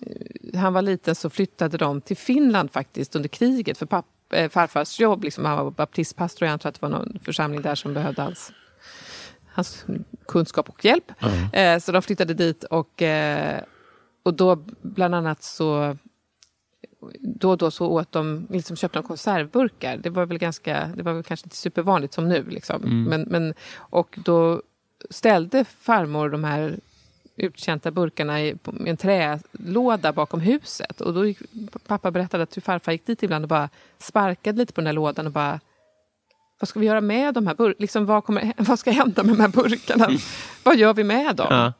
eh, 0.00 0.60
han 0.60 0.72
var 0.72 0.82
liten 0.82 1.14
så 1.14 1.30
flyttade 1.30 1.76
de 1.76 2.00
till 2.00 2.16
Finland 2.16 2.72
faktiskt 2.72 3.16
under 3.16 3.28
kriget 3.28 3.78
för 3.78 3.86
papp, 3.86 4.06
eh, 4.32 4.48
farfars 4.48 5.00
jobb. 5.00 5.24
Liksom, 5.24 5.44
han 5.44 5.64
var 5.64 5.70
baptistpastor 5.70 6.46
och 6.46 6.52
jag 6.52 6.60
tror 6.60 6.68
att 6.68 6.80
det 6.80 6.82
var 6.82 6.98
någon 6.98 7.18
församling 7.24 7.62
där 7.62 7.74
som 7.74 7.94
behövde 7.94 8.22
hans 8.22 8.52
hans 9.54 9.84
kunskap 10.28 10.68
och 10.68 10.84
hjälp. 10.84 11.12
Eh, 11.52 11.78
så 11.78 11.92
de 11.92 12.02
flyttade 12.02 12.34
dit 12.34 12.64
och, 12.64 13.02
eh, 13.02 13.60
och 14.22 14.34
då 14.34 14.64
bland 14.82 15.14
annat 15.14 15.42
så 15.42 15.96
då 17.20 17.50
och 17.50 17.58
då 17.58 17.70
så 17.70 17.86
åt 17.86 18.12
de, 18.12 18.46
liksom 18.50 18.76
köpte 18.76 18.98
de 18.98 19.06
konservburkar. 19.06 19.96
Det 19.96 20.10
var 20.10 20.26
väl 20.26 20.38
ganska, 20.38 20.90
det 20.96 21.02
var 21.02 21.12
väl 21.12 21.22
kanske 21.22 21.46
inte 21.46 21.56
supervanligt 21.56 22.12
som 22.12 22.28
nu. 22.28 22.44
Liksom. 22.48 23.04
Men, 23.08 23.22
men, 23.22 23.54
och 23.76 24.18
då 24.24 24.62
ställde 25.10 25.64
farmor 25.64 26.28
de 26.28 26.44
här 26.44 26.80
uttjänta 27.36 27.90
burkarna 27.90 28.42
i 28.42 28.54
en 28.86 28.96
trälåda 28.96 30.12
bakom 30.12 30.40
huset. 30.40 31.00
Och 31.00 31.14
då 31.14 31.26
gick, 31.26 31.38
pappa 31.86 32.10
berättade 32.10 32.42
att 32.42 32.56
hur 32.56 32.62
farfar 32.62 32.92
gick 32.92 33.06
dit 33.06 33.22
ibland 33.22 33.44
och 33.44 33.48
bara 33.48 33.68
sparkade 33.98 34.58
lite 34.58 34.72
på 34.72 34.80
den 34.80 34.86
här 34.86 34.94
lådan 34.94 35.26
och 35.26 35.32
bara 35.32 35.60
vad 36.60 36.68
ska 36.68 36.80
vi 36.80 36.86
göra 36.86 37.00
med 37.00 37.34
de 37.34 37.46
här 37.46 37.54
burkarna? 37.54 37.76
Liksom, 37.78 38.06
vad, 38.06 38.24
kommer, 38.24 38.52
vad 38.62 38.78
ska 38.78 38.90
hända 38.90 39.22
med 39.22 39.34
de 39.34 39.40
här 39.40 39.48
burkarna? 39.48 40.08
vad 40.62 40.76
gör 40.76 40.94
vi 40.94 41.04
med 41.04 41.36
dem? 41.36 41.46
Ja. 41.50 41.72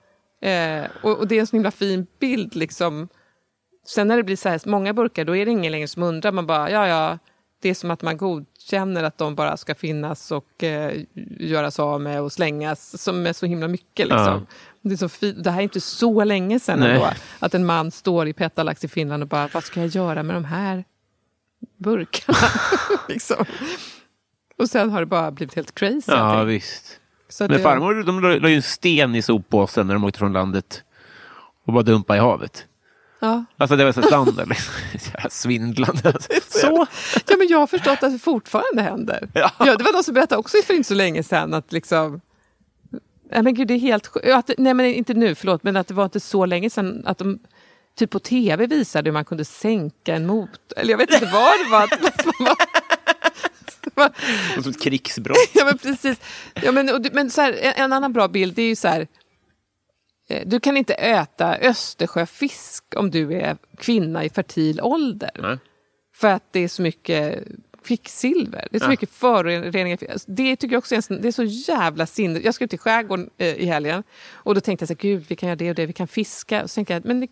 Eh, 0.48 0.86
och, 1.02 1.18
och 1.18 1.28
det 1.28 1.36
är 1.36 1.40
en 1.40 1.46
så 1.46 1.56
himla 1.56 1.70
fin 1.70 2.06
bild. 2.20 2.54
Liksom. 2.56 3.08
Sen 3.86 4.08
när 4.08 4.16
det 4.16 4.22
blir 4.22 4.36
så 4.36 4.48
här 4.48 4.60
många 4.64 4.94
burkar, 4.94 5.24
då 5.24 5.36
är 5.36 5.44
det 5.44 5.52
ingen 5.52 5.72
längre 5.72 5.88
som 5.88 6.02
undrar. 6.02 6.32
Man 6.32 6.46
bara, 6.46 6.70
ja, 6.70 6.88
ja, 6.88 7.18
det 7.64 7.70
är 7.70 7.74
som 7.74 7.90
att 7.90 8.02
man 8.02 8.16
godkänner 8.16 9.02
att 9.02 9.18
de 9.18 9.34
bara 9.34 9.56
ska 9.56 9.74
finnas 9.74 10.32
och 10.32 10.64
eh, 10.64 10.92
göras 11.38 11.78
av 11.78 12.00
med 12.00 12.22
och 12.22 12.32
slängas, 12.32 13.02
som 13.02 13.26
är 13.26 13.32
så 13.32 13.46
himla 13.46 13.68
mycket. 13.68 14.08
Liksom. 14.08 14.46
Det, 14.80 15.02
är 15.02 15.08
så 15.08 15.42
det 15.42 15.50
här 15.50 15.58
är 15.58 15.62
inte 15.62 15.80
så 15.80 16.24
länge 16.24 16.60
sedan 16.60 16.82
ändå, 16.82 17.08
att 17.38 17.54
en 17.54 17.66
man 17.66 17.90
står 17.90 18.28
i 18.28 18.32
Petalax 18.32 18.84
i 18.84 18.88
Finland 18.88 19.22
och 19.22 19.28
bara, 19.28 19.48
vad 19.54 19.64
ska 19.64 19.80
jag 19.80 19.88
göra 19.88 20.22
med 20.22 20.36
de 20.36 20.44
här 20.44 20.84
burkarna? 21.76 22.38
liksom. 23.08 23.44
Och 24.59 24.70
sen 24.70 24.90
har 24.90 25.00
det 25.00 25.07
bara 25.07 25.30
blivit 25.30 25.55
helt 25.55 25.74
crazy. 25.74 26.02
Ja, 26.12 26.42
visst. 26.44 27.00
Så 27.28 27.44
Men 27.44 27.50
det- 27.57 27.59
farmor 27.62 27.94
de 28.02 28.20
la 28.40 28.48
ju 28.48 28.57
en 28.57 28.62
sten 28.62 29.14
i 29.14 29.22
soppåsen 29.22 29.86
när 29.86 29.94
de 29.94 30.05
åkte 30.05 30.18
från 30.18 30.32
landet 30.32 30.82
och 31.66 31.72
bara 31.72 31.82
dumpade 31.82 32.16
i 32.16 32.20
havet. 32.22 32.66
Ja. 33.20 33.44
Alltså 33.57 33.76
det 33.76 33.84
var 33.84 33.92
så 33.92 34.02
standard. 34.02 34.48
Liksom. 34.92 35.12
Svindlande. 35.30 36.16
Så. 36.48 36.86
Ja, 37.28 37.36
men 37.38 37.48
jag 37.48 37.59
har 37.59 37.66
förstått 37.66 38.02
att 38.02 38.12
det 38.12 38.18
fortfarande 38.18 38.82
händer. 38.82 39.28
Ja. 39.34 39.50
Ja. 39.59 39.76
det 39.76 39.84
var 39.84 39.92
någon 39.92 40.05
som 40.05 40.14
berättade 40.14 40.38
också 40.38 40.57
för 40.66 40.74
inte 40.74 40.88
så 40.88 40.94
länge 40.94 41.22
sedan 41.22 41.55
att 41.55 41.72
liksom... 41.72 42.20
Nej 43.30 43.42
men 43.42 43.55
gud, 43.55 43.68
det 43.68 43.74
är 43.74 43.78
helt. 43.78 44.16
Att, 44.26 44.50
nej 44.59 44.74
men 44.74 44.86
inte 44.86 45.14
nu, 45.14 45.34
förlåt, 45.34 45.62
men 45.62 45.76
att 45.76 45.86
det 45.86 45.94
var 45.94 46.05
inte 46.05 46.20
så 46.20 46.46
länge 46.46 46.70
sedan 46.70 47.02
att 47.07 47.18
de 47.18 47.38
typ 47.98 48.11
på 48.11 48.18
tv 48.18 48.66
visade 48.66 49.09
hur 49.11 49.12
man 49.12 49.24
kunde 49.24 49.44
sänka 49.44 50.14
en 50.14 50.26
motor. 50.26 50.59
Eller 50.76 50.90
jag 50.90 50.98
vet 50.98 51.12
inte 51.12 51.26
vad 51.32 51.52
det 51.64 51.70
var. 51.70 51.88
Som 54.62 54.70
ett 54.70 54.82
krigsbrott. 54.82 55.51
ja 55.55 55.64
men 55.64 55.78
precis. 55.78 56.20
Ja, 56.62 56.72
men, 56.72 56.88
och, 56.95 57.07
men 57.12 57.30
så 57.30 57.40
här, 57.40 57.53
en, 57.62 57.72
en 57.76 57.92
annan 57.92 58.12
bra 58.12 58.28
bild 58.28 58.55
det 58.55 58.62
är 58.62 58.68
ju 58.68 58.76
så 58.76 58.88
här. 58.88 59.07
eh, 60.28 60.42
Du 60.47 60.61
kan 60.61 60.76
inte 60.76 60.95
äta 60.95 61.57
Östersjöfisk 61.57 62.84
om 62.97 63.11
du 63.11 63.32
är 63.34 63.57
kvinna 63.78 64.24
i 64.24 64.28
fertil 64.28 64.80
ålder. 64.80 65.30
Nej. 65.42 65.59
För 66.16 66.28
att 66.28 66.45
det 66.53 66.61
är 66.61 66.68
så 66.68 66.82
mycket 66.82 67.45
kvicksilver. 67.84 68.68
Det 68.70 68.76
är 68.76 68.80
så 68.80 68.84
Ja. 68.84 68.88
mycket 68.90 69.11
föroreningar. 69.11 69.99
Det 70.26 70.57
tycker 70.57 70.74
jag 70.74 70.78
också 70.78 70.95
är, 70.95 71.12
en, 71.12 71.20
det 71.22 71.28
är 71.28 71.32
så 71.32 71.45
jävla 71.45 72.07
sinne. 72.07 72.40
Jag 72.45 72.55
ut 72.62 72.74
i 72.74 72.78
skärgården 72.78 73.30
eh, 73.38 73.55
i 73.55 73.66
helgen 73.66 74.03
och 74.32 74.55
då 74.55 74.61
tänkte 74.61 74.82
jag 74.82 74.88
så 74.88 74.95
här, 74.95 74.99
gud 75.01 75.24
vi 75.28 75.36
kan 75.36 75.49
göra 75.49 75.57
det 75.57 75.68
och 75.70 75.74
det, 75.76 75.86
vi 75.86 75.92
kan 75.92 76.09
fiska. 76.09 76.62
Och 76.62 76.70
så 76.70 76.74
tänkte 76.74 76.92
jag, 76.95 77.05
men 77.05 77.20
det, 77.20 77.28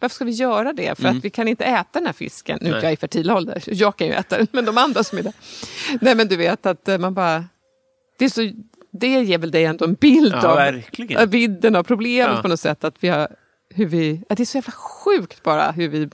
varför 0.00 0.14
ska 0.14 0.24
vi 0.24 0.30
göra 0.30 0.72
det? 0.72 0.98
För 0.98 1.08
att 1.08 1.24
vi 1.24 1.30
kan 1.30 1.48
inte 1.48 1.64
äta 1.64 1.86
den 1.92 2.06
här 2.06 2.12
fisken. 2.12 2.58
Nu 2.62 2.72
är 2.74 2.82
jag 2.82 2.92
i 2.92 2.96
fertil 2.96 3.30
ålder, 3.30 3.62
jag 3.66 3.96
kan 3.96 4.06
ju 4.06 4.12
äta 4.12 4.36
den, 4.38 4.46
men 4.52 4.64
de 4.64 4.78
andra 4.78 5.04
som 5.04 5.18
är 5.18 5.22
där. 5.22 5.32
Nej 6.00 6.14
men 6.14 6.28
du 6.28 6.36
vet 6.36 6.66
att 6.66 6.88
eh, 6.88 6.98
man 6.98 7.14
bara... 7.14 7.44
Det, 8.18 8.24
är 8.24 8.28
så, 8.28 8.50
det 8.90 9.08
ger 9.08 9.38
väl 9.38 9.50
dig 9.50 9.64
ändå 9.64 9.84
en 9.84 9.94
bild 9.94 10.34
Ja, 10.42 10.48
av 10.48 10.56
verkligen. 10.56 11.20
av 11.22 11.28
vidden 11.28 11.76
av 11.76 11.82
problemet 11.82 12.36
Ja. 12.36 12.42
på 12.42 12.48
något 12.48 12.60
sätt. 12.60 12.84
Att 12.84 12.94
vi 13.00 13.08
har, 13.08 13.28
hur 13.74 13.86
vi, 13.86 14.22
att 14.28 14.36
det 14.36 14.42
är 14.42 14.44
så 14.44 14.56
jävla 14.56 14.72
sjukt 14.72 15.42
bara 15.42 15.70
hur 15.70 15.88
vi 15.88 16.08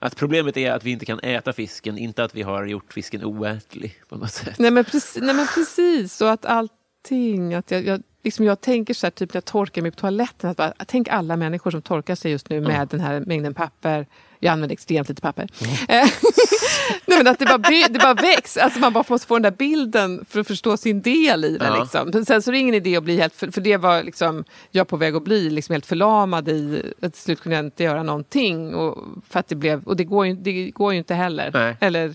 Att 0.00 0.16
problemet 0.16 0.56
är 0.56 0.70
att 0.72 0.84
vi 0.84 0.90
inte 0.90 1.04
kan 1.06 1.20
äta 1.20 1.52
fisken, 1.52 1.98
inte 1.98 2.24
att 2.24 2.34
vi 2.34 2.42
har 2.42 2.66
gjort 2.66 2.92
fisken 2.92 3.24
oätlig 3.24 3.94
på 4.08 4.16
något 4.16 4.32
sätt. 4.32 4.58
Nej 4.58 4.70
men, 4.70 4.84
precis, 4.84 5.22
nej 5.22 5.34
men 5.34 5.46
precis, 5.54 6.20
och 6.20 6.30
att 6.30 6.44
allting... 6.46 7.54
Att 7.54 7.70
jag, 7.70 7.84
jag, 7.86 8.02
liksom 8.24 8.46
jag 8.46 8.60
tänker 8.60 8.94
så 8.94 9.06
här, 9.06 9.10
typ 9.10 9.34
när 9.34 9.36
jag 9.36 9.44
torkar 9.44 9.82
mig 9.82 9.90
på 9.90 9.96
toaletten, 9.96 10.50
att 10.50 10.56
bara, 10.56 10.72
tänk 10.86 11.08
alla 11.08 11.36
människor 11.36 11.70
som 11.70 11.82
torkar 11.82 12.14
sig 12.14 12.30
just 12.30 12.50
nu 12.50 12.60
med 12.60 12.88
den 12.88 13.00
här 13.00 13.20
mängden 13.20 13.54
papper. 13.54 14.06
Jag 14.38 14.52
använder 14.52 14.72
extremt 14.72 15.08
lite 15.08 15.22
papper. 15.22 15.48
Eh, 15.88 16.08
nej 17.06 17.18
men 17.18 17.26
att 17.26 17.38
det 17.38 17.44
bara, 17.44 17.58
by, 17.58 17.84
det 17.90 17.98
bara 17.98 18.14
väcks, 18.14 18.56
alltså 18.56 18.80
man 18.80 18.92
bara 18.92 19.04
måste 19.08 19.26
få 19.26 19.34
den 19.34 19.42
där 19.42 19.50
bilden 19.50 20.24
för 20.28 20.40
att 20.40 20.46
förstå 20.46 20.76
sin 20.76 21.02
del 21.02 21.44
i 21.44 21.58
det. 21.58 21.64
Ja. 21.64 21.80
Liksom. 21.80 22.10
Men 22.12 22.24
sen 22.24 22.42
så 22.42 22.50
är 22.50 22.52
det 22.52 22.58
ingen 22.58 22.74
idé 22.74 22.96
att 22.96 23.04
bli 23.04 23.16
helt, 23.16 23.34
för, 23.34 23.50
för 23.50 23.60
det 23.60 23.76
var 23.76 24.02
liksom, 24.02 24.44
jag 24.70 24.88
på 24.88 24.96
väg 24.96 25.14
att 25.16 25.24
bli 25.24 25.50
liksom 25.50 25.72
helt 25.72 25.86
förlamad 25.86 26.48
i, 26.48 26.82
att 27.02 27.12
till 27.12 27.22
slut 27.22 27.40
kunde 27.40 27.56
jag 27.56 27.66
inte 27.66 27.82
göra 27.82 28.02
någonting. 28.02 28.74
Och, 28.74 29.04
för 29.28 29.40
att 29.40 29.48
det, 29.48 29.54
blev, 29.54 29.84
och 29.84 29.96
det, 29.96 30.04
går 30.04 30.26
ju, 30.26 30.34
det 30.34 30.70
går 30.70 30.92
ju 30.92 30.98
inte 30.98 31.14
heller. 31.14 31.50
Nej. 31.54 31.76
Eller, 31.80 32.14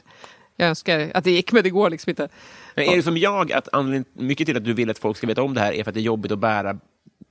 jag 0.55 0.70
önskar 0.70 1.12
att 1.14 1.24
det 1.24 1.32
gick, 1.32 1.51
men 1.51 1.64
det 1.64 1.70
går 1.70 1.89
liksom 1.89 2.10
inte. 2.10 2.30
Men 2.76 2.86
är 2.86 2.95
det 2.95 3.03
som 3.03 3.17
jag, 3.17 3.51
att 3.51 3.70
anledningen, 3.72 4.05
mycket 4.13 4.47
till 4.47 4.57
att 4.57 4.63
du 4.65 4.74
vill 4.74 4.89
att 4.89 4.99
folk 4.99 5.17
ska 5.17 5.28
veta 5.28 5.41
om 5.41 5.53
det 5.53 5.61
här 5.61 5.74
är 5.74 5.84
för 5.84 5.91
att 5.91 5.95
det 5.95 5.99
är 5.99 6.03
jobbigt 6.03 6.32
att 6.32 6.39
bära 6.39 6.78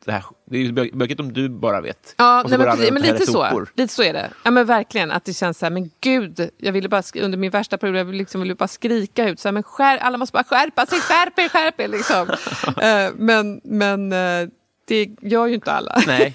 det 0.04 0.12
här. 0.12 0.24
Det 0.50 0.58
är 0.58 0.62
ju 0.62 0.72
bö- 0.72 0.96
bökigt 0.96 1.20
om 1.20 1.32
du 1.32 1.48
bara 1.48 1.80
vet. 1.80 2.14
Ja, 2.18 2.44
nej, 2.48 2.58
men, 2.58 2.66
precis, 2.66 2.90
men 2.90 3.02
lite 3.02 3.26
så. 3.26 3.66
lite 3.74 3.94
så 3.94 4.02
är 4.02 4.12
det. 4.12 4.30
Ja, 4.44 4.50
men 4.50 4.66
verkligen, 4.66 5.10
att 5.10 5.24
det 5.24 5.32
känns 5.32 5.58
så 5.58 5.66
här, 5.66 5.70
men 5.70 5.90
gud, 6.00 6.50
jag 6.56 6.72
ville 6.72 6.88
bara, 6.88 7.02
under 7.20 7.38
min 7.38 7.50
värsta 7.50 7.78
period, 7.78 7.96
jag 7.96 8.04
ville 8.04 8.18
liksom, 8.18 8.40
ville 8.40 8.54
bara 8.54 8.68
skrika 8.68 9.28
ut, 9.28 9.40
så 9.40 9.48
här, 9.48 9.52
men 9.52 9.62
skär, 9.62 9.98
alla 9.98 10.18
måste 10.18 10.32
bara 10.32 10.44
skärpa 10.44 10.86
sig, 10.86 11.00
skärp 11.00 11.38
er, 11.38 11.48
skärp 11.48 11.80
er, 11.80 11.88
liksom. 11.88 12.28
Eh, 12.82 13.10
men 13.16 13.60
men 13.64 14.12
eh, 14.12 14.48
det 14.84 15.10
gör 15.20 15.46
ju 15.46 15.54
inte 15.54 15.72
alla. 15.72 16.02
Nej. 16.06 16.32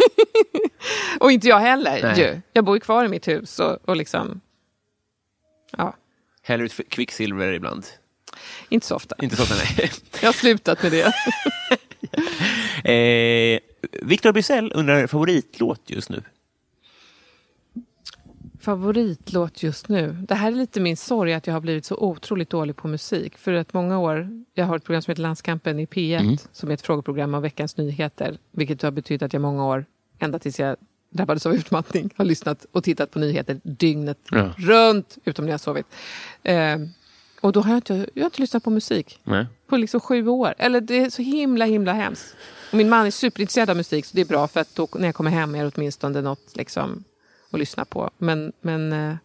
Och 1.20 1.32
inte 1.32 1.48
jag 1.48 1.60
heller. 1.60 2.00
Nej. 2.04 2.20
Ju. 2.20 2.42
Jag 2.54 2.66
bor 2.66 2.76
ju 2.76 2.80
kvar 2.80 3.06
i 3.06 3.08
mitt 3.08 3.28
hus 3.28 3.60
och, 3.60 3.90
och 3.90 3.96
liksom, 3.96 4.42
ja, 5.78 5.96
Häller 6.42 6.64
ut 6.64 6.90
kvicksilver 6.90 7.54
ibland. 7.54 7.86
Inte 8.70 8.86
så 8.88 8.96
ofta. 8.96 9.16
Inte 9.22 9.36
så, 9.36 9.54
nej. 9.56 9.92
Jag 10.22 10.28
har 10.28 10.34
slutat 10.34 10.84
med 10.84 10.92
det. 10.92 11.14
eh, 12.92 13.60
Victor 14.02 14.32
Bysell 14.32 14.72
undrar 14.76 15.08
favoritlåt 15.08 15.82
just 15.86 16.10
nu. 16.10 16.24
favoritlåt 18.62 19.64
just 19.64 19.90
nu. 19.90 20.18
Det 20.28 20.36
här 20.36 20.48
är 20.52 20.56
lite 20.56 20.80
min 20.80 20.98
sorg 20.98 21.34
att 21.34 21.48
jag 21.48 21.54
har 21.54 21.62
blivit 21.62 21.86
så 21.86 21.96
otroligt 21.98 22.50
dålig 22.50 22.76
på 22.76 22.88
musik. 22.88 23.38
För 23.38 23.54
ett 23.54 23.74
många 23.74 24.00
år, 24.00 24.30
jag 24.54 24.66
har 24.66 24.78
ett 24.78 24.84
program 24.84 25.02
som 25.02 25.12
heter 25.12 25.22
Landskampen 25.22 25.80
i 25.80 25.86
P1 25.86 26.20
Mm. 26.20 26.38
som 26.52 26.70
är 26.70 26.74
ett 26.74 26.82
frågeprogram 26.82 27.34
om 27.34 27.42
veckans 27.42 27.78
nyheter. 27.78 28.38
Vilket 28.52 28.82
har 28.82 28.92
betytt 28.92 29.22
att 29.22 29.34
jag 29.34 29.42
många 29.42 29.66
år, 29.66 29.86
ända 30.20 30.40
tills 30.40 30.60
jag 30.60 30.76
drabbades 31.10 31.46
av 31.46 31.56
utmattning, 31.56 32.10
har 32.16 32.26
lyssnat 32.26 32.66
och 32.72 32.84
tittat 32.84 33.12
på 33.12 33.20
nyheter 33.20 33.60
dygnet 33.64 34.18
Ja. 34.32 34.54
runt, 34.58 35.18
utom 35.26 35.46
när 35.46 35.50
jag 35.50 35.54
har 35.54 35.60
sovit. 35.60 35.86
Eh, 36.44 36.78
och 37.44 37.52
då 37.52 37.62
har 37.62 37.70
jag 37.70 37.78
inte, 37.78 38.10
jag 38.14 38.24
har 38.24 38.26
inte 38.26 38.42
lyssnat 38.42 38.64
på 38.64 38.70
musik 38.70 39.20
Nej. 39.24 39.46
på 39.68 39.78
liksom 39.78 40.00
sju 40.00 40.28
år. 40.28 40.54
Eller 40.58 40.82
det 40.82 40.98
är 40.98 41.10
så 41.10 41.22
himla 41.22 41.66
himla 41.66 41.94
hemskt. 41.94 42.36
Och 42.72 42.78
min 42.78 42.90
man 42.90 43.06
är 43.06 43.12
superintresserad 43.12 43.70
av 43.70 43.78
musik 43.78 44.06
så 44.06 44.16
det 44.16 44.22
är 44.22 44.26
bra 44.26 44.48
för 44.48 44.60
att 44.60 44.76
då 44.76 44.88
när 44.96 45.06
jag 45.06 45.16
kommer 45.16 45.32
hem 45.32 45.56
är 45.56 45.64
det 45.64 45.72
åtminstone 45.76 46.22
något 46.22 46.56
liksom, 46.56 47.04
att 47.52 47.60
lyssna 47.60 47.86
på. 47.86 48.10
Men, 48.18 48.54
men 48.62 48.94
eh, 48.94 49.16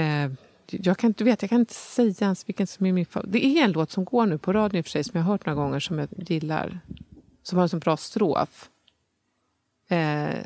eh, 0.00 0.30
jag 0.66 0.98
kan 0.98 1.10
inte 1.10 1.24
vet, 1.24 1.42
jag 1.42 1.48
kan 1.48 1.60
inte 1.60 1.74
säga 1.74 2.14
ens 2.20 2.48
vilken 2.48 2.66
som 2.66 2.86
är 2.86 2.92
min 2.92 3.06
favorit. 3.06 3.32
Det 3.32 3.46
är 3.46 3.64
en 3.64 3.72
låt 3.72 3.90
som 3.90 4.04
går 4.04 4.26
nu 4.26 4.38
på 4.38 4.52
radion 4.52 4.78
i 4.78 4.80
och 4.80 4.84
för 4.84 4.90
sig 4.90 5.04
som 5.04 5.18
jag 5.18 5.24
har 5.24 5.32
hört 5.32 5.46
några 5.46 5.62
gånger 5.62 5.80
som 5.80 5.98
jag 5.98 6.08
gillar. 6.16 6.80
Som 7.42 7.58
har 7.58 7.62
en 7.62 7.68
så 7.68 7.76
bra 7.76 7.96
strof. 7.96 8.70
Eh, 9.88 10.38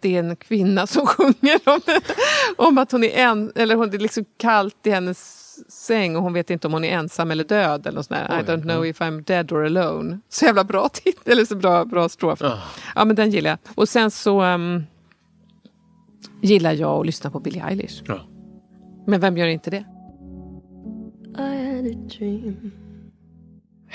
det 0.00 0.16
är 0.16 0.22
en 0.22 0.36
kvinna 0.36 0.86
som 0.86 1.06
sjunger 1.06 1.60
om, 1.64 1.80
om 2.56 2.78
att 2.78 2.92
hon 2.92 3.04
är 3.04 3.10
en, 3.10 3.52
eller 3.54 3.74
hon, 3.74 3.90
det 3.90 3.96
är 3.96 3.98
liksom 3.98 4.24
kallt 4.36 4.86
i 4.86 4.90
hennes 4.90 5.42
säng 5.68 6.16
och 6.16 6.22
hon 6.22 6.32
vet 6.32 6.50
inte 6.50 6.66
om 6.66 6.72
hon 6.72 6.84
är 6.84 6.98
ensam 6.98 7.30
eller 7.30 7.44
död. 7.44 7.86
Eller 7.86 7.96
något 7.96 8.06
sånt 8.06 8.20
där. 8.28 8.40
I 8.40 8.42
don't 8.42 8.62
know 8.62 8.86
if 8.86 9.00
I'm 9.00 9.24
dead 9.24 9.52
or 9.52 9.66
alone. 9.66 10.18
Så 10.28 10.44
jävla 10.44 10.64
bra 10.64 10.88
titel, 10.88 11.32
eller 11.32 11.44
så 11.44 11.56
bra, 11.56 11.84
bra 11.84 12.08
strof. 12.08 12.38
Ja 12.94 13.04
men 13.04 13.16
den 13.16 13.30
gillar 13.30 13.50
jag. 13.50 13.58
Och 13.74 13.88
sen 13.88 14.10
så 14.10 14.40
ehm, 14.40 14.82
gillar 16.40 16.72
jag 16.72 17.00
att 17.00 17.06
lyssna 17.06 17.30
på 17.30 17.40
Billie 17.40 17.62
Eilish. 17.68 18.02
Ja. 18.06 18.20
Men 19.06 19.20
vem 19.20 19.36
gör 19.36 19.46
inte 19.46 19.70
det? 19.70 19.84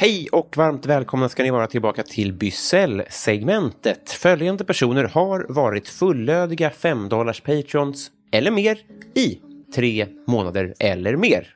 Hej 0.02 0.28
och 0.32 0.58
varmt 0.58 0.86
välkomna 0.86 1.30
ska 1.30 1.44
ni 1.44 1.52
vara 1.52 1.68
tillbaka 1.68 2.04
till 2.04 2.34
Byzell-segmentet. 2.34 4.10
Följande 4.12 4.64
personer 4.64 5.04
har 5.04 5.46
varit 5.50 5.88
fullödiga 5.88 6.70
5 6.70 7.10
patrons 7.44 8.12
eller 8.32 8.52
mer 8.52 8.80
i 9.16 9.40
tre 9.76 10.08
månader 10.28 10.74
eller 10.80 11.16
mer. 11.16 11.48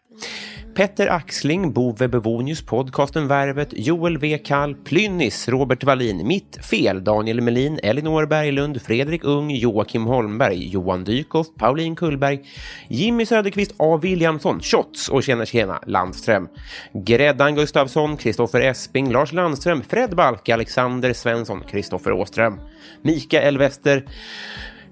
Petter 0.76 1.08
Axling, 1.08 1.74
Bove 1.74 2.08
Bevonius, 2.08 2.62
podcasten 2.62 3.28
Värvet, 3.28 3.74
Joel 3.78 4.14
W. 4.14 4.38
Kall, 4.38 4.76
Plynnis, 4.76 5.48
Robert 5.50 5.84
Wallin, 5.84 6.28
Mitt 6.28 6.60
Fel, 6.62 7.04
Daniel 7.04 7.42
Melin, 7.42 7.80
Elinor 7.84 8.26
Berglund, 8.26 8.82
Fredrik 8.82 9.24
Ung, 9.24 9.50
Joakim 9.52 10.06
Holmberg, 10.06 10.58
Johan 10.58 11.04
Dykhoff, 11.04 11.48
Pauline 11.58 11.96
Kullberg, 11.96 12.46
Jimmy 12.90 13.26
Söderqvist, 13.26 13.76
A. 13.78 14.00
Williamson, 14.02 14.62
Shots 14.62 15.10
och 15.10 15.24
Tjena 15.24 15.46
Tjena 15.46 15.80
Landström, 15.88 16.48
Gräddan 16.94 17.56
Gustafsson, 17.56 18.18
Kristoffer 18.18 18.62
Esping, 18.62 19.12
Lars 19.12 19.32
Landström, 19.32 19.84
Fred 19.84 20.16
Balke, 20.16 20.54
Alexander 20.54 21.14
Svensson, 21.14 21.64
Kristoffer 21.72 22.12
Åström, 22.12 22.60
Mikael 23.02 23.58
Wester, 23.58 24.06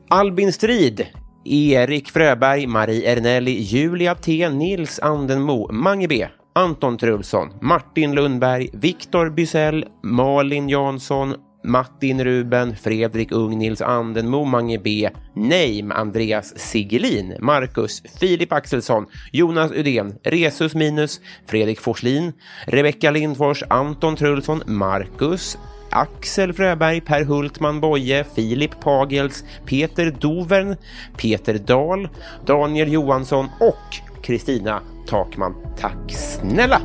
Albin 0.08 0.54
Strid, 0.54 1.08
Erik 1.46 2.12
Fröberg, 2.12 2.68
Marie 2.68 3.06
Ernelli, 3.06 3.64
Julia 3.64 4.16
T, 4.16 4.50
Nils 4.50 5.00
Andenmo, 5.00 5.68
Mange 5.72 6.08
B, 6.08 6.26
Anton 6.54 6.98
Trulsson, 6.98 7.54
Martin 7.62 8.16
Lundberg, 8.16 8.70
Viktor 8.74 9.30
Bysell, 9.30 9.86
Malin 10.04 10.70
Jansson, 10.70 11.36
Martin 11.64 12.24
Ruben, 12.24 12.76
Fredrik 12.76 13.32
Ung, 13.32 13.58
Nils 13.58 13.82
Andenmo, 13.82 14.46
Mange 14.46 14.80
B, 14.80 15.10
Neim, 15.36 15.92
Andreas 15.92 16.54
Sigelin, 16.56 17.36
Marcus, 17.40 18.02
Filip 18.20 18.52
Axelsson, 18.54 19.08
Jonas 19.32 19.72
Udén, 19.72 20.20
Resus 20.24 20.76
Minus, 20.76 21.22
Fredrik 21.46 21.80
Forslin, 21.80 22.34
Rebecka 22.68 23.12
Lindfors, 23.12 23.64
Anton 23.70 24.16
Trulsson, 24.16 24.64
Marcus, 24.68 25.58
Axel 25.94 26.54
Fröberg, 26.54 27.06
Per 27.06 27.24
Hultman 27.24 27.80
Boye, 27.80 28.24
Filip 28.36 28.80
Pagels, 28.80 29.44
Peter 29.66 30.12
Dovern, 30.12 30.78
Peter 31.18 31.54
Dahl, 31.58 32.10
Daniel 32.46 32.92
Johansson 32.92 33.50
och 33.60 34.22
Kristina 34.22 34.82
Takman. 35.08 35.56
Tack 35.78 36.12
snälla! 36.12 36.82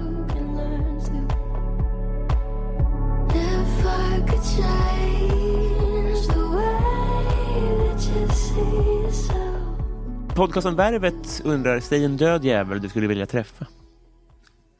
Podcasten 10.34 10.76
Värvet 10.76 11.42
undrar, 11.44 11.80
säg 11.80 12.04
en 12.04 12.16
död 12.16 12.44
jävel 12.44 12.80
du 12.80 12.88
skulle 12.88 13.06
vilja 13.06 13.26
träffa. 13.26 13.66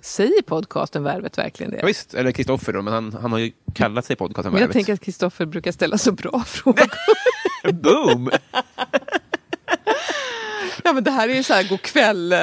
Säger 0.03 0.43
podcasten 0.43 1.03
Värvet 1.03 1.39
verkligen 1.39 1.73
det? 1.73 1.79
Ja, 1.79 1.87
visst, 1.87 2.15
eller 2.15 2.33
Kristoffer 2.33 2.73
då, 2.73 2.83
men 2.83 2.93
han, 2.95 3.13
han 3.23 3.33
har 3.33 3.39
ju 3.39 3.53
kallat 3.75 4.05
sig 4.05 4.17
podcasten 4.17 4.53
Men 4.53 4.61
jag 4.61 4.69
Värvet. 4.69 4.73
tänker 4.75 4.93
att 4.93 5.01
Kristoffer 5.01 5.47
brukar 5.47 5.73
ställa 5.73 5.99
så 5.99 6.13
bra 6.13 6.41
frågor. 6.47 6.91
Boom! 7.73 8.31
Ja, 10.85 10.93
men 10.93 11.05
det 11.05 11.11
här 11.11 11.29
är 11.29 11.35
ju 11.35 11.43
så 11.43 11.55
här 11.55 11.77
kväll, 11.77 12.33
eh, 12.33 12.39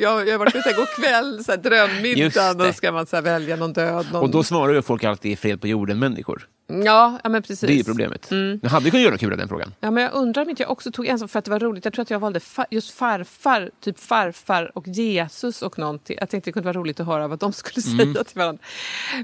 jag, 0.00 0.28
jag 0.28 0.38
varit 0.38 0.52
på 0.52 0.72
god 0.76 0.88
kväll, 0.88 1.44
så 1.44 1.52
här 1.52 1.58
drömmiddag, 1.58 2.54
då 2.54 2.72
ska 2.72 2.92
man 2.92 3.06
så 3.06 3.20
välja 3.20 3.56
någon 3.56 3.72
död. 3.72 4.06
Någon... 4.12 4.22
Och 4.22 4.30
då 4.30 4.42
svarar 4.42 4.74
ju 4.74 4.82
folk 4.82 5.04
alltid 5.04 5.32
i 5.32 5.36
fred 5.36 5.60
på 5.60 5.66
jorden-människor. 5.66 6.48
ja, 6.84 7.18
ja, 7.22 7.28
men 7.28 7.42
precis. 7.42 7.60
Det 7.60 7.80
är 7.80 7.84
problemet. 7.84 8.30
Jag 8.62 8.70
hade 8.70 8.90
kunnat 8.90 9.04
göra 9.04 9.18
kul 9.18 9.32
av 9.32 9.38
den 9.38 9.48
frågan. 9.48 9.74
Ja, 9.80 9.90
men 9.90 10.02
jag 10.02 10.12
undrar 10.14 10.42
om 10.42 10.50
inte 10.50 10.62
jag 10.62 10.70
också 10.70 10.90
tog 10.92 11.06
en 11.06 11.18
som 11.18 11.28
för 11.28 11.38
att 11.38 11.44
det 11.44 11.50
var 11.50 11.60
roligt. 11.60 11.84
Jag 11.84 11.94
tror 11.94 12.02
att 12.02 12.10
jag 12.10 12.18
valde 12.20 12.38
fa- 12.38 12.66
just 12.70 12.90
farfar, 12.90 13.70
typ 13.80 14.00
farfar 14.00 14.70
och 14.74 14.88
Jesus 14.88 15.62
och 15.62 15.78
någonting. 15.78 16.16
Jag 16.20 16.30
tänkte 16.30 16.48
det 16.48 16.52
kunde 16.52 16.66
vara 16.66 16.78
roligt 16.78 17.00
att 17.00 17.06
höra 17.06 17.28
vad 17.28 17.38
de 17.38 17.52
skulle 17.52 17.82
säga 17.82 18.24
till 18.24 18.38
varandra. 18.38 18.62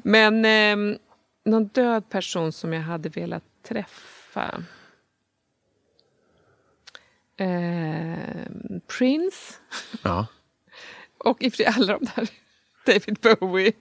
Men 0.05 0.45
ehm, 0.45 0.97
någon 1.45 1.67
död 1.67 2.09
person 2.11 2.53
som 2.53 2.73
jag 2.73 2.83
hade 2.83 3.09
velat 3.09 3.43
träffa. 3.69 4.51
Ehm, 7.41 8.81
Prince. 8.99 9.55
Ja. 10.03 10.27
Och 11.19 11.43
i 11.43 11.67
alla 11.67 11.99
de 11.99 12.05
där. 12.17 12.29
David 12.87 13.19
Bowie. 13.21 13.73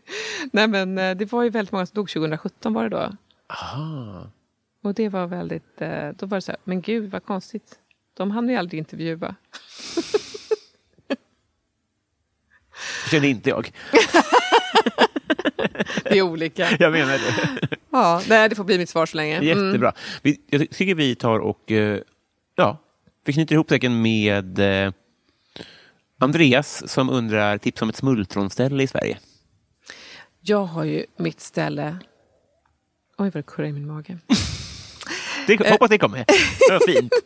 Nej 0.51 0.68
men 0.68 0.97
eh, 0.97 1.18
det 1.18 1.32
var 1.32 1.43
ju 1.43 1.49
väldigt 1.49 1.72
många 1.72 1.86
som 1.86 1.95
dog 1.95 2.10
2017 2.10 2.74
var 2.74 2.84
det 2.84 2.89
då. 2.89 3.16
Och 4.84 4.93
det 4.93 5.10
var 5.10 5.28
väldigt, 5.28 5.82
eh, 5.82 6.10
då 6.10 6.26
var 6.26 6.38
det 6.38 6.41
så 6.41 6.51
här, 6.51 6.60
men 6.64 6.82
gud 6.82 7.12
vad 7.12 7.26
konstigt. 7.26 7.80
De 8.14 8.32
hann 8.32 8.47
vi 8.47 8.55
aldrig 8.55 8.78
intervjua. 8.80 9.36
Det 13.03 13.10
kände 13.12 13.28
inte 13.28 13.49
jag. 13.49 13.72
Det 16.03 16.18
är 16.18 16.22
olika. 16.22 16.68
Jag 16.80 16.91
menar 16.91 17.14
det. 17.14 17.78
Ja, 17.89 18.22
nej, 18.30 18.49
det 18.49 18.55
får 18.55 18.64
bli 18.64 18.78
mitt 18.78 18.89
svar 18.89 19.05
så 19.05 19.18
länge. 19.18 19.38
Mm. 19.38 19.47
Jättebra. 19.47 19.93
Vi, 20.22 20.41
jag 20.49 20.70
tycker 20.70 20.95
vi 20.95 21.16
tar 21.16 21.39
och 21.39 21.72
eh, 21.72 22.01
ja, 22.55 22.78
vi 23.26 23.34
knyter 23.34 23.56
ihop 23.56 23.70
säcken 23.70 24.02
med 24.02 24.60
eh, 24.60 24.94
Andreas 26.18 26.92
som 26.92 27.10
undrar 27.10 27.58
tips 27.58 27.82
om 27.82 27.90
ett 27.90 27.96
smultronställe 27.96 28.84
i 28.84 28.88
Sverige. 28.88 29.20
Jag 30.42 30.66
har 30.66 30.84
ju 30.84 31.06
mitt 31.18 31.40
ställe... 31.40 31.98
Oj, 33.18 33.26
vad 33.26 33.34
det 33.34 33.44
kurrar 33.44 33.68
i 33.68 33.74
min 33.74 33.88
mage. 33.88 34.18
Det, 35.48 35.70
hoppas 35.70 35.90
det 35.90 35.98
kommer. 35.98 36.26
Det 36.28 36.74
var 36.74 36.88
fint. 36.88 37.14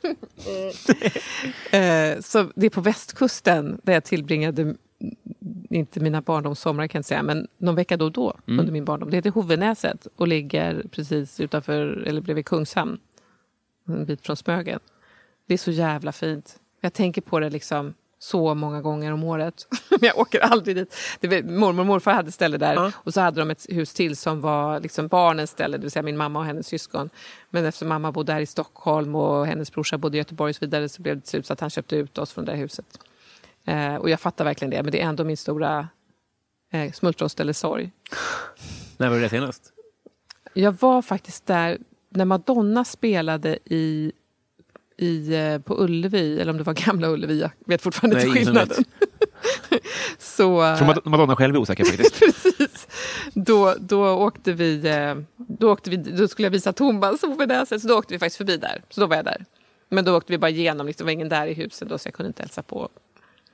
Eh, 1.72 2.20
så 2.20 2.52
det 2.56 2.66
är 2.66 2.70
på 2.70 2.82
västkusten 2.82 3.80
där 3.84 3.94
jag 3.94 4.04
tillbringade, 4.04 4.62
mm, 4.62 4.78
inte 5.70 6.00
mina 6.00 6.22
barndomssomrar 6.22 6.88
kan 6.88 7.00
jag 7.00 7.06
säga, 7.06 7.24
men 7.24 7.48
någon 7.58 7.76
vecka 7.76 7.98
då 7.98 8.06
och 8.06 8.12
då 8.12 8.38
under 8.46 8.72
min 8.72 8.86
barndom. 8.86 9.10
Det 9.10 9.16
heter 9.16 9.30
Hovenäset 9.30 10.08
och 10.16 10.28
ligger 10.28 10.86
precis 10.92 11.40
utanför, 11.40 12.04
eller 12.08 12.22
bredvid 12.22 12.46
Kungshamn. 12.46 12.98
En 13.88 14.06
bit 14.06 14.22
från 14.22 14.36
Smögen. 14.36 14.80
Det 15.54 15.56
är 15.56 15.58
så 15.58 15.72
jävla 15.72 16.12
fint. 16.12 16.60
Jag 16.82 16.94
tänker 16.94 17.22
på 17.22 17.40
det 17.40 17.50
liksom 17.50 17.94
så 18.20 18.54
många 18.54 18.82
gånger 18.82 19.12
om 19.12 19.24
året. 19.24 19.68
Men 19.90 20.00
jag 20.02 20.18
åker 20.18 20.40
aldrig 20.40 20.76
dit. 20.76 20.96
Var, 21.22 21.44
mormor 21.44 21.80
och 21.80 21.86
morfar 21.86 22.14
hade 22.14 22.32
ställe 22.32 22.58
där 22.58 22.94
och 22.96 23.14
så 23.14 23.22
hade 23.22 23.42
de 23.42 23.52
ett 23.52 23.66
hus 23.70 23.94
till 23.94 24.16
som 24.16 24.42
var 24.42 24.80
liksom 24.80 25.08
barnens 25.08 25.50
ställe, 25.50 25.78
det 25.78 25.82
vill 25.82 25.92
säga 25.92 26.04
min 26.04 26.18
mamma 26.18 26.40
och 26.40 26.46
hennes 26.46 26.68
syskon. 26.68 27.10
Men 27.50 27.66
eftersom 27.66 27.88
mamma 27.88 28.12
bodde 28.12 28.34
här 28.34 28.42
i 28.42 28.46
Stockholm 28.46 29.16
och 29.16 29.48
hennes 29.48 29.72
brorsa 29.72 29.98
bodde 29.98 30.18
i 30.18 30.20
Göteborg 30.20 30.50
och 30.50 30.56
så 30.56 30.66
vidare 30.66 30.90
så 30.90 31.02
blev 31.02 31.16
det 31.16 31.22
till 31.22 31.30
slut 31.30 31.46
så 31.46 31.54
att 31.54 31.60
han 31.60 31.70
köpte 31.70 31.96
ut 31.96 32.18
oss 32.18 32.34
från 32.34 32.46
det 32.46 32.52
där 32.52 32.58
huset. 32.60 33.00
Eh, 33.66 33.96
och 33.96 34.10
jag 34.10 34.20
fattar 34.20 34.46
verkligen 34.46 34.72
det, 34.72 34.84
men 34.84 34.92
det 34.92 35.02
är 35.02 35.06
ändå 35.06 35.24
min 35.24 35.38
stora 35.38 35.88
eh, 36.72 36.92
smultronställe 36.92 37.54
sorg. 37.54 37.92
När 38.98 39.10
var 39.10 39.20
det 39.20 39.30
senast? 39.30 39.74
Jag 40.54 40.76
var 40.80 41.02
faktiskt 41.02 41.46
där 41.46 41.78
när 42.16 42.26
Madonna 42.26 42.86
spelade 42.86 43.58
i, 43.66 44.12
i, 45.04 45.34
eh, 45.36 45.60
på 45.60 45.84
Ullevi, 45.84 46.40
eller 46.40 46.52
om 46.52 46.58
det 46.58 46.64
var 46.64 46.74
Gamla 46.74 47.08
Ullevi, 47.08 47.42
jag 47.42 47.52
vet 47.66 47.82
fortfarande 47.82 48.18
Nej, 48.18 48.28
inte 48.28 48.40
skillnaden. 48.40 48.84
Så, 50.18 50.62
Mad- 50.62 51.02
Madonna 51.04 51.36
själv 51.36 51.56
är 51.56 51.60
osäker 51.60 51.86
faktiskt. 51.86 52.20
precis. 52.44 52.88
Då, 53.34 53.76
då 53.80 54.08
åkte 54.08 54.54
vi, 54.54 54.88
eh, 54.88 55.16
då, 55.38 55.72
åkte 55.72 55.90
vi, 55.90 55.98
då 55.98 56.28
skulle 56.28 56.46
jag 56.46 56.52
visa 56.52 56.74
Thomas 56.74 57.22
sättet, 57.22 57.82
så 57.82 57.88
då 57.88 57.98
åkte 57.98 58.14
vi 58.14 58.20
faktiskt 58.20 58.38
förbi 58.38 58.58
där. 58.58 58.82
Så 58.90 59.02
då 59.02 59.08
var 59.08 59.16
jag 59.16 59.26
där. 59.26 59.46
Men 59.90 60.06
då 60.06 60.18
åkte 60.18 60.34
vi 60.34 60.38
bara 60.38 60.50
igenom, 60.50 60.88
liksom, 60.88 61.06
det 61.06 61.08
var 61.08 61.12
ingen 61.12 61.30
där 61.30 61.48
i 61.48 61.54
huset 61.54 61.90
då 61.90 61.98
så 61.98 62.08
jag 62.08 62.14
kunde 62.14 62.28
inte 62.28 62.42
hälsa 62.44 62.64
på. 62.64 62.90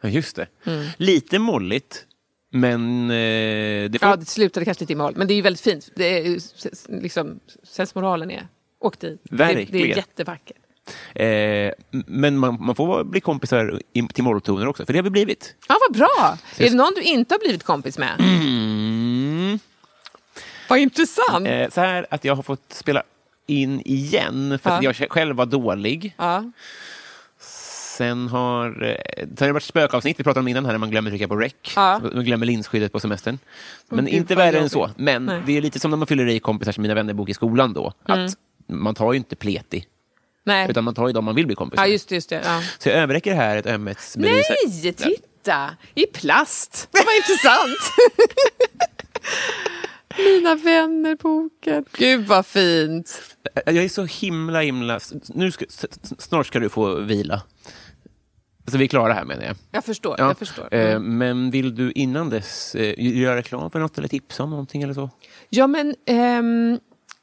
Ja, 0.02 0.10
just 0.10 0.36
det. 0.36 0.48
Mm. 0.66 0.86
Lite 0.98 1.40
molligt, 1.40 2.06
men 2.52 3.04
eh, 3.12 3.90
det 3.90 4.00
får... 4.00 4.10
Ja, 4.10 4.16
det 4.16 4.26
slutade 4.26 4.66
kanske 4.66 4.84
lite 4.84 4.94
i 4.94 4.96
mål, 4.96 5.14
men 5.16 5.28
det 5.28 5.34
är 5.34 5.36
ju 5.36 5.42
väldigt 5.42 5.62
fint. 5.62 5.90
Det 5.96 6.18
är, 6.18 6.40
liksom, 7.02 7.40
sensmoralen 7.64 8.32
är, 8.32 8.48
åk 8.80 9.00
dit. 9.00 9.22
Det, 9.24 9.68
det 9.72 9.82
är 9.82 9.98
jättevackert. 9.98 10.58
Eh, 11.16 11.72
men 11.92 12.38
man, 12.38 12.58
man 12.60 12.76
får 12.76 13.04
bli 13.04 13.22
kompisar 13.22 13.82
in, 13.94 14.08
till 14.08 14.24
molltoner 14.24 14.68
också, 14.68 14.86
för 14.86 14.94
det 14.94 15.00
har 15.00 15.04
vi 15.04 15.10
blivit. 15.10 15.56
Ja, 15.68 15.78
vad 15.88 15.98
bra! 15.98 16.38
Är 16.58 16.70
det 16.70 16.76
någon 16.76 16.94
du 16.96 17.02
inte 17.02 17.34
har 17.34 17.40
blivit 17.40 17.64
kompis 17.64 17.98
med? 17.98 18.16
Mm. 18.20 19.60
Vad 20.70 20.80
intressant! 20.80 21.48
Eh, 21.48 21.70
så 21.70 21.82
här 21.82 22.06
att 22.10 22.26
jag 22.26 22.36
har 22.36 22.44
fått 22.44 22.74
spela 22.74 23.04
in 23.48 23.82
igen 23.86 24.60
för 24.64 24.70
att 24.70 24.84
Ja. 24.84 24.94
jag 25.00 25.12
själv 25.12 25.36
var 25.36 25.46
dålig. 25.46 26.16
Ja. 26.18 26.52
Sen 27.98 28.28
har 28.28 28.68
eh, 28.84 29.26
det 29.28 29.40
har 29.40 29.48
det 29.48 29.54
varit 29.54 29.64
spökavsnitt 29.64 30.20
vi 30.20 30.24
pratade 30.24 30.40
om 30.40 30.48
innan 30.48 30.66
här 30.66 30.72
när 30.72 30.80
man 30.80 30.90
glömmer 30.92 31.10
trycka 31.10 31.28
på 31.28 31.36
rec. 31.36 31.54
Ja. 31.76 32.02
Man 32.14 32.24
glömmer 32.26 32.46
linsskyddet 32.46 32.92
på 32.92 33.00
semestern. 33.00 33.40
Men 33.90 34.06
gud, 34.06 34.14
inte 34.14 34.36
värre 34.36 34.60
än 34.60 34.70
så. 34.70 34.92
Men 34.98 35.26
Nej. 35.26 35.42
det 35.46 35.58
är 35.58 35.62
lite 35.62 35.80
som 35.80 35.92
när 35.92 35.98
man 35.98 36.08
fyller 36.08 36.28
i 36.28 36.40
kompisar 36.40 36.72
som 36.72 36.82
mina 36.82 36.94
vänner 36.94 37.14
bok 37.14 37.30
i 37.30 37.34
skolan 37.34 37.74
då. 37.74 37.94
Mm. 38.08 38.26
Att 38.26 38.32
man 38.68 38.96
tar 38.96 39.14
ju 39.14 39.18
inte 39.18 39.36
pleti, 39.36 39.86
Nej. 40.44 40.70
utan 40.70 40.84
man 40.84 40.94
tar 40.96 41.08
ju 41.08 41.14
de 41.14 41.26
man 41.26 41.36
vill 41.36 41.46
bli 41.46 41.56
kompis 41.56 41.78
Ja, 41.78 41.84
med. 41.84 41.92
just 41.92 42.10
det. 42.10 42.16
Just 42.16 42.30
det. 42.30 42.42
Ja. 42.46 42.62
Så 42.80 42.90
jag 42.90 42.98
överräcker 42.98 43.34
här 43.36 43.58
ett 43.58 43.66
ömhetsbevis. 43.66 44.46
Nej, 44.84 44.94
titta! 44.94 45.70
I 45.96 46.06
plast. 46.06 46.88
Det 46.92 47.04
var 47.06 47.18
intressant. 47.18 47.78
Mina 50.18 50.56
vänner-boken. 50.56 51.86
Gud 51.98 52.26
vad 52.28 52.46
fint. 52.46 53.22
Jag 53.66 53.78
är 53.78 53.90
så 53.90 54.04
himla, 54.06 54.62
himla... 54.62 55.00
Nu 55.28 55.52
ska, 55.52 55.66
snart 56.20 56.48
ska 56.48 56.60
du 56.60 56.70
få 56.70 56.96
vila. 56.96 57.42
Alltså 58.66 58.78
vi 58.78 58.84
är 58.84 58.88
klara 58.88 59.14
här 59.14 59.26
menar 59.26 59.44
jag. 59.44 59.56
Jag 59.72 59.86
förstår. 59.86 60.16
Ja, 60.18 60.28
Jag 60.28 60.38
förstår. 60.38 60.68
eh, 60.74 60.92
Mm. 60.92 61.18
Men 61.18 61.52
vill 61.52 61.76
du 61.76 61.92
innan 61.92 62.30
dess 62.30 62.76
eh, 62.76 62.94
göra 62.98 63.36
reklam 63.36 63.72
för 63.72 63.80
något 63.80 63.98
eller 63.98 64.08
tipsa 64.08 64.44
om 64.44 64.50
någonting 64.50 64.82
eller 64.84 64.94
så? 64.94 65.10
Ja, 65.50 65.68
men 65.68 65.96
ehm, 66.06 66.80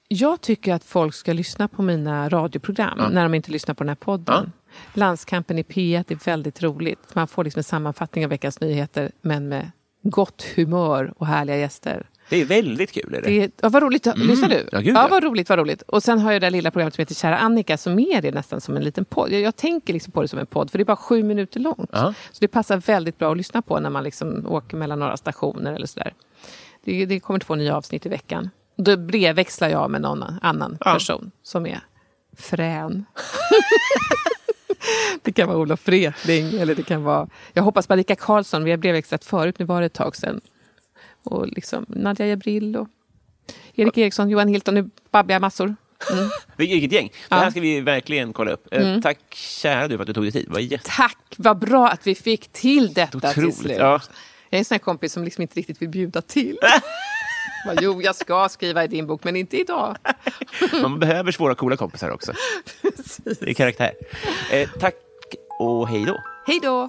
jag 0.08 0.40
tycker 0.40 0.74
att 0.74 0.84
folk 0.84 1.14
ska 1.14 1.32
lyssna 1.32 1.68
på 1.68 1.82
mina 1.82 2.28
radioprogram 2.28 3.12
när 3.12 3.22
de 3.22 3.34
inte 3.34 3.50
lyssnar 3.50 3.74
på 3.74 3.84
den 3.84 3.88
här 3.88 3.96
podden. 3.96 4.52
Landskampen 4.94 5.58
i 5.58 5.62
P1 5.62 6.04
är 6.12 6.24
väldigt 6.24 6.62
roligt. 6.62 7.14
Man 7.14 7.28
får 7.28 7.44
liksom 7.44 7.60
en 7.60 7.64
sammanfattning 7.64 8.24
av 8.24 8.30
veckans 8.30 8.60
nyheter 8.60 9.12
men 9.20 9.48
med 9.48 9.70
gott 10.02 10.42
humör 10.56 11.12
och 11.16 11.26
härliga 11.26 11.56
gäster. 11.56 12.06
Det 12.28 12.40
är 12.40 12.44
väldigt 12.44 12.92
kul. 12.92 13.14
Är 13.14 13.22
det? 13.22 13.28
Det 13.28 13.42
är, 13.42 13.50
ja, 13.60 13.68
vad 13.68 13.82
roligt. 13.82 14.06
Lyssnar 14.16 14.48
du? 14.48 14.68
Ja, 14.72 14.78
gud, 14.78 14.96
ja, 14.96 15.02
ja. 15.02 15.08
vad 15.10 15.24
roligt, 15.24 15.48
vad 15.48 15.58
roligt. 15.58 15.82
Och 15.82 16.02
sen 16.02 16.18
har 16.18 16.32
jag 16.32 16.42
det 16.42 16.50
lilla 16.50 16.70
programmet 16.70 16.94
som 16.94 17.02
heter 17.02 17.14
Kära 17.14 17.38
Annika 17.38 17.76
som 17.76 17.98
är 17.98 18.32
nästan 18.32 18.60
som 18.60 18.76
en 18.76 18.84
liten 18.84 19.04
podd. 19.04 19.32
Jag, 19.32 19.40
jag 19.40 19.56
tänker 19.56 19.92
liksom 19.92 20.12
på 20.12 20.22
det 20.22 20.28
som 20.28 20.38
en 20.38 20.46
podd 20.46 20.70
för 20.70 20.78
det 20.78 20.82
är 20.82 20.84
bara 20.84 20.96
sju 20.96 21.22
minuter 21.22 21.60
långt. 21.60 21.90
Ja. 21.92 22.14
Så 22.32 22.38
det 22.40 22.48
passar 22.48 22.76
väldigt 22.76 23.18
bra 23.18 23.30
att 23.30 23.36
lyssna 23.36 23.62
på 23.62 23.80
när 23.80 23.90
man 23.90 24.04
liksom 24.04 24.46
åker 24.46 24.76
mellan 24.76 24.98
några 24.98 25.16
stationer 25.16 25.72
eller 25.72 25.86
sådär. 25.86 26.14
Det, 26.84 27.06
det 27.06 27.20
kommer 27.20 27.40
två 27.40 27.54
nya 27.54 27.76
avsnitt 27.76 28.06
i 28.06 28.08
veckan. 28.08 28.50
Då 28.76 28.96
brevväxlar 28.96 29.68
jag 29.68 29.90
med 29.90 30.00
någon 30.00 30.22
annan 30.42 30.78
Ja. 30.80 30.92
person 30.92 31.30
som 31.42 31.66
är 31.66 31.80
frän. 32.36 33.04
det 35.22 35.32
kan 35.32 35.48
vara 35.48 35.58
Olof 35.58 35.88
Wretling 35.88 36.58
eller 36.60 36.74
det 36.74 36.82
kan 36.82 37.02
vara... 37.02 37.28
Jag 37.52 37.62
hoppas 37.62 37.88
Marika 37.88 38.16
Karlsson, 38.16 38.64
vi 38.64 38.70
har 38.70 38.78
brevväxlat 38.78 39.24
förut, 39.24 39.58
nu 39.58 39.64
var 39.64 39.80
det 39.80 39.86
ett 39.86 39.92
tag 39.92 40.16
sedan. 40.16 40.40
Och 41.22 41.46
liksom 41.48 41.86
Nadja 41.88 42.26
Jabril 42.26 42.76
och 42.76 42.88
Erik 43.74 43.98
Eriksson, 43.98 44.30
Johan 44.30 44.48
Hilton, 44.48 44.74
nu 44.74 44.90
babblar 45.10 45.34
jag 45.34 45.40
massor. 45.40 45.76
Mm. 46.12 46.28
Vilket 46.56 46.92
gäng. 46.92 47.10
Det 47.28 47.34
här 47.34 47.50
ska 47.50 47.60
vi 47.60 47.80
verkligen 47.80 48.32
kolla 48.32 48.50
upp. 48.50 48.68
Eh, 48.70 49.00
Tack 49.00 49.18
kära 49.34 49.88
du 49.88 49.96
för 49.96 50.02
att 50.02 50.06
du 50.06 50.12
tog 50.12 50.24
dig 50.24 50.32
tid. 50.32 50.48
Var. 50.48 50.78
Tack, 50.84 51.34
vad 51.36 51.58
bra 51.58 51.88
att 51.88 52.06
vi 52.06 52.14
fick 52.14 52.48
till 52.52 52.94
detta 52.94 53.20
till 53.20 53.28
Otroligt, 53.28 53.56
slut. 53.56 53.76
ja. 53.78 54.00
Jag 54.50 54.56
är 54.56 54.58
en 54.58 54.64
sån 54.64 54.74
här 54.74 54.78
kompis 54.78 55.12
som 55.12 55.24
liksom 55.24 55.42
inte 55.42 55.54
riktigt 55.58 55.82
vill 55.82 55.88
bjuda 55.88 56.22
till. 56.22 56.58
Jo, 57.80 58.02
jag 58.02 58.16
ska 58.16 58.48
skriva 58.48 58.84
i 58.84 58.88
din 58.88 59.06
bok, 59.06 59.24
men 59.24 59.36
inte 59.36 59.56
idag. 59.60 59.96
Man 60.82 60.98
behöver 60.98 61.32
svåra, 61.32 61.54
coola 61.54 61.76
kompisar 61.76 62.10
också. 62.10 62.32
Det 63.24 63.50
är 63.50 63.54
karaktär. 63.54 63.92
Eh, 64.52 64.68
tack 64.80 64.94
och 65.58 65.88
hej 65.88 66.04
då. 66.04 66.22
Hej 66.46 66.60
då! 66.62 66.88